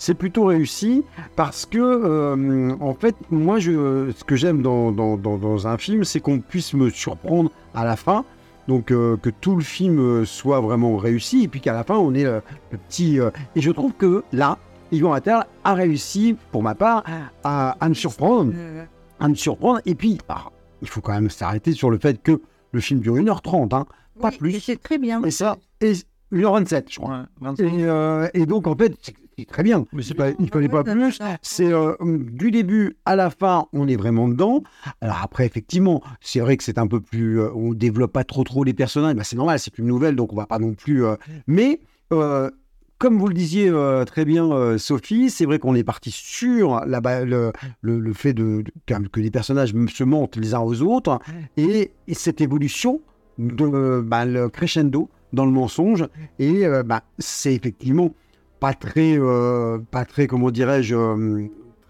C'est 0.00 0.14
plutôt 0.14 0.44
réussi 0.44 1.02
parce 1.34 1.66
que, 1.66 1.78
euh, 1.80 2.72
en 2.80 2.94
fait, 2.94 3.16
moi, 3.30 3.58
je, 3.58 4.12
ce 4.16 4.22
que 4.22 4.36
j'aime 4.36 4.62
dans, 4.62 4.92
dans- 4.92 5.16
dans- 5.16 5.38
dans 5.38 5.66
un 5.66 5.76
film, 5.76 6.04
c'est 6.04 6.20
qu'on 6.20 6.38
puisse 6.38 6.72
me 6.74 6.88
surprendre 6.90 7.50
à 7.74 7.84
la 7.84 7.96
fin. 7.96 8.24
Donc, 8.68 8.92
euh, 8.92 9.16
que 9.16 9.30
tout 9.30 9.56
le 9.56 9.62
film 9.62 9.98
euh, 9.98 10.24
soit 10.26 10.60
vraiment 10.60 10.96
réussi 10.98 11.42
et 11.44 11.48
puis 11.48 11.60
qu'à 11.60 11.72
la 11.72 11.82
fin, 11.84 11.96
on 11.96 12.14
ait 12.14 12.22
le, 12.24 12.42
le 12.70 12.78
petit. 12.78 13.18
euh, 13.18 13.30
et 13.56 13.60
je 13.62 13.70
trouve 13.72 13.92
que 13.94 14.22
là, 14.32 14.58
Yvan 14.92 15.12
Attal 15.12 15.44
a 15.64 15.74
réussi, 15.74 16.36
pour 16.52 16.62
ma 16.62 16.74
part, 16.74 17.04
à, 17.44 17.76
à 17.80 17.88
me 17.88 17.94
surprendre 17.94 18.52
Euh, 18.54 18.84
à 19.20 19.28
me 19.28 19.34
surprendre. 19.34 19.80
Et 19.86 19.94
puis, 19.94 20.18
ah, 20.28 20.46
il 20.82 20.88
faut 20.88 21.00
quand 21.00 21.12
même 21.12 21.30
s'arrêter 21.30 21.72
sur 21.72 21.90
le 21.90 21.98
fait 21.98 22.22
que 22.22 22.40
le 22.72 22.80
film 22.80 23.00
dure 23.00 23.16
1h30, 23.16 23.74
hein, 23.74 23.86
pas 24.20 24.28
oui, 24.28 24.34
et 24.34 24.38
plus. 24.38 24.60
C'est 24.60 24.80
très 24.82 24.98
bien. 24.98 25.22
Et 25.24 25.30
ça, 25.30 25.56
et 25.80 25.92
1h27, 26.32 26.84
je 26.92 26.98
crois. 26.98 27.18
Ouais, 27.18 27.24
25. 27.40 27.64
Et, 27.64 27.84
euh, 27.84 28.28
et 28.34 28.46
donc, 28.46 28.66
en 28.66 28.76
fait, 28.76 28.94
c'est 29.36 29.44
très 29.46 29.62
bien. 29.62 29.84
Mais 29.92 30.02
c'est 30.02 30.14
Pas- 30.14 30.30
il 30.38 30.48
fallait 30.50 30.68
pas 30.68 30.82
plus. 30.84 31.18
C'est 31.42 31.72
euh, 31.72 31.94
du 32.00 32.50
début 32.50 32.96
à 33.04 33.14
la 33.16 33.30
fin, 33.30 33.66
on 33.72 33.86
est 33.88 33.96
vraiment 33.96 34.28
dedans. 34.28 34.62
Alors 35.00 35.20
après, 35.22 35.46
effectivement, 35.46 36.02
c'est 36.20 36.40
vrai 36.40 36.56
que 36.56 36.64
c'est 36.64 36.78
un 36.78 36.86
peu 36.88 37.00
plus, 37.00 37.40
euh, 37.40 37.50
on 37.54 37.72
développe 37.72 38.12
pas 38.12 38.24
trop 38.24 38.42
trop 38.44 38.64
les 38.64 38.74
personnages. 38.74 39.14
Bah, 39.14 39.22
c'est 39.24 39.36
normal, 39.36 39.58
c'est 39.60 39.78
une 39.78 39.86
nouvelle, 39.86 40.16
donc 40.16 40.32
on 40.32 40.36
va 40.36 40.46
pas 40.46 40.58
non 40.58 40.74
plus. 40.74 41.04
euh, 41.04 41.14
mais 41.46 41.80
euh, 42.12 42.50
comme 42.98 43.18
vous 43.18 43.28
le 43.28 43.34
disiez 43.34 43.68
euh, 43.68 44.04
très 44.04 44.24
bien, 44.24 44.50
euh, 44.50 44.76
Sophie, 44.78 45.30
c'est 45.30 45.44
vrai 45.44 45.58
qu'on 45.58 45.74
est 45.74 45.84
parti 45.84 46.10
sur 46.10 46.80
la, 46.86 47.24
le, 47.24 47.52
le- 47.82 47.98
le 48.00 48.12
fait 48.12 48.32
de, 48.34 48.62
de- 48.86 49.08
que, 49.08 49.20
les 49.20 49.30
personnages 49.30 49.72
se 49.88 50.04
montent 50.04 50.36
les 50.36 50.54
uns 50.54 50.60
aux 50.60 50.82
autres 50.82 51.18
et, 51.56 51.92
et 52.08 52.14
cette 52.14 52.40
évolution 52.40 53.00
de 53.38 54.00
bah, 54.04 54.24
le 54.24 54.48
crescendo 54.48 55.08
dans 55.32 55.46
le 55.46 55.52
mensonge. 55.52 56.06
Et 56.38 56.66
euh, 56.66 56.82
bah, 56.82 57.02
c'est 57.18 57.54
effectivement 57.54 58.14
pas 58.60 58.74
très, 58.74 59.16
pas 59.92 60.04
très, 60.04 60.26
comment 60.26 60.50
dirais-je, 60.50 60.96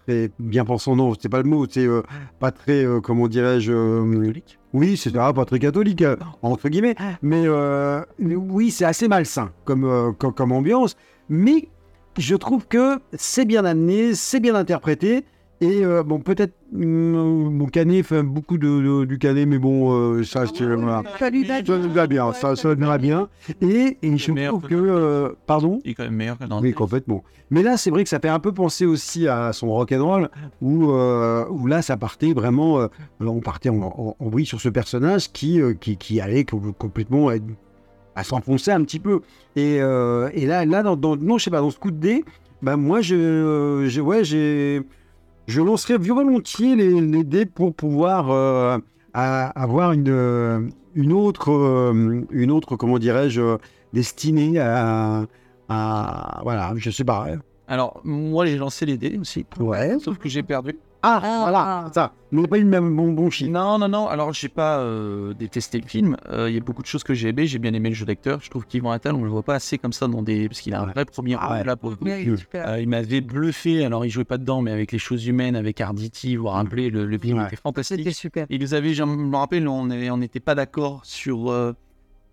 très 0.09 0.31
bien 0.39 0.65
pensant, 0.65 0.95
non, 0.95 1.13
c'est 1.19 1.29
pas 1.29 1.41
le 1.41 1.47
mot, 1.47 1.67
c'est 1.69 1.85
euh, 1.85 2.01
pas 2.39 2.51
très, 2.51 2.83
euh, 2.83 2.99
comment 2.99 3.27
dirais-je, 3.27 3.71
euh, 3.71 4.33
oui, 4.73 4.97
c'est 4.97 5.13
pas 5.13 5.45
très 5.45 5.59
catholique, 5.59 6.03
entre 6.41 6.69
guillemets, 6.69 6.95
mais 7.21 7.43
euh, 7.45 8.01
oui, 8.19 8.71
c'est 8.71 8.85
assez 8.85 9.07
malsain 9.07 9.51
comme, 9.65 10.15
comme, 10.17 10.33
comme 10.33 10.51
ambiance, 10.51 10.95
mais 11.29 11.69
je 12.17 12.35
trouve 12.35 12.67
que 12.67 12.99
c'est 13.13 13.45
bien 13.45 13.65
amené, 13.65 14.15
c'est 14.15 14.39
bien 14.39 14.55
interprété, 14.55 15.25
et 15.61 15.83
euh, 15.83 16.03
bon, 16.03 16.19
peut-être, 16.19 16.53
hum, 16.73 17.53
mon 17.53 17.65
canet 17.65 18.03
fait 18.05 18.23
beaucoup 18.23 18.57
de, 18.57 18.67
de- 18.67 19.05
du 19.05 19.17
canet, 19.17 19.47
mais 19.47 19.57
bon, 19.57 19.91
euh, 19.93 20.23
ça, 20.23 20.45
c'est, 20.45 20.63
voilà. 20.65 21.03
Ça 21.65 21.77
lui 21.77 21.89
va 21.89 22.07
bien, 22.07 22.31
ça, 22.33 22.55
ça 22.55 22.73
lui 22.73 22.85
va 22.85 22.97
bien, 22.97 23.27
et, 23.61 23.97
et 24.01 24.17
je 24.17 24.31
trouve 24.47 24.61
que 24.63 24.67
que, 24.69 24.75
euh, 24.75 25.29
pardon 25.47 25.79
Il 25.83 25.91
est 25.91 25.93
quand 25.95 26.03
même 26.03 26.15
meilleur 26.15 26.37
que 26.37 26.45
dans 26.45 26.61
oui, 26.61 26.73
complètement. 26.73 27.23
Mais 27.51 27.63
là, 27.63 27.77
c'est 27.77 27.89
vrai 27.89 28.03
que 28.03 28.09
ça 28.09 28.19
fait 28.19 28.29
un 28.29 28.39
peu 28.39 28.51
penser 28.53 28.85
aussi 28.85 29.27
à 29.27 29.51
son 29.53 29.69
rock'n'roll, 29.71 30.29
où, 30.61 30.91
euh, 30.91 31.45
où 31.49 31.65
là, 31.67 31.81
ça 31.81 31.97
partait 31.97 32.33
vraiment. 32.33 32.79
euh, 32.81 32.87
on 33.19 33.39
partait 33.41 33.69
en, 33.69 33.81
en, 33.81 34.15
en 34.19 34.29
vrille 34.29 34.45
sur 34.45 34.61
ce 34.61 34.69
personnage 34.69 35.31
qui, 35.31 35.59
euh, 35.61 35.73
qui, 35.73 35.97
qui 35.97 36.21
allait 36.21 36.45
co- 36.45 36.61
complètement 36.77 37.31
être- 37.31 37.43
à 38.15 38.23
s'enfoncer 38.23 38.71
un 38.71 38.83
petit 38.83 38.99
peu. 38.99 39.21
Et, 39.55 39.77
euh, 39.81 40.29
et 40.33 40.45
là, 40.45 40.63
là 40.65 40.83
dans, 40.83 40.95
dans- 40.95 41.15
non, 41.17 41.37
je 41.37 41.45
sais 41.45 41.51
pas, 41.51 41.59
dans 41.61 41.71
ce 41.71 41.79
coup 41.79 41.91
de 41.91 41.97
dé, 41.97 42.23
ben 42.61 42.75
moi, 42.77 43.01
je, 43.01 43.85
je, 43.87 44.01
ouais, 44.01 44.23
j'ai, 44.23 44.81
je 45.49 45.61
lancerais 45.61 45.97
volontiers 45.97 46.75
les, 46.75 47.01
les 47.01 47.23
dés 47.23 47.45
pour 47.45 47.73
pouvoir 47.73 48.29
euh, 48.29 48.77
à- 49.13 49.47
avoir 49.61 49.91
une, 49.91 50.07
euh, 50.09 50.61
une 50.95 51.11
autre, 51.11 51.51
euh, 51.51 52.21
une 52.31 52.51
autre, 52.51 52.75
comment 52.75 52.99
dirais-je, 52.99 53.57
destinée 53.91 54.59
à, 54.59 55.25
à, 55.67 56.39
voilà, 56.43 56.73
je 56.75 56.89
sais 56.89 57.03
pas. 57.03 57.27
Alors, 57.67 58.01
moi, 58.03 58.45
j'ai 58.45 58.57
lancé 58.57 58.85
les 58.85 58.97
dés 58.97 59.17
aussi. 59.19 59.45
Ouais. 59.59 59.97
Sauf 59.99 60.17
que 60.17 60.29
j'ai 60.29 60.43
perdu. 60.43 60.77
Ah, 61.01 61.21
Ah, 61.23 61.37
voilà, 61.43 61.59
ah. 61.87 61.91
ça. 61.93 62.13
N'a 62.31 62.47
pas 62.47 62.57
eu 62.57 62.63
le 62.63 62.67
même 62.69 62.93
bon, 62.95 63.13
bon 63.13 63.29
chiffre. 63.29 63.49
Non, 63.51 63.77
non, 63.79 63.87
non. 63.87 64.07
Alors, 64.07 64.33
j'ai 64.33 64.49
pas 64.49 64.79
euh, 64.79 65.33
détesté 65.33 65.79
le 65.79 65.87
film. 65.87 66.17
Euh, 66.29 66.49
Il 66.49 66.55
y 66.55 66.57
a 66.57 66.61
beaucoup 66.61 66.81
de 66.81 66.87
choses 66.87 67.03
que 67.03 67.13
j'ai 67.13 67.29
aimé. 67.29 67.47
J'ai 67.47 67.57
bien 67.57 67.73
aimé 67.73 67.89
le 67.89 67.95
jeu 67.95 68.05
d'acteur. 68.05 68.39
Je 68.41 68.49
trouve 68.49 68.65
qu'Yvan 68.65 68.91
Attal, 68.91 69.15
on 69.15 69.23
le 69.23 69.29
voit 69.29 69.41
pas 69.43 69.55
assez 69.55 69.77
comme 69.77 69.93
ça 69.93 70.07
dans 70.07 70.21
des. 70.21 70.47
Parce 70.49 70.59
qu'il 70.61 70.73
a 70.73 70.81
un 70.81 70.87
Ouais. 70.87 70.93
vrai 70.93 71.05
premier 71.05 71.35
Ah 71.39 71.47
rôle 71.47 71.57
ouais. 71.57 71.63
là 71.63 71.75
pour 71.77 71.89
le 71.91 71.95
coup. 71.95 72.05
Oui, 72.05 72.37
super. 72.37 72.67
Euh, 72.67 72.79
il 72.81 72.89
m'avait 72.89 73.21
bluffé. 73.21 73.85
Alors, 73.85 74.05
il 74.05 74.09
jouait 74.09 74.25
pas 74.25 74.37
dedans, 74.37 74.61
mais 74.61 74.71
avec 74.71 74.91
les 74.91 74.99
choses 74.99 75.25
humaines, 75.25 75.55
avec 75.55 75.79
Arditi, 75.81 76.35
vous 76.35 76.43
vous 76.43 76.49
rappelez, 76.49 76.89
le, 76.89 77.05
le 77.05 77.17
film 77.17 77.39
Ouais. 77.39 77.45
était 77.47 77.55
fantastique. 77.55 77.97
C'était 77.99 78.11
super. 78.11 78.45
Il 78.49 78.59
nous 78.61 78.73
avait, 78.73 78.93
je 78.93 79.03
me 79.03 79.35
rappelle, 79.37 79.67
on 79.67 79.87
n'était 80.17 80.39
pas 80.41 80.53
d'accord 80.55 80.99
sur 81.05 81.49
euh, 81.49 81.73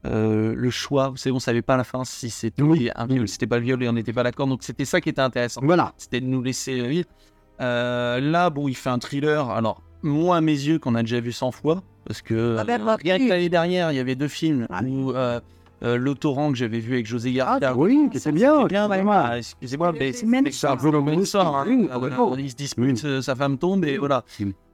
euh, 0.07 0.55
le 0.57 0.71
choix. 0.71 1.09
Vous 1.11 1.17
savez, 1.17 1.35
on 1.35 1.39
savait 1.41 1.63
pas 1.63 1.75
à 1.75 1.79
la 1.79 1.85
fin 1.85 2.05
si 2.05 2.31
c'était 2.31 2.63
Oui. 2.63 2.91
un 2.95 3.07
viol, 3.07 3.27
si 3.29 3.35
c'était 3.35 3.47
pas 3.47 3.59
le 3.59 3.65
viol, 3.65 3.83
et 3.83 3.89
on 3.89 3.93
n'était 3.93 4.13
pas 4.13 4.25
d'accord. 4.25 4.47
Donc, 4.49 4.63
c'était 4.65 4.85
ça 4.85 5.01
qui 5.01 5.09
était 5.09 5.21
intéressant 5.23 5.61
Voilà. 5.65 5.93
c'était 5.97 6.21
de 6.21 6.27
nous 6.27 6.43
laisser 6.43 6.87
vivre. 6.89 7.09
Euh, 7.09 7.36
là, 7.59 8.51
bon, 8.51 8.69
il 8.69 8.77
fait 8.77 8.91
un 8.91 8.99
thriller. 8.99 9.51
Alors, 9.51 9.83
moi, 10.03 10.37
à 10.37 10.41
mes 10.41 10.53
yeux, 10.53 10.79
qu'on 10.79 10.95
a 10.95 11.03
déjà 11.03 11.21
vu 11.21 11.33
100 11.33 11.51
fois, 11.51 11.83
parce 12.07 12.23
que 12.23 12.57
Ah 12.61 12.65
ben, 12.65 12.81
euh, 12.87 12.97
rien 13.03 13.19
que 13.19 13.29
l'année 13.29 13.49
dernière, 13.49 13.93
il 13.93 13.97
y 13.97 14.01
avait 14.01 14.15
deux 14.15 14.29
films 14.29 14.67
Ah. 14.71 14.81
où 14.85 15.11
euh, 15.13 15.41
euh, 15.83 15.97
L'Autorang 15.97 16.53
que 16.53 16.59
j'avais 16.59 16.79
vu 16.79 16.95
avec 16.95 17.07
José 17.07 17.31
Ah, 17.41 17.59
Garcia. 17.61 17.77
oui, 17.77 18.09
c'est 18.15 18.33
bien. 18.33 18.63
C'est 18.63 18.69
bien, 18.69 18.89
bien. 18.89 19.07
Ah, 19.11 19.39
Excusez-moi, 19.39 19.93
mais 19.99 20.13
C'est 20.13 20.27
un 20.27 20.51
ça. 20.53 20.77
peu 20.77 20.91
le 20.91 21.01
même 21.03 21.25
sort. 21.25 21.57
hein. 21.57 21.65
Oui, 21.67 21.89
Ah, 21.91 21.99
voilà, 21.99 22.17
complètement. 22.17 22.45
Il 22.45 22.51
se 22.51 22.57
dispute, 22.57 23.05
euh, 23.05 23.21
sa 23.21 23.35
femme 23.35 23.59
tombe 23.59 23.85
et 23.85 23.99
voilà. 23.99 24.25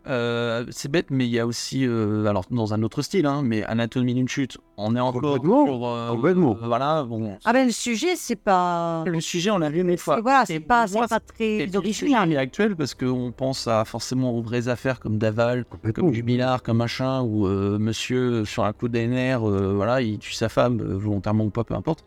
Euh, 0.08 0.64
c'est 0.70 0.90
bête, 0.90 1.06
mais 1.10 1.26
il 1.26 1.30
y 1.30 1.38
a 1.38 1.46
aussi, 1.46 1.86
euh, 1.86 2.26
alors 2.26 2.44
dans 2.50 2.74
un 2.74 2.82
autre 2.82 3.02
style, 3.02 3.24
hein, 3.26 3.42
mais 3.44 3.62
Anatomie 3.64 4.14
d'une 4.14 4.28
chute. 4.28 4.58
On 4.76 4.96
est 4.96 5.00
encore 5.00 5.20
Complètement. 5.22 5.66
sur, 5.66 5.86
euh, 5.86 6.10
Complètement. 6.10 6.56
euh, 6.60 6.66
voilà, 6.66 7.04
bon. 7.04 7.38
Ah 7.44 7.52
ben 7.52 7.66
le 7.66 7.72
sujet, 7.72 8.16
c'est 8.16 8.34
pas. 8.36 9.04
Le 9.06 9.20
sujet, 9.20 9.50
on 9.50 9.58
l'a 9.58 9.70
vu 9.70 9.80
une 9.80 9.96
fois. 9.96 10.20
Voilà, 10.20 10.44
c'est 10.44 10.58
pas, 10.58 10.86
c'est 10.88 10.98
moi, 10.98 11.06
pas 11.06 11.20
très 11.20 11.74
original. 11.76 12.32
est 12.32 12.36
actuel 12.36 12.74
parce 12.74 12.94
qu'on 12.94 13.30
pense 13.36 13.68
à 13.68 13.84
forcément 13.84 14.32
aux 14.36 14.42
vraies 14.42 14.66
affaires 14.68 14.98
comme 14.98 15.18
Daval, 15.18 15.64
comme 15.94 16.12
Jubilard, 16.12 16.62
comme 16.64 16.78
machin, 16.78 17.22
ou 17.22 17.46
euh, 17.46 17.78
monsieur 17.78 18.44
sur 18.44 18.64
un 18.64 18.72
coup 18.72 18.88
des 18.88 19.06
nerfs, 19.06 19.48
euh, 19.48 19.72
voilà, 19.74 20.00
il 20.02 20.18
tue 20.18 20.32
sa 20.32 20.48
femme 20.48 20.82
volontairement 20.82 21.44
ou 21.44 21.50
pas, 21.50 21.62
peu 21.64 21.74
importe. 21.74 22.04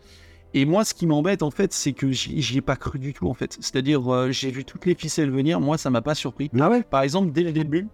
Et 0.57 0.65
moi, 0.65 0.85
ce 0.85 0.93
qui 0.93 1.05
m'embête 1.05 1.43
en 1.43 1.51
fait, 1.51 1.73
c'est 1.73 1.91
que 1.91 2.11
j'y 2.11 2.57
ai 2.57 2.61
pas 2.61 2.77
cru 2.77 2.97
du 2.97 3.13
tout 3.13 3.27
en 3.27 3.33
fait. 3.33 3.57
C'est-à-dire, 3.59 4.11
euh, 4.11 4.31
j'ai 4.31 4.51
vu 4.51 4.63
toutes 4.63 4.85
les 4.85 4.95
ficelles 4.95 5.29
venir, 5.29 5.59
moi, 5.59 5.77
ça 5.77 5.89
m'a 5.89 6.01
pas 6.01 6.15
surpris. 6.15 6.49
Ah 6.59 6.69
ouais? 6.69 6.81
Par 6.81 7.01
exemple, 7.01 7.31
dès 7.33 7.43
le 7.43 7.51
début, 7.51 7.87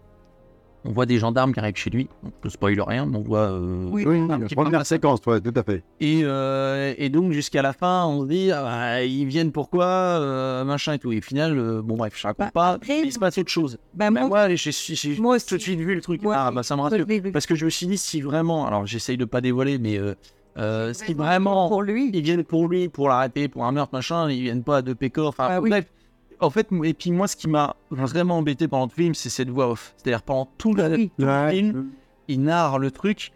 on 0.85 0.91
voit 0.91 1.05
des 1.07 1.17
gendarmes 1.17 1.53
qui 1.53 1.59
arrivent 1.59 1.75
chez 1.75 1.89
lui. 1.89 2.07
On 2.23 2.29
ne 2.43 2.49
spoil 2.49 2.79
rien, 2.81 3.05
mais 3.07 3.17
on 3.17 3.21
voit. 3.21 3.51
euh, 3.51 3.87
Oui. 3.91 4.03
Oui, 4.05 4.19
un 4.29 4.39
petit 4.39 4.55
peu 4.55 4.61
première 4.63 4.85
séquence, 4.85 5.19
ouais, 5.25 5.41
tout 5.41 5.53
à 5.55 5.63
fait. 5.63 5.83
et, 5.99 6.21
euh, 6.23 6.93
et 6.97 7.09
donc 7.09 7.31
jusqu'à 7.33 7.61
la 7.63 7.73
fin, 7.73 8.05
on 8.05 8.23
se 8.23 8.27
dit, 8.27 8.51
ah 8.51 8.61
bah, 8.63 9.03
ils 9.03 9.25
viennent 9.25 9.51
pourquoi, 9.51 9.85
euh, 9.85 10.63
machin 10.63 10.93
et 10.93 10.99
tout. 10.99 11.11
Et 11.11 11.17
au 11.17 11.21
final, 11.21 11.57
euh, 11.57 11.81
bon 11.83 11.97
bref, 11.97 12.13
je 12.15 12.23
raconte 12.27 12.45
Bah, 12.47 12.51
pas. 12.53 12.69
après, 12.73 13.01
il 13.01 13.11
se 13.11 13.17
passe 13.19 13.37
autre 13.39 13.49
chose. 13.51 13.79
Ben, 13.95 14.11
Bah, 14.11 14.27
moi, 14.27 14.53
j'ai 14.55 14.71
j'ai 14.71 15.15
moi 15.17 15.35
aussi. 15.37 15.47
tout 15.47 15.57
de 15.57 15.61
suite 15.61 15.79
vu 15.79 15.95
le 15.95 16.01
truc. 16.01 16.21
Moi 16.21 16.35
ah 16.37 16.51
bah 16.51 16.61
ça 16.63 16.75
me 16.75 16.81
je 16.81 17.03
rassure. 17.03 17.31
Parce 17.33 17.45
que 17.47 17.55
je 17.55 17.65
me 17.65 17.69
suis 17.71 17.85
dit, 17.87 17.97
si 17.97 18.21
vraiment, 18.21 18.65
alors 18.67 18.85
j'essaye 18.87 19.17
de 19.17 19.25
pas 19.25 19.41
dévoiler, 19.41 19.77
mais 19.79 19.99
euh, 20.57 20.93
si 20.93 21.13
Vraiment, 21.13 21.69
Pour 21.69 21.81
lui. 21.83 22.09
ils 22.13 22.21
viennent 22.21 22.43
pour 22.43 22.67
lui, 22.67 22.89
pour 22.89 23.09
l'arrêter, 23.09 23.47
pour 23.47 23.65
un 23.65 23.71
meurtre, 23.71 23.93
machin, 23.93 24.29
ils 24.29 24.41
viennent 24.43 24.63
pas 24.63 24.77
à 24.77 24.81
deux 24.81 24.95
pécores. 24.95 25.29
Enfin, 25.29 25.47
Ah 25.49 25.61
oui. 25.61 25.69
bref. 25.69 25.85
En 26.39 26.49
fait, 26.49 26.67
et 26.83 26.93
puis 26.95 27.11
moi, 27.11 27.27
ce 27.27 27.35
qui 27.35 27.47
m'a 27.47 27.75
vraiment 27.91 28.39
embêté 28.39 28.67
pendant 28.67 28.85
le 28.85 28.91
film, 28.91 29.13
c'est 29.13 29.29
cette 29.29 29.49
voix 29.49 29.69
off. 29.69 29.93
C'est-à-dire 29.97 30.23
pendant 30.23 30.49
tout 30.57 30.73
le, 30.73 30.83
Oui. 30.89 31.09
tout 31.17 31.25
le 31.25 31.27
Ouais. 31.27 31.51
film, 31.51 31.89
il 32.27 32.41
narre 32.41 32.79
le 32.79 32.89
truc 32.91 33.31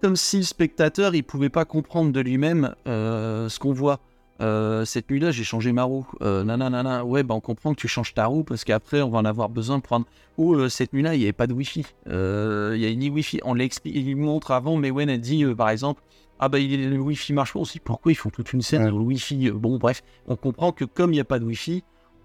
comme 0.00 0.16
si 0.16 0.36
le 0.36 0.42
spectateur 0.44 1.14
il 1.14 1.22
pouvait 1.24 1.48
pas 1.48 1.64
comprendre 1.64 2.12
de 2.12 2.20
lui-même 2.20 2.74
euh, 2.86 3.48
ce 3.48 3.58
qu'on 3.58 3.72
voit. 3.72 3.98
Euh, 4.40 4.84
cette 4.84 5.10
nuit-là, 5.10 5.30
j'ai 5.30 5.44
changé 5.44 5.72
ma 5.72 5.84
roue. 5.84 6.06
Euh, 6.20 6.44
nanana, 6.44 7.04
ouais, 7.04 7.22
bah 7.22 7.34
on 7.34 7.40
comprend 7.40 7.72
que 7.72 7.80
tu 7.80 7.88
changes 7.88 8.14
ta 8.14 8.26
roue 8.26 8.42
parce 8.44 8.64
qu'après 8.64 9.00
on 9.00 9.08
va 9.08 9.18
en 9.18 9.24
avoir 9.24 9.48
besoin 9.48 9.80
pour 9.80 9.88
prendre. 9.88 10.06
Ou 10.38 10.54
euh, 10.54 10.68
cette 10.68 10.92
nuit-là, 10.92 11.14
il 11.14 11.18
n'y 11.18 11.24
avait 11.24 11.32
pas 11.32 11.46
de 11.46 11.54
Wi-Fi. 11.54 11.86
Euh, 12.08 12.72
Il 12.76 12.82
y 12.82 12.86
a 12.86 12.94
ni 12.94 13.10
Wi-Fi. 13.10 13.40
On 13.44 13.54
l'explique. 13.54 13.94
Il 13.96 14.04
lui 14.04 14.14
montre 14.16 14.50
avant, 14.50 14.76
mais 14.76 14.90
Wen 14.90 15.08
a 15.08 15.16
dit 15.18 15.44
euh, 15.44 15.54
par 15.54 15.70
exemple, 15.70 16.02
ah 16.44 16.48
bah 16.48 16.58
le 16.58 16.98
Wi-Fi 16.98 17.32
marche 17.32 17.52
pas, 17.54 17.60
dit 17.62 17.80
pourquoi 17.82 18.12
ils 18.12 18.16
font 18.16 18.30
toute 18.30 18.52
une 18.52 18.62
scène 18.62 18.82
Ouais. 18.84 18.90
le 18.90 18.96
Wi-Fi? 18.96 19.50
Bon 19.52 19.78
bref, 19.78 20.02
on 20.26 20.36
comprend 20.36 20.72
que 20.72 20.84
comme 20.84 21.10
il 21.12 21.16
n'y 21.16 21.20
a 21.20 21.24
pas 21.24 21.38
de 21.38 21.44
Wi-Fi, 21.44 21.82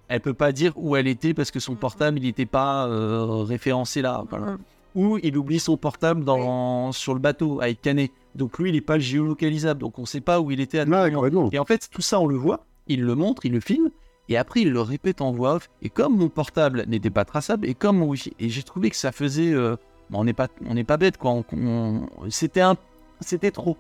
elle 0.10 0.22
peut 0.22 0.34
pas 0.34 0.52
dire 0.52 0.74
où 0.76 0.96
elle 0.96 1.08
était 1.08 1.34
parce 1.34 1.52
que 1.52 1.60
son 1.60 1.76
portable 1.76 2.18
il 2.20 2.24
n'était 2.24 2.46
pas 2.46 2.88
euh, 2.88 3.44
référencé 3.44 4.02
là. 4.02 4.24
voilà. 4.30 4.58
Ou 4.96 5.20
il 5.22 5.38
oublie 5.38 5.60
son 5.60 5.78
portable 5.78 6.24
dans, 6.24 6.92
sur 6.92 7.14
le 7.14 7.20
bateau 7.20 7.62
avec 7.62 7.82
Canet. 7.82 8.12
Donc 8.36 8.58
lui 8.60 8.70
il 8.70 8.74
n'est 8.74 8.82
pas 8.82 8.98
géolocalisable, 9.00 9.80
donc 9.82 10.00
on 10.00 10.06
sait 10.06 10.22
pas 10.22 10.42
où 10.42 10.52
il 10.52 10.60
était 10.60 10.80
à 10.80 10.86
Ouais. 10.86 11.12
Et 11.52 11.60
en 11.60 11.66
fait, 11.66 11.88
tout 11.92 12.02
ça, 12.02 12.20
on 12.20 12.26
le 12.28 12.36
voit, 12.36 12.66
il 12.88 13.02
le 13.04 13.14
montre, 13.16 13.46
il 13.46 13.52
le 13.54 13.60
filme, 13.60 13.90
et 14.30 14.38
après, 14.38 14.62
il 14.62 14.72
le 14.72 14.82
répète 14.82 15.22
en 15.22 15.32
voix 15.32 15.56
off. 15.56 15.70
Et 15.82 15.90
comme 15.90 16.18
mon 16.18 16.30
portable 16.30 16.86
n'était 16.88 17.10
pas 17.12 17.24
traçable, 17.26 17.68
et 17.68 17.74
comme 17.76 17.98
mon 18.00 18.08
Wi-Fi, 18.08 18.34
et 18.40 18.50
j'ai 18.50 18.64
trouvé 18.64 18.90
que 18.90 18.96
ça 18.96 19.12
faisait. 19.12 19.54
euh, 19.54 19.76
on 20.12 20.24
n'est 20.24 20.34
pas, 20.34 20.48
on 20.66 20.74
n'est 20.74 20.84
pas 20.84 20.98
bête, 20.98 21.18
quoi. 21.18 21.32
on- 21.32 21.46
on- 21.54 22.08
c'était 22.30 22.62
un, 22.62 22.76
c'était 23.22 23.52
trop. 23.52 23.78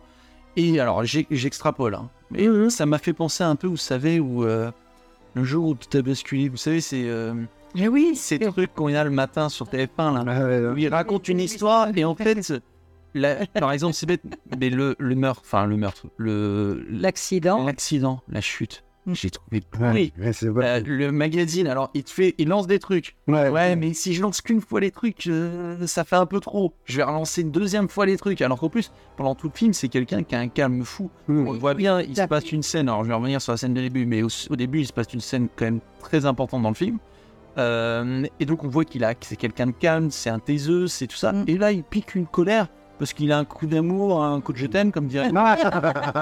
Et 0.62 0.80
alors, 0.80 1.03
j'extrapole, 1.05 1.95
hein. 1.95 2.10
mais 2.32 2.47
ça 2.70 2.86
m'a 2.86 2.97
fait 2.97 3.14
penser 3.14 3.43
un 3.43 3.55
peu, 3.55 3.68
vous 3.68 3.78
savez, 3.78 4.20
où 4.20 4.43
euh, 4.43 4.72
le 5.36 5.43
jour 5.43 5.70
où 5.70 5.74
tout 5.76 5.97
a 5.97 6.01
basculé, 6.01 6.49
vous 6.49 6.57
savez, 6.57 6.82
c'est 6.82 7.03
euh, 7.07 7.34
oui, 7.76 8.16
ces 8.16 8.39
trucs 8.39 8.74
qu'on 8.74 8.93
a 8.93 9.03
le 9.03 9.10
matin 9.10 9.47
sur 9.49 9.68
TF1 9.68 10.14
là. 10.26 10.74
Où 10.74 10.78
il 10.78 10.89
raconte 10.89 11.28
une 11.30 11.39
histoire 11.39 11.89
et 11.95 12.03
en 12.03 12.16
fait, 12.16 12.53
la- 13.14 13.45
par 13.47 13.72
exemple, 13.72 13.93
c'est 13.93 14.05
bête, 14.05 14.22
mais 14.60 14.70
le, 14.70 14.95
le 14.99 15.16
meurtre, 15.16 15.41
enfin 15.45 15.66
le 15.66 15.78
meurtre, 15.78 16.07
le 16.18 16.86
l'accident. 16.89 17.64
l'accident, 17.66 18.22
la 18.30 18.41
chute. 18.41 18.84
J'ai 19.14 19.30
trouvé 19.30 19.62
ouais. 19.80 20.12
Euh, 20.20 20.82
le 20.86 21.12
magazine, 21.12 21.68
alors 21.68 21.89
il 21.93 22.03
te 22.03 22.10
fait, 22.10 22.36
il 22.38 22.47
lance 22.47 22.68
des 22.68 22.80
trucs. 22.80 23.16
Ouais, 23.28 23.49
Ouais, 23.49 23.76
mais 23.76 23.93
si 23.93 24.14
je 24.14 24.22
lance 24.22 24.41
qu'une 24.41 24.62
fois 24.62 24.80
les 24.80 24.91
trucs, 24.91 25.28
euh, 25.28 25.88
ça 25.88 26.03
fait 26.03 26.16
un 26.16 26.26
peu 26.26 26.39
trop. 26.39 26.74
Je 26.86 26.97
vais 26.97 27.03
relancer 27.03 27.41
une 27.41 27.51
deuxième 27.51 27.89
fois 27.89 28.05
les 28.05 28.18
trucs. 28.18 28.41
Alors 28.41 28.60
qu'en 28.60 28.70
plus, 28.70 28.91
pendant 29.18 29.36
tout 29.36 29.47
le 29.47 29.57
film, 29.57 29.74
c'est 29.74 29.88
quelqu'un 29.88 30.24
qui 30.24 30.36
a 30.36 30.39
un 30.39 30.47
calme 30.47 30.84
fou. 30.84 31.10
Mm. 31.28 31.47
On 31.47 31.51
le 31.51 31.60
voit 31.60 31.74
bien, 31.74 32.01
il 32.01 32.16
se 32.16 32.24
passe 32.24 32.51
une 32.51 32.64
scène. 32.64 32.89
Alors 32.89 33.03
je 33.03 33.10
vais 33.10 33.16
revenir 33.16 33.41
sur 33.41 33.53
la 33.53 33.57
scène 33.57 33.74
de 33.74 33.82
début, 33.82 34.05
mais 34.05 34.24
au, 34.24 34.30
au 34.49 34.55
début, 34.55 34.82
il 34.82 34.88
se 34.88 34.93
passe 34.93 35.14
une 35.14 35.22
scène 35.22 35.47
quand 35.55 35.66
même 35.66 35.80
très 35.99 36.26
importante 36.26 36.62
dans 36.62 36.70
le 36.70 36.76
film. 36.76 36.97
Euh, 37.57 38.26
et 38.39 38.45
donc 38.45 38.64
on 38.64 38.68
voit 38.68 38.86
qu'il 38.86 39.03
a, 39.03 39.16
que 39.16 39.26
c'est 39.26 39.36
quelqu'un 39.36 39.68
de 39.68 39.72
calme, 39.72 40.12
c'est 40.12 40.30
un 40.30 40.39
taiseux, 40.39 40.88
c'est 40.88 41.07
tout 41.07 41.18
ça. 41.18 41.34
Mm. 41.34 41.45
Et 41.47 41.57
là, 41.57 41.72
il 41.72 41.84
pique 41.84 42.16
une 42.16 42.26
colère 42.28 42.68
parce 42.99 43.14
qu'il 43.14 43.32
a 43.32 43.38
un 43.38 43.45
coup 43.45 43.66
d'amour, 43.66 44.24
un 44.24 44.41
coup 44.41 44.53
de 44.53 44.57
je 44.57 44.66
t'aime, 44.66 44.91
comme 44.91 45.07
dirait. 45.07 45.32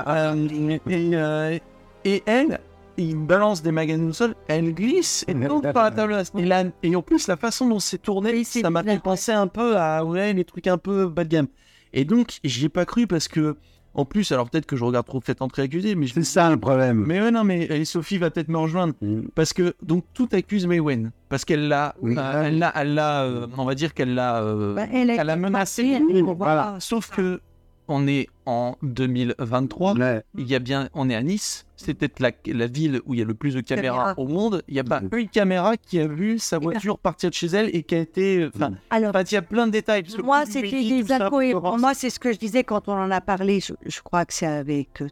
Euh, 0.08 0.78
et, 0.88 1.12
euh, 1.14 1.58
et 2.06 2.24
elle, 2.26 2.60
il 2.98 3.16
balance 3.16 3.62
des 3.62 3.72
magazines 3.72 4.10
au 4.10 4.14
sol, 4.14 4.36
elle 4.48 4.74
glisse 4.74 5.24
et 5.28 5.34
tombe 5.36 5.72
par 5.72 5.84
la 5.86 5.92
table 5.92 6.14
basse. 6.14 6.32
Et, 6.38 6.46
là, 6.46 6.64
et 6.84 6.96
en 6.96 7.02
plus, 7.02 7.28
la 7.28 7.38
façon 7.38 7.68
dont 7.68 7.80
c'est 7.80 7.98
tourné, 8.02 8.44
ça 8.44 8.70
m'a 8.70 8.84
fait 8.84 9.00
penser 9.02 9.32
un 9.32 9.48
peu 9.48 9.78
à 9.78 10.04
ouais, 10.04 10.34
les 10.34 10.44
trucs 10.46 10.68
un 10.68 10.78
peu 10.78 11.08
bas 11.08 11.24
de 11.24 11.30
gamme. 11.30 11.48
Et 11.94 12.06
donc, 12.06 12.40
j'y 12.44 12.66
ai 12.66 12.70
pas 12.70 12.86
cru 12.86 13.08
parce 13.08 13.28
que, 13.28 13.56
en 13.94 14.06
plus, 14.06 14.32
alors 14.32 14.50
peut-être 14.50 14.66
que 14.68 14.76
je 14.76 14.84
regarde 14.84 15.06
trop 15.08 15.22
Fait 15.22 15.42
entrer 15.42 15.64
accusé, 15.64 15.96
mais 15.96 16.06
je 16.06 16.14
C'est 16.14 16.24
ça 16.24 16.50
le 16.52 16.58
problème. 16.58 17.04
mais 17.08 17.20
ouais, 17.22 17.32
non, 17.32 17.44
mais 17.44 17.64
et 17.66 17.86
Sophie 17.86 18.18
va 18.18 18.30
peut-être 18.30 18.50
me 18.50 18.58
rejoindre. 18.58 18.94
Mm. 19.02 19.22
Parce 19.34 19.54
que, 19.54 19.74
donc, 19.82 20.04
tout 20.14 20.28
accuse 20.34 20.68
Maywen. 20.68 21.12
Parce 21.30 21.46
qu'elle 21.46 21.68
l'a, 21.68 21.96
Oui. 22.02 22.16
euh, 22.18 22.44
elle 22.46 22.60
l'a, 22.60 22.72
elle 22.76 22.94
l'a, 22.94 23.24
euh, 23.24 23.48
on 23.58 23.66
va 23.66 23.74
dire 23.76 23.94
qu'elle 23.94 24.14
l'a, 24.14 24.42
euh, 24.44 24.76
Bah, 24.76 24.86
elle, 24.94 25.10
elle 25.10 25.30
a 25.30 25.36
menacé. 25.36 26.00
Voilà. 26.38 26.76
Sauf 26.80 27.10
que, 27.10 27.42
on 27.88 28.08
est 28.08 28.28
en 28.46 28.76
2023. 28.84 29.94
Ouais. 29.96 30.24
Il 30.38 30.48
y 30.48 30.56
a 30.56 30.60
bien, 30.60 30.90
on 30.94 31.10
est 31.10 31.16
à 31.16 31.22
Nice. 31.24 31.66
C'est 31.76 31.94
peut-être 31.94 32.20
la, 32.20 32.32
la 32.48 32.68
ville 32.68 33.02
où 33.06 33.14
il 33.14 33.20
y 33.20 33.22
a 33.22 33.26
le 33.26 33.34
plus 33.34 33.54
de 33.54 33.62
caméras 33.62 34.14
au 34.18 34.28
monde. 34.28 34.64
Il 34.68 34.74
n'y 34.74 34.80
a 34.80 34.84
pas 34.84 35.02
une 35.12 35.30
caméra 35.30 35.78
qui 35.78 36.00
a 36.00 36.08
vu 36.08 36.40
sa 36.40 36.58
voiture 36.58 36.98
partir 36.98 37.30
de 37.30 37.36
chez 37.36 37.48
elle 37.48 37.70
et 37.76 37.84
qui 37.84 37.96
a 37.96 38.00
été. 38.00 38.50
Enfin, 38.54 38.74
Alors, 38.90 39.10
enfin, 39.12 39.24
il 39.24 39.34
y 39.34 39.38
a 39.38 39.42
plein 39.42 39.68
de 39.68 39.72
détails. 39.72 40.04
moi, 40.24 40.46
c'était 40.46 40.70
des 40.72 41.12
incohérences. 41.12 41.80
Moi, 41.80 41.94
c'est 41.94 42.10
ce 42.10 42.20
que 42.20 42.32
je 42.34 42.38
disais 42.40 42.64
quand 42.64 42.88
on 42.88 42.94
en 42.94 43.12
a 43.12 43.22
parlé. 43.22 43.60
Je, 43.60 43.74
je 43.86 44.02
crois 44.02 44.26
que 44.26 44.34
c'est 44.34 44.48
avec 44.48 45.02
euh, 45.02 45.08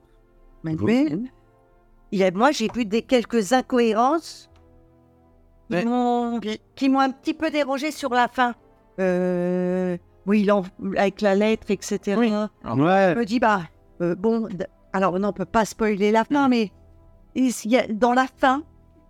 Manuel. 0.63 1.19
Il 2.11 2.19
y 2.19 2.23
a, 2.23 2.32
moi, 2.32 2.51
j'ai 2.51 2.69
vu 2.73 2.86
des 2.86 3.01
quelques 3.01 3.53
incohérences 3.53 4.49
qui 5.69 5.76
Ouais. 5.78 5.84
m'ont 5.86 6.39
qui 6.76 6.89
m'ont 6.89 6.99
un 6.99 7.09
petit 7.09 7.34
peu 7.34 7.49
dérangé 7.49 7.91
sur 7.91 8.11
la 8.13 8.28
fin. 8.28 8.53
Euh, 8.99 9.97
oui, 10.26 10.41
il 10.41 10.51
en- 10.51 10.63
avec 10.97 11.21
la 11.21 11.36
lettre, 11.36 11.67
etc. 11.69 11.99
Oui. 12.17 12.32
Ouais. 12.32 13.13
Je 13.13 13.19
me 13.19 13.26
dis, 13.26 13.39
bah, 13.39 13.61
euh, 14.01 14.15
bon, 14.15 14.47
alors 14.93 15.19
non, 15.19 15.30
on 15.30 15.34
peut 15.34 15.45
pas 15.45 15.65
spoiler 15.65 16.11
la 16.11 16.23
fin, 16.26 16.47
mais 16.47 16.71
il 17.36 17.51
y 17.65 17.78
a- 17.78 17.88
dans 17.88 18.13
la 18.13 18.26
fin, 18.38 18.63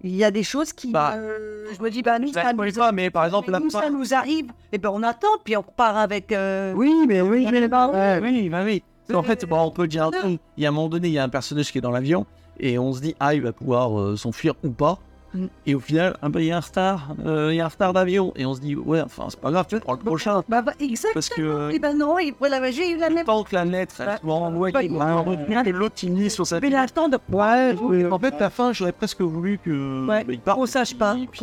il 0.04 0.16
y 0.16 0.24
a 0.24 0.32
des 0.32 0.44
choses 0.44 0.74
qui. 0.74 0.92
Bah, 0.92 1.14
euh, 1.16 1.66
je 1.76 1.82
me 1.82 1.90
dis, 1.90 2.02
bah, 2.02 2.20
nous, 2.20 2.28
ça 2.32 2.52
nous, 2.54 2.72
pas, 2.74 2.92
mais 2.92 3.10
par 3.10 3.26
exemple, 3.26 3.50
la 3.52 3.60
nous, 3.60 3.70
fin. 3.70 3.82
ça 3.82 3.90
nous 3.90 4.14
arrive, 4.14 4.52
et 4.72 4.78
ben 4.78 4.90
on 4.94 5.04
attend, 5.04 5.28
puis 5.44 5.56
on 5.58 5.62
repart 5.62 5.98
avec. 5.98 6.32
euh, 6.32 6.74
Oui, 6.76 6.94
mais 7.08 7.22
oui, 7.22 7.48
mais 7.52 7.68
bah. 7.68 8.20
Oui, 8.22 8.50
bah 8.50 8.62
oui. 8.64 8.84
Parce 9.08 9.18
qu'en 9.20 9.24
fait, 9.24 9.46
bon, 9.46 9.60
on 9.62 9.72
peut 9.72 9.88
dire 9.88 10.06
un 10.06 10.12
truc. 10.12 10.40
Il 10.58 10.64
y 10.64 10.66
a 10.66 10.70
un 10.70 10.72
moment 10.72 10.90
donné, 10.90 11.08
il 11.08 11.14
y 11.14 11.20
a 11.20 11.24
un 11.24 11.30
personnage 11.30 11.72
qui 11.72 11.78
est 11.78 11.82
dans 11.82 11.92
l'avion 11.92 12.26
et 12.60 12.80
on 12.80 12.92
se 12.92 13.02
dit, 13.02 13.16
ah, 13.20 13.36
il 13.36 13.42
va 13.42 13.54
pouvoir 13.54 14.00
euh, 14.00 14.16
s'enfuir 14.16 14.56
ou 14.64 14.70
pas. 14.72 14.98
Mm. 15.36 15.48
Et 15.68 15.76
au 15.76 15.80
final, 15.80 16.18
bah, 16.24 16.40
il 16.42 16.46
y 16.46 16.52
a 16.52 16.58
un 16.58 16.62
retard, 16.62 17.16
euh, 17.26 17.50
il 17.54 17.58
y 17.58 17.62
a 17.62 17.66
un 17.66 17.68
retard 17.68 17.94
d'avion. 17.94 18.32
Et 18.36 18.46
on 18.46 18.54
se 18.54 18.62
dit, 18.62 18.76
ouais, 18.76 19.02
enfin, 19.02 19.26
c'est 19.30 19.40
pas 19.40 19.52
grave, 19.52 19.66
tu 19.70 19.80
prends 19.80 19.94
le 19.94 20.00
prochain. 20.00 20.44
Bah, 20.48 20.62
bah, 20.62 20.74
exact. 20.80 21.14
Parce 21.14 21.30
que 21.30 21.42
euh, 21.42 21.70
Et 21.72 21.80
ben 21.80 21.98
non, 21.98 22.18
il 22.20 22.34
faut 22.34 22.48
la 22.48 22.60
magie, 22.60 22.82
il 22.92 22.98
la 22.98 23.10
même. 23.10 23.26
tant 23.26 23.44
que 23.44 23.54
la 23.54 23.66
lettre, 23.66 23.96
elle 24.02 24.20
qu'il 24.20 24.98
va 24.98 25.16
revenir, 25.16 25.66
et 25.68 25.72
l'autre, 25.72 25.96
il 26.04 26.16
lit 26.16 26.30
sur 26.30 26.46
sa 26.48 26.60
Mais 26.60 26.70
l'attend 26.70 27.10
de. 27.10 27.18
Ouais, 27.32 27.76
oui. 27.82 28.06
En 28.06 28.20
fait, 28.20 28.34
la 28.40 28.50
fin, 28.50 28.72
j'aurais 28.74 28.92
presque 28.92 29.22
voulu 29.22 29.58
que. 29.64 30.08
Ouais. 30.08 30.24
bah, 30.24 30.34
il 30.34 30.40
parte. 30.40 30.60
On 30.60 30.66
sache 30.66 30.96
pas. 30.96 31.16
Et 31.18 31.28
puis- 31.28 31.40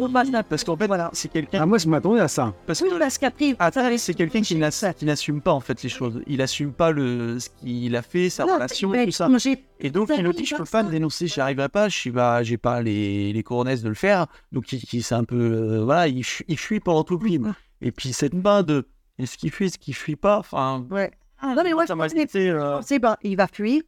Parce 0.49 0.65
qu'en 0.65 0.77
fait, 0.77 0.87
Voilà. 0.87 1.11
c'est 1.13 1.29
quelqu'un. 1.29 1.59
Ah, 1.63 1.67
moi, 1.67 1.79
je 1.79 1.89
m'attendais 1.89 2.21
à 2.21 2.29
ça. 2.29 2.53
Parce 2.67 2.81
Oui, 2.81 2.89
que 2.91 2.99
parce 2.99 3.19
qu'après. 3.19 3.57
C'est 3.99 4.15
quelqu'un 4.15 4.41
qui 4.41 4.57
n'ass- 4.57 4.85
qui 4.97 5.05
n'assume 5.05 5.41
pas 5.41 5.53
en 5.53 5.61
fait 5.61 5.83
les 5.83 5.89
choses. 5.89 6.21
Il 6.27 6.41
assume 6.43 6.73
pas 6.73 6.91
le 6.91 7.39
ce 7.39 7.49
qu'il 7.51 7.95
a 7.97 8.03
fait, 8.03 8.31
sa 8.31 8.45
Non, 8.45 8.55
relation 8.55 8.89
mais 8.91 9.03
et 9.03 9.07
tout 9.07 9.13
ça. 9.13 9.29
j'ai- 9.39 9.65
Et 9.85 9.91
donc 9.91 10.11
il 10.17 10.23
nous 10.23 10.33
dit 10.33 10.45
je 10.47 10.55
peux 10.55 10.65
pas 10.65 10.83
le 10.83 10.91
dénoncer, 10.91 11.27
j'y 11.27 11.41
arriverai 11.41 11.69
pas, 11.69 11.89
je 11.89 11.97
suis 11.97 12.13
pas, 12.13 12.43
j'ai 12.45 12.57
pas 12.57 12.81
les 12.81 13.33
les 13.33 13.43
coronesses 13.43 13.82
de 13.83 13.89
le 13.89 13.95
faire. 13.95 14.27
Donc 14.53 14.73
il, 14.73 14.81
il- 14.93 15.03
c'est 15.03 15.15
un 15.15 15.25
peu 15.25 15.37
euh, 15.37 15.85
voilà, 15.85 16.09
il, 16.09 16.25
fu- 16.25 16.45
il 16.49 16.59
fuit 16.59 16.81
pendant 16.81 17.05
tout 17.05 17.19
le 17.19 17.27
film. 17.29 17.55
Et 17.81 17.91
puis 17.93 18.13
cette 18.13 18.35
main 18.35 18.63
de 18.63 18.87
est-ce 19.19 19.37
qu'il 19.37 19.51
fuit, 19.51 19.67
est-ce 19.67 19.79
qu'il 19.79 19.95
fuit 19.95 20.17
pas, 20.17 20.39
enfin. 20.39 20.87
Ouais. 20.91 21.11
Ah, 21.41 21.55
non, 21.57 21.63
mais 21.65 21.73
moi, 21.73 21.87
ça 21.87 21.95
m'a 21.97 22.07
euh, 22.07 22.81
ben, 23.01 23.17
il 23.23 23.37
va 23.37 23.47
fuir, 23.49 23.83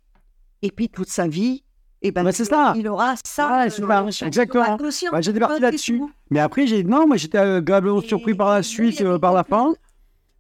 et 0.63 0.71
puis 0.73 0.89
toute 0.89 1.09
sa 1.09 1.29
vie, 1.29 1.63
et 2.03 2.11
ben, 2.11 2.25
Bah, 2.25 2.33
c'est 2.33 2.45
ça. 2.45 2.75
il 2.77 2.87
aura 2.89 3.15
ça. 3.25 3.63
Ouais, 3.63 3.71
euh, 3.81 4.27
exactement. 4.27 4.77
conscience. 4.77 5.13
Bah, 5.13 5.21
j'étais 5.21 5.39
parti 5.41 5.61
là-dessus. 5.61 6.03
Mais 6.31 6.41
après, 6.41 6.67
j'ai 6.67 6.83
non, 6.85 7.07
moi, 7.07 7.17
j'étais 7.17 7.39
agréablement 7.39 8.01
surpris 8.03 8.35
par 8.35 8.51
la 8.51 8.63
suite, 8.63 9.01
euh, 9.01 9.19
par 9.19 9.33
la 9.33 9.45
fin. 9.45 9.73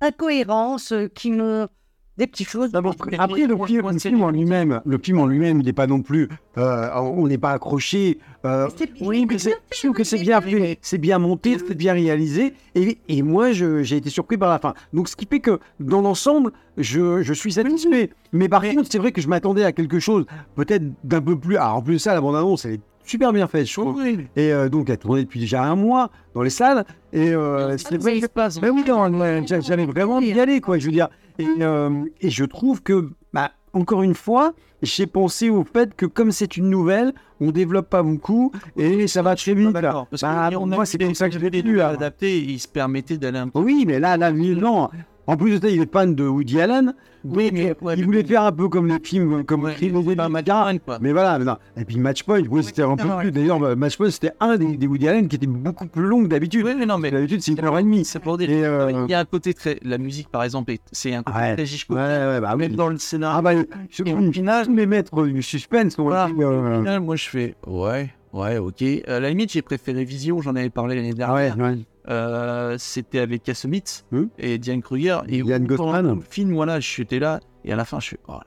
Incohérence 0.00 0.92
euh, 0.92 1.08
qui 1.08 1.30
me. 1.30 1.68
Des 2.16 2.28
petites 2.28 2.48
choses. 2.48 2.70
Après, 2.74 3.16
après, 3.18 3.46
le 3.46 3.56
film, 3.66 3.88
le 3.90 3.98
film 3.98 4.22
en 4.22 4.30
lui-même, 4.30 4.80
le 4.86 4.98
film 5.02 5.18
en 5.18 5.26
lui-même, 5.26 5.58
il 5.60 5.66
n'est 5.66 5.72
pas 5.72 5.88
non 5.88 6.00
plus, 6.00 6.28
euh, 6.58 6.88
on 6.94 7.26
n'est 7.26 7.38
pas 7.38 7.50
accroché. 7.50 8.18
euh, 8.44 8.68
oui, 9.00 9.26
mais 9.28 9.38
c'est- 9.38 9.56
que 9.92 10.04
c'est 10.04 10.18
bien 10.18 10.40
fait, 10.40 10.78
c'est 10.80 10.98
bien 10.98 11.18
monté, 11.18 11.56
c'est 11.58 11.74
bien 11.74 11.92
réalisé. 11.92 12.54
Et, 12.76 12.98
et 13.08 13.22
moi, 13.22 13.50
j'ai 13.50 13.96
été 13.96 14.10
surpris 14.10 14.36
par 14.36 14.48
la 14.48 14.60
fin. 14.60 14.74
Donc, 14.92 15.08
ce 15.08 15.16
qui 15.16 15.26
fait 15.26 15.40
que 15.40 15.58
dans 15.80 16.02
l'ensemble, 16.02 16.52
je, 16.76 17.22
je 17.22 17.32
suis 17.32 17.50
satisfait. 17.52 18.10
Mais 18.32 18.48
par 18.48 18.62
contre, 18.62 18.86
c'est 18.90 18.98
vrai 18.98 19.10
que 19.10 19.20
je 19.20 19.26
m'attendais 19.28 19.64
à 19.64 19.72
quelque 19.72 19.98
chose 19.98 20.24
peut-être 20.54 20.84
d'un 21.02 21.20
peu 21.20 21.36
plus. 21.36 21.56
Alors, 21.56 21.76
en 21.78 21.82
plus 21.82 21.94
de 21.94 21.98
ça, 21.98 22.14
la 22.14 22.20
bande-annonce, 22.20 22.64
elle 22.64 22.74
est 22.74 22.80
super 23.04 23.32
bien 23.32 23.48
faite, 23.48 23.66
je 23.66 23.72
trouve. 23.72 23.96
oui, 23.96 24.26
Et 24.36 24.52
euh, 24.52 24.68
donc, 24.68 24.88
elle 24.88 24.98
tournait 24.98 25.24
depuis 25.24 25.40
déjà 25.40 25.64
un 25.64 25.74
mois 25.74 26.10
dans 26.34 26.42
les 26.42 26.50
salles. 26.50 26.84
Et 27.12 27.30
euh, 27.34 27.76
c'est 27.76 27.96
vrai 27.98 28.20
que- 28.20 28.26
passe. 28.26 28.60
ben 28.60 28.70
oui, 28.70 28.84
non, 28.86 29.12
ouais, 29.18 29.42
j'a- 29.46 29.60
j'avais 29.60 29.84
vraiment 29.86 30.20
y 30.20 30.38
aller, 30.38 30.60
quoi, 30.60 30.78
je 30.78 30.86
veux 30.86 30.92
dire. 30.92 31.08
Et, 31.38 31.46
euh, 31.60 32.04
et 32.20 32.30
je 32.30 32.44
trouve 32.44 32.82
que, 32.82 33.10
bah, 33.32 33.50
encore 33.72 34.02
une 34.02 34.14
fois, 34.14 34.52
j'ai 34.82 35.06
pensé 35.06 35.50
au 35.50 35.64
fait 35.64 35.94
que 35.96 36.06
comme 36.06 36.30
c'est 36.30 36.56
une 36.56 36.70
nouvelle, 36.70 37.12
on 37.40 37.50
développe 37.50 37.90
pas 37.90 38.02
beaucoup 38.02 38.52
et 38.76 39.06
ça 39.08 39.22
va 39.22 39.34
très 39.34 39.54
vite. 39.54 39.70
D'accord. 39.72 40.06
Parce 40.08 40.22
Bah, 40.22 40.48
que 40.50 40.56
on 40.56 40.66
moi, 40.66 40.86
c'est 40.86 41.00
vu 41.00 41.06
pour 41.08 41.16
ça 41.16 41.28
que 41.28 41.34
je 41.34 41.40
l'ai 41.40 41.50
là. 41.78 41.88
adaptés, 41.88 42.38
il 42.40 42.58
se 42.60 42.68
permettait 42.68 43.18
d'aller 43.18 43.38
un 43.38 43.48
peu. 43.48 43.58
Oui, 43.60 43.84
mais 43.86 43.98
là, 43.98 44.16
là, 44.16 44.30
non. 44.54 44.88
En 45.26 45.36
plus 45.36 45.58
de 45.58 45.66
ça, 45.66 45.72
il 45.72 45.80
est 45.80 45.90
fan 45.92 46.14
de 46.14 46.26
Woody 46.26 46.60
Allen. 46.60 46.94
Oui, 47.24 47.48
mais 47.50 47.74
ouais, 47.80 47.94
il 47.96 48.04
voulait 48.04 48.22
faire 48.22 48.42
un 48.42 48.52
peu 48.52 48.68
comme 48.68 48.86
les 48.86 48.98
films, 49.02 49.44
comme 49.44 49.62
Ouais, 49.64 49.70
les 49.70 49.76
films 49.78 50.02
Madeleine, 50.28 50.78
quoi. 50.80 50.98
Mais 51.00 51.12
voilà, 51.12 51.38
non. 51.38 51.56
et 51.74 51.86
puis 51.86 51.98
Matchpoint, 51.98 52.42
oui, 52.50 52.62
c'était 52.62 52.82
un 52.82 52.96
peu 52.96 53.08
plus. 53.18 53.30
D'ailleurs, 53.32 53.74
Matchpoint, 53.76 54.10
c'était 54.10 54.32
un 54.40 54.56
des, 54.58 54.76
des 54.76 54.86
Woody 54.86 55.08
Allen 55.08 55.26
qui 55.26 55.36
était 55.36 55.46
beaucoup 55.46 55.86
plus 55.86 56.02
long 56.02 56.22
que 56.22 56.28
d'habitude. 56.28 56.66
Oui, 56.66 56.74
mais 56.78 56.84
non, 56.84 56.98
mais 56.98 57.10
D'habitude, 57.10 57.40
c'est 57.40 57.52
une 57.52 57.64
heure 57.64 57.78
et 57.78 57.82
demie. 57.82 58.04
c'est 58.04 58.18
pour 58.18 58.36
dire. 58.36 58.50
Et, 58.50 58.62
euh, 58.66 58.92
Il 59.06 59.10
y 59.10 59.14
a 59.14 59.20
un 59.20 59.24
côté 59.24 59.54
très. 59.54 59.78
La 59.82 59.96
musique, 59.96 60.28
par 60.28 60.42
exemple, 60.44 60.72
est- 60.72 60.82
c'est 60.92 61.14
un 61.14 61.22
côté 61.22 61.38
Ouais. 61.38 61.54
très 61.54 61.62
Ouais, 61.62 61.68
Hitchcock. 61.68 61.96
ouais, 61.96 62.40
bah 62.42 62.50
oui. 62.52 62.58
Même 62.58 62.76
dans 62.76 62.88
le 62.88 62.98
scénario. 62.98 63.38
Ah 63.38 63.42
bah, 63.42 63.62
je 63.90 64.02
Et 64.04 64.12
au 64.12 64.30
final, 64.32 64.66
les 64.74 64.84
maîtres 64.86 65.22
du 65.24 65.42
suspense, 65.42 65.98
on 65.98 66.02
Voilà. 66.02 66.26
dit, 66.26 66.42
euh, 66.42 66.74
Au 66.74 66.78
final, 66.80 67.00
moi, 67.00 67.16
je 67.16 67.28
fais 67.30 67.54
ouais, 67.66 68.10
ouais, 68.34 68.58
ok. 68.58 68.84
À 69.06 69.20
la 69.20 69.30
limite, 69.30 69.50
j'ai 69.50 69.62
préféré 69.62 70.04
Vision, 70.04 70.42
j'en 70.42 70.54
avais 70.56 70.68
parlé 70.68 70.94
l'année 70.96 71.08
ouais, 71.08 71.14
dernière. 71.14 71.56
ouais. 71.56 71.78
Euh, 72.08 72.76
C'était 72.78 73.18
avec 73.20 73.42
Kassomitz 73.42 74.04
Hmm. 74.10 74.24
et 74.38 74.58
Diane 74.58 74.82
Kruger. 74.82 75.18
Et 75.28 75.38
Yann 75.38 75.66
pendant 75.66 76.14
le 76.14 76.20
film, 76.20 76.52
voilà, 76.54 76.80
j'étais 76.80 77.18
là. 77.18 77.40
Et 77.64 77.72
à 77.72 77.76
la 77.76 77.84
fin, 77.84 77.98
je 78.00 78.06
suis, 78.06 78.16
oh, 78.28 78.38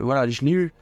voilà, 0.00 0.28
je 0.28 0.44
l'ai 0.44 0.50
eu. 0.52 0.72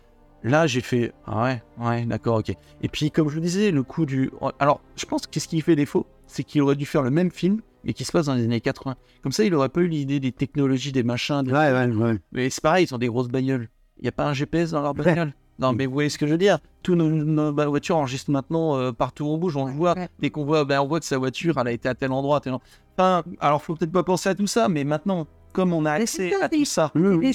Là, 0.44 0.66
j'ai 0.66 0.80
fait, 0.80 1.12
ah 1.26 1.44
ouais, 1.44 1.62
ouais, 1.78 2.04
d'accord, 2.04 2.38
ok. 2.38 2.50
Et 2.82 2.88
puis, 2.88 3.10
comme 3.12 3.28
je 3.28 3.34
vous 3.34 3.40
disais, 3.40 3.70
le 3.70 3.82
coup 3.84 4.06
du. 4.06 4.30
Alors, 4.58 4.80
je 4.96 5.04
pense 5.06 5.26
que 5.28 5.38
ce 5.38 5.46
qui 5.46 5.60
fait 5.60 5.76
défaut, 5.76 6.06
c'est 6.26 6.42
qu'il 6.42 6.62
aurait 6.62 6.74
dû 6.74 6.84
faire 6.86 7.02
le 7.02 7.10
même 7.10 7.30
film, 7.30 7.60
mais 7.84 7.92
qui 7.92 8.04
se 8.04 8.10
passe 8.10 8.26
dans 8.26 8.34
les 8.34 8.42
années 8.44 8.60
80. 8.60 8.96
Comme 9.22 9.30
ça, 9.30 9.44
il 9.44 9.54
aurait 9.54 9.68
pas 9.68 9.82
eu 9.82 9.86
l'idée 9.86 10.18
des 10.18 10.32
technologies, 10.32 10.90
des 10.90 11.04
machins. 11.04 11.42
des- 11.44 11.52
Ouais, 11.52 11.72
ouais, 11.72 11.86
ouais. 11.86 12.18
Mais 12.32 12.50
c'est 12.50 12.60
pareil, 12.62 12.86
ils 12.88 12.94
ont 12.94 12.98
des 12.98 13.06
grosses 13.06 13.28
bagnoles. 13.28 13.68
Il 13.98 14.02
n'y 14.02 14.08
a 14.08 14.12
pas 14.12 14.26
un 14.26 14.32
GPS 14.32 14.70
dans 14.72 14.82
leur 14.82 14.94
bagnole? 15.28 15.32
Non, 15.58 15.72
mais 15.72 15.86
vous 15.86 15.92
voyez 15.92 16.08
ce 16.08 16.18
que 16.18 16.26
je 16.26 16.32
veux 16.32 16.38
dire 16.38 16.58
Tous 16.82 16.94
nos, 16.94 17.08
nos 17.08 17.52
bah, 17.52 17.66
voitures 17.66 17.96
enregistrent 17.96 18.30
maintenant 18.30 18.76
euh, 18.78 18.90
partout 18.92 19.24
où 19.24 19.28
on 19.28 19.38
bouge, 19.38 19.56
on 19.56 19.66
le 19.66 19.72
voit. 19.72 19.94
ouais. 19.96 20.08
Dès 20.18 20.30
qu'on 20.30 20.44
voit, 20.44 20.64
ben, 20.64 20.80
on 20.80 20.86
voit 20.88 20.98
que 21.00 21.06
sa 21.06 21.18
voiture, 21.18 21.56
elle 21.58 21.68
a 21.68 21.72
été 21.72 21.88
à 21.88 21.94
tel 21.94 22.10
endroit, 22.10 22.38
à 22.38 22.40
tel 22.40 22.54
endroit. 22.54 22.66
Enfin, 22.98 23.22
alors 23.40 23.62
faut 23.62 23.74
peut-être 23.76 23.92
pas 23.92 24.02
penser 24.02 24.28
à 24.30 24.34
tout 24.34 24.46
ça, 24.46 24.68
mais 24.68 24.82
maintenant, 24.84 25.26
comme 25.52 25.72
on 25.72 25.84
a 25.84 25.92
accès 25.92 26.32
à 26.40 26.48
tout 26.48 26.64
ça, 26.64 26.90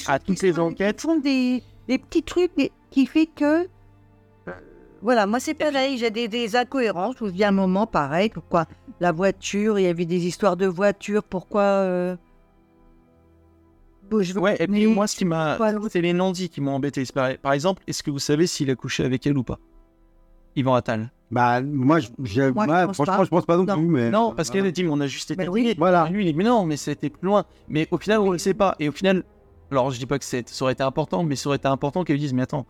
à 0.08 0.18
toutes 0.18 0.42
les 0.42 0.52
sont- 0.52 0.60
enquêtes. 0.62 1.00
font 1.00 1.18
des, 1.18 1.62
des 1.86 1.98
petits 1.98 2.22
trucs 2.22 2.52
qui 2.90 3.06
fait 3.06 3.26
que. 3.26 3.62
euh, 4.48 4.52
Voilà, 5.00 5.26
moi 5.26 5.38
c'est 5.40 5.54
pareil, 5.54 5.96
j'ai 5.98 6.10
des, 6.10 6.26
des 6.28 6.56
incohérences. 6.56 7.20
où 7.20 7.28
Il 7.28 7.36
y 7.36 7.44
a 7.44 7.48
un 7.48 7.52
moment 7.52 7.86
pareil, 7.86 8.28
pourquoi 8.30 8.66
la 9.00 9.12
voiture, 9.12 9.78
il 9.78 9.84
y 9.84 9.86
avait 9.86 10.04
des 10.04 10.26
histoires 10.26 10.56
de 10.56 10.66
voiture, 10.66 11.22
pourquoi. 11.22 11.62
euh, 11.62 12.16
bon, 14.10 14.22
je 14.22 14.32
veux- 14.32 14.40
Ouais, 14.40 14.56
et 14.58 14.66
puis 14.66 14.86
mais- 14.86 14.94
moi, 14.94 15.06
ce 15.06 15.16
qui 15.16 15.24
m'a. 15.24 15.58
C'est 15.90 16.00
les 16.00 16.12
non-dits 16.12 16.48
qui 16.48 16.60
m'ont 16.60 16.72
embêté. 16.72 17.02
Par 17.42 17.52
exemple, 17.52 17.82
est-ce 17.86 18.02
que 18.02 18.10
vous 18.10 18.18
savez 18.18 18.46
s'il 18.46 18.70
a 18.70 18.74
couché 18.74 19.04
avec 19.04 19.26
elle 19.26 19.36
ou 19.38 19.42
pas? 19.42 19.58
Yvan 20.56 20.74
Attal. 20.74 21.10
Bah, 21.30 21.60
moi, 21.60 22.00
je, 22.00 22.08
j'ai- 22.24 22.50
Moi, 22.50 22.64
je 22.66 22.70
ouais, 22.72 22.86
pense 22.86 22.94
franchement, 22.96 23.16
pas. 23.18 23.24
je 23.24 23.28
pense 23.28 23.46
pas 23.46 23.56
non, 23.58 23.64
Non. 23.64 23.76
plus. 23.76 23.86
Mais... 23.86 24.10
Non, 24.10 24.32
parce 24.34 24.48
qu'elle 24.50 24.66
a 24.66 24.70
dit, 24.70 24.82
mais 24.82 24.90
on 24.90 25.00
a 25.00 25.06
juste 25.06 25.30
été 25.30 25.42
Mais 25.42 25.48
oui. 25.48 25.74
Voilà. 25.76 26.08
Lui, 26.10 26.24
il 26.26 26.32
dit, 26.32 26.34
mais 26.38 26.44
non, 26.44 26.64
mais 26.64 26.76
c'était 26.78 27.10
plus 27.10 27.26
loin. 27.26 27.44
Mais 27.68 27.86
au 27.90 27.98
final, 27.98 28.20
on 28.20 28.28
ne 28.28 28.32
le 28.32 28.38
sait 28.38 28.54
pas. 28.54 28.74
Et 28.80 28.88
au 28.88 28.92
final, 28.92 29.22
alors 29.70 29.90
je 29.90 29.98
dis 29.98 30.06
pas 30.06 30.18
que 30.18 30.24
c'est- 30.24 30.48
ça 30.48 30.64
aurait 30.64 30.72
été 30.72 30.82
important, 30.82 31.22
mais 31.24 31.36
ça 31.36 31.48
aurait 31.48 31.58
été 31.58 31.68
important 31.68 32.02
qu'elle 32.02 32.14
lui 32.16 32.20
dise, 32.22 32.32
mais 32.32 32.42
attends, 32.42 32.66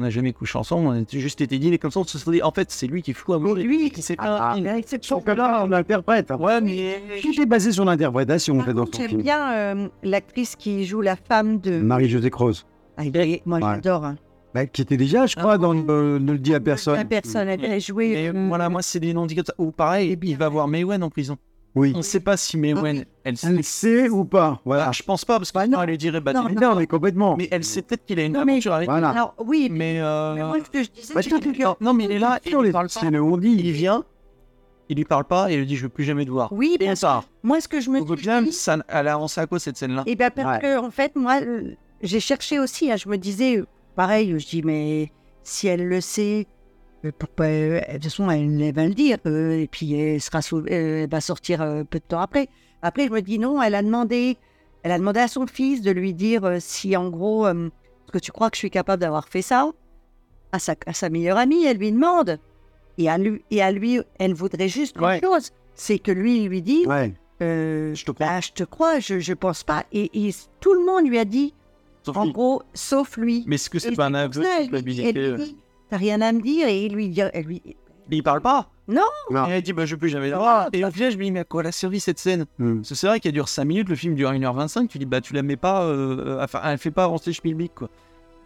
on 0.00 0.04
n'a 0.04 0.10
jamais 0.10 0.32
couché 0.32 0.58
ensemble, 0.58 0.86
on 0.88 0.92
a 0.92 1.04
juste 1.10 1.40
été 1.42 1.58
dit, 1.58 1.72
et 1.72 1.78
comme 1.78 1.90
ça, 1.90 2.00
on 2.00 2.04
se 2.04 2.18
serait 2.18 2.36
dit, 2.36 2.42
en 2.42 2.50
fait, 2.50 2.70
c'est 2.70 2.86
lui 2.86 3.02
qui 3.02 3.10
est 3.10 3.14
fou 3.14 3.34
à 3.34 3.38
mourir. 3.38 3.64
Lui, 3.66 3.90
qui 3.90 4.00
s'est 4.02 4.16
Ah, 4.18 4.54
pas. 4.56 4.98
Sauf 5.02 5.22
que 5.24 5.30
là, 5.30 5.62
on 5.66 5.70
interprète. 5.72 6.30
Ouais, 6.38 6.60
mais. 6.60 7.02
Tout 7.22 7.40
est 7.40 7.46
basé 7.46 7.70
sur 7.72 7.84
l'interprétation, 7.84 8.58
en 8.58 8.62
fait, 8.62 8.72
dans 8.74 8.86
j'aime 8.90 9.22
bien 9.22 9.52
euh, 9.52 9.88
l'actrice 10.02 10.56
qui 10.56 10.84
joue 10.86 11.02
la 11.02 11.16
femme 11.16 11.60
de. 11.60 11.78
Marie-Josée 11.80 12.30
Croze. 12.30 12.66
Ah, 12.96 13.02
moi 13.46 13.58
Ouais. 13.58 13.64
j'adore. 13.74 14.04
hein. 14.04 14.16
Bah, 14.54 14.66
qui 14.66 14.82
était 14.82 14.96
déjà, 14.96 15.26
je 15.26 15.36
crois, 15.36 15.52
Ah. 15.54 15.58
dans 15.58 15.72
le, 15.72 16.18
Ne 16.18 16.32
le 16.32 16.38
dit 16.38 16.54
à 16.54 16.60
personne. 16.60 16.96
La 16.96 17.04
personne, 17.04 17.46
elle 17.48 17.64
a 17.64 17.78
joué. 17.78 18.28
Euh, 18.28 18.46
voilà, 18.48 18.68
moi, 18.68 18.82
c'est 18.82 18.98
des 18.98 19.12
comme 19.36 19.44
ça. 19.44 19.54
Ou 19.58 19.70
pareil, 19.70 20.18
il 20.20 20.36
va 20.36 20.48
voir 20.48 20.66
Maywen 20.66 21.02
en 21.02 21.10
prison. 21.10 21.36
Oui. 21.76 21.92
On 21.94 21.98
ne 21.98 22.02
sait 22.02 22.18
pas 22.20 22.36
si 22.36 22.56
Maywen, 22.56 23.04
elle 23.22 23.36
sait. 23.36 23.46
Elle 23.46 23.62
sait 23.64 24.08
ou 24.08 24.24
pas 24.24 24.60
Voilà. 24.64 24.88
Ah, 24.88 24.92
je 24.92 25.02
pense 25.04 25.24
pas, 25.24 25.38
parce 25.38 25.52
que 25.52 25.58
Bah, 25.58 25.68
non. 25.68 25.80
elle 25.82 25.90
lui 25.90 25.98
dirait, 25.98 26.20
bah, 26.20 26.32
Non, 26.32 26.46
dis- 26.46 26.54
Mais 26.56 26.60
non, 26.66 26.74
mais 26.74 26.86
complètement. 26.88 27.36
mais 27.36 27.46
elle 27.52 27.62
sait 27.62 27.82
peut-être 27.82 28.04
qu'il 28.04 28.18
a 28.18 28.24
une 28.24 28.32
Non, 28.32 28.44
mais- 28.44 28.66
avec 28.66 28.88
Voilà. 28.88 29.10
Alors, 29.10 29.34
oui, 29.38 29.68
mais, 29.70 29.78
Mais, 29.94 30.00
euh, 30.00 30.34
mais 30.34 30.42
moi 30.42 30.56
ce 30.64 30.68
que 30.70 30.82
je 30.82 30.90
disais, 30.90 31.14
Bah, 31.14 31.22
c'est 31.22 31.30
tout- 31.30 31.52
que- 31.52 31.62
non, 31.62 31.76
non, 31.80 31.94
mais 31.94 32.04
il 32.06 32.10
est 32.12 32.18
là, 32.18 32.40
il 32.44 32.56
lui 32.56 32.72
parle 32.72 32.88
pas. 32.88 33.08
le 33.10 33.40
dit. 33.40 33.54
Il 33.56 33.70
vient, 33.72 34.04
il 34.88 34.96
lui 34.96 35.04
parle 35.04 35.24
pas 35.24 35.48
et 35.50 35.54
il 35.54 35.58
lui 35.60 35.66
dit 35.66 35.76
je 35.76 35.82
veux 35.84 35.88
plus 35.88 36.02
jamais 36.02 36.24
te 36.24 36.30
voir. 36.30 36.52
Oui, 36.52 36.76
Et 36.80 36.86
parce 36.86 37.00
ça. 37.00 37.22
moi 37.44 37.60
ce 37.60 37.68
que 37.68 37.80
je 37.80 37.88
me 37.90 38.00
Donc 38.00 38.18
final, 38.18 38.44
dit, 38.46 38.52
ça, 38.52 38.78
elle 38.88 39.06
a 39.06 39.14
avancé 39.14 39.40
à 39.40 39.46
quoi 39.46 39.60
cette 39.60 39.76
scène-là? 39.76 40.02
Et 40.06 40.16
bien 40.16 40.30
parce 40.30 40.56
Ouais. 40.56 40.60
que 40.60 40.78
en 40.84 40.90
fait, 40.90 41.14
moi, 41.14 41.40
euh, 41.40 41.70
j'ai 42.02 42.18
cherché 42.18 42.58
aussi. 42.58 42.90
hein, 42.90 42.96
je 42.96 43.08
me 43.08 43.16
disais, 43.16 43.58
euh, 43.58 43.66
pareil, 43.94 44.34
je 44.40 44.44
dis, 44.46 44.62
mais 44.64 45.12
si 45.44 45.68
elle 45.68 45.86
le 45.86 46.00
sait, 46.00 46.48
pourquoi, 47.18 47.46
euh, 47.46 47.80
de 47.80 47.92
toute 47.94 48.04
façon, 48.04 48.30
elle, 48.30 48.60
elle 48.60 48.74
va 48.74 48.86
le 48.86 48.94
dire. 48.94 49.18
euh, 49.26 49.58
et 49.60 49.66
puis 49.66 49.94
elle, 49.94 50.20
sera 50.20 50.40
euh, 50.52 50.64
elle 51.04 51.08
va 51.10 51.20
sortir 51.20 51.62
euh, 51.62 51.82
peu 51.84 51.98
de 51.98 52.04
temps 52.04 52.20
après. 52.20 52.48
Après, 52.82 53.06
je 53.06 53.12
me 53.12 53.20
dis, 53.20 53.38
non, 53.38 53.60
elle 53.62 53.74
a 53.74 53.82
demandé, 53.82 54.36
elle 54.82 54.92
a 54.92 54.98
demandé 54.98 55.20
à 55.20 55.28
son 55.28 55.46
fils 55.46 55.82
de 55.82 55.90
lui 55.90 56.12
dire 56.14 56.44
euh, 56.44 56.56
si, 56.60 56.96
en 56.96 57.08
gros, 57.10 57.46
euh, 57.46 57.66
est-ce 57.68 58.12
que 58.12 58.18
tu 58.18 58.32
crois 58.32 58.50
que 58.50 58.56
je 58.56 58.60
suis 58.60 58.70
capable 58.70 59.00
d'avoir 59.00 59.28
fait 59.28 59.42
ça? 59.42 59.70
À 60.52 60.58
sa, 60.58 60.74
à 60.86 60.92
sa 60.92 61.08
meilleure 61.10 61.38
amie, 61.38 61.64
elle 61.64 61.78
lui 61.78 61.92
demande. 61.92 62.38
Et 62.98 63.08
à 63.08 63.16
lui, 63.18 63.42
et 63.50 63.62
à 63.62 63.70
lui 63.72 64.00
elle 64.18 64.34
voudrait 64.34 64.68
juste 64.68 64.96
une 64.96 65.04
Ouais. 65.04 65.20
chose, 65.22 65.50
c'est 65.74 65.98
que 65.98 66.10
lui, 66.12 66.42
il 66.42 66.48
lui 66.48 66.60
dit, 66.60 66.84
Ouais. 66.86 67.14
euh, 67.40 67.94
Je 67.94 68.04
te 68.04 68.10
crois. 68.10 68.26
bah, 68.26 68.40
je 68.40 68.50
te 68.52 68.64
crois, 68.64 68.98
je, 68.98 69.20
je 69.20 69.32
pense 69.32 69.62
pas. 69.64 69.84
Et, 69.92 70.28
et 70.28 70.34
tout 70.60 70.74
le 70.74 70.84
monde 70.84 71.08
lui 71.08 71.18
a 71.18 71.24
dit, 71.24 71.54
Sauf 72.04 72.16
en 72.16 72.24
lui. 72.24 72.32
gros, 72.32 72.62
sauf 72.74 73.16
lui. 73.16 73.44
Mais 73.46 73.54
est-ce 73.54 73.70
que 73.70 73.78
c'est 73.78 73.94
pas 73.94 74.06
un 74.06 74.14
aveu 74.14 74.42
de 74.42 74.60
culpabilité 74.62 75.34
T'as 75.90 75.96
rien 75.96 76.20
à 76.20 76.32
me 76.32 76.40
dire 76.40 76.68
Et 76.68 76.86
il 76.86 76.94
lui 76.94 77.08
dit, 77.08 77.20
elle 77.20 77.44
lui, 77.44 77.62
Mais 78.08 78.16
il 78.18 78.22
parle 78.22 78.40
pas. 78.40 78.68
Non. 78.88 79.02
Non. 79.30 79.46
Et 79.48 79.50
elle 79.52 79.62
dit 79.62 79.72
bah 79.72 79.86
je 79.86 79.94
veux 79.94 79.98
plus 79.98 80.08
jamais 80.08 80.30
Non, 80.30 80.38
voir. 80.38 80.68
Et 80.72 80.84
au 80.84 80.90
final, 80.90 81.12
je 81.12 81.16
me 81.16 81.22
dis 81.22 81.30
mais 81.30 81.40
à 81.40 81.44
quoi 81.44 81.62
elle 81.62 81.68
a 81.68 81.72
servi 81.72 82.00
cette 82.00 82.18
scène 82.18 82.46
Hmm. 82.58 82.80
C'est 82.82 83.06
vrai 83.06 83.20
qu'elle 83.20 83.32
dure 83.32 83.48
5 83.48 83.64
minutes, 83.64 83.88
le 83.88 83.94
film 83.94 84.14
dure 84.14 84.32
1h25, 84.32 84.88
tu 84.88 84.98
dis 84.98 85.06
bah 85.06 85.20
tu 85.20 85.32
la 85.32 85.42
mets 85.42 85.56
pas, 85.56 85.84
euh, 85.84 86.42
enfin 86.42 86.60
elle 86.64 86.78
fait 86.78 86.90
pas 86.90 87.04
avancer 87.04 87.32
Schmilblick 87.32 87.74
quoi. 87.74 87.88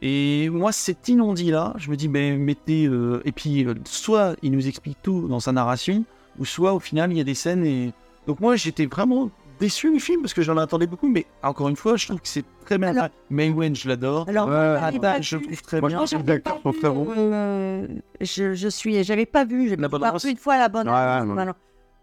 Et 0.03 0.51
moi 0.51 0.71
cet 0.71 1.09
inon-dit 1.09 1.51
là, 1.51 1.73
je 1.79 1.91
me 1.91 1.97
dis 1.97 2.09
mais 2.09 2.37
mettez 2.37 2.87
euh, 2.87 3.23
et 3.25 3.33
puis 3.33 3.65
euh, 3.65 3.75
soit 3.85 4.37
il 4.43 4.53
nous 4.53 4.69
explique 4.69 4.99
tout 5.03 5.29
dans 5.29 5.41
sa 5.41 5.53
narration, 5.53 6.05
ou 6.39 6.45
soit 6.45 6.75
au 6.75 6.81
final 6.81 7.11
il 7.13 7.17
y 7.17 7.21
a 7.23 7.25
des 7.25 7.35
scènes 7.35 7.65
et 7.65 7.93
donc 8.27 8.41
moi 8.41 8.55
j'étais 8.57 8.85
vraiment 8.85 9.31
déçu 9.61 9.91
du 9.93 10.01
film 10.01 10.21
parce 10.23 10.35
que 10.35 10.43
j'en 10.43 10.57
attendais 10.57 10.87
beaucoup, 10.87 11.09
mais 11.09 11.27
encore 11.43 11.69
une 11.69 11.77
fois 11.77 11.97
je 11.97 12.07
trouve 12.07 12.21
que 12.21 12.29
c'est 12.29 12.45
très 12.65 12.79
bien. 12.79 12.89
Alors-. 12.89 13.09
Maywen 13.31 13.75
je 13.77 13.89
l'adore, 13.89 14.29
Alors, 14.29 14.49
moi, 14.49 14.79
pas 15.01 15.21
je 15.21 15.37
trouve 15.37 15.63
très 15.63 15.81
Moi, 15.81 15.89
bien. 15.91 16.05
je 16.07 16.17
que 16.17 16.23
les 16.23 16.33
acteurs 16.33 16.61
sont 16.63 16.73
très 16.73 16.91
bons. 16.91 17.07
Euh, 17.17 17.87
je, 18.21 18.55
je 18.55 18.69
suis, 18.69 19.03
j'avais 19.05 19.27
pas 19.27 19.45
vu, 19.45 19.69
j'ai 19.69 19.77
vu 19.77 20.31
une 20.31 20.37
fois 20.37 20.57
la 20.59 20.69
bonne 20.69 20.89
Ouais. 20.89 21.53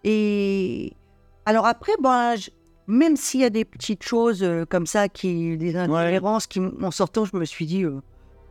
Et 0.03 0.93
alors 1.45 1.65
après, 1.65 1.93
bon, 1.99 2.35
je- 2.37 2.49
même 2.87 3.15
s'il 3.15 3.41
y 3.41 3.45
a 3.45 3.49
des 3.49 3.65
petites 3.65 4.03
choses 4.03 4.43
euh, 4.43 4.65
comme 4.65 4.85
ça, 4.85 5.07
qui, 5.09 5.57
des 5.57 5.75
incohérences 5.77 6.47
qui, 6.47 6.59
en 6.59 6.91
sortant, 6.91 7.25
je 7.25 7.35
me 7.37 7.45
suis 7.45 7.65
dit, 7.65 7.83
euh, 7.83 8.01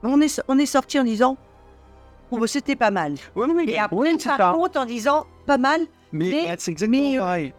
on 0.03 0.20
est, 0.20 0.40
on 0.48 0.59
est 0.59 0.66
sorti 0.66 0.98
en 0.98 1.05
disant, 1.05 1.36
oh, 2.30 2.38
bah, 2.38 2.46
c'était 2.46 2.76
pas 2.76 2.90
mal. 2.90 3.14
Ouais, 3.34 3.46
oui, 3.53 3.64
Et 3.68 3.78
après, 3.78 3.96
oui, 3.96 4.16
par 4.24 4.36
ça. 4.36 4.53
contre, 4.55 4.78
en 4.80 4.86
disant, 4.86 5.26
pas 5.46 5.59
mal, 5.59 5.80
Mais, 6.12 6.30
mais- 6.30 6.55
c'est 6.59 6.70
exactement 6.70 7.03
mais, 7.11 7.16
euh, 7.16 7.20
pareil. 7.20 7.55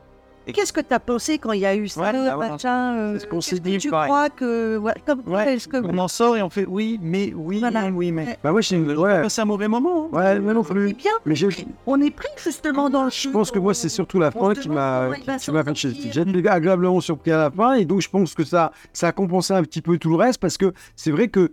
Et- 0.48 0.54
Qu'est-ce 0.54 0.74
que 0.74 0.82
tu 0.82 0.94
as 0.94 1.00
pensé 1.00 1.38
quand 1.38 1.52
il 1.52 1.62
y 1.62 1.66
a 1.66 1.76
eu 1.76 1.88
ça, 1.88 2.02
Ouais, 2.02 2.12
bah 2.14 2.36
voilà. 2.36 2.52
machin 2.54 2.96
euh, 2.98 3.20
ce 3.20 3.26
qu'on 3.28 3.42
s'est 3.42 3.60
dit, 3.60 3.78
Tu 3.78 3.90
pareil. 3.92 4.10
crois 4.10 4.30
que. 4.30 4.78
ouais, 4.78 4.94
comme, 5.06 5.22
Ouais, 5.28 5.58
que. 5.58 5.78
On 5.86 5.98
en 6.00 6.08
sort 6.08 6.36
et 6.36 6.42
on 6.42 6.50
fait 6.50 6.66
oui, 6.68 7.00
mais 7.02 7.32
oui, 7.36 7.60
Voilà. 7.60 7.84
mais 7.84 7.90
oui, 7.92 8.12
mais. 8.12 8.38
Bah, 8.44 8.52
ouais, 8.52 8.62
c'est 8.64 9.42
un 9.42 9.46
mauvais 9.46 9.68
moment. 9.68 10.10
hein. 10.12 10.18
Ouais, 10.18 10.40
mais 10.40 10.54
non 10.54 10.64
plus. 10.64 10.94
bien, 10.94 11.12
Mais 11.26 11.36
j'ai- 11.36 11.50
on 11.86 12.02
est 12.02 12.10
pris 12.12 12.28
justement 12.44 12.90
dans 12.90 13.06
le 13.06 13.10
je 13.12 13.30
pense 13.30 13.52
que 13.52 13.60
moi, 13.60 13.74
c'est 13.74 13.90
surtout 13.90 14.20
la 14.20 14.32
fin 14.32 14.54
qui 14.54 14.68
m'a 14.70 15.10
il 15.18 15.24
va 15.26 15.38
qui 15.38 15.52
m'a 15.52 15.64
fait 15.64 15.76
chier. 15.76 16.12
J'ai 16.12 16.48
agréablement 16.48 17.00
surpris 17.02 17.32
à 17.32 17.38
la 17.38 17.52
fin 17.52 17.74
et 17.74 17.86
donc 17.86 18.02
je 18.02 18.10
pense 18.10 18.34
que 18.34 18.44
ça, 18.44 18.72
ça 18.94 19.10
a 19.10 19.12
compensé 19.12 19.54
un 19.54 19.62
petit 19.64 19.82
peu 19.82 19.98
tout 19.98 20.10
le 20.10 20.16
reste 20.16 20.40
parce 20.40 20.58
que 20.58 20.74
c'est 20.96 21.12
vrai 21.12 21.28
que 21.28 21.52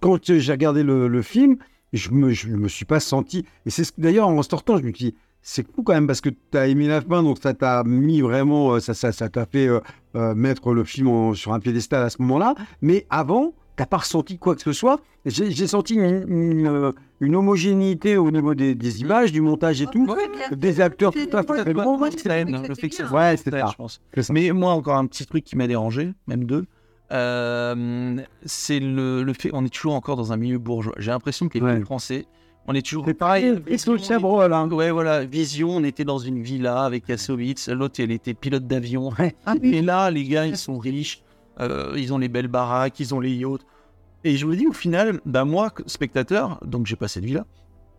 quand 0.00 0.18
j'ai 0.32 0.52
regardé 0.52 0.82
le, 0.84 1.08
le 1.08 1.22
film, 1.22 1.56
je 1.92 2.10
me, 2.10 2.30
je 2.30 2.48
me 2.48 2.68
suis 2.68 2.84
pas 2.84 3.00
senti. 3.00 3.44
Et 3.66 3.70
c'est 3.70 3.82
ce- 3.84 3.92
d'ailleurs 3.98 4.28
en 4.28 4.42
sortant, 4.42 4.76
je 4.76 4.82
me 4.84 4.92
suis 4.92 5.06
dit, 5.06 5.14
c'est 5.42 5.66
fou 5.74 5.82
quand 5.82 5.94
même 5.94 6.06
parce 6.06 6.20
que 6.20 6.28
tu 6.30 6.58
as 6.58 6.66
aimé 6.68 6.88
la 6.88 7.00
fin, 7.00 7.22
donc 7.22 7.38
ça 7.42 7.54
t'a 7.54 7.82
mis 7.84 8.20
vraiment, 8.20 8.72
euh, 8.74 8.80
ça 8.80 8.94
ça 8.94 9.12
ça 9.12 9.28
t'a 9.28 9.46
fait 9.46 9.66
euh, 9.68 9.80
euh, 10.16 10.34
mettre 10.34 10.72
le 10.72 10.84
film 10.84 11.08
en- 11.08 11.34
sur 11.34 11.52
un 11.52 11.60
piédestal 11.60 12.02
à 12.02 12.10
ce 12.10 12.16
moment-là. 12.22 12.54
Mais 12.82 13.06
avant, 13.10 13.54
t'as 13.76 13.86
pas 13.86 13.98
ressenti 13.98 14.38
quoi 14.38 14.54
que 14.56 14.62
ce 14.62 14.72
soit. 14.72 15.00
J'ai 15.24 15.66
senti 15.66 15.94
une, 15.94 16.24
une, 16.28 16.92
une 17.20 17.36
homogénéité 17.36 18.16
au 18.16 18.30
niveau 18.30 18.54
des, 18.54 18.74
des 18.74 19.00
images, 19.02 19.30
du 19.32 19.40
montage 19.42 19.82
et 19.82 19.86
tout, 19.86 20.06
des 20.52 20.80
acteurs 20.80 21.12
tout 21.12 21.18
à 21.36 21.42
fait 21.42 21.74
Ouais, 21.74 22.10
c'est 22.16 22.28
la 22.28 22.36
haine, 22.38 22.66
le 22.66 22.74
fait 22.74 22.88
que 22.88 22.94
ça- 22.94 23.04
Ouais, 23.12 23.36
c'est 23.36 23.52
Ouais, 23.52 23.60
ça. 23.60 23.66
je 23.70 23.76
pense. 23.76 24.00
Mais 24.30 24.50
moi, 24.52 24.72
encore 24.72 24.96
un 24.96 25.06
petit 25.06 25.26
truc 25.26 25.44
qui 25.44 25.56
m'a 25.56 25.66
dérangé, 25.66 26.12
même 26.26 26.44
deux. 26.44 26.64
euh, 27.12 28.16
c'est 28.44 28.80
le, 28.80 29.22
le 29.22 29.32
fait 29.32 29.50
on 29.52 29.64
est 29.64 29.68
toujours 29.72 29.94
encore 29.94 30.16
dans 30.16 30.32
un 30.32 30.36
milieu 30.36 30.58
bourgeois. 30.58 30.94
J'ai 30.98 31.10
l'impression 31.10 31.48
que 31.48 31.58
les 31.58 31.64
Ouais. 31.64 31.72
films 31.74 31.84
français, 31.84 32.26
on 32.68 32.74
est 32.74 32.82
toujours 32.82 33.04
C'est 33.06 33.14
pareil, 33.14 33.44
voilà. 34.18 34.64
Ouais, 34.66 34.90
voilà, 34.90 35.24
Vision, 35.24 35.70
on 35.70 35.82
était 35.84 36.04
dans 36.04 36.18
une 36.18 36.42
villa 36.42 36.84
avec 36.84 37.06
Kassovitz, 37.06 37.68
l'autre, 37.68 38.00
elle 38.00 38.10
était 38.12 38.34
pilote 38.34 38.66
d'avion. 38.66 39.10
Ah 39.46 39.54
oui. 39.60 39.70
Et 39.74 39.82
là, 39.82 40.10
les 40.10 40.24
gars, 40.24 40.46
ils 40.46 40.56
sont 40.56 40.78
riches, 40.78 41.22
euh, 41.60 41.94
ils 41.96 42.12
ont 42.12 42.18
les 42.18 42.28
belles 42.28 42.48
baraques, 42.48 43.00
ils 43.00 43.14
ont 43.14 43.20
les 43.20 43.32
yachts. 43.34 43.66
Et 44.24 44.36
je 44.36 44.46
me 44.46 44.54
dis, 44.56 44.66
au 44.66 44.72
final, 44.72 45.20
bah 45.24 45.44
moi, 45.44 45.72
spectateur, 45.86 46.60
donc 46.64 46.86
j'ai 46.86 46.96
pas 46.96 47.08
cette 47.08 47.24
vie-là, 47.24 47.46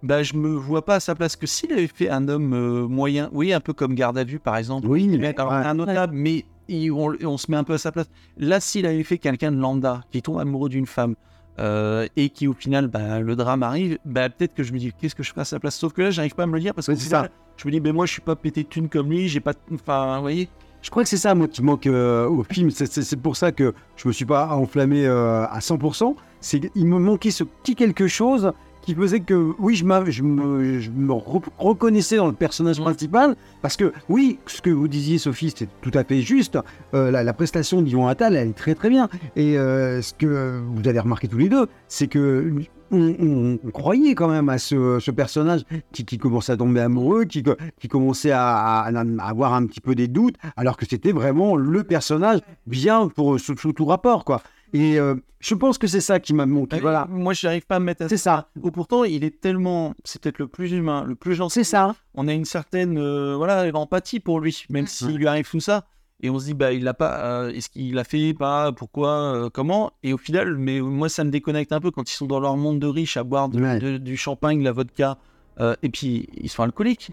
bah 0.04 0.24
je 0.24 0.36
me 0.36 0.50
vois 0.50 0.86
pas 0.86 0.96
à 0.96 1.00
sa 1.00 1.16
place 1.16 1.36
que 1.36 1.48
s'il 1.48 1.74
avait 1.74 1.88
fait 1.88 2.10
un 2.10 2.28
homme 2.30 2.54
euh, 2.54 2.88
moyen, 2.88 3.30
oui, 3.34 3.52
un 3.54 3.60
peu 3.60 3.74
comme 3.74 3.96
Garde 3.96 4.18
à 4.18 4.24
vue, 4.24 4.40
par 4.40 4.56
exemple, 4.58 4.88
Oui, 4.88 5.08
mais 5.08 5.34
alors, 5.38 5.52
ouais. 5.52 5.58
un 5.58 5.74
notable, 5.74 6.14
mais 6.16 6.46
il- 6.68 6.92
on, 6.92 7.14
on 7.24 7.38
se 7.38 7.50
met 7.50 7.58
un 7.58 7.64
peu 7.64 7.74
à 7.74 7.78
sa 7.78 7.92
place. 7.92 8.10
Là, 8.38 8.60
s'il 8.60 8.86
avait 8.86 9.04
fait 9.04 9.18
quelqu'un 9.18 9.52
de 9.52 9.58
lambda, 9.58 10.02
qui 10.12 10.22
tombe 10.22 10.38
amoureux 10.40 10.70
d'une 10.70 10.86
femme, 10.86 11.16
euh, 11.60 12.08
et 12.16 12.30
qui 12.30 12.48
au 12.48 12.54
final, 12.54 12.88
bah, 12.88 13.20
le 13.20 13.36
drame 13.36 13.64
arrive, 13.64 13.98
bah, 14.06 14.30
peut-être 14.30 14.54
que 14.56 14.64
je 14.64 14.72
me 14.74 14.80
dis, 14.80 14.92
qu'est-ce 15.00 15.16
que 15.16 15.24
je 15.24 15.34
fais 15.34 15.42
à 15.42 15.46
sa 15.46 15.60
place? 15.60 15.76
Sauf 15.76 15.94
que 15.94 16.02
là, 16.02 16.12
j'arrive 16.12 16.34
pas 16.36 16.44
à 16.44 16.48
me 16.48 16.54
le 16.54 16.60
dire 16.62 16.74
parce 16.74 16.88
que 16.88 16.96
c'est 16.96 17.10
ça. 17.10 17.28
je 17.58 17.68
me 17.68 17.72
dis, 17.72 17.82
mais 17.82 17.92
moi, 17.92 18.06
je 18.06 18.14
suis 18.14 18.22
pas 18.22 18.36
pété 18.36 18.64
de 18.64 18.70
thunes 18.70 18.90
comme 18.90 19.10
lui, 19.10 19.28
j'ai 19.28 19.40
pas. 19.42 19.54
Enfin, 19.74 20.16
vous 20.16 20.22
voyez 20.22 20.48
Je 20.82 20.90
crois 20.90 21.04
que 21.04 21.10
c'est 21.10 21.18
ça, 21.18 21.36
moi, 21.36 21.48
qui 21.48 21.62
manque 21.62 21.88
euh, 21.88 22.28
au 22.28 22.44
film. 22.44 22.72
C'est- 22.72 22.86
C'est 22.92 23.02
c'est 23.02 23.18
pour 23.18 23.36
ça 23.36 23.52
que 23.52 23.74
je 23.98 24.08
me 24.08 24.14
suis 24.14 24.26
pas 24.26 24.48
enflammé 24.56 25.06
euh, 25.06 25.46
à 25.46 25.60
100%. 25.60 26.16
C'est 26.40 26.62
qu'il 26.62 26.86
me 26.86 26.98
manquait 27.00 27.32
ce 27.32 27.44
petit 27.44 27.76
quelque 27.76 28.08
chose 28.08 28.54
qui 28.90 28.96
faisait 28.96 29.20
que, 29.20 29.54
oui, 29.60 29.76
je, 29.76 29.86
me, 29.86 30.10
je 30.12 30.24
me 30.24 31.14
re- 31.14 31.44
reconnaissais 31.58 32.18
dans 32.18 32.28
le 32.28 32.34
personnage 32.34 32.80
Mm. 32.80 32.84
principal. 32.84 33.36
Parce 33.62 33.78
que, 33.78 33.94
oui, 34.10 34.40
ce 34.48 34.62
que 34.62 34.70
vous 34.72 34.88
disiez, 34.88 35.18
Sophie, 35.20 35.50
c'était 35.52 35.70
tout 35.82 35.92
à 35.94 36.04
fait 36.04 36.22
juste. 36.22 36.58
Euh, 36.94 37.12
la, 37.12 37.24
la 37.24 37.34
prestation 37.34 37.82
d'Yvon 37.82 38.08
Attal, 38.08 38.36
elle 38.36 38.50
est 38.50 38.54
très, 38.54 38.74
très 38.76 38.90
bien. 38.90 39.10
Et 39.36 39.58
euh, 39.58 40.02
ce 40.02 40.14
que 40.14 40.62
vous 40.74 40.88
avez 40.88 41.00
remarqué 41.00 41.28
tous 41.28 41.38
les 41.38 41.50
deux, 41.50 41.68
c'est 41.88 42.08
que. 42.08 42.52
On, 42.92 43.14
on- 43.20 43.60
on 43.64 43.70
croyait 43.70 44.16
quand 44.16 44.30
même 44.30 44.50
à 44.50 44.58
ce, 44.58 44.98
ce 45.00 45.12
personnage 45.12 45.62
qui, 45.92 46.06
qui 46.06 46.18
commençait 46.18 46.54
à 46.54 46.58
tomber 46.58 46.80
amoureux, 46.80 47.26
qui, 47.26 47.44
qui 47.80 47.88
commençait 47.88 48.32
à, 48.32 48.48
à- 48.80 48.90
à 48.90 49.04
avoir 49.30 49.54
un 49.54 49.68
petit 49.68 49.80
peu 49.80 49.94
des 49.94 50.08
doutes, 50.08 50.34
alors 50.58 50.76
que 50.76 50.88
c'était 50.90 51.12
vraiment 51.12 51.56
le 51.56 51.84
personnage 51.84 52.40
bien 52.66 53.08
pour 53.08 53.40
sous, 53.40 53.56
sous 53.56 53.74
tout 53.74 53.86
rapport, 53.86 54.26
quoi. 54.26 54.42
Et 54.74 55.00
euh, 55.00 55.16
je 55.40 55.56
pense 55.56 55.78
que 55.78 55.88
c'est 55.88 56.02
ça 56.02 56.20
qui 56.20 56.34
m'a 56.34 56.46
manqué. 56.46 56.76
Ouais, 56.76 56.82
Voilà, 56.82 57.08
Moi, 57.10 57.34
je 57.34 57.48
n'arrive 57.48 57.66
pas 57.66 57.78
à 57.78 57.80
me 57.80 57.86
mettre 57.86 58.04
à 58.04 58.10
c'est 58.10 58.18
ça. 58.18 58.50
Ou 58.62 58.72
pourtant, 58.72 59.04
il 59.04 59.24
est 59.24 59.40
tellement. 59.42 59.94
C'est 60.04 60.22
peut-être 60.22 60.40
le 60.40 60.48
plus 60.48 60.72
humain, 60.72 61.04
le 61.06 61.16
plus 61.16 61.36
gentil. 61.36 61.54
C'est 61.56 61.64
ça. 61.64 61.96
On 62.14 62.28
a 62.28 62.34
une 62.34 62.46
certaine 62.46 62.98
euh, 62.98 63.36
voilà, 63.36 63.70
empathie 63.74 64.20
pour 64.20 64.40
lui, 64.40 64.66
même 64.70 64.88
s'il 64.88 65.16
lui 65.16 65.28
arrive 65.28 65.50
tout 65.50 65.60
ça. 65.60 65.86
Et 66.22 66.30
on 66.30 66.38
se 66.38 66.46
dit, 66.46 66.54
bah, 66.54 66.74
il 66.74 66.84
l'a 66.84 66.94
pas. 66.94 67.20
euh, 67.44 67.50
Est-ce 67.52 67.70
qu'il 67.70 67.94
l'a 67.96 68.04
fait 68.04 68.34
Pas 68.34 68.74
Pourquoi 68.74 69.10
euh, 69.36 69.50
Comment? 69.50 69.94
Et 70.04 70.12
au 70.12 70.18
final, 70.18 70.56
mais 70.58 70.82
moi, 70.82 71.08
ça 71.08 71.24
me 71.24 71.30
déconnecte 71.32 71.72
un 71.72 71.80
peu 71.80 71.92
quand 71.92 72.12
ils 72.12 72.14
sont 72.16 72.26
dans 72.28 72.42
leur 72.42 72.58
monde 72.58 72.80
de 72.80 72.88
riches 72.88 73.16
à 73.16 73.24
boire 73.24 73.48
de- 73.48 73.62
Ouais. 73.62 73.80
de- 73.80 73.98
du 73.98 74.18
champagne, 74.18 74.60
de 74.60 74.66
la 74.66 74.74
vodka. 74.74 75.18
euh, 75.62 75.76
et 75.82 75.90
puis, 75.90 76.28
ils 76.36 76.50
sont 76.50 76.64
alcooliques. 76.64 77.12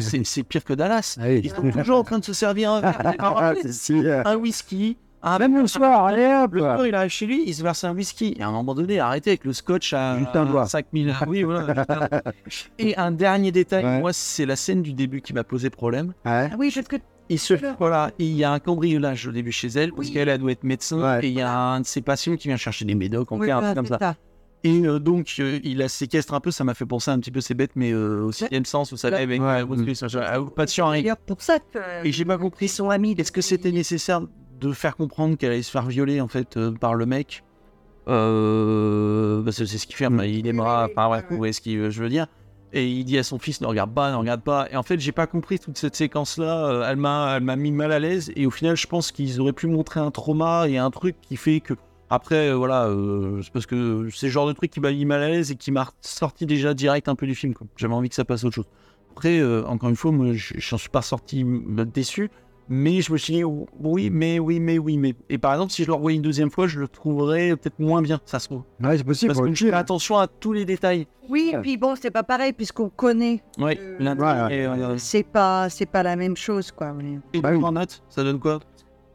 C'est 0.00 0.42
pire 0.44 0.64
que 0.64 0.74
Dallas. 0.74 1.16
Ah 1.20 1.24
oui. 1.28 1.40
Ils 1.44 1.50
sont 1.50 1.70
toujours 1.70 1.98
en 1.98 2.04
train 2.04 2.18
de 2.18 2.24
se 2.24 2.32
servir 2.32 2.70
un, 2.72 2.82
euh, 2.82 4.22
un 4.24 4.36
whisky. 4.36 4.96
Un 5.22 5.38
Même 5.38 5.56
le 5.56 5.66
soir, 5.66 6.04
allez 6.06 6.26
hop. 6.26 6.52
le 6.54 6.60
soir, 6.60 6.86
il 6.86 6.94
arrive 6.94 7.10
chez 7.10 7.26
lui, 7.26 7.42
il 7.46 7.54
se 7.54 7.62
verse 7.62 7.82
un 7.84 7.94
whisky. 7.94 8.34
Et 8.38 8.42
à 8.42 8.48
un 8.48 8.52
moment 8.52 8.74
donné, 8.74 9.00
arrêtez 9.00 9.30
avec 9.30 9.44
le 9.44 9.52
scotch 9.52 9.92
à, 9.92 10.12
un 10.12 10.44
doigt. 10.44 10.62
à 10.62 10.66
5000. 10.66 11.14
Oui, 11.26 11.42
voilà. 11.42 11.74
juste 11.74 11.90
un- 11.90 12.08
Et 12.78 12.96
un 12.96 13.10
dernier 13.10 13.50
détail, 13.52 13.84
Ouais. 13.84 14.00
moi, 14.00 14.12
c'est 14.12 14.46
la 14.46 14.56
scène 14.56 14.82
du 14.82 14.92
début 14.92 15.20
qui 15.22 15.32
m'a 15.32 15.42
posé 15.44 15.70
problème. 15.70 16.08
Ouais. 16.24 16.48
Ah 16.52 16.56
oui, 16.58 16.70
parce 16.74 16.86
que 16.86 16.96
Il 17.28 17.40
se, 17.40 17.54
voilà, 17.80 18.12
il 18.20 18.34
y 18.36 18.44
a 18.44 18.52
un 18.52 18.60
cambriolage 18.60 19.26
au 19.26 19.32
début 19.32 19.50
chez 19.50 19.66
elle, 19.68 19.90
parce 19.92 20.06
Oui. 20.06 20.12
qu'elle, 20.14 20.28
elle 20.28 20.38
doit 20.38 20.52
être 20.52 20.62
médecin, 20.62 20.98
Ouais. 21.18 21.26
et 21.26 21.28
il 21.28 21.34
y 21.34 21.40
a 21.42 21.50
un 21.52 21.80
de 21.80 21.86
ses 21.86 22.00
patients 22.00 22.36
qui 22.36 22.46
vient 22.46 22.56
chercher 22.56 22.84
des 22.84 22.94
médocs, 22.94 23.32
en 23.32 23.38
Oui, 23.38 23.46
fait, 23.46 23.52
un 23.52 23.58
voilà, 23.58 23.74
truc 23.74 23.88
comme 23.88 23.98
ça. 23.98 24.14
Et 24.62 24.86
euh, 24.86 25.00
donc, 25.00 25.34
euh, 25.40 25.58
il 25.64 25.78
la 25.78 25.88
séquestre 25.88 26.34
un 26.34 26.40
peu, 26.40 26.52
ça 26.52 26.62
m'a 26.62 26.74
fait 26.74 26.86
penser 26.86 27.10
un 27.10 27.18
petit 27.18 27.32
peu, 27.32 27.40
c'est 27.40 27.54
bête, 27.54 27.72
mais 27.74 27.90
euh, 27.92 28.22
au 28.22 28.30
sixième 28.32 28.64
sens, 28.64 28.92
vous 28.92 28.96
savez, 28.96 29.16
Ouais. 29.16 29.22
avec 29.22 29.40
Ouais. 29.40 29.60
euh, 29.60 29.64
Willis, 29.64 29.98
euh, 30.04 30.38
au 30.38 30.46
patient 30.46 30.92
pour 31.26 31.42
ça 31.42 31.58
que 31.58 31.78
Et 32.06 32.12
j'ai 32.12 32.24
pas 32.24 32.38
compris 32.38 32.66
ils 32.66 32.68
sont 32.68 32.90
amis. 32.90 33.16
est-ce 33.18 33.32
que 33.32 33.40
c'était 33.40 33.72
nécessaire 33.72 34.20
de 34.60 34.72
faire 34.72 34.96
comprendre 34.96 35.36
qu'elle 35.36 35.52
allait 35.52 35.62
se 35.62 35.70
faire 35.70 35.86
violer 35.86 36.20
en 36.20 36.28
fait 36.28 36.56
euh, 36.56 36.72
par 36.72 36.94
le 36.94 37.06
mec 37.06 37.42
euh, 38.08 39.42
parce 39.42 39.58
que 39.58 39.64
c'est 39.64 39.78
ce 39.78 39.86
qu'il 39.86 39.96
fait, 39.96 40.08
Mm. 40.08 40.16
bah, 40.16 40.26
il 40.26 40.46
aimera, 40.46 40.86
enfin 40.90 41.08
bref, 41.08 41.24
vous 41.30 41.36
voyez 41.36 41.52
ce 41.52 41.60
que 41.60 41.90
je 41.90 42.02
veux 42.02 42.08
dire. 42.08 42.26
Et 42.72 42.88
il 42.88 43.04
dit 43.04 43.16
à 43.18 43.22
son 43.22 43.38
fils 43.38 43.60
ne 43.60 43.66
regarde 43.66 43.94
pas, 43.94 44.10
ne 44.10 44.16
regarde 44.16 44.42
pas. 44.42 44.68
Et 44.70 44.76
en 44.76 44.82
fait, 44.82 44.98
j'ai 45.00 45.12
pas 45.12 45.26
compris 45.26 45.58
toute 45.58 45.78
cette 45.78 45.96
séquence-là. 45.96 46.66
euh, 46.66 46.88
Elle 46.88 46.96
m'a, 46.96 47.34
elle 47.36 47.42
m'a 47.44 47.56
mis 47.56 47.70
mal 47.72 47.92
à 47.92 47.98
l'aise. 47.98 48.32
Et 48.36 48.44
au 48.46 48.50
final, 48.50 48.76
je 48.76 48.86
pense 48.86 49.12
qu'ils 49.12 49.40
auraient 49.40 49.52
pu 49.52 49.66
montrer 49.66 50.00
un 50.00 50.10
trauma 50.10 50.68
et 50.68 50.76
un 50.76 50.90
truc 50.90 51.16
qui 51.22 51.36
fait 51.36 51.60
que 51.60 51.74
après, 52.10 52.50
euh, 52.50 52.54
voilà, 52.54 52.86
euh, 52.86 53.40
c'est 53.42 53.52
parce 53.52 53.66
que 53.66 54.08
c'est 54.12 54.26
le 54.26 54.32
genre 54.32 54.46
de 54.46 54.52
truc 54.52 54.70
qui 54.70 54.80
m'a 54.80 54.92
mis 54.92 55.04
mal 55.04 55.22
à 55.22 55.28
l'aise 55.28 55.50
et 55.52 55.56
qui 55.56 55.72
m'a 55.72 55.88
sorti 56.00 56.44
déjà 56.46 56.74
direct 56.74 57.08
un 57.08 57.14
peu 57.14 57.26
du 57.26 57.34
film. 57.34 57.54
J'avais 57.76 57.94
envie 57.94 58.08
que 58.08 58.14
ça 58.14 58.24
passe 58.24 58.44
à 58.44 58.48
autre 58.48 58.54
chose. 58.56 58.68
Après, 59.12 59.38
euh, 59.40 59.64
encore 59.66 59.88
une 59.88 59.96
fois, 59.96 60.12
moi, 60.12 60.32
je 60.32 60.54
j'en 60.58 60.76
suis 60.78 60.90
pas 60.90 61.02
sorti 61.02 61.44
euh, 61.44 61.84
déçu. 61.84 62.30
Mais 62.68 63.00
je 63.00 63.12
me 63.12 63.16
suis 63.16 63.32
dit, 63.34 63.44
oui, 63.44 64.10
mais, 64.10 64.38
oui, 64.40 64.58
mais, 64.58 64.78
oui, 64.78 64.98
mais. 64.98 65.14
Et 65.30 65.38
par 65.38 65.52
exemple, 65.52 65.72
si 65.72 65.82
je 65.82 65.86
le 65.88 65.94
revoyais 65.94 66.16
une 66.16 66.22
deuxième 66.22 66.50
fois, 66.50 66.66
je 66.66 66.80
le 66.80 66.88
trouverais 66.88 67.50
peut-être 67.56 67.78
moins 67.78 68.02
bien, 68.02 68.20
ça 68.24 68.38
se 68.40 68.46
trouve. 68.48 68.62
Ouais, 68.82 68.98
c'est 68.98 69.04
possible. 69.04 69.32
Parce 69.34 69.46
que 69.46 69.54
je 69.54 69.66
fais 69.66 69.72
attention 69.72 70.16
à 70.18 70.26
tous 70.26 70.52
les 70.52 70.64
détails. 70.64 71.06
Oui, 71.28 71.52
et 71.54 71.58
puis 71.58 71.76
bon, 71.76 71.94
c'est 72.00 72.10
pas 72.10 72.22
pareil 72.24 72.52
puisqu'on 72.52 72.88
connaît. 72.88 73.42
Oui, 73.58 73.78
Euh, 73.80 73.98
ouais, 74.14 74.20
ouais. 74.20 74.56
Et, 74.56 74.66
euh, 74.66 74.94
C'est 74.98 75.22
pas, 75.24 75.68
c'est 75.68 75.86
pas 75.86 76.02
la 76.02 76.16
même 76.16 76.36
chose, 76.36 76.72
quoi. 76.72 76.94
et 77.32 77.40
Bah 77.40 77.50
oui. 77.52 77.62
en 77.64 77.72
note, 77.72 78.02
ça 78.08 78.22
donne 78.24 78.38
quoi? 78.40 78.58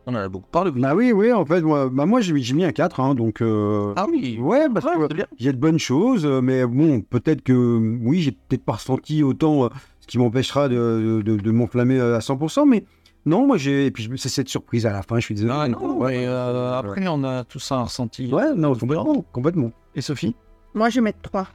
On 0.07 0.13
en 0.15 0.17
a 0.17 0.27
beaucoup 0.29 0.49
parlé. 0.49 0.71
Bah 0.71 0.95
oui, 0.95 1.11
oui, 1.11 1.31
en 1.31 1.45
fait, 1.45 1.61
moi, 1.61 1.87
bah 1.89 2.05
moi 2.07 2.21
j'ai 2.21 2.33
mis 2.33 2.65
un 2.65 2.71
4, 2.71 2.99
hein, 3.01 3.13
donc... 3.15 3.41
euh, 3.41 3.93
Ah 3.95 4.07
oui, 4.09 4.39
Ouais, 4.41 4.67
parce 4.73 4.85
Ouais, 4.85 5.07
que 5.07 5.13
il 5.39 5.45
y 5.45 5.49
a 5.49 5.51
de 5.51 5.57
bonnes 5.57 5.77
choses, 5.77 6.25
euh, 6.25 6.41
mais 6.41 6.65
bon, 6.65 7.01
peut-être 7.01 7.43
que, 7.43 7.97
oui, 8.01 8.21
j'ai 8.21 8.31
peut-être 8.31 8.63
pas 8.65 8.73
ressenti 8.73 9.21
autant, 9.23 9.65
euh, 9.65 9.69
ce 9.99 10.07
qui 10.07 10.17
m'empêchera 10.17 10.69
de, 10.69 11.21
de, 11.23 11.35
de 11.37 11.51
m'enflammer 11.51 11.99
à 11.99 12.17
100%, 12.19 12.67
mais 12.67 12.83
non, 13.25 13.45
moi 13.47 13.57
j'ai... 13.57 13.85
Et 13.87 13.91
puis 13.91 14.09
c'est 14.17 14.29
cette 14.29 14.49
surprise 14.49 14.85
à 14.85 14.91
la 14.93 15.01
fin, 15.03 15.17
je 15.19 15.25
suis 15.25 15.35
désolé. 15.35 15.53
Ah, 15.55 15.67
non, 15.67 15.97
ouais, 15.99 16.25
euh, 16.27 16.73
après, 16.73 17.07
on 17.07 17.23
a 17.23 17.43
tout 17.43 17.59
ça 17.59 17.81
ressenti. 17.83 18.31
Ouais, 18.33 18.53
non, 18.55 18.75
complètement, 18.75 19.25
complètement. 19.31 19.71
Et 19.95 20.01
Sophie? 20.01 20.35
Moi, 20.73 20.89
je 20.89 20.95
vais 20.95 21.01
mettre 21.01 21.21
3. 21.21 21.47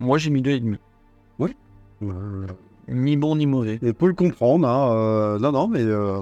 Moi, 0.00 0.18
j'ai 0.18 0.30
mis 0.30 0.42
deux 0.42 0.50
et 0.52 0.60
demi. 0.60 0.76
Euh, 2.02 2.46
Ni 2.88 3.16
bon 3.16 3.36
ni 3.36 3.46
mauvais. 3.46 3.78
Et 3.82 3.92
pour 3.94 4.06
le 4.08 4.12
comprendre, 4.14 4.68
hein, 4.68 4.92
euh, 4.94 5.38
non, 5.38 5.50
non, 5.52 5.66
mais... 5.66 5.80
euh, 5.82 6.20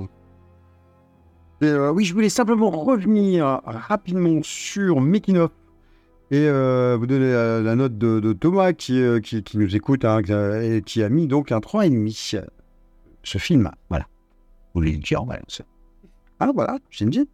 euh, 1.63 1.91
oui, 1.91 2.05
je 2.05 2.15
voulais 2.15 2.29
simplement 2.29 2.71
revenir 2.71 3.61
rapidement 3.65 4.41
sur 4.43 5.01
Making 5.01 5.39
of 5.39 5.51
et 6.31 6.47
euh, 6.49 6.97
vous 6.99 7.07
donner 7.07 7.33
la, 7.33 7.61
la 7.61 7.75
note 7.77 7.99
de, 7.99 8.21
de 8.21 8.33
Thomas 8.33 8.73
qui, 8.73 9.01
euh, 9.01 9.21
qui, 9.21 9.43
qui 9.43 9.59
nous 9.59 9.75
écoute 9.77 10.05
hein, 10.05 10.23
qui 10.23 10.33
a- 10.33 10.63
et 10.63 10.83
qui 10.83 11.03
a 11.03 11.09
mis 11.09 11.27
donc 11.27 11.53
un 11.53 11.59
3,5. 11.59 12.45
Ce 13.25 13.39
film, 13.39 13.71
voilà. 13.89 14.05
Vous 14.75 14.81
voulez 14.81 14.93
le 14.93 14.99
dire, 14.99 15.25
voilà. 15.25 15.43
c'est- 15.49 15.65
Ah 16.41 16.51
voilà, 16.55 16.79
j'ai 16.91 17.07
dit. 17.07 17.29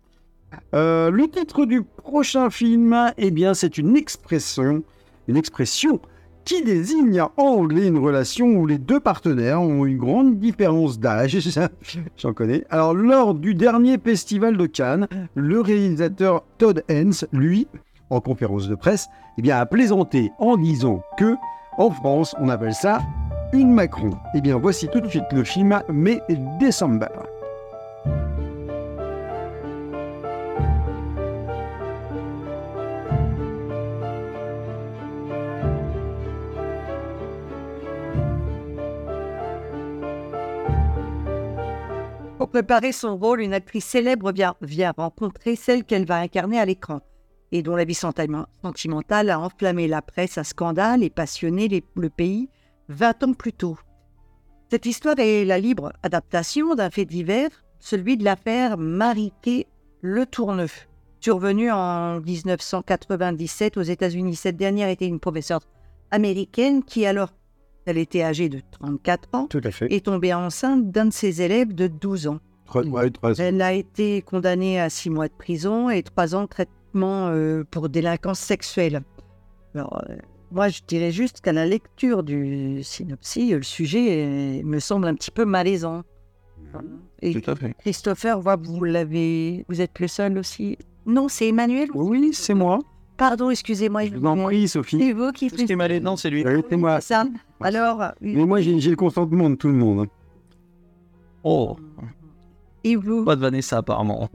Euh, 0.74 1.10
le 1.10 1.28
titre 1.28 1.64
du 1.66 1.82
prochain 1.82 2.50
film, 2.50 3.12
eh 3.18 3.30
bien, 3.30 3.54
c'est 3.54 3.78
une 3.78 3.96
expression, 3.96 4.82
une 5.28 5.36
expression 5.36 6.00
qui 6.44 6.62
désigne 6.64 7.20
en 7.20 7.30
anglais 7.42 7.86
une 7.86 7.98
relation 7.98 8.46
où 8.46 8.66
les 8.66 8.78
deux 8.78 8.98
partenaires 8.98 9.60
ont 9.60 9.84
une 9.84 9.98
grande 9.98 10.38
différence 10.38 10.98
d'âge. 10.98 11.38
J'en 12.16 12.32
connais. 12.32 12.64
Alors, 12.70 12.94
lors 12.94 13.34
du 13.34 13.54
dernier 13.54 13.98
festival 13.98 14.56
de 14.56 14.66
Cannes, 14.66 15.06
le 15.34 15.60
réalisateur 15.60 16.42
Todd 16.58 16.82
Haynes, 16.88 17.12
lui, 17.32 17.68
en 18.08 18.20
conférence 18.20 18.68
de 18.68 18.74
presse, 18.74 19.06
eh 19.38 19.42
bien, 19.42 19.58
a 19.58 19.66
plaisanté 19.66 20.32
en 20.38 20.56
disant 20.56 21.02
que, 21.16 21.36
en 21.78 21.90
France, 21.90 22.34
on 22.40 22.48
appelle 22.48 22.74
ça 22.74 23.00
une 23.52 23.72
Macron. 23.72 24.10
Eh 24.34 24.40
bien, 24.40 24.56
voici 24.56 24.88
tout 24.88 25.00
de 25.00 25.08
suite 25.08 25.32
le 25.32 25.44
film 25.44 25.80
May 25.88 26.22
December. 26.60 27.08
Pour 42.38 42.48
préparer 42.48 42.92
son 42.92 43.16
rôle, 43.16 43.42
une 43.42 43.52
actrice 43.52 43.84
célèbre 43.84 44.32
vient, 44.32 44.92
rencontrer 44.96 45.56
celle 45.56 45.84
qu'elle 45.84 46.06
va 46.06 46.16
incarner 46.16 46.58
à 46.58 46.64
l'écran 46.64 47.00
et 47.52 47.62
dont 47.62 47.76
la 47.76 47.84
vie 47.84 47.94
sentiment- 47.94 48.46
sentimentale 48.62 49.30
a 49.30 49.40
enflammé 49.40 49.88
la 49.88 50.02
presse 50.02 50.38
à 50.38 50.44
scandale 50.44 51.02
et 51.02 51.10
passionné 51.10 51.84
le 51.94 52.10
pays 52.10 52.48
20 52.90 53.22
ans 53.22 53.32
plus 53.32 53.52
tôt. 53.52 53.78
Cette 54.70 54.84
histoire 54.86 55.18
est 55.18 55.44
la 55.44 55.58
libre 55.58 55.92
adaptation 56.02 56.74
d'un 56.74 56.90
fait 56.90 57.04
divers, 57.04 57.50
celui 57.78 58.16
de 58.16 58.24
l'affaire 58.24 58.76
Mariquet 58.78 59.66
Le 60.02 60.26
Tourneuf, 60.26 60.88
survenue 61.20 61.70
en 61.70 62.20
1997 62.20 63.76
aux 63.76 63.82
États-Unis. 63.82 64.34
Cette 64.36 64.56
dernière 64.56 64.88
était 64.88 65.06
une 65.06 65.20
professeure 65.20 65.60
américaine 66.10 66.82
qui, 66.82 67.06
alors 67.06 67.30
elle 67.86 67.98
était 67.98 68.22
âgée 68.22 68.48
de 68.48 68.60
34 68.72 69.28
ans, 69.32 69.46
Tout 69.46 69.60
à 69.64 69.70
fait. 69.70 69.92
est 69.92 70.04
tombée 70.04 70.34
enceinte 70.34 70.90
d'un 70.90 71.06
de 71.06 71.12
ses 71.12 71.42
élèves 71.42 71.74
de 71.74 71.86
12 71.86 72.26
ans. 72.28 72.38
Ouais, 72.74 73.10
Elle 73.38 73.62
a 73.62 73.72
été 73.72 74.22
condamnée 74.22 74.80
à 74.80 74.90
6 74.90 75.10
mois 75.10 75.28
de 75.28 75.32
prison 75.32 75.90
et 75.90 76.02
3 76.02 76.34
ans 76.36 76.42
de 76.42 76.48
traitement 76.48 77.28
euh, 77.28 77.64
pour 77.68 77.88
délinquance 77.88 78.38
sexuelle. 78.38 79.02
Alors, 79.74 80.02
euh, 80.08 80.16
moi, 80.50 80.68
je 80.68 80.80
dirais 80.86 81.10
juste 81.12 81.40
qu'à 81.40 81.52
la 81.52 81.66
lecture 81.66 82.22
du 82.22 82.80
synopsis, 82.82 83.52
le 83.52 83.62
sujet 83.62 84.24
euh, 84.26 84.62
me 84.64 84.78
semble 84.80 85.06
un 85.06 85.14
petit 85.14 85.30
peu 85.30 85.44
malaisant. 85.44 86.02
Et 87.22 87.40
Tout 87.40 87.50
à 87.50 87.56
fait. 87.56 87.74
Christopher, 87.78 88.40
vous 88.40 88.84
l'avez, 88.84 89.64
vous 89.68 89.80
êtes 89.80 89.98
le 89.98 90.08
seul 90.08 90.38
aussi. 90.38 90.78
Non, 91.06 91.28
c'est 91.28 91.48
Emmanuel. 91.48 91.88
Oui, 91.94 92.30
c'est 92.32 92.54
moi. 92.54 92.78
Pardon, 93.16 93.50
excusez-moi. 93.50 94.06
Je 94.06 94.16
vous 94.16 94.26
en 94.26 94.36
prie, 94.44 94.66
Sophie. 94.68 94.98
C'est 94.98 95.12
vous 95.12 95.30
qui 95.32 95.50
Tout 95.50 95.56
ce 95.58 95.64
qui 95.64 95.72
est 95.72 95.76
malaisant, 95.76 96.16
c'est 96.16 96.30
lui. 96.30 96.44
Oui, 96.46 96.62
c'est 96.68 96.76
moi. 96.76 97.00
ça. 97.00 97.24
Alors, 97.60 98.02
Mais 98.20 98.44
moi, 98.46 98.60
j'ai 98.60 98.78
j'ai 98.80 98.90
le 98.90 98.96
consentement 98.96 99.50
de 99.50 99.56
tout 99.56 99.68
le 99.68 99.74
monde. 99.74 100.00
hein. 100.00 100.06
Oh, 101.42 101.76
et 102.84 102.96
vous 102.96 103.24
pas 103.24 103.36
de 103.36 103.40
Vanessa, 103.42 103.78
apparemment. 103.78 104.28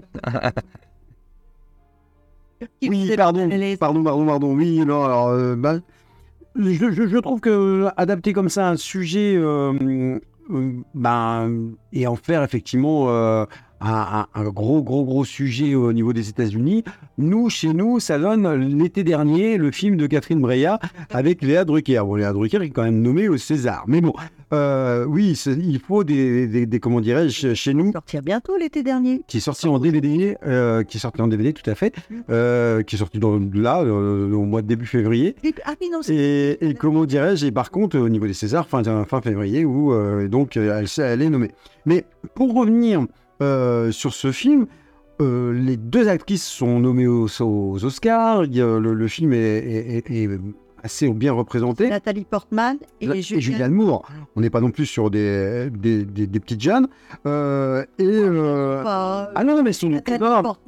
qui 2.79 2.89
Oui, 2.89 3.11
pardon, 3.15 3.49
pardon, 3.79 4.03
pardon, 4.03 4.25
pardon. 4.25 4.55
Oui, 4.55 4.79
non, 4.85 5.03
alors, 5.05 5.27
euh, 5.29 5.55
bah, 5.55 5.79
je, 6.55 7.17
trouve 7.19 7.39
que 7.39 7.49
euh, 7.49 7.89
adapter 7.97 8.33
comme 8.33 8.49
ça 8.49 8.69
un 8.69 8.77
sujet, 8.77 9.35
euh, 9.35 10.19
euh, 10.51 10.71
ben, 10.93 11.71
et 11.91 12.07
en 12.07 12.15
faire 12.15 12.43
effectivement 12.43 13.07
un, 13.81 14.25
gros, 14.49 14.81
gros, 14.83 15.03
gros 15.03 15.25
sujet 15.25 15.75
au 15.75 15.91
niveau 15.93 16.13
des 16.13 16.29
États-Unis, 16.29 16.83
nous, 17.17 17.49
chez 17.49 17.73
nous, 17.73 17.99
ça 17.99 18.17
donne 18.17 18.51
l'été 18.77 19.03
dernier 19.03 19.57
le 19.57 19.71
film 19.71 19.97
de 19.97 20.07
Catherine 20.07 20.39
Breillat 20.39 20.79
avec 21.11 21.41
Léa 21.41 21.65
Drucker. 21.65 22.01
Bon, 22.05 22.15
Léa 22.15 22.33
Drucker 22.33 22.61
est 22.63 22.69
quand 22.69 22.83
même 22.83 23.01
nommée 23.01 23.27
au 23.29 23.37
César. 23.37 23.83
Mais 23.87 24.01
bon, 24.01 24.13
euh, 24.53 25.05
oui, 25.05 25.37
il 25.47 25.79
faut 25.79 26.03
des, 26.03 26.47
des- 26.47 26.65
des- 26.65 26.79
comment 26.79 27.01
dirais-je, 27.01 27.53
chez 27.53 27.73
nous, 27.73 27.91
sortir 27.91 28.21
bientôt 28.21 28.57
l'été 28.57 28.83
dernier. 28.83 29.21
qui 29.27 29.37
est 29.37 29.41
sorti 29.41 29.67
en 29.67 29.79
DVD, 29.79 30.37
euh, 30.45 30.83
qui 30.83 30.97
est 30.97 30.99
sorti 30.99 31.21
en 31.21 31.27
DVD 31.27 31.53
tout 31.53 31.69
à 31.69 31.75
fait, 31.75 31.93
euh, 32.29 32.81
qui 32.83 32.95
est 32.95 32.99
sorti 32.99 33.19
dans, 33.19 33.39
là 33.53 33.81
euh, 33.83 34.31
au 34.33 34.43
mois 34.45 34.61
de 34.61 34.67
début 34.67 34.85
février. 34.85 35.35
Ah 35.65 35.73
non, 35.91 35.99
Et, 36.09 36.57
et 36.61 36.73
comment 36.73 37.05
dirais-je, 37.05 37.45
et 37.47 37.51
par 37.51 37.71
contre 37.71 37.97
au 37.99 38.09
niveau 38.09 38.25
des 38.27 38.33
Césars, 38.33 38.67
fin, 38.67 38.81
fin 39.05 39.21
février, 39.21 39.65
où 39.65 39.93
donc 40.27 40.57
elle, 40.57 40.85
elle 40.97 41.21
est 41.21 41.29
nommée. 41.29 41.51
Mais 41.85 42.05
pour 42.33 42.53
revenir 42.55 43.05
euh, 43.41 43.91
sur 43.91 44.13
ce 44.13 44.31
film, 44.31 44.65
euh, 45.21 45.53
les 45.53 45.77
deux 45.77 46.07
actrices 46.09 46.45
sont 46.45 46.79
nommées 46.79 47.07
aux, 47.07 47.27
aux 47.41 47.85
Oscars. 47.85 48.39
A- 48.41 48.45
le, 48.45 48.79
le 48.79 49.07
film 49.07 49.33
est, 49.33 49.37
est- 49.37 50.09
est- 50.11 50.23
est 50.23 50.39
assez 50.83 51.09
bien 51.09 51.33
représenté. 51.33 51.89
Nathalie 51.89 52.25
Portman 52.25 52.77
et, 53.01 53.05
Et 53.07 53.21
Julianne 53.23 53.41
Julianne 53.41 53.71
Moore. 53.71 54.07
On 54.35 54.41
n'est 54.41 54.51
pas 54.51 54.61
non 54.61 54.69
plus 54.69 54.85
sur 54.85 55.09
des, 55.09 55.69
des, 55.71 56.05
des- 56.05 56.27
des 56.27 56.39
petites 56.39 56.61
jeunes. 56.61 56.87
Euh, 57.25 57.83
et 57.97 58.03
euh, 58.05 58.83
Pas- 58.83 59.31
ah 59.33 59.43
non, 59.43 59.63
mais 59.63 59.73
sont 59.73 59.89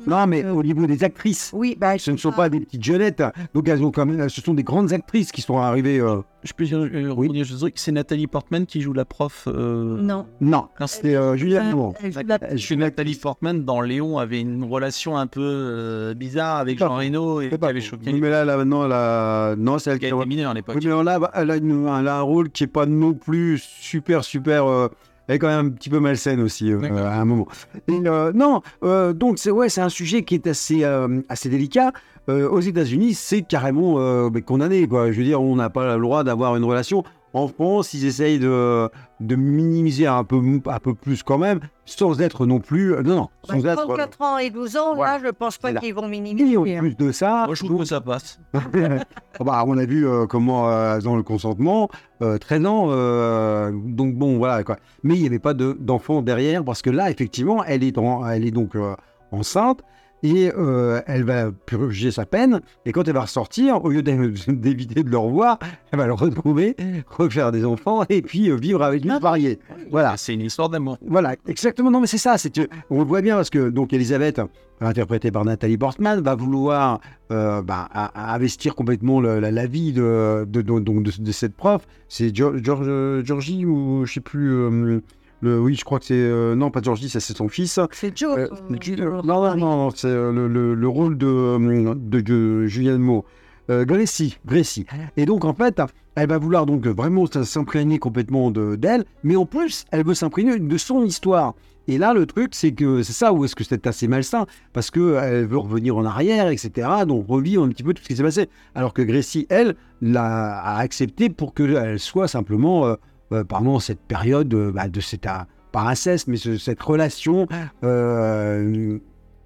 non, 0.08 0.26
mais 0.26 0.44
euh, 0.44 0.54
au 0.54 0.64
niveau 0.64 0.88
des 0.88 1.04
actrices. 1.04 1.52
Oui, 1.54 1.78
bah, 1.80 2.00
Ce 2.00 2.10
ne 2.10 2.18
sont 2.18 2.32
pas 2.32 2.50
des 2.50 2.62
petites 2.62 2.84
jeunettes, 2.84 3.22
donc 3.54 3.68
elles 3.70 3.84
ont 3.84 3.92
quand 3.92 4.08
même, 4.08 4.28
ce 4.28 4.42
sont 4.42 4.56
des 4.56 4.64
grandes 4.64 4.92
actrices 4.92 5.32
qui 5.32 5.42
sont 5.44 5.58
arrivées. 5.60 6.00
Euh, 6.48 6.50
Je 6.50 6.54
peux 6.54 6.66
dire, 6.66 7.54
euh, 7.54 7.58
truc, 7.60 7.74
c'est 7.78 7.92
Nathalie 7.92 8.28
Portman 8.28 8.66
qui 8.66 8.82
joue 8.82 8.94
la 8.94 9.06
prof. 9.06 9.48
euh, 9.48 9.98
Non. 10.02 10.26
Non, 10.42 10.68
non, 10.80 10.88
c'est- 10.88 11.16
euh, 11.16 11.36
Julianne 11.36 11.72
Moore. 11.72 11.94
Elle 12.02 12.14
joue 12.14 12.20
la- 12.26 12.38
Elle 12.42 12.58
Je 12.58 12.66
suis 12.66 12.78
Nathalie 12.78 13.16
Portman 13.16 13.64
dans 13.64 13.82
Léon 13.82 14.18
avait 14.18 14.42
une 14.42 14.64
relation 14.64 15.18
un 15.18 15.28
peu 15.28 15.42
euh, 15.44 16.14
bizarre 16.14 16.58
avec 16.58 16.80
Jean 16.80 16.96
Reno 16.96 17.42
et 17.42 17.50
avait 17.62 17.82
choqué. 17.82 18.12
Oui, 18.12 18.20
mais 18.22 18.30
là, 18.30 18.46
là, 18.46 18.56
a... 18.58 19.56
non, 19.56 19.80
c'est 19.80 19.92
elle 19.92 20.00
qui 20.00 20.08
qui 20.08 20.14
a 20.14 20.16
été 20.16 20.26
mineure 20.26 20.52
à 20.52 20.54
l'époque. 20.54 20.76
Oui, 20.80 20.86
mais 20.88 21.04
là, 21.04 21.32
elle 21.34 21.52
a, 21.52 21.56
une- 21.58 21.88
elle 22.00 22.08
a 22.08 22.18
un 22.18 22.22
rôle 22.22 22.50
qui 22.50 22.64
est 22.64 22.68
pas 22.68 22.86
non 22.86 23.14
plus 23.14 23.58
super, 23.62 24.24
super. 24.24 24.66
euh, 24.66 24.88
elle 25.28 25.36
est 25.36 25.40
quand 25.40 25.48
même 25.48 25.66
un 25.68 25.70
petit 25.72 25.90
peu 25.90 26.00
malsaine 26.00 26.40
aussi 26.40 26.72
euh, 26.72 26.80
à 27.06 27.20
un 27.20 27.26
moment. 27.26 27.48
Et, 27.90 28.00
euh, 28.06 28.32
non, 28.34 28.62
euh, 28.84 29.12
donc 29.12 29.40
c'est 29.40 29.52
ouais, 29.52 29.68
c'est 29.68 29.82
un 29.82 29.90
sujet 29.90 30.24
qui 30.24 30.36
est 30.36 30.48
assez, 30.48 30.86
euh, 30.86 31.22
assez 31.28 31.50
délicat. 31.50 31.92
Euh, 32.30 32.50
aux 32.50 32.60
États-Unis, 32.60 33.14
c'est 33.14 33.42
carrément 33.42 33.96
euh, 34.00 34.30
condamné. 34.46 34.88
Quoi. 34.88 35.12
Je 35.12 35.18
veux 35.18 35.24
dire, 35.24 35.42
on 35.42 35.56
n'a 35.56 35.70
pas 35.70 35.96
le 35.96 36.02
droit 36.02 36.24
d'avoir 36.24 36.56
une 36.58 36.64
relation. 36.66 37.04
En 37.34 37.48
France, 37.48 37.94
ils 37.94 38.06
essayent 38.06 38.40
de, 38.40 38.90
de 39.20 39.36
minimiser 39.36 40.08
un 40.08 40.24
peu, 40.24 40.42
un 40.66 40.80
peu 40.80 40.94
plus 40.96 41.24
quand 41.24 41.38
même, 41.38 41.60
sans 41.86 42.20
être 42.22 42.46
non 42.46 42.60
plus. 42.60 42.92
Non, 43.04 43.16
non, 43.16 43.30
Bah, 43.48 43.54
sans 43.56 43.66
être. 43.66 43.86
34 43.86 44.22
ans 44.22 44.38
et 44.40 44.50
12 44.50 44.76
ans, 44.78 44.96
Voilà. 44.96 45.20
là, 45.20 45.24
je 45.26 45.32
pense 45.32 45.58
pas 45.58 45.74
qu'ils 45.74 45.94
vont 45.94 46.04
Et 46.04 46.06
en 46.06 46.10
minimiser. 46.10 46.78
hein. 46.78 46.80
plus 46.80 46.96
de 46.96 47.12
ça, 47.12 47.44
Moi, 47.46 47.54
je 47.56 47.64
trouve 47.66 47.80
que 47.80 47.86
ça 47.86 48.02
passe. 48.02 48.40
Ah 49.40 49.44
bah, 49.44 49.64
on 49.68 49.78
a 49.78 49.86
vu 49.86 50.08
euh, 50.08 50.26
comment 50.26 50.68
euh, 50.70 51.00
dans 51.00 51.16
le 51.16 51.22
consentement, 51.22 51.90
euh, 52.24 52.38
13 52.40 52.66
ans, 52.66 52.88
euh, 52.90 53.72
donc 53.72 54.16
bon 54.16 54.38
voilà 54.40 54.64
quoi. 54.64 54.78
Mais 55.04 55.14
il 55.16 55.22
n'y 55.22 55.28
avait 55.28 55.38
pas 55.38 55.54
de- 55.54 55.78
d'enfant 55.80 56.24
derrière 56.24 56.64
parce 56.66 56.82
que 56.82 56.90
là 56.90 57.12
effectivement 57.12 57.64
elle 57.64 57.84
est, 57.84 58.00
en- 58.00 58.26
elle 58.26 58.46
est 58.48 58.52
donc 58.52 58.76
euh, 58.76 58.96
enceinte 59.32 59.82
et 60.24 60.52
euh, 60.58 61.02
elle 61.06 61.24
va 61.24 61.52
purger 61.52 62.10
sa 62.12 62.26
peine 62.26 62.62
et 62.86 62.92
quand 62.92 63.08
elle 63.08 63.14
va 63.14 63.22
ressortir, 63.22 63.84
au 63.86 63.90
lieu 63.90 64.02
d'é- 64.02 64.18
d'éviter 64.48 65.04
de 65.04 65.10
le 65.10 65.18
revoir, 65.18 65.60
elle 65.92 66.00
va 66.00 66.08
le 66.08 66.14
retrouver, 66.14 66.76
refaire 67.08 67.52
des 67.52 67.64
enfants 67.66 68.04
et 68.10 68.22
puis 68.22 68.50
euh, 68.50 68.56
vivre 68.56 68.82
avec 68.84 69.04
lui 69.04 69.12
marié. 69.22 69.60
Voilà. 69.92 70.16
C'est 70.18 70.34
une 70.34 70.42
histoire 70.42 70.70
d'amour. 70.70 70.98
Voilà, 71.08 71.36
exactement. 71.48 71.92
Non, 71.92 72.02
mais 72.02 72.08
c'est 72.08 72.18
ça. 72.18 72.38
C'est 72.38 72.52
on 72.90 73.00
le 73.00 73.06
voit 73.06 73.22
bien 73.22 73.36
parce 73.36 73.50
que 73.52 73.70
donc 73.70 73.94
Elisabeth, 73.94 74.42
interprétée 74.82 75.32
par 75.32 75.46
Nathalie 75.46 75.78
Portman, 75.78 76.22
va 76.22 76.36
vouloir 76.36 77.00
euh, 77.32 77.62
bah, 77.62 77.88
à- 77.92 78.32
à 78.32 78.36
investir 78.36 78.74
complètement 78.76 79.20
le- 79.22 79.40
la, 79.40 79.52
la 79.52 79.66
vie 79.68 79.94
de, 79.94 80.46
de, 80.48 80.62
de- 80.62 80.80
donc 80.80 81.04
de, 81.04 81.12
de 81.22 81.32
cette 81.32 81.56
prof. 81.56 81.86
C'est 82.10 82.36
Georgie 82.36 83.66
ou 83.66 84.06
je 84.06 84.14
sais 84.14 84.20
plus. 84.22 84.52
euh, 84.52 85.02
le, 85.42 85.60
oui, 85.60 85.76
je 85.76 85.84
crois 85.86 86.00
que 86.00 86.06
c'est 86.06 86.14
euh, 86.16 86.56
non 86.56 86.72
pas 86.72 86.82
Georgie, 86.82 87.10
ça 87.10 87.20
c'est 87.20 87.36
son 87.38 87.48
fils. 87.50 87.80
C'est 87.92 88.18
Joe. 88.18 88.38
Euh, 88.38 88.48
euh, 88.52 89.22
non, 89.24 89.56
non, 89.56 89.56
non, 89.58 89.90
c'est 89.92 90.08
le, 90.10 90.48
le- 90.48 90.74
le 90.74 90.88
rôle 90.88 91.18
de, 91.18 91.94
de, 91.94 92.22
de 92.22 92.66
Julianne 92.66 93.02
Moore. 93.02 93.24
Gracie, 93.70 94.38
Gracie. 94.46 94.86
Et 95.18 95.26
donc, 95.26 95.44
en 95.44 95.54
fait, 95.54 95.82
elle 96.16 96.30
va 96.30 96.38
vouloir 96.38 96.66
donc 96.66 96.88
vraiment 96.88 97.26
s'imprégner 97.26 98.00
complètement 98.00 98.50
de- 98.50 98.76
d'elle, 98.78 99.04
mais 99.24 99.36
en 99.36 99.46
plus, 99.46 99.84
elle 99.92 100.06
veut 100.06 100.14
s'imprégner 100.14 100.58
de 100.58 100.78
son 100.78 101.04
histoire. 101.04 101.54
Et 101.90 101.98
là, 101.98 102.14
le 102.14 102.26
truc, 102.26 102.50
c'est 102.54 102.72
que 102.72 103.02
c'est 103.04 103.12
ça 103.14 103.34
où 103.34 103.44
est-ce 103.44 103.56
que 103.58 103.64
c'est 103.66 103.86
assez 103.86 104.08
malsain, 104.08 104.46
parce 104.72 104.90
qu'elle 104.90 105.46
veut 105.48 105.58
revenir 105.58 105.98
en 105.98 106.06
arrière, 106.06 106.48
etc. 106.50 106.88
Donc, 107.06 107.28
revivre 107.28 107.64
un 107.64 107.68
petit 107.70 107.84
peu 107.84 107.94
tout 107.94 108.02
ce 108.04 108.08
qui 108.08 108.16
s'est 108.16 108.24
passé. 108.24 108.50
Alors 108.74 108.94
que 108.94 109.02
Gracie, 109.02 109.48
elle, 109.50 109.76
l'a 110.02 110.78
accepté 110.78 111.30
pour 111.30 111.54
qu'elle 111.54 112.00
soit 112.00 112.28
simplement, 112.30 112.96
euh, 113.34 113.44
pendant 113.44 113.80
cette 113.80 114.00
période 114.00 114.54
euh, 114.54 114.72
bah, 114.72 114.88
de 114.88 115.02
cette, 115.02 115.26
euh, 115.26 115.44
pas 115.72 115.94
mais 116.28 116.38
ce- 116.38 116.58
cette 116.58 116.82
relation 116.82 117.46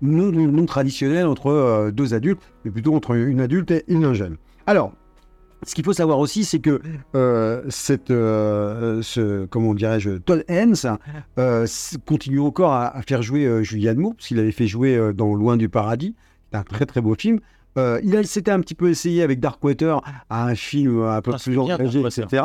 non, 0.03 0.65
traditionnelle 0.65 1.25
entre 1.25 1.91
deux 1.91 2.13
adultes, 2.13 2.41
mais 2.63 2.71
plutôt 2.71 2.95
entre 2.95 3.15
une 3.15 3.41
adulte 3.41 3.71
et 3.71 3.83
une 3.87 4.13
jeune. 4.13 4.37
Alors, 4.65 4.93
ce 5.63 5.75
qu'il 5.75 5.83
faut 5.83 5.93
savoir 5.93 6.19
aussi, 6.19 6.43
c'est 6.43 6.59
que 6.59 6.81
cette, 7.69 8.07
ce, 8.09 9.45
comment 9.45 9.73
dirais-je, 9.75 10.17
Todd 10.17 10.43
Haynes 10.47 10.75
continue 12.07 12.39
encore 12.39 12.73
à, 12.73 13.01
faire 13.07 13.21
jouer 13.21 13.63
Julianne 13.63 13.97
Moore, 13.97 14.15
parce 14.15 14.27
qu'il 14.27 14.39
avait 14.39 14.51
fait 14.51 14.67
jouer 14.67 15.13
dans 15.13 15.35
Loin 15.35 15.57
du 15.57 15.69
paradis, 15.69 16.15
un 16.53 16.63
très 16.63 16.85
très 16.85 17.01
beau 17.01 17.15
film. 17.15 17.39
Euh, 17.77 17.99
il 18.03 18.15
a- 18.17 18.23
s'était 18.23 18.51
un 18.51 18.59
petit 18.59 18.75
peu 18.75 18.89
essayé 18.89 19.23
avec 19.23 19.39
Darkwater 19.39 20.01
à 20.29 20.45
un 20.45 20.55
film 20.55 21.01
un 21.03 21.21
peu 21.21 21.31
Ah, 21.33 21.37
plus 21.41 21.57
engagé, 21.57 22.01
etc. 22.01 22.43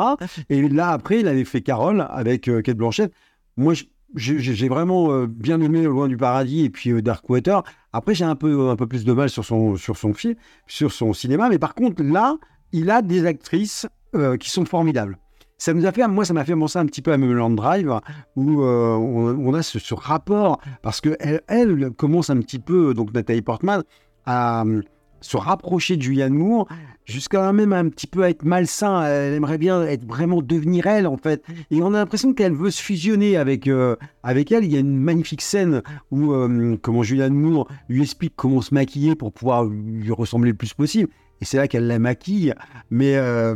Et 0.49 0.67
là, 0.69 0.89
après, 0.91 1.19
il 1.19 1.27
avait 1.27 1.43
fait 1.45 1.61
Carole 1.61 2.05
avec 2.09 2.47
euh, 2.47 2.61
Kate 2.61 2.77
Blanchett. 2.77 3.11
Moi, 3.57 3.73
j'ai 4.15 4.69
vraiment 4.69 5.11
euh, 5.11 5.27
bien 5.27 5.59
aimé 5.59 5.83
Loin 5.83 6.07
du 6.07 6.15
paradis 6.17 6.63
et 6.63 6.69
puis 6.69 6.91
euh, 6.91 7.01
Darkwater. 7.01 7.63
Après, 7.91 8.15
j'ai 8.15 8.23
un 8.25 8.35
peu, 8.35 8.69
un 8.69 8.75
peu 8.75 8.87
plus 8.87 9.03
de 9.03 9.11
mal 9.13 9.29
sur 9.29 9.43
son, 9.43 9.75
sur, 9.75 9.97
son 9.97 10.13
film, 10.13 10.35
sur 10.65 10.91
son 10.91 11.11
cinéma. 11.13 11.49
Mais 11.49 11.59
par 11.59 11.75
contre, 11.75 12.01
là, 12.03 12.37
il 12.71 12.89
a 12.89 13.01
des 13.01 13.25
actrices 13.25 13.85
euh, 14.15 14.37
qui 14.37 14.49
sont 14.49 14.65
formidables. 14.65 15.17
Ça 15.57 15.73
nous 15.73 15.85
a 15.87 15.91
fait, 15.91 16.07
moi, 16.07 16.23
ça 16.23 16.33
m'a 16.33 16.45
fait 16.45 16.55
penser 16.55 16.77
un 16.77 16.85
petit 16.85 17.01
peu 17.01 17.11
à 17.11 17.17
Mulholland 17.17 17.55
Drive, 17.55 17.91
où 18.35 18.61
euh, 18.61 18.93
on, 18.95 19.35
on 19.49 19.53
a 19.55 19.63
ce, 19.63 19.79
ce 19.79 19.95
rapport, 19.95 20.61
parce 20.83 21.01
que 21.01 21.17
elle, 21.47 21.89
commence 21.97 22.29
un 22.29 22.37
petit 22.37 22.59
peu, 22.59 22.93
donc 22.93 23.11
Nathalie 23.13 23.41
Portman, 23.41 23.81
à 24.27 24.63
euh, 24.63 24.83
se 25.21 25.37
rapprocher 25.37 25.97
de 25.97 26.01
Julianne 26.01 26.33
Moore, 26.33 26.67
jusqu'à 27.05 27.51
même 27.53 27.73
un 27.73 27.89
petit 27.89 28.07
peu 28.07 28.23
être 28.23 28.43
malsain. 28.43 29.03
Elle 29.03 29.33
aimerait 29.33 29.57
bien 29.57 29.83
être 29.83 30.05
vraiment 30.05 30.41
devenir 30.41 30.87
elle, 30.87 31.07
en 31.07 31.17
fait. 31.17 31.43
Et 31.71 31.81
on 31.81 31.93
a 31.93 31.97
l'impression 31.97 32.33
qu'elle 32.33 32.53
veut 32.53 32.71
se 32.71 32.81
fusionner 32.81 33.37
avec, 33.37 33.67
euh, 33.67 33.95
avec 34.23 34.51
elle. 34.51 34.63
Il 34.65 34.71
y 34.71 34.77
a 34.77 34.79
une 34.79 34.97
magnifique 34.97 35.41
scène 35.41 35.81
où 36.11 36.33
euh, 36.33 36.77
comment 36.81 37.03
Julianne 37.03 37.33
Moore 37.33 37.67
lui 37.89 38.01
explique 38.01 38.33
comment 38.35 38.61
se 38.61 38.73
maquiller 38.73 39.15
pour 39.15 39.31
pouvoir 39.31 39.65
lui 39.65 40.11
ressembler 40.11 40.51
le 40.51 40.57
plus 40.57 40.73
possible. 40.73 41.09
Et 41.39 41.45
c'est 41.45 41.57
là 41.57 41.67
qu'elle 41.67 41.87
la 41.87 41.99
maquille. 41.99 42.53
Mais 42.89 43.15
euh, 43.15 43.55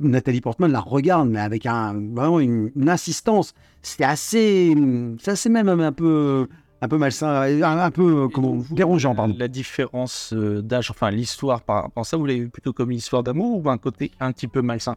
Nathalie 0.00 0.40
Portman 0.40 0.70
la 0.70 0.80
regarde, 0.80 1.28
mais 1.28 1.40
avec 1.40 1.66
un, 1.66 1.94
vraiment 2.12 2.40
une, 2.40 2.70
une 2.76 2.88
insistance. 2.88 3.54
C'est 3.82 4.04
assez, 4.04 4.74
c'est 5.20 5.30
assez 5.32 5.48
même 5.48 5.68
un 5.68 5.92
peu, 5.92 6.48
un 6.80 6.88
peu 6.88 6.96
malsain, 6.98 7.28
un, 7.42 7.78
un 7.78 7.90
peu 7.90 8.24
euh, 8.24 8.28
comment, 8.28 8.54
Vous, 8.54 8.74
dérangeant, 8.74 9.14
pardon. 9.14 9.34
La 9.38 9.48
différence 9.48 10.32
euh, 10.32 10.62
d'âge, 10.62 10.90
enfin 10.90 11.10
l'histoire 11.10 11.62
par 11.62 11.82
rapport 11.84 12.02
à 12.02 12.04
ça, 12.04 12.16
vous 12.16 12.26
l'avez 12.26 12.40
vu 12.40 12.48
plutôt 12.50 12.72
comme 12.72 12.90
une 12.90 12.98
histoire 12.98 13.22
d'amour 13.22 13.64
ou 13.64 13.68
un 13.70 13.78
côté 13.78 14.12
un 14.20 14.32
petit 14.32 14.46
peu 14.48 14.62
malsain? 14.62 14.94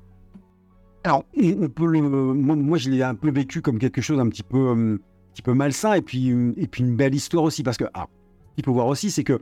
Alors, 1.03 1.24
on 1.36 1.68
peut 1.70 1.88
le, 1.88 2.02
moi, 2.02 2.56
moi, 2.56 2.78
je 2.78 2.90
l'ai 2.90 3.02
un 3.02 3.16
peu 3.16 3.32
vécu 3.32 3.62
comme 3.62 3.80
quelque 3.80 4.02
chose 4.02 4.20
un 4.20 4.30
petit 4.30 4.44
peu, 4.44 4.58
euh, 4.70 4.95
un 4.95 5.34
petit 5.34 5.41
peu 5.41 5.53
malsain 5.53 5.94
et 5.94 6.02
puis, 6.02 6.28
une- 6.28 6.53
et 6.58 6.68
puis 6.68 6.84
une 6.84 6.95
belle 6.95 7.16
histoire 7.16 7.44
aussi. 7.44 7.64
Parce 7.64 7.78
que, 7.78 7.86
ce 7.86 8.56
qu'il 8.56 8.66
faut 8.66 8.74
voir 8.74 8.86
aussi, 8.88 9.10
c'est 9.10 9.24
que 9.24 9.41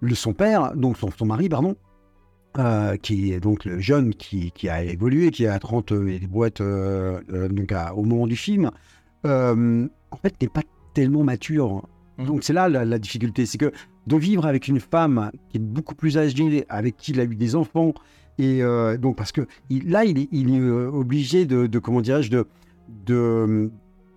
le, 0.00 0.14
son 0.14 0.34
père, 0.34 0.76
donc 0.76 0.98
son, 0.98 1.10
son 1.10 1.24
mari, 1.24 1.48
pardon, 1.48 1.74
euh, 2.58 2.96
qui 2.96 3.32
est 3.32 3.40
donc 3.40 3.64
le 3.64 3.78
jeune 3.80 4.12
qui, 4.14 4.50
qui 4.52 4.68
a 4.68 4.82
évolué, 4.82 5.30
qui 5.30 5.46
a 5.46 5.58
30 5.58 5.92
euh, 5.92 6.08
et 6.08 6.18
des 6.18 6.26
boîtes 6.26 6.60
euh, 6.60 7.20
euh, 7.32 7.48
donc 7.48 7.72
à- 7.72 7.94
au 7.94 8.02
moment 8.04 8.26
du 8.26 8.36
film, 8.36 8.70
euh, 9.24 9.88
en 10.10 10.16
fait, 10.16 10.34
n'est 10.42 10.48
pas 10.48 10.62
tellement 10.98 11.24
mature. 11.24 11.86
Mhm. 12.18 12.26
Donc, 12.26 12.42
c'est 12.44 12.52
là 12.52 12.68
la, 12.68 12.84
la 12.84 12.98
difficulté. 12.98 13.46
C'est 13.46 13.58
que 13.58 13.70
de 14.06 14.16
vivre 14.16 14.44
avec 14.46 14.68
une 14.68 14.80
femme 14.80 15.30
qui 15.48 15.58
est 15.58 15.60
beaucoup 15.76 15.94
plus 15.94 16.18
âgée, 16.18 16.64
avec 16.68 16.96
qui 16.96 17.12
il 17.12 17.20
a 17.20 17.24
eu 17.24 17.36
des 17.36 17.54
enfants, 17.54 17.92
et 18.38 18.62
euh, 18.62 18.96
donc, 18.96 19.16
parce 19.16 19.32
que 19.32 19.46
il- 19.70 19.88
là, 19.90 20.04
il 20.04 20.18
est, 20.18 20.28
il 20.32 20.54
est 20.54 20.60
euh, 20.60 20.90
obligé 20.90 21.46
de, 21.46 21.66
de, 21.66 21.78
comment 21.78 22.00
dirais-je, 22.00 22.30
de, 22.30 22.46
de, 23.06 23.70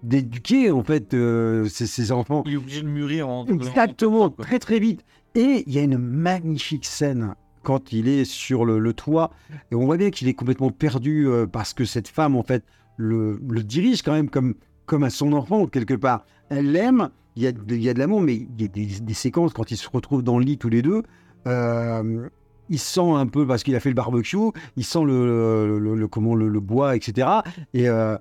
d'éduquer, 0.03 0.71
en 0.71 0.83
fait, 0.83 1.13
euh, 1.13 1.65
ses, 1.67 1.85
ses 1.87 2.11
enfants. 2.11 2.43
Il 2.45 2.53
est 2.53 2.57
obligé 2.57 2.81
de 2.81 2.87
mûrir 2.87 3.27
en. 3.29 3.45
Exactement, 3.47 4.29
très 4.29 4.59
très 4.59 4.79
vite. 4.79 5.01
Et 5.35 5.63
il 5.67 5.73
y 5.73 5.79
a 5.79 5.83
une 5.83 5.97
magnifique 5.97 6.85
scène 6.85 7.35
quand 7.63 7.93
il 7.93 8.07
est 8.07 8.25
sur 8.25 8.65
le, 8.65 8.79
le 8.79 8.93
toit. 8.93 9.31
Et 9.71 9.75
on 9.75 9.85
voit 9.85 9.97
bien 9.97 10.09
qu'il 10.09 10.27
est 10.27 10.33
complètement 10.33 10.71
perdu 10.71 11.27
euh, 11.27 11.45
parce 11.45 11.73
que 11.73 11.85
cette 11.85 12.07
femme, 12.07 12.35
en 12.35 12.43
fait, 12.43 12.63
le, 12.97 13.39
le 13.47 13.63
dirige 13.63 14.01
quand 14.01 14.13
même 14.13 14.29
comme, 14.29 14.55
comme 14.91 15.03
à 15.03 15.09
son 15.09 15.31
enfant, 15.31 15.67
quelque 15.67 15.93
part. 15.93 16.25
Elle 16.49 16.73
l'aime, 16.73 17.11
il 17.37 17.43
y 17.43 17.47
a, 17.47 17.53
de- 17.53 17.97
l'amour, 17.97 18.19
mais 18.19 18.35
il 18.35 18.61
y 18.61 18.65
a 18.65 18.67
des, 18.67 19.13
séquences 19.13 19.53
quand 19.53 19.71
ils 19.71 19.77
se 19.77 19.87
retrouvent 19.89 20.21
dans 20.21 20.37
le 20.37 20.43
lit 20.43 20.57
tous 20.57 20.67
les 20.67 20.81
deux. 20.81 21.03
euh, 21.47 22.27
il 22.67 22.77
sent 22.77 22.99
un 22.99 23.25
peu, 23.25 23.47
parce 23.47 23.63
qu'il 23.63 23.73
a 23.77 23.79
fait 23.79 23.87
le 23.87 23.95
barbecue, 23.95 24.51
il 24.75 24.83
sent 24.83 25.03
le, 25.05 26.07
comment, 26.11 26.35
le, 26.35 26.49
le 26.49 26.59
bois, 26.59 26.97
etc. 26.97 27.25
Et 27.73 27.87
euh, 27.87 28.17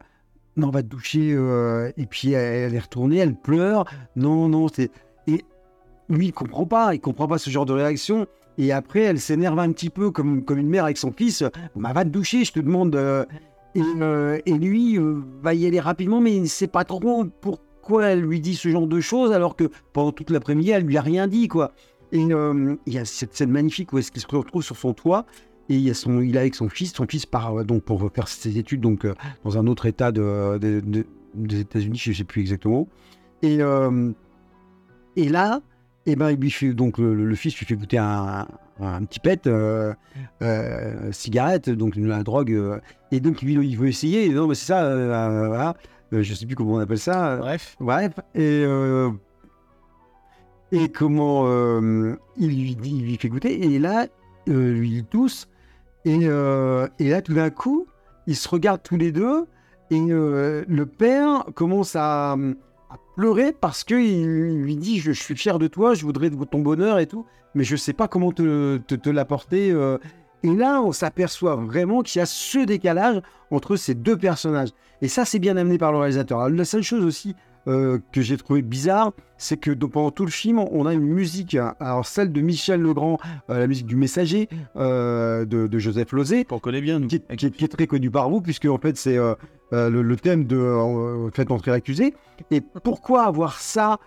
non, 0.57 0.69
on 0.69 0.71
va 0.71 0.85
te 0.85 0.89
doucher. 0.89 1.33
euh, 1.33 1.91
et 1.97 2.07
puis 2.07 2.33
elle, 2.35 2.69
elle 2.71 2.75
est 2.77 2.79
retournée, 2.79 3.17
elle 3.17 3.35
pleure. 3.35 3.85
Non, 4.15 4.49
non, 4.49 4.69
c'est. 4.73 4.93
Et 5.27 5.45
lui, 6.09 6.27
il 6.29 6.33
comprend 6.33 6.67
pas, 6.67 6.95
il 6.95 7.01
comprend 7.01 7.27
pas 7.27 7.39
ce 7.39 7.51
genre 7.51 7.67
de 7.67 7.73
réaction. 7.73 8.27
Et 8.59 8.71
après, 8.71 9.01
elle 9.01 9.19
s'énerve 9.19 9.59
un 9.59 9.73
petit 9.73 9.91
peu 9.91 10.13
comme, 10.13 10.45
comme 10.45 10.59
une 10.59 10.69
mère 10.69 10.85
avec 10.85 10.99
son 10.99 11.11
fils. 11.11 11.43
Bah, 11.75 11.93
va 11.93 12.05
te 12.05 12.11
doucher, 12.11 12.45
je 12.45 12.53
te 12.53 12.61
demande. 12.61 12.95
Euh. 13.77 14.39
Et, 14.47 14.51
et 14.51 14.59
lui 14.59 14.99
euh, 14.99 15.21
va 15.43 15.55
y 15.55 15.67
aller 15.67 15.81
rapidement, 15.81 16.21
mais 16.21 16.35
il 16.35 16.43
ne 16.43 16.47
sait 16.47 16.67
pas 16.67 16.85
trop 16.85 17.25
pour 17.25 17.59
pourquoi 17.61 18.09
elle 18.09 18.21
lui 18.21 18.41
dit 18.41 18.55
ce 18.57 18.69
genre 18.69 18.87
de 18.87 19.01
choses 19.01 19.33
alors 19.33 19.57
que 19.57 19.71
pendant 19.95 20.13
toute 20.13 20.31
l'après-midi, 20.31 20.71
elle 20.71 20.85
lui 20.85 20.99
a 20.99 21.01
rien 21.03 21.27
dit, 21.27 21.49
quoi. 21.49 21.73
Et 22.13 22.23
euh, 22.31 22.77
il 22.87 22.93
y 22.93 22.99
a 22.99 23.05
cette 23.07 23.35
scène 23.35 23.51
magnifique 23.51 23.93
où 23.93 23.99
est-ce 23.99 24.13
qu'il 24.13 24.21
se 24.21 24.27
retrouve 24.29 24.63
sur 24.63 24.77
son 24.77 24.93
toit 24.93 25.25
et 25.71 25.77
il, 25.77 25.81
y 25.81 25.91
a 25.91 25.95
son, 25.95 26.21
est 26.21 26.37
avec 26.37 26.55
son 26.55 26.69
fils. 26.69 26.93
Son 26.93 27.07
fils 27.07 27.25
part 27.25 27.65
donc 27.65 27.83
pour 27.83 28.11
faire 28.13 28.29
ses 28.29 28.59
études 28.59 28.83
donc 28.83 29.07
dans 29.45 29.57
un 29.57 29.67
autre 29.67 29.87
État 29.87 30.13
de, 30.13 30.59
de- 30.59 30.81
de- 30.81 31.07
des 31.35 31.61
États-Unis, 31.61 31.97
je 31.97 32.11
ne 32.11 32.15
sais 32.17 32.25
plus 32.25 32.43
exactement. 32.43 32.87
Et, 33.43 33.61
et 35.17 35.29
là, 35.29 35.61
eh 36.07 36.17
ben, 36.17 36.31
il 36.31 36.39
lui 36.39 36.51
fait, 36.51 36.73
donc 36.75 36.99
le, 36.99 37.15
le 37.15 37.35
fils 37.35 37.57
lui 37.59 37.67
fait 37.67 37.77
goûter 37.77 37.99
un, 37.99 38.47
un 38.83 39.05
petit 39.05 39.21
pet, 39.21 39.47
euh, 39.47 39.95
euh, 40.43 41.13
cigarette, 41.13 41.71
donc 41.71 41.97
la 41.97 42.23
drogue. 42.23 42.53
euh, 42.53 42.81
et 43.13 43.21
donc 43.21 43.43
lui, 43.43 43.55
il 43.55 43.77
veut 43.77 43.89
essayer. 43.89 44.27
Et 44.27 44.31
non, 44.31 44.47
mais 44.47 44.55
c'est 44.55 44.67
ça, 44.67 44.85
euh, 44.85 45.13
euh, 45.13 45.49
voilà. 45.49 45.75
Euh, 46.13 46.23
je 46.23 46.35
sais 46.35 46.47
plus 46.47 46.57
comment 46.57 46.75
on 46.75 46.79
appelle 46.79 46.99
ça. 46.99 47.37
Bref. 47.37 47.77
Bref, 47.79 48.13
et, 48.35 48.65
euh, 48.65 49.11
et 50.73 50.89
comment 50.89 51.45
euh, 51.47 52.17
il, 52.37 52.49
lui 52.49 52.77
dit, 52.77 52.97
il 52.99 53.05
lui 53.05 53.17
fait 53.17 53.29
goûter, 53.29 53.75
et 53.75 53.79
là, 53.79 54.07
euh, 54.49 54.73
lui, 54.73 54.91
il 54.99 55.05
tousse, 55.05 55.49
et, 56.05 56.21
euh, 56.23 56.89
et 56.99 57.11
là, 57.11 57.23
tout 57.23 57.35
d'un 57.35 57.51
coup, 57.51 57.87
ils 58.27 58.37
se 58.37 58.49
regardent 58.49 58.83
tous 58.83 58.97
les 58.97 59.13
deux, 59.13 59.47
et 59.91 60.01
euh, 60.01 60.65
le 60.69 60.87
père 60.87 61.45
commence 61.55 61.97
à 61.97 62.37
pleurer 63.17 63.53
parce 63.53 63.85
qu'il 63.85 64.01
il 64.01 64.63
lui 64.63 64.77
dit 64.77 65.01
je, 65.01 65.13
suis 65.13 65.37
fier 65.37 65.59
de 65.59 65.67
toi, 65.67 65.95
je 65.95 66.05
voudrais 66.05 66.31
ton 66.31 66.61
bonheur 66.61 66.99
et 66.99 67.07
tout, 67.07 67.27
mais 67.55 67.65
je 67.65 67.77
sais 67.77 67.93
pas 67.93 68.09
comment 68.09 68.33
te, 68.33 68.79
te, 68.79 68.95
te 68.95 69.11
l'apporter. 69.11 69.71
euh. 69.71 69.99
Et 70.43 70.55
là, 70.55 70.81
on 70.81 70.93
s'aperçoit 70.93 71.57
vraiment 71.57 72.03
qu'il 72.03 72.19
y 72.19 72.23
a 72.23 72.27
ce 72.27 72.65
décalage 72.65 73.21
entre 73.51 73.77
ces 73.77 73.95
deux 73.95 74.17
personnages. 74.17 74.71
Et 75.03 75.09
ça, 75.09 75.25
c'est 75.25 75.39
bien 75.39 75.57
amené 75.57 75.77
par 75.77 75.93
le 75.93 75.99
réalisateur. 75.99 76.49
La 76.49 76.65
seule 76.65 76.83
chose 76.83 77.05
aussi 77.05 77.35
euh, 77.69 77.99
que 78.13 78.21
j'ai 78.23 78.37
trouvé 78.37 78.63
bizarre, 78.63 79.13
c'est 79.37 79.57
que 79.59 79.71
pendant 79.73 80.11
tout 80.11 80.25
le 80.25 80.31
film, 80.31 80.59
on 80.59 80.87
a 80.87 80.93
une 80.95 81.01
musique, 81.07 81.55
hein, 81.55 81.75
alors 81.81 82.07
celle 82.07 82.33
de 82.33 82.41
Michel 82.41 82.81
Legrand, 82.81 83.19
euh, 83.51 83.59
la 83.59 83.67
musique 83.67 83.87
du 83.87 83.97
Messager 83.97 84.49
euh, 84.77 85.45
de, 85.45 85.67
de 85.67 85.79
Joseph 85.79 86.13
Lozé, 86.13 86.47
On 86.51 86.59
connaît 86.59 86.81
bien, 86.81 86.99
nous. 86.99 87.09
qui 87.09 87.17
est, 87.17 87.37
qui 87.37 87.47
est- 87.47 87.51
qui 87.51 87.65
est 87.65 87.69
très 87.69 87.87
connu 87.87 88.11
par 88.11 88.29
vous, 88.31 88.41
puisque 88.41 88.67
en 88.67 88.79
fait 88.79 88.97
c'est 88.97 89.17
le, 89.17 90.03
le 90.03 90.17
thème 90.17 90.45
de 90.45 91.29
Faites 91.35 91.51
entrer 91.51 91.71
l'accusé. 91.71 92.15
Et 92.51 92.61
pourquoi 92.61 93.25
avoir 93.25 93.59
ça 93.61 93.99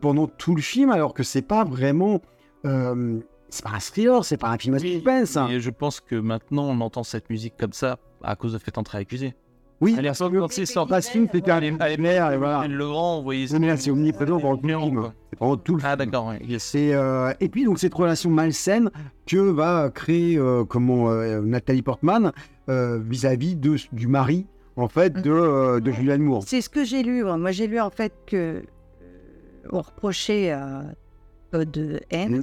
pendant 0.00 0.26
tout 0.26 0.54
le 0.54 0.62
film 0.62 0.90
alors 0.90 1.14
que 1.14 1.22
c'est 1.22 1.42
pas 1.42 1.64
vraiment, 1.64 2.20
c'est 2.64 3.64
pas 3.64 3.70
un 3.74 3.78
thriller, 3.78 4.24
c'est 4.24 4.36
pas 4.36 4.50
un 4.50 4.58
film 4.58 4.74
à 4.74 4.78
suspense. 4.78 5.36
hein. 5.36 5.48
Et 5.48 5.60
je 5.60 5.70
pense 5.70 6.00
que 6.00 6.16
maintenant, 6.16 6.64
on 6.64 6.80
entend 6.80 7.02
cette 7.04 7.30
musique 7.30 7.54
comme 7.58 7.72
ça 7.72 7.98
à 8.22 8.34
cause 8.36 8.52
de 8.52 8.58
Fait 8.58 8.76
entrer 8.78 8.98
accusé. 8.98 9.34
Oui, 9.80 9.94
Allez, 9.98 10.08
parce 10.08 10.18
que 10.20 10.38
quand 10.38 10.50
c'est 10.50 10.64
sorti, 10.64 11.02
film 11.02 11.28
c'était 11.30 11.50
un 11.50 11.60
éphémère, 11.60 12.32
et 12.32 12.38
voilà. 12.38 12.66
Le 12.66 12.86
Grand, 12.86 13.18
vous 13.18 13.24
voyez. 13.24 13.46
Mais 13.60 13.66
là, 13.66 13.76
c'est 13.76 13.90
omniprésent 13.90 14.40
pendant 14.40 14.56
tout 14.56 14.66
le 14.66 14.78
film. 14.78 15.00
quoi. 15.00 15.12
C'est 15.30 15.38
pendant 15.38 15.56
tout 15.58 15.76
le 15.76 15.82
Ah, 15.84 15.88
film. 15.88 15.98
d'accord, 15.98 16.32
euh, 16.94 17.32
et 17.40 17.48
puis 17.50 17.64
donc 17.64 17.78
cette 17.78 17.92
relation 17.92 18.30
malsaine 18.30 18.90
que 19.26 19.36
va 19.36 19.90
créer 19.90 20.38
euh, 20.38 20.64
comment 20.64 21.10
euh, 21.10 21.40
Nathalie 21.42 21.82
Portman 21.82 22.32
euh, 22.70 22.98
vis-à-vis 23.04 23.54
de 23.54 23.76
du 23.92 24.06
mari 24.06 24.46
en 24.76 24.88
fait 24.88 25.12
de, 25.20 25.30
euh, 25.30 25.80
de 25.80 25.90
Julianne 25.90 26.22
Moore. 26.22 26.42
C'est 26.46 26.62
ce 26.62 26.70
que 26.70 26.82
j'ai 26.84 27.02
lu. 27.02 27.22
moi. 27.24 27.50
J'ai 27.50 27.66
lu 27.66 27.78
en 27.78 27.90
fait 27.90 28.14
que 28.26 28.62
on 29.72 29.80
reprochait 29.82 30.52
à 30.52 30.84
Todd 31.52 32.00
Haynes 32.10 32.42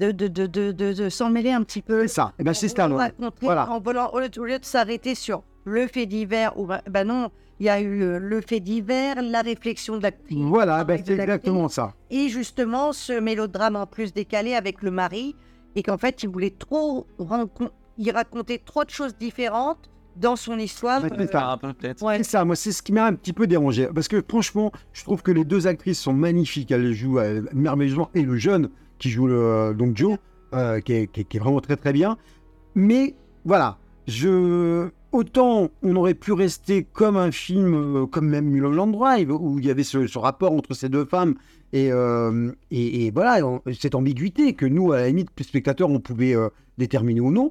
de, 0.00 0.10
de, 0.10 0.26
de, 0.28 0.46
de, 0.46 0.72
de, 0.72 0.92
de 0.94 1.08
s'en 1.10 1.28
mêler 1.28 1.52
un 1.52 1.62
petit 1.62 1.82
peu. 1.82 2.02
C'est 2.02 2.14
ça. 2.14 2.32
Et 2.38 2.44
ben 2.44 2.54
c'est 2.54 2.68
ça. 2.68 2.88
Voilà. 3.42 3.68
Au 4.12 4.18
lieu 4.20 4.58
de 4.58 4.64
s'arrêter 4.64 5.14
sur 5.14 5.42
le 5.64 5.86
fait 5.86 6.06
divers, 6.06 6.58
ou 6.58 6.66
ben 6.66 7.04
non, 7.04 7.30
il 7.60 7.66
y 7.66 7.68
a 7.68 7.80
eu 7.80 8.02
euh, 8.02 8.18
le 8.18 8.40
fait 8.40 8.60
divers, 8.60 9.22
la 9.22 9.42
réflexion 9.42 9.96
de 9.98 10.02
l'actrice. 10.02 10.38
Voilà, 10.38 10.82
ben, 10.84 11.00
c'est 11.04 11.12
exactement 11.12 11.68
ça. 11.68 11.94
Et 12.10 12.28
justement, 12.28 12.92
ce 12.92 13.18
mélodrame 13.20 13.76
en 13.76 13.86
plus 13.86 14.12
décalé 14.12 14.54
avec 14.54 14.82
le 14.82 14.90
mari, 14.90 15.36
et 15.76 15.82
qu'en 15.82 15.98
fait, 15.98 16.22
il 16.22 16.28
voulait 16.28 16.50
trop 16.58 17.06
il 17.98 18.10
racontait 18.10 18.58
trop 18.64 18.84
de 18.84 18.90
choses 18.90 19.14
différentes 19.16 19.90
dans 20.16 20.34
son 20.36 20.58
histoire. 20.58 21.00
C'est 21.02 21.30
ça. 21.30 21.58
Peut-être. 21.60 22.02
Ouais. 22.02 22.18
C'est 22.18 22.24
ça, 22.24 22.44
moi 22.44 22.56
c'est 22.56 22.72
ce 22.72 22.82
qui 22.82 22.92
m'a 22.92 23.06
un 23.06 23.14
petit 23.14 23.32
peu 23.32 23.46
dérangé. 23.46 23.88
Parce 23.94 24.08
que 24.08 24.22
franchement, 24.26 24.72
je 24.92 25.04
trouve 25.04 25.22
que 25.22 25.30
les 25.30 25.44
deux 25.44 25.66
actrices 25.66 26.00
sont 26.00 26.12
magnifiques. 26.12 26.70
Elles 26.70 26.92
jouent 26.92 27.18
euh, 27.18 27.42
merveilleusement. 27.52 28.10
Et 28.14 28.22
le 28.22 28.36
jeune 28.36 28.70
qui 28.98 29.10
joue 29.10 29.26
le, 29.26 29.74
donc 29.78 29.96
Joe, 29.96 30.18
euh, 30.54 30.80
qui, 30.80 30.92
est, 30.94 31.06
qui 31.06 31.20
est- 31.20 31.24
qui 31.24 31.36
est 31.36 31.40
vraiment 31.40 31.60
très 31.60 31.76
très 31.76 31.92
bien. 31.92 32.16
Mais 32.74 33.14
voilà, 33.44 33.78
je... 34.06 34.88
autant 35.12 35.70
on 35.82 35.96
aurait 35.96 36.14
pu 36.14 36.32
rester 36.32 36.84
comme 36.84 37.16
un 37.16 37.30
film, 37.30 37.74
euh, 37.74 38.06
comme 38.06 38.28
même 38.28 38.46
Mulholland 38.46 38.92
Drive, 38.92 39.30
où 39.30 39.58
il 39.58 39.66
y 39.66 39.70
avait 39.70 39.84
ce, 39.84 40.18
rapport 40.18 40.52
entre 40.52 40.74
ces 40.74 40.88
deux 40.88 41.04
femmes. 41.04 41.34
Et, 41.72 41.90
euh, 41.90 42.52
voilà, 43.14 43.60
cette 43.78 43.94
ambiguïté 43.94 44.54
que 44.54 44.66
nous, 44.66 44.92
à 44.92 44.98
la 44.98 45.06
limite, 45.08 45.30
spectateurs, 45.42 45.90
on 45.90 46.00
pouvait 46.00 46.34
euh, 46.34 46.48
déterminer 46.78 47.20
ou 47.20 47.30
non. 47.30 47.50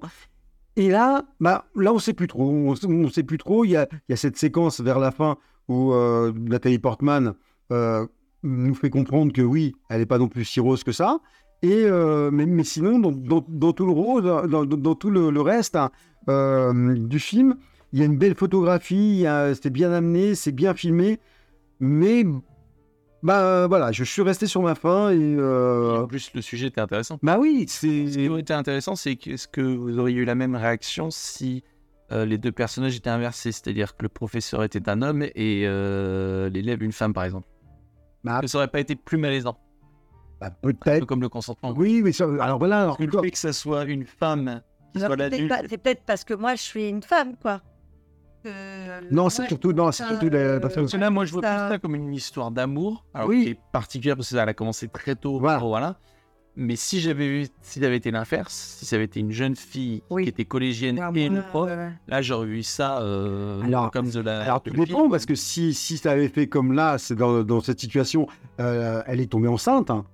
Et 0.76 0.90
là, 0.90 1.26
bah, 1.40 1.66
là, 1.76 1.92
on 1.92 2.00
sait 2.00 2.14
plus 2.14 2.28
trop. 2.28 2.50
On, 2.50 2.76
on 2.88 3.10
sait 3.10 3.24
plus 3.24 3.38
trop. 3.38 3.66
Il 3.66 3.72
y 3.72 3.78
a, 3.78 3.88
cette 4.16 4.38
séquence 4.38 4.80
vers 4.80 5.00
la 5.00 5.12
fin 5.12 5.38
où 5.68 5.94
euh, 5.94 6.32
Nathalie 6.36 6.80
Portman 6.80 7.34
nous 8.44 8.74
fait 8.74 8.90
comprendre 8.90 9.32
que 9.32 9.42
oui, 9.42 9.76
elle 9.90 10.00
n'est 10.00 10.06
pas 10.06 10.18
non 10.18 10.28
plus 10.28 10.46
si 10.46 10.60
rose 10.60 10.84
que 10.84 10.92
ça. 10.92 11.20
Et 11.62 11.86
mais, 12.32 12.64
sinon, 12.64 13.00
dans, 13.00 13.42
tout 13.74 13.86
le 13.86 13.92
rose, 13.92 14.24
dans, 14.24 14.96
tout 14.96 15.10
le, 15.10 15.42
reste 15.42 15.76
hein, 15.76 15.92
du 16.28 17.20
film, 17.20 17.58
il 17.94 18.00
y 18.00 18.02
a 18.02 18.06
une 18.06 18.18
belle 18.18 18.36
photographie. 18.36 19.26
C'est 19.62 19.70
bien 19.70 19.92
amené, 19.92 20.36
c'est 20.36 20.52
bien 20.52 20.74
filmé. 20.74 21.20
Mais 21.80 22.24
bah 23.24 23.68
voilà, 23.68 23.92
je 23.92 24.04
suis 24.04 24.22
resté 24.24 24.48
sur 24.48 24.62
ma 24.64 24.74
fin 24.76 25.12
et 25.12 25.16
Et 25.16 25.36
euh, 25.38 26.02
En 26.04 26.08
plus, 26.08 26.32
le 26.34 26.42
sujet 26.42 26.68
était 26.68 26.82
intéressant. 26.82 27.20
bah 27.22 27.38
oui, 27.40 27.66
Ce 27.68 27.86
qui 27.86 28.12
c'est 28.14 28.30
aurait 28.30 28.42
été 28.42 28.54
intéressant, 28.54 28.96
c'est 28.96 29.16
que- 29.16 29.32
est-ce 29.32 29.48
que 29.48 29.62
vous 29.62 30.00
auriez 30.00 30.18
eu 30.22 30.26
la 30.26 30.36
même 30.36 30.56
réaction 30.56 31.10
si 31.12 31.64
euh, 32.12 32.26
les 32.26 32.38
deux 32.40 32.52
personnages 32.52 32.96
étaient 32.96 33.10
inversés? 33.12 33.52
C'est-à-dire 33.52 33.96
que 33.96 34.04
le 34.04 34.10
professeur 34.10 34.64
était 34.64 34.90
un 34.90 35.02
homme 35.04 35.24
et 35.36 35.64
euh, 35.66 36.50
l'élève 36.50 36.82
une 36.84 36.92
femme, 36.92 37.14
par 37.14 37.24
exemple. 37.26 37.48
Bah, 38.24 38.40
Que 38.42 38.48
ça 38.48 38.58
aurait 38.58 38.68
pas 38.68 38.80
été 38.80 38.96
plus 38.96 39.18
malaisant, 39.18 39.58
bah, 40.40 40.48
un 40.48 40.52
peu 40.52 40.74
peut-être. 40.74 41.06
comme 41.06 41.22
le 41.22 41.30
consentement. 41.30 41.74
Oui, 41.78 42.02
mais 42.04 42.12
ça, 42.12 42.26
alors 42.40 42.58
voilà. 42.60 42.82
Alors, 42.84 42.98
Parce 42.98 43.10
que 43.10 43.16
le 43.18 43.22
fait 43.24 43.32
que 43.32 43.38
ça 43.38 43.54
soit 43.54 43.84
une 43.86 44.06
femme 44.06 44.62
C'est 44.96 45.78
peut-être 45.78 46.04
parce 46.06 46.24
que 46.24 46.34
moi, 46.34 46.56
je 46.56 46.62
suis 46.62 46.88
une 46.90 47.02
femme, 47.04 47.36
quoi. 47.42 47.62
Euh, 48.46 49.02
Non, 49.12 49.30
c'est 49.30 49.48
surtout, 49.48 49.72
non, 49.72 49.92
c'est 49.92 50.04
ça, 50.04 50.10
surtout 50.10 50.30
la 50.30 50.38
euh, 50.40 50.60
personne. 50.60 50.84
Parce 50.84 50.94
que 50.94 50.98
là, 50.98 51.10
moi, 51.12 51.26
je 51.26 51.32
vois 51.34 51.42
Ça- 51.44 51.66
plus 51.68 51.74
ça 51.76 51.78
comme 51.80 51.96
une 51.96 52.14
histoire 52.14 52.50
d'amour, 52.52 53.06
Oui. 53.28 53.44
qui 53.44 53.50
est 53.52 53.60
particulière 53.72 54.16
parce 54.16 54.30
qu'elle 54.32 54.40
a 54.40 54.54
commencé 54.54 54.88
très 54.88 55.16
tôt. 55.16 55.40
Voilà. 55.40 55.60
Voilà. 55.60 55.98
Mais 56.58 56.76
si 56.76 57.00
j'avais 57.00 57.28
vu, 57.30 57.48
si 57.62 57.80
ça 57.80 57.86
avait 57.86 57.96
été 57.98 58.12
l'inverse, 58.12 58.54
si 58.80 58.86
ça 58.86 58.98
avait 58.98 59.06
été 59.06 59.20
une 59.22 59.32
jeune 59.32 59.56
fille 59.56 60.02
Oui. 60.10 60.24
qui 60.24 60.30
était 60.30 60.44
collégienne 60.44 61.00
Ouais, 61.00 61.22
et 61.22 61.26
une 61.28 61.44
prof, 61.44 61.70
euh, 61.72 61.90
là, 62.08 62.22
j'aurais 62.22 62.48
vu 62.48 62.62
ça 62.64 63.00
euh, 63.02 63.62
Alors- 63.62 63.90
comme 63.92 64.10
de 64.10 64.20
la. 64.20 64.42
Alors, 64.42 64.62
tout 64.62 64.72
dépend, 64.72 65.08
parce 65.10 65.26
que 65.26 65.36
si, 65.36 65.74
si 65.74 65.98
ça 65.98 66.12
avait 66.12 66.28
fait 66.28 66.48
comme 66.48 66.74
là, 66.74 66.98
c'est 66.98 67.16
dans, 67.16 67.44
dans 67.44 67.62
cette 67.62 67.80
situation, 67.80 68.28
euh, 68.60 69.02
elle 69.06 69.22
est 69.22 69.32
tombée 69.32 69.48
enceinte. 69.48 69.92
hein. 69.92 70.06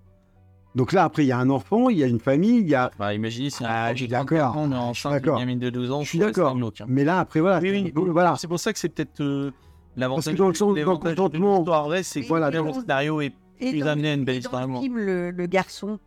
Donc 0.78 0.94
là, 0.94 1.04
après, 1.06 1.24
il 1.24 1.28
y 1.28 1.32
a 1.32 1.40
un 1.40 1.50
enfant, 1.50 1.90
il 1.90 1.98
y 1.98 2.04
a 2.04 2.08
une 2.08 2.20
famille, 2.20 2.60
il 2.60 2.68
y 2.70 2.76
a. 2.76 2.92
Bah, 3.00 3.12
imaginez 3.14 3.50
si 3.50 3.64
un 3.66 3.68
Ah, 3.68 3.84
enfant 3.86 3.92
je 3.94 3.98
suis 3.98 4.08
de 4.08 4.14
30 4.14 4.30
d'accord. 4.30 4.56
ans, 4.58 4.64
on 4.68 4.72
est 4.72 4.76
enceinte 4.76 5.12
d'une 5.14 5.22
d'accord. 5.22 5.40
gamine 5.40 5.58
de 5.60 5.70
12 5.72 5.92
ans, 5.92 6.02
Je 6.04 6.10
suis 6.10 6.20
d'accord. 6.20 6.56
hein. 6.56 6.86
Mais 6.88 7.04
là, 7.04 7.20
après, 7.20 7.40
voilà. 7.40 7.60
Oui, 7.60 7.92
oui. 7.96 8.04
voilà. 8.10 8.36
C'est 8.38 8.48
pour 8.48 8.60
ça 8.60 8.72
que 8.72 8.78
c'est 8.80 8.90
peut-être 8.90 9.20
euh, 9.22 9.52
l'avantage. 9.96 10.26
Parce 10.26 10.34
que 10.36 10.38
dans 10.40 10.48
le 10.50 10.54
sens- 10.54 10.74
de 10.76 11.38
l'histoire 11.38 11.84
vraie, 11.86 12.04
c'est 12.04 12.22
que 12.22 12.28
Voilà, 12.28 12.52
le 12.52 12.74
scénario 12.74 13.22
est 13.22 13.34
et 13.60 13.72
plus 13.72 13.82
amené 13.88 14.12
à 14.12 14.14
une 14.14 14.24
belle 14.24 14.38
histoire 14.38 14.68
Dans 14.68 14.80
le 14.82 15.32
le, 15.32 15.46
garçon, 15.48 15.98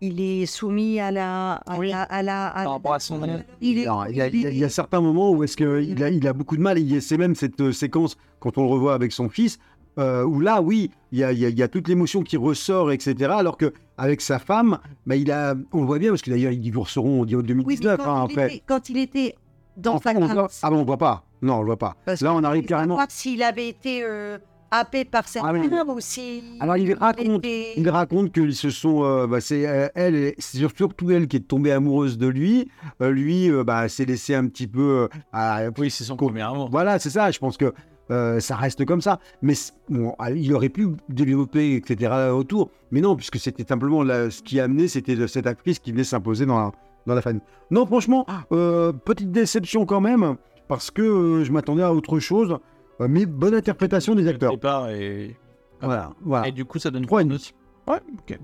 il 0.00 0.20
est 0.22 0.46
soumis 0.46 0.98
à 0.98 1.10
la. 1.10 1.54
À 1.66 1.76
Oui. 1.78 1.90
la, 1.90 2.02
à 2.04 2.22
la 2.22 2.46
à 2.48 2.62
Par 2.64 2.72
rapport 2.72 2.94
à 2.94 2.98
son. 2.98 3.20
Il 3.60 3.76
est. 3.78 3.82
Alors, 3.82 4.06
il, 4.08 4.16
y 4.16 4.22
a, 4.22 4.28
il 4.28 4.40
y 4.40 4.46
a- 4.46 4.50
il 4.50 4.56
y 4.58 4.64
a 4.64 4.70
certains 4.70 5.02
moments 5.02 5.32
où 5.32 5.44
est-ce 5.44 5.54
qu'il 5.56 6.02
a, 6.02 6.08
il 6.08 6.26
a 6.26 6.32
beaucoup 6.32 6.56
de 6.56 6.62
mal. 6.62 6.78
et 6.78 6.80
il 6.80 6.94
y 6.94 6.96
a- 6.96 7.00
C'est 7.02 7.18
même 7.18 7.34
cette 7.34 7.60
euh, 7.60 7.72
séquence, 7.72 8.16
quand 8.40 8.56
on 8.56 8.62
le 8.62 8.68
revoit 8.70 8.94
avec 8.94 9.12
son 9.12 9.28
fils, 9.28 9.58
euh, 9.98 10.24
où 10.24 10.40
là, 10.40 10.60
oui, 10.62 10.90
il 11.12 11.18
y 11.18 11.24
a, 11.24 11.32
il 11.32 11.38
y 11.38 11.44
a- 11.46 11.48
il 11.48 11.58
y 11.58 11.62
a 11.62 11.68
toute 11.68 11.88
l'émotion 11.88 12.22
qui 12.22 12.36
ressort, 12.36 12.92
etc. 12.92 13.14
Alors 13.36 13.56
que 13.56 13.72
avec 13.96 14.20
sa 14.20 14.38
femme, 14.38 14.78
bah, 15.06 15.16
il 15.16 15.30
a, 15.32 15.54
on 15.72 15.80
le 15.80 15.86
voit 15.86 15.98
bien, 15.98 16.10
parce 16.10 16.22
que 16.22 16.30
d'ailleurs, 16.30 16.52
ils 16.52 16.60
divorceront 16.60 17.20
en 17.22 17.24
Oui, 17.24 17.34
mais 17.36 17.42
2019. 17.42 18.00
quand, 18.02 18.14
hein, 18.16 18.26
il 18.28 18.32
après. 18.32 18.46
était, 18.54 18.62
quand 18.66 18.88
il 18.90 18.96
était 18.98 19.34
dans 19.76 19.94
Enfin, 19.94 20.12
sa 20.14 20.18
on 20.18 20.48
Ah 20.62 20.70
bon, 20.70 20.76
on 20.80 20.84
voit 20.84 20.96
pas. 20.98 21.24
Non, 21.42 21.54
on 21.56 21.60
le 21.60 21.66
voit 21.66 21.76
pas. 21.76 21.96
parce 22.04 22.20
Là, 22.20 22.34
on 22.34 22.42
arrive 22.44 22.64
carrément. 22.64 22.98
S'il 23.08 23.42
avait 23.44 23.68
été 23.68 24.02
euh, 24.04 24.38
happé 24.72 25.04
par 25.04 25.26
cette 25.28 25.42
Ah 25.44 25.52
oui. 25.52 25.68
femme 25.68 25.88
ou 25.90 26.00
si. 26.00 26.42
Alors, 26.60 26.76
il 26.76 26.92
raconte- 26.94 27.44
était- 27.44 27.74
Il 27.76 27.88
raconte 27.88 28.32
qu'ils 28.32 28.54
se 28.56 28.70
sont, 28.70 29.04
euh, 29.04 29.26
bah, 29.26 29.40
c'est 29.40 29.66
euh, 29.66 29.88
elle, 29.94 30.34
c'est 30.38 30.58
surtout 30.58 31.10
elle 31.10 31.26
qui 31.28 31.36
est 31.36 31.46
tombée 31.48 31.70
amoureuse 31.72 32.18
de 32.18 32.26
lui. 32.26 32.68
Euh, 33.00 33.10
lui, 33.10 33.50
euh, 33.50 33.62
bah, 33.64 33.88
s'est 33.88 34.04
laissé 34.04 34.34
un 34.34 34.46
petit 34.48 34.66
peu. 34.66 35.08
euh, 35.12 35.18
à- 35.32 35.68
Oui, 35.78 35.90
c'est 35.90 36.04
son 36.04 36.16
premier 36.16 36.42
amour. 36.42 36.68
Voilà, 36.70 36.98
c'est 36.98 37.10
ça. 37.10 37.30
Je 37.30 37.38
pense 37.38 37.56
que 37.56 37.72
euh, 38.10 38.40
ça 38.40 38.56
reste 38.56 38.84
comme 38.84 39.00
ça. 39.00 39.18
Mais 39.42 39.54
bon, 39.88 40.14
ah, 40.18 40.30
il 40.30 40.52
aurait 40.54 40.68
pu 40.68 40.88
développer, 41.08 41.74
etc. 41.76 42.12
autour. 42.32 42.70
Mais 42.90 43.00
non, 43.00 43.16
puisque 43.16 43.38
c'était 43.38 43.64
simplement 43.68 44.02
la- 44.02 44.30
ce 44.30 44.42
qui 44.42 44.58
a 44.60 44.64
amené, 44.64 44.88
c'était 44.88 45.26
cette 45.26 45.46
actrice 45.46 45.78
qui 45.78 45.92
venait 45.92 46.04
s'imposer 46.04 46.46
dans 46.46 46.58
la, 46.58 46.72
dans 47.06 47.14
la 47.14 47.22
famille. 47.22 47.42
Non, 47.70 47.84
franchement, 47.86 48.24
euh, 48.52 48.92
petite 48.92 49.30
déception 49.32 49.84
quand 49.86 50.00
même, 50.00 50.36
parce 50.68 50.90
que 50.90 51.02
euh, 51.02 51.44
je 51.44 51.52
m'attendais 51.52 51.82
à 51.82 51.92
autre 51.92 52.18
chose. 52.18 52.58
Euh, 53.00 53.06
Mais 53.08 53.26
bonne 53.26 53.54
interprétation 53.54 54.14
des 54.14 54.26
acteurs. 54.26 54.52
Départ 54.52 54.88
et... 54.90 55.36
Voilà, 55.80 56.10
voilà. 56.22 56.48
et 56.48 56.52
du 56.52 56.64
coup, 56.64 56.78
ça 56.80 56.90
donne 56.90 57.06
Trois 57.06 57.20
et 57.20 57.22
une 57.22 57.28
demi. 57.28 57.40
note. 57.86 57.94
Ouais, 57.94 58.00
ok. 58.18 58.38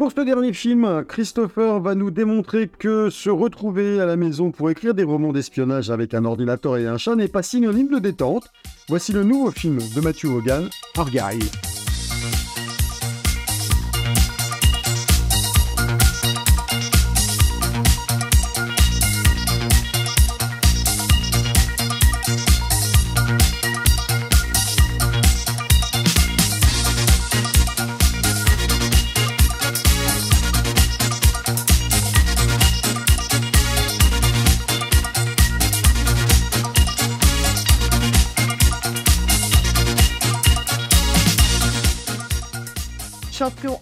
Pour 0.00 0.12
ce 0.12 0.22
dernier 0.22 0.54
film, 0.54 1.04
Christopher 1.06 1.78
va 1.78 1.94
nous 1.94 2.10
démontrer 2.10 2.68
que 2.68 3.10
se 3.10 3.28
retrouver 3.28 4.00
à 4.00 4.06
la 4.06 4.16
maison 4.16 4.50
pour 4.50 4.70
écrire 4.70 4.94
des 4.94 5.04
romans 5.04 5.30
d'espionnage 5.30 5.90
avec 5.90 6.14
un 6.14 6.24
ordinateur 6.24 6.78
et 6.78 6.86
un 6.86 6.96
chat 6.96 7.16
n'est 7.16 7.28
pas 7.28 7.42
synonyme 7.42 7.90
de 7.90 7.98
détente. 7.98 8.50
Voici 8.88 9.12
le 9.12 9.24
nouveau 9.24 9.50
film 9.50 9.76
de 9.94 10.00
Matthew 10.00 10.28
Hogan, 10.28 10.70
Argyle. 10.96 11.44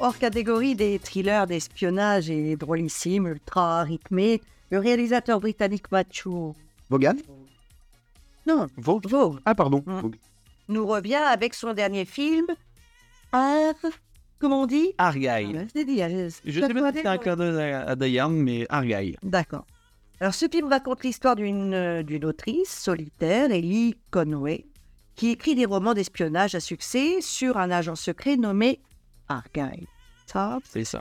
Hors 0.08 0.16
catégorie 0.16 0.74
des 0.74 0.98
thrillers 0.98 1.46
d'espionnage 1.46 2.30
et 2.30 2.56
drôlissimes, 2.56 3.26
ultra 3.26 3.82
rythmés, 3.82 4.40
le 4.70 4.78
réalisateur 4.78 5.38
britannique 5.38 5.92
Matthew 5.92 6.54
Vaughan 6.88 7.16
non, 8.46 8.68
Vogue. 8.78 9.06
Vaughn 9.06 9.38
Ah, 9.44 9.54
pardon. 9.54 9.84
Mm. 9.84 10.12
nous 10.70 10.86
revient 10.86 11.16
avec 11.16 11.52
son 11.52 11.74
dernier 11.74 12.06
film, 12.06 12.46
Ar... 13.32 13.74
Comment 14.38 14.62
on 14.62 14.66
dit 14.66 14.94
Argyle. 14.96 15.56
Ouais, 15.56 15.66
c'est 15.74 15.84
dit, 15.84 15.98
Je 15.98 16.60
ça 16.60 16.68
sais 16.68 16.72
pas 16.72 16.90
si 16.92 17.00
c'est 17.00 17.06
un 17.06 17.18
clin 17.18 17.38
à 17.38 17.90
Hard, 17.90 18.32
mais 18.32 18.66
Argyle. 18.70 19.18
D'accord. 19.22 19.66
Alors, 20.20 20.32
ce 20.32 20.46
film 20.50 20.68
raconte 20.68 21.04
l'histoire 21.04 21.36
d'une 21.36 21.74
euh, 21.74 22.20
autrice 22.22 22.70
solitaire, 22.70 23.50
Ellie 23.50 23.94
Conway, 24.10 24.64
qui 25.16 25.28
écrit 25.32 25.54
des 25.54 25.66
romans 25.66 25.92
d'espionnage 25.92 26.54
à 26.54 26.60
succès 26.60 27.20
sur 27.20 27.58
un 27.58 27.70
agent 27.70 27.96
secret 27.96 28.38
nommé 28.38 28.80
Argyle. 29.28 29.86
Ça. 30.30 30.58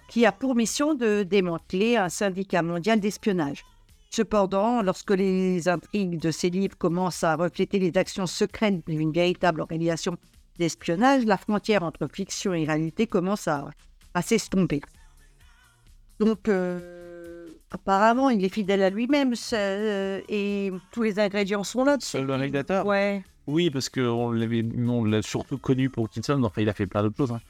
qui 0.07 0.25
a 0.25 0.31
pour 0.31 0.55
mission 0.55 0.93
de 0.93 1.23
démanteler 1.23 1.97
un 1.97 2.09
syndicat 2.09 2.61
mondial 2.61 2.99
d'espionnage. 2.99 3.63
Cependant, 4.09 4.81
lorsque 4.81 5.11
les 5.11 5.67
intrigues 5.67 6.19
de 6.19 6.31
ces 6.31 6.49
livres 6.49 6.77
commencent 6.77 7.23
à 7.23 7.35
refléter 7.35 7.77
les 7.77 7.97
actions 7.97 8.25
secrètes 8.25 8.87
d'une 8.87 9.11
véritable 9.11 9.61
organisation 9.61 10.15
d'espionnage, 10.57 11.25
la 11.25 11.37
frontière 11.37 11.83
entre 11.83 12.07
fiction 12.11 12.53
et 12.53 12.63
réalité 12.65 13.05
commence 13.05 13.47
à, 13.47 13.69
à 14.13 14.21
s'estomper. 14.21 14.81
Donc, 16.19 16.47
euh, 16.47 17.47
apparemment, 17.69 18.29
il 18.29 18.43
est 18.43 18.49
fidèle 18.49 18.81
à 18.81 18.89
lui-même 18.89 19.33
euh, 19.53 20.21
et 20.29 20.71
tous 20.91 21.03
les 21.03 21.19
ingrédients 21.19 21.63
sont 21.63 21.83
là. 21.83 21.97
Seul 21.99 22.25
le 22.25 22.33
réalisateur 22.33 22.85
Ouais. 22.85 23.23
Oui, 23.45 23.69
parce 23.69 23.87
qu'on 23.89 24.31
l'avait, 24.31 24.65
on 24.77 25.05
l'a 25.05 25.21
surtout 25.21 25.57
connu 25.57 25.89
pour 25.89 26.09
Kingsman. 26.09 26.43
Enfin, 26.43 26.61
il 26.61 26.69
a 26.69 26.73
fait 26.73 26.87
plein 26.87 27.01
d'autres 27.03 27.17
choses, 27.17 27.31
hein. 27.31 27.41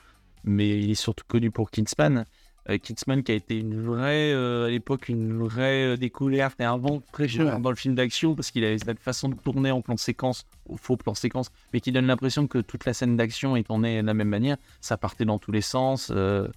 Mais 0.48 0.80
il 0.80 0.90
est 0.92 0.96
surtout 0.96 1.26
connu 1.28 1.52
pour 1.52 1.70
Kingsman. 1.70 2.26
Euh, 2.70 2.78
Kingsman 2.78 3.24
qui 3.24 3.32
a 3.32 3.36
été 3.36 3.58
une 3.58 3.82
vraie, 3.82 4.34
euh, 4.34 4.66
à 4.66 4.70
l'époque, 4.70 5.08
une 5.08 5.38
vraie 5.38 5.94
euh, 5.94 5.96
découverte 5.96 6.60
et 6.60 6.66
un 6.66 6.78
vent 6.78 6.98
de 6.98 7.04
fraîcheur 7.14 7.56
Ouais. 7.56 7.62
dans 7.62 7.70
le 7.70 7.76
film 7.78 7.96
d'action 7.96 8.36
parce 8.36 8.52
qu'il 8.52 8.66
avait 8.66 8.78
cette 8.78 9.00
façon 9.00 9.30
de 9.30 9.36
tourner 9.36 9.72
en 9.72 9.82
plan 9.82 9.96
séquence, 9.96 10.46
au 10.68 10.76
faux 10.76 10.98
plan 10.98 11.14
séquence, 11.14 11.50
mais 11.74 11.80
qui 11.80 11.94
donne 11.94 12.08
l'impression 12.08 12.46
que 12.46 12.58
toute 12.58 12.84
la 12.86 12.94
scène 12.94 13.16
d'action 13.16 13.56
est 13.56 13.64
tournée 13.64 14.02
de 14.02 14.06
la 14.08 14.14
même 14.14 14.28
manière. 14.28 14.58
Ça 14.82 14.98
partait 14.98 15.24
dans 15.24 15.40
tous 15.40 15.52
les 15.54 15.62
sens. 15.62 16.12
euh, 16.14 16.48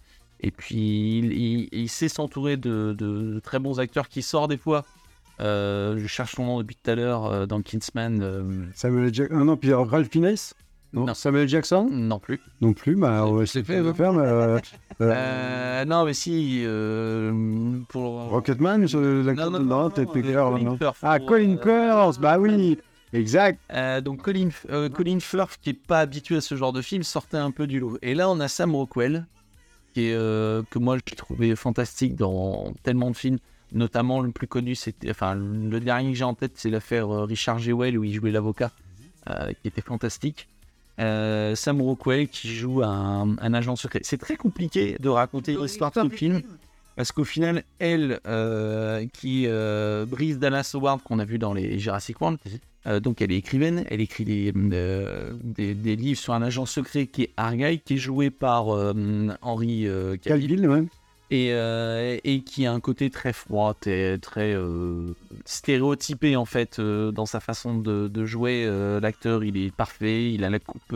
et 0.41 0.51
puis, 0.51 1.19
il, 1.19 1.33
il- 1.33 1.69
il 1.71 1.89
sait 1.89 2.09
s'entourer 2.09 2.57
de, 2.57 2.93
de- 2.99 3.35
de 3.35 3.39
très 3.41 3.59
bons 3.61 3.79
acteurs 3.79 4.09
qui 4.09 4.23
sortent 4.23 4.51
des 4.51 4.57
fois. 4.57 4.85
Je 5.39 6.05
cherche 6.09 6.35
son 6.35 6.45
nom 6.45 6.59
depuis 6.59 6.77
tout 6.83 6.91
à 6.91 6.95
l'heure 6.95 7.47
dans 7.47 7.63
Kingsman. 7.63 8.69
Samuel 8.75 9.15
Jackson. 9.15 9.37
Ah 9.41 9.45
non, 9.45 9.57
puis 9.57 9.69
alors, 9.69 9.89
Ralph 9.89 10.09
Fiennes? 10.11 10.35
Non. 10.93 11.07
Non. 11.07 11.15
Samuel 11.15 11.49
Jackson 11.49 11.89
non 11.91 12.19
plus. 12.19 12.41
Non 12.61 12.73
plus, 12.73 12.97
bah 12.97 13.27
ouais, 13.27 13.47
c'est 13.47 13.63
fait, 13.63 13.81
veut 13.81 13.93
faire. 13.93 14.13
mais, 14.13 14.27
euh, 14.27 14.59
euh, 15.01 15.15
Euh, 15.15 15.85
non, 15.85 16.05
mais 16.05 16.15
si, 16.15 16.63
euh, 16.65 17.79
pour... 17.89 18.29
Rocketman, 18.31 18.87
Non, 18.93 19.51
non, 19.51 19.61
non, 19.61 19.61
non, 19.61 19.91
non, 19.91 20.59
non. 20.59 20.77
Firth, 20.77 20.99
Ah, 21.03 21.19
Colin 21.21 21.57
Firth, 21.63 22.21
bah 22.21 22.39
oui, 22.39 22.77
exact. 23.13 23.61
Donc 24.03 24.23
Colin, 24.23 24.49
Colin 24.93 25.21
Firth, 25.21 25.59
qui 25.63 25.71
est 25.71 25.75
pas 25.75 26.01
habitué 26.01 26.37
à 26.37 26.41
ce 26.41 26.57
genre 26.57 26.73
de 26.73 26.83
film, 26.83 27.05
sortait 27.05 27.37
un 27.37 27.53
peu 27.53 27.67
du 27.69 27.79
lot. 27.79 27.97
Et 28.03 28.15
là, 28.15 28.29
on 28.29 28.41
a 28.41 28.49
Sam 28.49 28.75
Rockwell, 28.75 29.27
qui 29.95 30.09
est, 30.09 30.15
que 30.15 30.79
moi 30.79 30.97
j'ai 31.07 31.17
trouvé 31.17 31.55
fantastique 31.55 32.17
dans 32.17 32.73
tellement 32.83 33.11
de 33.11 33.17
films. 33.17 33.39
Notamment 33.73 34.21
le 34.21 34.33
plus 34.33 34.49
connu, 34.49 34.75
c'était, 34.75 35.11
enfin 35.11 35.37
le 35.37 35.79
dernier 35.79 36.11
que 36.11 36.17
j'ai 36.19 36.25
en 36.25 36.35
tête, 36.35 36.53
c'est 36.57 36.71
l'affaire 36.71 37.09
Richard 37.09 37.61
Jewell 37.61 37.97
où 37.97 38.03
il 38.03 38.13
jouait 38.13 38.33
l'avocat, 38.33 38.73
qui 39.29 39.69
était 39.69 39.83
fantastique. 39.83 40.49
Euh, 41.01 41.55
Sam 41.55 41.81
Rockwell 41.81 42.29
qui 42.29 42.55
joue 42.55 42.83
un, 42.83 43.37
un 43.41 43.55
agent 43.55 43.77
secret. 43.77 44.01
C'est 44.03 44.19
très 44.19 44.37
compliqué 44.37 44.97
de 45.01 45.09
raconter 45.09 45.57
l'histoire 45.57 45.91
de 45.91 46.01
ce 46.03 46.09
film. 46.15 46.43
Parce 46.97 47.13
qu'au 47.13 47.25
final, 47.25 47.63
elle, 47.79 48.21
euh, 48.27 49.07
qui 49.13 49.45
euh, 49.47 50.05
brise 50.05 50.39
Dallas 50.39 50.73
Howard, 50.75 51.03
qu'on 51.03 51.19
a 51.19 51.25
vu 51.25 51.39
dans 51.39 51.55
les 51.55 51.79
Jurassic 51.79 52.21
World, 52.21 52.39
euh, 52.87 53.01
donc 53.01 53.23
elle 53.23 53.33
est 53.33 53.37
écrivaine, 53.37 53.85
elle 53.89 54.03
écrit 54.03 54.25
des, 54.25 54.53
des, 54.53 55.75
des 55.75 55.97
livres 55.97 56.19
sur 56.19 56.35
un 56.35 56.43
agent 56.43 56.67
secret 56.67 57.07
qui 57.07 57.23
est 57.23 57.31
Argyle, 57.39 57.81
qui 57.81 57.95
est 57.95 57.99
joué 57.99 58.29
par 58.29 58.67
Henry 59.41 59.89
Cavill, 60.21 60.21
Calville. 60.21 60.89
Et, 61.31 61.53
euh, 61.53 62.19
et 62.25 62.43
qui 62.43 62.67
a 62.67 62.73
un 62.73 62.81
côté 62.81 63.09
très 63.09 63.33
froid, 63.33 63.75
très, 63.75 64.19
très 64.19 64.53
euh, 64.53 65.15
stéréotypé 65.45 66.35
en 66.37 66.45
fait 66.45 66.79
euh, 66.79 67.13
dans 67.13 67.27
sa 67.27 67.41
façon 67.41 67.79
de, 67.79 68.09
de 68.09 68.25
jouer. 68.25 68.69
L'acteur, 69.01 69.45
il 69.45 69.57
est 69.57 69.75
parfait, 69.75 70.33
il 70.33 70.45
a 70.45 70.51
la 70.51 70.59
coupe 70.59 70.95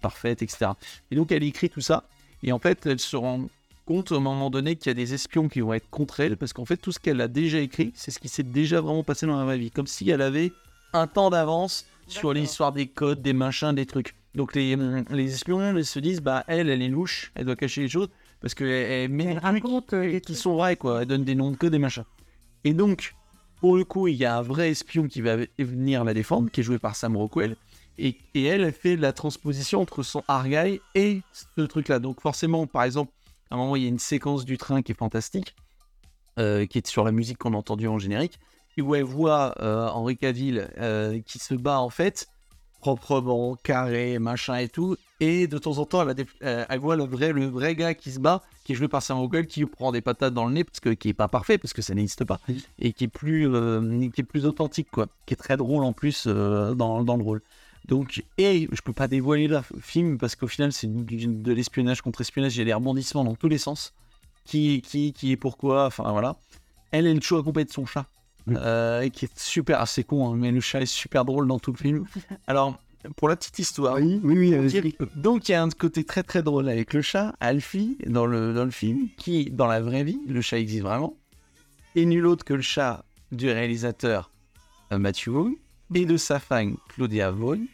parfaite, 0.00 0.42
etc. 0.42 0.72
Et 1.10 1.16
donc 1.16 1.32
elle 1.32 1.44
écrit 1.44 1.70
tout 1.70 1.80
ça, 1.80 2.04
et 2.42 2.52
en 2.52 2.58
fait, 2.58 2.86
elle 2.86 3.00
se 3.00 3.16
rend 3.16 3.48
compte 3.86 4.12
à 4.12 4.16
un 4.16 4.20
moment 4.20 4.50
donné 4.50 4.76
qu'il 4.76 4.90
y 4.90 4.90
a 4.90 4.94
des 4.94 5.14
espions 5.14 5.48
qui 5.48 5.60
vont 5.60 5.72
être 5.72 5.88
contre 5.90 6.20
elle, 6.20 6.36
parce 6.36 6.52
qu'en 6.52 6.64
fait, 6.64 6.76
tout 6.76 6.92
ce 6.92 6.98
qu'elle 6.98 7.20
a 7.20 7.28
déjà 7.28 7.58
écrit, 7.58 7.92
c'est 7.94 8.10
ce 8.10 8.18
qui 8.18 8.28
s'est 8.28 8.42
déjà 8.42 8.80
vraiment 8.80 9.02
passé 9.02 9.26
dans 9.26 9.38
la 9.38 9.44
vraie 9.44 9.58
vie, 9.58 9.70
comme 9.70 9.86
si 9.86 10.08
elle 10.10 10.22
avait 10.22 10.52
un 10.92 11.06
temps 11.06 11.30
d'avance 11.30 11.86
sur 12.06 12.32
l'histoire 12.32 12.72
des 12.72 12.86
codes, 12.86 13.22
des 13.22 13.32
machins, 13.32 13.74
des 13.74 13.86
trucs. 13.86 14.14
Donc 14.34 14.54
les, 14.54 14.76
les 15.10 15.34
espions 15.34 15.82
se 15.82 15.98
disent, 15.98 16.20
bah 16.20 16.44
elle, 16.46 16.68
elle 16.68 16.82
est 16.82 16.88
louche, 16.88 17.32
elle 17.34 17.46
doit 17.46 17.56
cacher 17.56 17.82
les 17.82 17.88
choses, 17.88 18.08
parce 18.40 18.54
trucs 18.54 19.38
raconte 19.38 19.94
qui 20.20 20.34
sont 20.34 20.54
vrais, 20.56 20.76
quoi. 20.76 21.02
Elle 21.02 21.08
donne 21.08 21.24
des 21.24 21.34
noms 21.34 21.50
de 21.50 21.56
des 21.68 21.78
machins. 21.78 22.04
Et 22.64 22.72
donc, 22.72 23.14
pour 23.60 23.76
le 23.76 23.84
coup, 23.84 24.08
il 24.08 24.16
y 24.16 24.24
a 24.24 24.36
un 24.36 24.42
vrai 24.42 24.70
espion 24.70 25.08
qui 25.08 25.20
va 25.20 25.36
venir 25.58 26.04
la 26.04 26.14
défendre, 26.14 26.50
qui 26.50 26.60
est 26.60 26.64
joué 26.64 26.78
par 26.78 26.96
Sam 26.96 27.16
Rockwell. 27.16 27.56
Et, 27.98 28.16
et 28.34 28.44
elle, 28.44 28.72
fait 28.72 28.96
la 28.96 29.12
transposition 29.12 29.80
entre 29.80 30.04
son 30.04 30.22
Argyle 30.28 30.78
et 30.94 31.22
ce 31.56 31.62
truc-là. 31.62 31.98
Donc 31.98 32.20
forcément, 32.20 32.66
par 32.66 32.84
exemple, 32.84 33.12
à 33.50 33.54
un 33.54 33.58
moment, 33.58 33.76
il 33.76 33.82
y 33.82 33.86
a 33.86 33.88
une 33.88 33.98
séquence 33.98 34.44
du 34.44 34.56
train 34.56 34.82
qui 34.82 34.92
est 34.92 34.98
fantastique, 34.98 35.56
euh, 36.38 36.66
qui 36.66 36.78
est 36.78 36.86
sur 36.86 37.04
la 37.04 37.10
musique 37.10 37.38
qu'on 37.38 37.54
a 37.54 37.56
entendue 37.56 37.88
en 37.88 37.98
générique, 37.98 38.38
où 38.82 38.94
elle 38.94 39.04
voit 39.04 39.54
euh, 39.60 39.88
Henri 39.88 40.16
Cavill 40.16 40.68
euh, 40.78 41.20
qui 41.20 41.38
se 41.38 41.54
bat 41.54 41.80
en 41.80 41.90
fait, 41.90 42.28
proprement, 42.80 43.56
carré, 43.56 44.18
machin 44.18 44.56
et 44.56 44.68
tout, 44.68 44.96
et 45.20 45.46
de 45.46 45.58
temps 45.58 45.78
en 45.78 45.84
temps, 45.84 46.02
elle, 46.02 46.10
a 46.10 46.14
des- 46.14 46.26
euh, 46.42 46.64
elle 46.68 46.78
voit 46.78 46.96
le 46.96 47.04
vrai, 47.04 47.32
le 47.32 47.46
vrai 47.46 47.74
gars 47.74 47.94
qui 47.94 48.10
se 48.12 48.20
bat, 48.20 48.42
qui 48.64 48.72
est 48.72 48.74
joué 48.74 48.88
par 48.88 49.02
Sam 49.02 49.18
Rockwell, 49.18 49.46
qui 49.46 49.64
prend 49.66 49.92
des 49.92 50.00
patates 50.00 50.34
dans 50.34 50.46
le 50.46 50.52
nez, 50.52 50.64
parce 50.64 50.80
que 50.80 50.90
qui 50.90 51.08
est 51.08 51.14
pas 51.14 51.28
parfait, 51.28 51.58
parce 51.58 51.72
que 51.72 51.82
ça 51.82 51.94
n'existe 51.94 52.24
pas, 52.24 52.40
et 52.78 52.92
qui 52.92 53.04
est 53.04 53.08
plus, 53.08 53.48
euh, 53.48 54.08
qui 54.10 54.20
est 54.20 54.24
plus 54.24 54.46
authentique, 54.46 54.88
quoi, 54.90 55.06
qui 55.26 55.34
est 55.34 55.36
très 55.36 55.56
drôle 55.56 55.84
en 55.84 55.92
plus 55.92 56.24
euh, 56.26 56.74
dans, 56.74 57.02
dans 57.02 57.16
le 57.16 57.24
rôle. 57.24 57.42
Donc, 57.86 58.22
et 58.36 58.68
je 58.70 58.82
peux 58.82 58.92
pas 58.92 59.08
dévoiler 59.08 59.48
le 59.48 59.60
film 59.80 60.18
parce 60.18 60.36
qu'au 60.36 60.46
final, 60.46 60.72
c'est 60.72 60.88
de 60.92 61.52
l'espionnage 61.52 62.02
contre 62.02 62.20
espionnage. 62.20 62.54
Il 62.56 62.58
y 62.58 62.62
a 62.62 62.66
des 62.66 62.74
rebondissements 62.74 63.24
dans 63.24 63.34
tous 63.34 63.48
les 63.48 63.56
sens. 63.56 63.94
Qui 64.44 64.74
est 64.74 64.80
qui, 64.80 65.12
qui 65.12 65.32
est 65.32 65.36
pourquoi, 65.36 65.86
enfin 65.86 66.10
voilà. 66.10 66.36
Elle, 66.90 67.06
elle 67.06 67.16
est 67.16 67.20
toujours 67.20 67.40
accompagnée 67.40 67.66
de 67.66 67.70
son 67.72 67.86
chat. 67.86 68.06
Euh, 68.56 69.08
qui 69.08 69.26
est 69.26 69.38
super, 69.38 69.80
assez 69.80 70.04
con, 70.04 70.30
hein, 70.32 70.36
mais 70.36 70.50
le 70.50 70.60
chat 70.60 70.80
est 70.80 70.86
super 70.86 71.24
drôle 71.24 71.46
dans 71.46 71.58
tout 71.58 71.72
le 71.72 71.78
film. 71.78 72.04
Alors, 72.46 72.78
pour 73.16 73.28
la 73.28 73.36
petite 73.36 73.58
histoire, 73.58 73.96
Oui, 73.96 74.20
oui, 74.22 74.54
oui. 74.54 74.96
donc 75.14 75.48
il 75.48 75.52
y 75.52 75.54
a 75.54 75.62
un 75.62 75.68
côté 75.70 76.04
très 76.04 76.22
très 76.22 76.42
drôle 76.42 76.68
avec 76.68 76.92
le 76.94 77.02
chat, 77.02 77.34
Alfie, 77.40 77.96
dans 78.06 78.26
le, 78.26 78.52
dans 78.54 78.64
le 78.64 78.70
film, 78.70 79.08
qui, 79.16 79.50
dans 79.50 79.66
la 79.66 79.80
vraie 79.80 80.04
vie, 80.04 80.18
le 80.26 80.40
chat 80.40 80.58
existe 80.58 80.82
vraiment, 80.82 81.16
et 81.94 82.04
nul 82.06 82.26
autre 82.26 82.44
que 82.44 82.54
le 82.54 82.62
chat 82.62 83.04
du 83.32 83.50
réalisateur 83.50 84.30
euh, 84.92 84.98
Matthew 84.98 85.28
Vaughn 85.28 85.54
et 85.94 86.06
de 86.06 86.16
sa 86.16 86.38
femme 86.38 86.76
Claudia 86.88 87.30
Vaughn, 87.30 87.66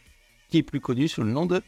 qui 0.49 0.59
est 0.59 0.63
plus 0.63 0.79
connue 0.79 1.07
sous 1.07 1.21
le 1.23 1.31
nom 1.31 1.45
de 1.45 1.61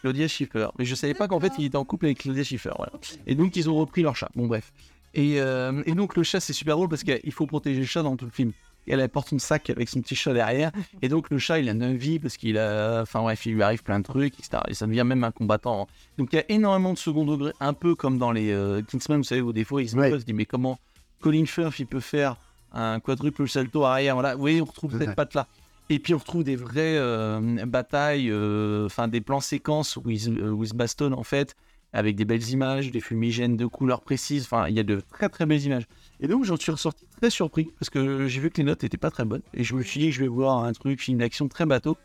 Claudia 0.00 0.28
Schiffer. 0.28 0.68
Mais 0.78 0.84
je 0.84 0.94
savais 0.94 1.14
pas 1.14 1.26
qu'en 1.28 1.40
fait 1.40 1.52
il 1.58 1.64
était 1.66 1.76
en 1.76 1.84
couple 1.84 2.06
avec 2.06 2.18
Claudia 2.18 2.44
Schiffer. 2.44 2.72
Voilà. 2.76 2.92
Et 3.26 3.34
donc 3.34 3.56
ils 3.56 3.70
ont 3.70 3.76
repris 3.76 4.02
leur 4.02 4.14
chat. 4.14 4.28
Bon 4.34 4.46
bref. 4.46 4.72
Et, 5.16 5.40
euh, 5.40 5.82
et 5.86 5.94
donc 5.94 6.14
le 6.16 6.22
chat 6.22 6.38
c'est 6.40 6.52
super 6.52 6.76
drôle 6.76 6.88
parce 6.88 7.02
qu'il 7.02 7.32
faut 7.32 7.46
protéger 7.46 7.80
le 7.80 7.86
chat 7.86 8.02
dans 8.02 8.16
tout 8.16 8.26
le 8.26 8.30
film. 8.30 8.52
elle 8.86 9.00
apporte 9.00 9.30
son 9.30 9.38
sac 9.40 9.68
avec 9.70 9.88
son 9.88 10.00
petit 10.00 10.14
chat 10.14 10.32
derrière. 10.32 10.70
Et 11.02 11.08
donc 11.08 11.28
le 11.30 11.38
chat, 11.38 11.58
il 11.58 11.68
a 11.68 11.74
9 11.74 11.96
vies 11.96 12.18
parce 12.20 12.36
qu'il 12.36 12.56
a. 12.58 13.00
Enfin 13.02 13.20
bref, 13.22 13.44
il 13.46 13.54
lui 13.54 13.62
arrive 13.64 13.82
plein 13.82 13.98
de 13.98 14.04
trucs, 14.04 14.34
etc. 14.38 14.62
Et 14.68 14.74
ça 14.74 14.86
devient 14.86 15.02
même 15.04 15.24
un 15.24 15.32
combattant. 15.32 15.88
Donc 16.18 16.28
il 16.32 16.36
y 16.36 16.38
a 16.38 16.44
énormément 16.48 16.92
de 16.92 16.98
second 16.98 17.24
degré, 17.24 17.50
un 17.58 17.72
peu 17.72 17.94
comme 17.96 18.16
dans 18.18 18.30
les 18.30 18.52
euh, 18.52 18.82
Kingsman, 18.82 19.18
vous 19.18 19.24
savez, 19.24 19.40
où 19.40 19.52
des 19.52 19.64
fois 19.64 19.82
ils 19.82 19.88
se 19.88 19.96
Ouais. 19.96 20.10
se 20.12 20.16
disent 20.24 20.34
mais 20.36 20.44
comment 20.46 20.78
Colin 21.20 21.46
Firth 21.46 21.78
il 21.80 21.86
peut 21.86 21.98
faire 22.00 22.36
un 22.72 23.00
quadruple 23.00 23.48
salto 23.48 23.84
arrière 23.84 24.14
Voilà, 24.14 24.34
vous 24.34 24.40
voyez, 24.40 24.60
on 24.60 24.66
retrouve 24.66 24.94
Ouais. 24.94 25.04
cette 25.06 25.16
patte-là. 25.16 25.48
Et 25.88 25.98
puis 25.98 26.14
on 26.14 26.18
retrouve 26.18 26.44
des 26.44 26.56
vraies 26.56 26.96
euh, 26.98 27.40
batailles, 27.66 28.28
euh, 28.30 28.86
enfin 28.86 29.08
des 29.08 29.20
plans 29.20 29.40
séquences 29.40 29.96
où 29.96 30.10
ils, 30.10 30.20
se- 30.20 30.30
où 30.30 30.62
ils 30.62 30.68
se 30.68 30.74
bastonnent 30.74 31.14
en 31.14 31.22
fait, 31.22 31.56
avec 31.96 32.14
des 32.14 32.26
belles 32.26 32.46
images, 32.50 32.90
des 32.90 33.00
fumigènes 33.00 33.56
de 33.56 33.64
couleurs 33.64 34.02
précises. 34.02 34.44
Enfin, 34.44 34.68
il 34.68 34.74
y 34.74 34.78
a 34.78 34.82
de 34.82 35.00
très 35.00 35.30
très 35.30 35.46
belles 35.46 35.62
images. 35.62 35.86
Et 36.20 36.28
donc 36.28 36.44
j'en 36.44 36.56
suis 36.56 36.70
ressorti 36.70 37.06
très 37.16 37.30
surpris 37.30 37.70
parce 37.78 37.88
que 37.88 38.28
j'ai 38.28 38.38
vu 38.38 38.50
que 38.50 38.58
les 38.58 38.64
notes 38.64 38.82
n'étaient 38.82 38.98
pas 38.98 39.10
très 39.10 39.24
bonnes. 39.24 39.40
Et 39.54 39.64
je 39.64 39.74
me 39.74 39.82
suis 39.82 40.00
dit 40.00 40.06
que 40.10 40.14
je 40.14 40.20
vais 40.20 40.28
voir 40.28 40.62
un 40.62 40.72
truc, 40.74 41.00
film 41.00 41.18
d'action 41.18 41.48
très 41.48 41.64
bateau. 41.64 41.96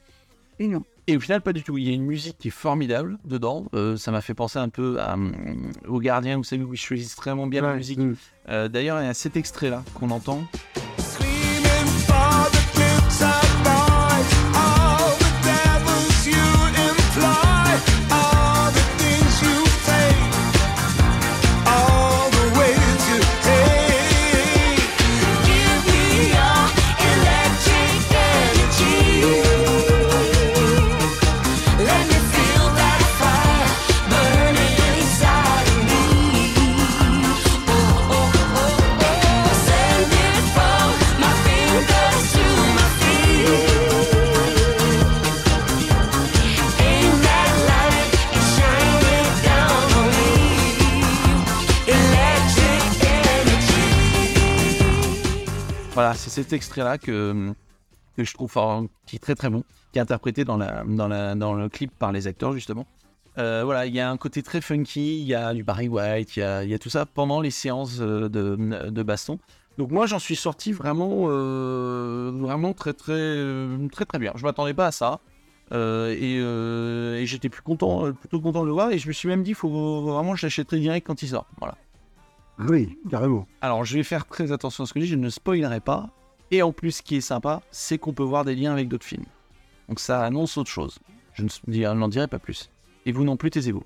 Et 0.60 0.70
non. 0.70 0.84
Et 1.08 1.18
au 1.18 1.20
final, 1.20 1.42
pas 1.42 1.52
du 1.52 1.62
tout. 1.62 1.78
Il 1.78 1.86
y 1.86 1.90
a 1.90 1.94
une 1.94 2.06
musique 2.06 2.38
qui 2.38 2.48
est 2.48 2.52
formidable 2.52 3.18
dedans. 3.26 3.66
Euh, 3.74 3.98
ça 3.98 4.12
m'a 4.12 4.22
fait 4.22 4.34
penser 4.34 4.60
un 4.60 4.70
peu 4.70 4.98
à, 5.02 5.16
hum, 5.16 5.34
au 5.88 6.00
Gardien, 6.00 6.38
vous 6.38 6.44
savez, 6.46 6.64
où 6.64 6.74
ils 6.74 6.78
choisissent 6.78 7.08
extrêmement 7.08 7.48
bien 7.48 7.62
la 7.62 7.76
musique. 7.76 8.00
Mm. 8.00 8.16
Euh, 8.48 8.70
D'ailleurs, 8.70 9.02
il 9.02 9.06
y 9.06 9.10
a 9.10 9.14
cet 9.14 9.36
extrait-là 9.36 9.84
qu'on 9.94 10.10
entend. 10.12 10.42
C'est 56.16 56.30
cet 56.30 56.54
extrait-là 56.54 56.98
que, 56.98 57.54
je 58.18 58.34
trouve 58.34 58.52
fort- 58.52 58.86
qui 59.06 59.16
est 59.16 59.20
très 59.20 59.36
très 59.36 59.50
bon, 59.50 59.64
qui 59.92 60.00
est 60.00 60.02
interprété 60.02 60.44
dans, 60.44 60.58
le 60.58 61.68
clip 61.68 61.92
par 61.98 62.12
les 62.12 62.28
acteurs 62.28 62.54
justement. 62.54 62.86
Euh, 63.38 63.62
voilà, 63.64 63.86
il 63.86 63.96
y 63.96 64.00
a 64.00 64.10
un 64.10 64.18
côté 64.18 64.44
très 64.44 64.60
funky, 64.60 65.20
il 65.22 65.26
y 65.26 65.34
a 65.34 65.54
du 65.54 65.64
Barry 65.64 65.88
White, 65.88 66.36
il 66.36 66.42
y 66.42 66.74
a, 66.74 66.80
tout 66.80 66.90
ça 66.90 67.06
pendant 67.06 67.40
les 67.40 67.52
séances 67.52 68.00
euh, 68.02 68.28
de, 68.30 69.04
baston. 69.04 69.40
Donc 69.78 69.92
moi 69.92 70.06
j'en 70.06 70.20
suis 70.20 70.36
sorti 70.36 70.74
vraiment, 70.74 71.28
euh, 71.30 72.32
vraiment 72.36 72.74
très 72.74 72.94
très 72.94 73.38
très 73.92 74.06
très 74.06 74.20
bien. 74.20 74.34
Je 74.36 74.44
m'attendais 74.44 74.74
pas 74.74 74.88
à 74.88 74.92
ça. 74.92 75.20
Et, 75.72 77.26
j'étais 77.26 77.50
plus 77.50 77.62
content, 77.62 78.12
plutôt 78.12 78.42
content 78.42 78.62
de 78.62 78.68
le 78.68 78.74
voir. 78.74 78.92
Et 78.92 78.98
je 78.98 79.08
me 79.08 79.14
suis 79.14 79.30
même 79.30 79.44
dit, 79.44 79.54
faut 79.54 80.02
vraiment, 80.02 80.36
je 80.36 80.46
l'achèterai 80.46 80.80
direct 80.80 81.08
quand 81.08 81.22
il 81.22 81.30
sort. 81.30 81.48
Voilà. 81.60 81.78
Oui, 82.60 82.98
carrément. 83.10 83.48
Alors, 83.62 83.86
je 83.86 83.98
vais 83.98 84.04
faire 84.04 84.26
très 84.26 84.52
attention 84.52 84.84
à 84.84 84.88
ce 84.88 84.94
que 84.94 85.00
je 85.00 85.06
dis, 85.06 85.12
je 85.12 85.16
ne 85.16 85.30
spoilerai 85.30 85.80
pas. 85.80 86.10
Et 86.52 86.62
en 86.62 86.72
plus, 86.72 86.92
ce 86.92 87.02
qui 87.02 87.16
est 87.16 87.22
sympa, 87.22 87.62
c'est 87.72 87.98
qu'on 87.98 88.14
peut 88.14 88.24
voir 88.24 88.46
des 88.46 88.56
liens 88.56 88.74
avec 88.74 88.88
d'autres 88.88 89.06
films. 89.06 89.26
Donc, 89.90 90.00
ça 90.00 90.24
annonce 90.24 90.58
autre 90.58 90.70
chose. 90.70 91.00
Je 91.34 91.44
n'en 91.88 92.08
dirai 92.08 92.28
pas 92.28 92.40
plus. 92.40 92.70
Et 93.06 93.12
vous 93.12 93.24
non 93.24 93.38
plus, 93.38 93.50
taisez-vous. 93.50 93.84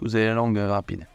Vous 0.00 0.16
avez 0.16 0.26
la 0.26 0.34
langue 0.34 0.58
euh, 0.58 0.70
rapide. 0.70 1.06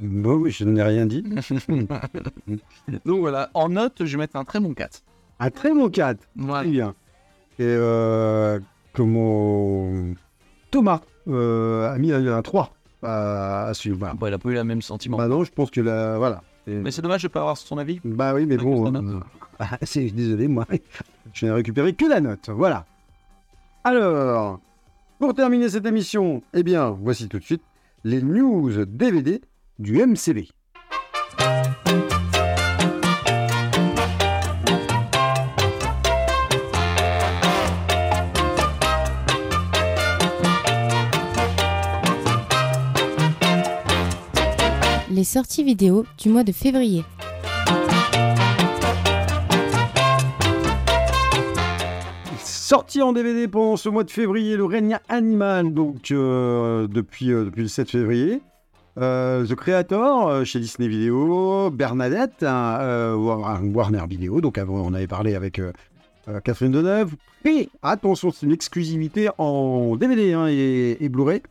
Bon, 0.00 0.34
oui, 0.36 0.50
je 0.50 0.64
n'ai 0.64 0.82
rien 0.82 1.06
dit. 1.06 1.22
Donc 3.04 3.20
voilà, 3.20 3.50
en 3.54 3.68
note, 3.68 4.04
je 4.04 4.12
vais 4.12 4.22
mettre 4.22 4.36
un 4.36 4.44
très 4.44 4.60
bon 4.60 4.74
4. 4.74 5.02
Un 5.40 5.50
très 5.50 5.72
bon 5.72 5.88
4. 5.88 6.18
Voilà. 6.36 6.62
Très 6.62 6.70
bien. 6.70 6.94
Et 7.58 7.62
euh, 7.62 8.58
comment 8.92 9.92
Thomas 10.70 11.02
euh, 11.28 11.92
a 11.92 11.98
mis 11.98 12.12
un 12.12 12.42
3 12.42 12.74
à, 13.04 13.66
à 13.66 13.74
suivre. 13.74 13.98
Voilà. 13.98 14.14
Bon, 14.14 14.26
il 14.26 14.34
a 14.34 14.38
pas 14.38 14.48
eu 14.50 14.54
le 14.54 14.64
même 14.64 14.82
sentiment. 14.82 15.16
Bah 15.16 15.28
non, 15.28 15.44
je 15.44 15.50
pense 15.52 15.70
que 15.70 15.80
la, 15.80 16.18
voilà. 16.18 16.42
Et- 16.66 16.74
Mais 16.74 16.90
c'est 16.90 17.02
dommage 17.02 17.22
de 17.22 17.28
pas 17.28 17.40
avoir 17.40 17.56
son 17.56 17.78
avis. 17.78 18.00
Bah 18.04 18.34
oui, 18.34 18.46
mais 18.46 18.56
bon. 18.56 18.92
euh, 18.94 19.20
ah, 19.58 19.78
c'est- 19.82 20.10
désolé, 20.10 20.48
moi, 20.48 20.66
je 21.32 21.46
n'ai 21.46 21.52
récupéré 21.52 21.92
que 21.94 22.06
la 22.06 22.20
note. 22.20 22.48
Voilà. 22.48 22.86
Alors, 23.84 24.60
pour 25.18 25.34
terminer 25.34 25.68
cette 25.68 25.86
émission, 25.86 26.42
eh 26.54 26.62
bien, 26.62 26.90
voici 26.90 27.28
tout 27.28 27.38
de 27.38 27.44
suite 27.44 27.62
les 28.04 28.22
news 28.22 28.84
DVD 28.86 29.40
du 29.78 29.98
MCB. 30.04 30.48
Les 45.14 45.22
sorties 45.22 45.62
vidéo 45.62 46.04
du 46.18 46.28
mois 46.28 46.42
de 46.42 46.50
février. 46.50 47.04
Sorti 52.42 53.02
en 53.02 53.12
DVD 53.12 53.46
pendant 53.48 53.76
ce 53.76 53.88
mois 53.88 54.04
de 54.04 54.10
février, 54.10 54.56
le 54.56 54.64
règne 54.64 54.98
animal, 55.08 55.72
donc 55.72 56.10
euh, 56.10 56.86
depuis, 56.88 57.30
euh, 57.32 57.44
depuis 57.44 57.62
le 57.62 57.68
7 57.68 57.90
février. 57.90 58.40
Euh, 58.98 59.44
The 59.46 59.54
Creator 59.54 60.44
chez 60.44 60.60
Disney 60.60 60.88
Video, 60.88 61.70
Bernadette, 61.70 62.42
War- 62.42 63.60
Warner 63.64 64.04
Video, 64.08 64.40
donc 64.40 64.56
avant 64.58 64.82
on 64.86 64.94
avait 64.94 65.06
parlé 65.08 65.34
avec 65.34 65.60
Catherine 66.44 66.72
Deneuve. 66.72 67.14
Et 67.44 67.68
attention, 67.82 68.30
c'est 68.30 68.46
une 68.46 68.52
exclusivité 68.52 69.28
en 69.38 69.96
DVD 69.96 70.32
hein, 70.32 70.46
et 70.48 71.08
Blu-ray, 71.08 71.42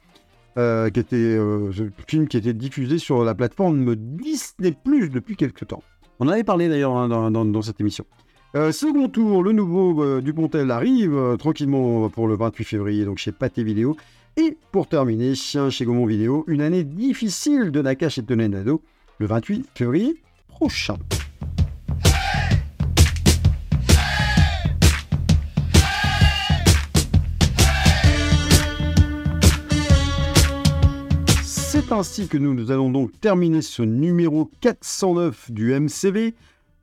euh, 0.58 0.90
qui 0.90 1.00
était 1.00 1.16
euh, 1.16 1.72
film 2.08 2.28
qui 2.28 2.38
était 2.38 2.54
diffusé 2.54 3.00
sur 3.00 3.24
la 3.24 3.34
plateforme 3.34 3.96
Disney 3.96 4.72
Plus 4.84 5.10
depuis 5.10 5.36
quelques 5.36 5.68
temps. 5.68 5.84
On 6.20 6.28
en 6.28 6.32
avait 6.32 6.44
parlé 6.44 6.70
d'ailleurs 6.70 6.96
hein, 6.96 7.32
dans, 7.32 7.62
cette 7.62 7.82
émission. 7.82 8.06
Euh, 8.56 8.72
second 8.72 9.10
tour, 9.10 9.42
le 9.44 9.52
nouveau 9.52 10.22
Dupontel 10.22 10.70
arrive 10.70 11.38
tranquillement 11.40 12.08
pour 12.10 12.28
le 12.28 12.36
28 12.36 12.64
février, 12.64 13.06
donc 13.06 13.18
chez 13.18 13.32
Pathé 13.32 13.64
Vidéo. 13.64 13.96
Et 14.38 14.58
pour 14.72 14.88
terminer, 14.88 15.36
Chien 15.36 15.70
chez 15.70 15.86
Gaumont 15.86 16.06
Vidéo, 16.06 16.44
une 16.48 16.62
année 16.62 16.84
difficile 16.84 17.72
de 17.72 17.82
Nakash 17.82 18.20
et 18.20 18.24
Tonenado, 18.24 18.82
le 19.20 19.26
28 19.26 19.70
février 19.76 20.22
prochain. 20.48 20.98
Ainsi 31.94 32.28
que 32.28 32.38
nous, 32.38 32.54
nous 32.54 32.72
allons 32.72 32.90
donc 32.92 33.12
terminer 33.20 33.62
ce 33.62 33.82
numéro 33.84 34.50
409 34.62 35.52
du 35.52 35.74
MCV. 35.80 36.34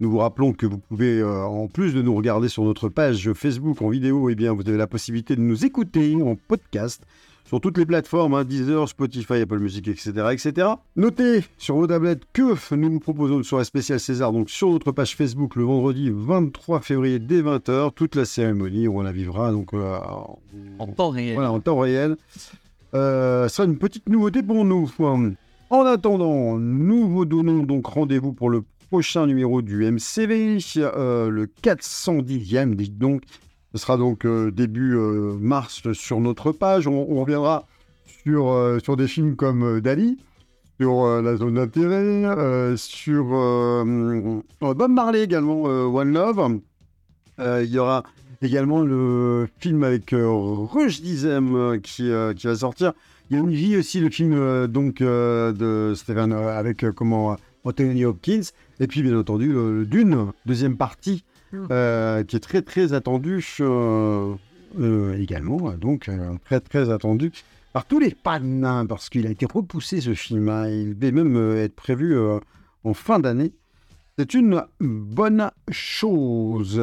Nous 0.01 0.11
vous 0.11 0.19
rappelons 0.19 0.53
que 0.53 0.67
vous 0.67 0.79
pouvez, 0.79 1.19
euh, 1.21 1.43
en 1.45 1.67
plus 1.69 1.93
de 1.95 2.01
nous 2.01 2.15
regarder 2.15 2.49
sur 2.49 2.65
notre 2.65 2.89
page 2.89 3.33
Facebook 3.35 3.83
en 3.83 3.89
vidéo, 3.91 4.31
eh 4.31 4.35
bien, 4.35 4.53
vous 4.53 4.63
avez 4.67 4.79
la 4.79 4.87
possibilité 4.87 5.37
de 5.37 5.41
nous 5.43 5.65
écouter 5.67 6.17
en 6.23 6.37
podcast 6.37 7.03
sur 7.45 7.61
toutes 7.61 7.77
les 7.79 7.85
plateformes, 7.85 8.33
hein, 8.35 8.45
Deezer, 8.45 8.89
Spotify, 8.89 9.35
Apple 9.43 9.59
Music, 9.59 9.89
etc., 9.89 10.13
etc. 10.33 10.69
Notez 10.97 11.45
sur 11.59 11.75
vos 11.77 11.87
tablettes 11.87 12.23
que 12.33 12.75
nous 12.77 12.93
vous 12.93 13.01
proposons 13.01 13.39
une 13.39 13.45
soirée 13.45 13.65
spéciale 13.65 13.99
César, 14.01 14.33
donc 14.33 14.49
sur 14.49 14.71
notre 14.71 14.93
page 14.93 15.17
Facebook 15.17 15.57
le 15.57 15.65
vendredi 15.65 16.11
23 16.15 16.81
février 16.81 17.19
dès 17.19 17.43
20h, 17.43 17.93
toute 17.95 18.15
la 18.15 18.25
cérémonie, 18.25 18.87
on 18.89 19.03
la 19.03 19.11
vivra 19.13 19.51
donc 19.51 19.75
euh, 19.75 19.99
en- 19.99 20.39
En 20.79 20.87
temps 20.87 21.11
réel. 21.11 21.35
voilà, 21.35 21.51
en 21.53 21.59
temps 21.61 21.79
réel. 21.79 22.17
Euh, 22.95 23.49
sera 23.49 23.67
une 23.67 23.79
petite 23.79 24.09
nouveauté 24.09 24.43
pour 24.43 24.65
nous. 24.65 24.91
En 25.71 25.85
attendant, 25.87 26.59
nous 26.59 27.09
vous 27.09 27.25
donnons 27.25 27.63
donc 27.63 27.87
rendez-vous 27.87 28.33
pour 28.33 28.51
le 28.51 28.65
prochain 28.91 29.25
numéro 29.29 29.63
du 29.63 29.89
MCV, 29.89 30.59
euh, 30.79 31.31
le 31.31 31.47
410e, 31.47 32.75
dites 32.75 32.99
donc. 32.99 33.23
Ce 33.73 33.79
sera 33.81 33.97
donc 33.97 34.27
euh, 34.27 34.51
début 34.51 34.97
euh, 34.97 35.37
mars 35.39 35.93
sur 35.93 36.19
notre 36.19 36.51
page. 36.51 36.89
On, 36.89 37.07
on 37.09 37.21
reviendra 37.21 37.69
sur, 38.25 38.79
sur 38.83 38.97
des 38.97 39.07
films 39.07 39.37
comme 39.37 39.81
Dali, 39.81 40.19
sur 40.81 41.23
La 41.23 41.37
Zone 41.37 41.55
d'intérêt, 41.55 42.77
sur 42.77 43.25
Bob 44.61 44.91
Marley 44.91 45.23
également, 45.23 45.63
One 45.63 46.13
Love. 46.13 46.61
Il 47.39 47.71
y 47.71 47.79
aura 47.79 48.03
également 48.43 48.83
le 48.83 49.49
film 49.59 49.83
avec 49.85 50.13
euh, 50.13 50.29
Rush 50.29 51.01
Dizem 51.03 51.55
euh, 51.55 51.79
qui, 51.79 52.11
euh, 52.11 52.33
qui 52.35 52.47
va 52.47 52.55
sortir. 52.57 52.93
Il 53.31 53.37
y 53.37 53.41
a 53.41 53.43
une 53.43 53.51
vie 53.51 53.77
aussi, 53.77 54.01
le 54.01 54.11
film 54.11 54.33
euh, 54.33 54.67
donc 54.67 55.03
de 55.03 55.93
Stephen 55.95 56.33
avec 56.33 56.91
comment 56.93 57.37
Anthony 57.65 58.05
Hopkins. 58.05 58.43
Et 58.81 58.87
puis 58.87 59.03
bien 59.03 59.19
entendu 59.19 59.53
le, 59.53 59.85
Dune, 59.85 60.33
deuxième 60.47 60.77
partie 60.77 61.25
euh, 61.71 62.25
qui 62.25 62.37
est 62.37 62.41
très 62.41 62.63
très 62.63 62.93
attendu 62.93 63.45
euh, 63.61 64.35
également, 65.19 65.73
donc 65.73 66.09
très 66.45 66.61
très 66.61 66.91
attendu 66.91 67.33
par 67.73 67.87
tous 67.87 68.01
les 68.01 68.17
fans, 68.25 68.87
parce 68.89 69.09
qu'il 69.09 69.27
a 69.27 69.31
été 69.31 69.47
repoussé 69.47 70.01
ce 70.01 70.15
film. 70.15 70.49
hein. 70.49 70.69
Il 70.69 70.99
devait 70.99 71.13
même 71.13 71.37
euh, 71.37 71.65
être 71.65 71.75
prévu 71.77 72.17
euh, 72.17 72.39
en 72.83 72.95
fin 72.95 73.21
d'année. 73.21 73.53
C'est 74.19 74.35
une 74.35 74.63
bonne 74.81 75.51
chose. 75.71 76.83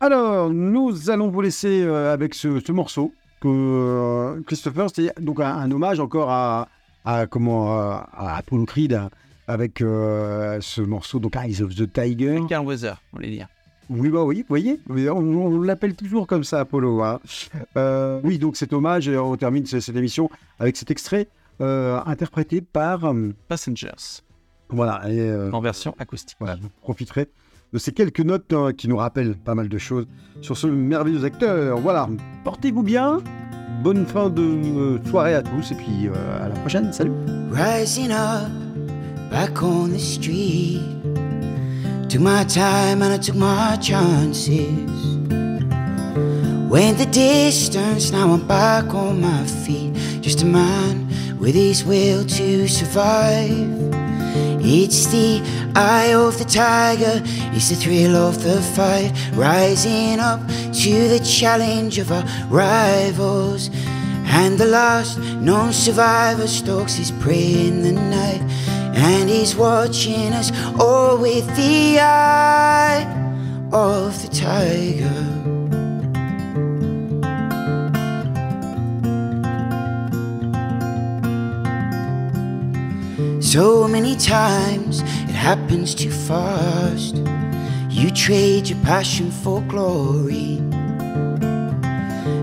Alors, 0.00 0.50
nous 0.50 1.10
allons 1.10 1.28
vous 1.30 1.40
laisser 1.40 1.82
euh, 1.82 2.12
avec 2.12 2.34
ce, 2.34 2.60
ce 2.60 2.72
morceau 2.72 3.14
que 3.40 3.48
euh, 3.48 4.40
Christopher, 4.46 4.88
c'est 4.94 5.12
donc 5.20 5.40
un, 5.40 5.46
un 5.56 5.70
hommage 5.70 6.00
encore 6.00 6.30
à, 6.30 6.68
à 7.04 7.26
comment 7.26 7.72
à, 7.78 8.08
à 8.12 8.36
Apollo 8.36 8.66
Creed 8.66 9.00
avec 9.48 9.80
euh, 9.80 10.58
ce 10.60 10.82
morceau 10.82 11.18
donc 11.18 11.36
Eyes 11.36 11.62
of 11.62 11.74
the 11.74 11.90
Tiger. 11.90 12.40
Carl 12.48 12.66
Weather, 12.66 13.00
on 13.12 13.16
voulait 13.16 13.30
dire. 13.30 13.48
Oui, 13.88 14.08
bah 14.10 14.24
oui, 14.24 14.40
vous 14.40 14.46
voyez, 14.48 14.80
on, 15.10 15.16
on 15.18 15.60
l'appelle 15.62 15.94
toujours 15.94 16.26
comme 16.26 16.42
ça, 16.42 16.60
Apollo. 16.60 17.02
hein. 17.04 17.20
Oui, 18.24 18.38
donc 18.38 18.56
cet 18.56 18.72
hommage, 18.72 19.08
et 19.08 19.16
on 19.16 19.36
termine 19.36 19.64
ce- 19.64 19.78
cette 19.78 19.94
émission 19.94 20.28
avec 20.58 20.76
cet 20.76 20.90
extrait 20.90 21.28
interprété 21.60 22.60
par. 22.60 23.14
Passengers, 23.48 24.22
voilà, 24.68 25.08
et, 25.08 25.32
en 25.52 25.60
version 25.60 25.94
acoustique. 26.00 26.36
voilà, 26.40 26.56
vous 26.60 26.68
profiterez 26.82 27.28
de 27.76 27.78
ces 27.78 27.92
quelques 27.92 28.20
notes 28.20 28.54
euh, 28.54 28.72
qui 28.72 28.88
nous 28.88 28.96
rappellent 28.96 29.36
pas 29.36 29.54
mal 29.54 29.68
de 29.68 29.76
choses 29.76 30.06
sur 30.40 30.56
ce 30.56 30.66
merveilleux 30.66 31.24
acteur. 31.24 31.78
Voilà, 31.78 32.08
portez-vous 32.42 32.82
bien, 32.82 33.18
bonne 33.82 34.06
fin 34.06 34.30
de 34.30 34.40
euh, 34.40 34.98
soirée 35.10 35.34
à 35.34 35.42
tous, 35.42 35.72
et 35.72 35.74
puis 35.74 36.08
euh, 36.08 36.44
à 36.46 36.48
la 36.48 36.54
prochaine, 36.54 36.90
salut 36.90 37.12
Rising 37.52 38.12
up, 38.12 38.48
back 39.30 39.62
on 39.62 39.88
the 39.88 39.98
street. 39.98 40.80
Took 42.08 42.22
my 42.22 42.46
time 42.46 43.02
and 43.02 43.12
I 43.12 43.18
took 43.18 43.36
my 43.36 43.76
chances. 43.78 44.56
Went 46.70 46.96
the 46.96 47.06
distance, 47.12 48.10
now 48.10 48.32
I'm 48.32 48.46
back 48.46 48.94
on 48.94 49.20
my 49.20 49.44
feet. 49.44 49.92
Just 50.22 50.40
a 50.42 50.46
man 50.46 51.06
with 51.38 51.54
his 51.54 51.84
will 51.84 52.24
to 52.24 52.66
survive. 52.66 54.05
It's 54.68 55.06
the 55.06 55.40
eye 55.76 56.12
of 56.12 56.38
the 56.38 56.44
tiger, 56.44 57.22
it's 57.54 57.68
the 57.68 57.76
thrill 57.76 58.16
of 58.16 58.42
the 58.42 58.60
fight. 58.60 59.12
Rising 59.32 60.18
up 60.18 60.40
to 60.48 61.08
the 61.08 61.20
challenge 61.20 61.98
of 61.98 62.10
our 62.10 62.24
rivals. 62.48 63.70
And 64.26 64.58
the 64.58 64.66
last 64.66 65.18
known 65.18 65.72
survivor 65.72 66.48
stalks 66.48 66.94
his 66.94 67.12
prey 67.12 67.68
in 67.68 67.82
the 67.82 67.92
night. 67.92 68.42
And 68.96 69.30
he's 69.30 69.54
watching 69.54 70.32
us 70.32 70.50
all 70.80 71.16
with 71.16 71.46
the 71.54 72.00
eye 72.00 73.06
of 73.70 74.20
the 74.20 74.28
tiger. 74.34 75.35
So 83.46 83.86
many 83.86 84.16
times 84.16 85.02
it 85.02 85.36
happens 85.36 85.94
too 85.94 86.10
fast. 86.10 87.14
You 87.88 88.10
trade 88.10 88.68
your 88.68 88.78
passion 88.82 89.30
for 89.30 89.62
glory. 89.62 90.56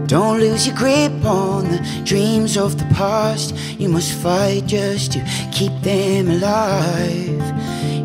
Don't 0.07 0.39
lose 0.39 0.65
your 0.65 0.77
grip 0.77 1.25
on 1.25 1.65
the 1.65 2.01
dreams 2.05 2.55
of 2.55 2.79
the 2.79 2.85
past. 2.95 3.53
You 3.77 3.89
must 3.89 4.13
fight 4.13 4.65
just 4.65 5.11
to 5.11 5.19
keep 5.51 5.73
them 5.81 6.29
alive. 6.29 7.41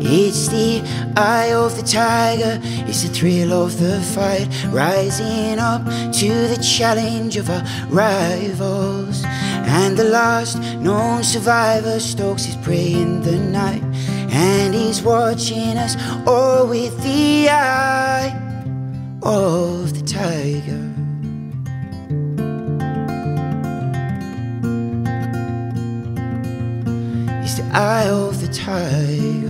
It's 0.01 0.49
the 0.49 0.81
eye 1.15 1.53
of 1.53 1.77
the 1.77 1.83
tiger, 1.83 2.59
it's 2.85 3.03
the 3.03 3.13
thrill 3.13 3.53
of 3.53 3.79
the 3.79 4.01
fight. 4.13 4.49
Rising 4.73 5.57
up 5.57 5.85
to 5.85 6.29
the 6.49 6.61
challenge 6.61 7.37
of 7.37 7.49
our 7.49 7.63
rivals. 7.87 9.23
And 9.71 9.95
the 9.95 10.03
last 10.03 10.57
known 10.79 11.23
survivor 11.23 11.99
stalks 11.99 12.43
his 12.43 12.55
prey 12.57 12.91
in 12.91 13.21
the 13.21 13.37
night. 13.37 13.83
And 14.31 14.73
he's 14.73 15.03
watching 15.03 15.77
us 15.77 15.95
all 16.25 16.67
with 16.67 16.95
the 17.03 17.49
eye 17.49 18.33
of 19.21 19.93
the 19.93 20.03
tiger. 20.05 20.85
It's 27.43 27.55
the 27.59 27.69
eye 27.71 28.09
of 28.09 28.41
the 28.41 28.51
tiger. 28.51 29.48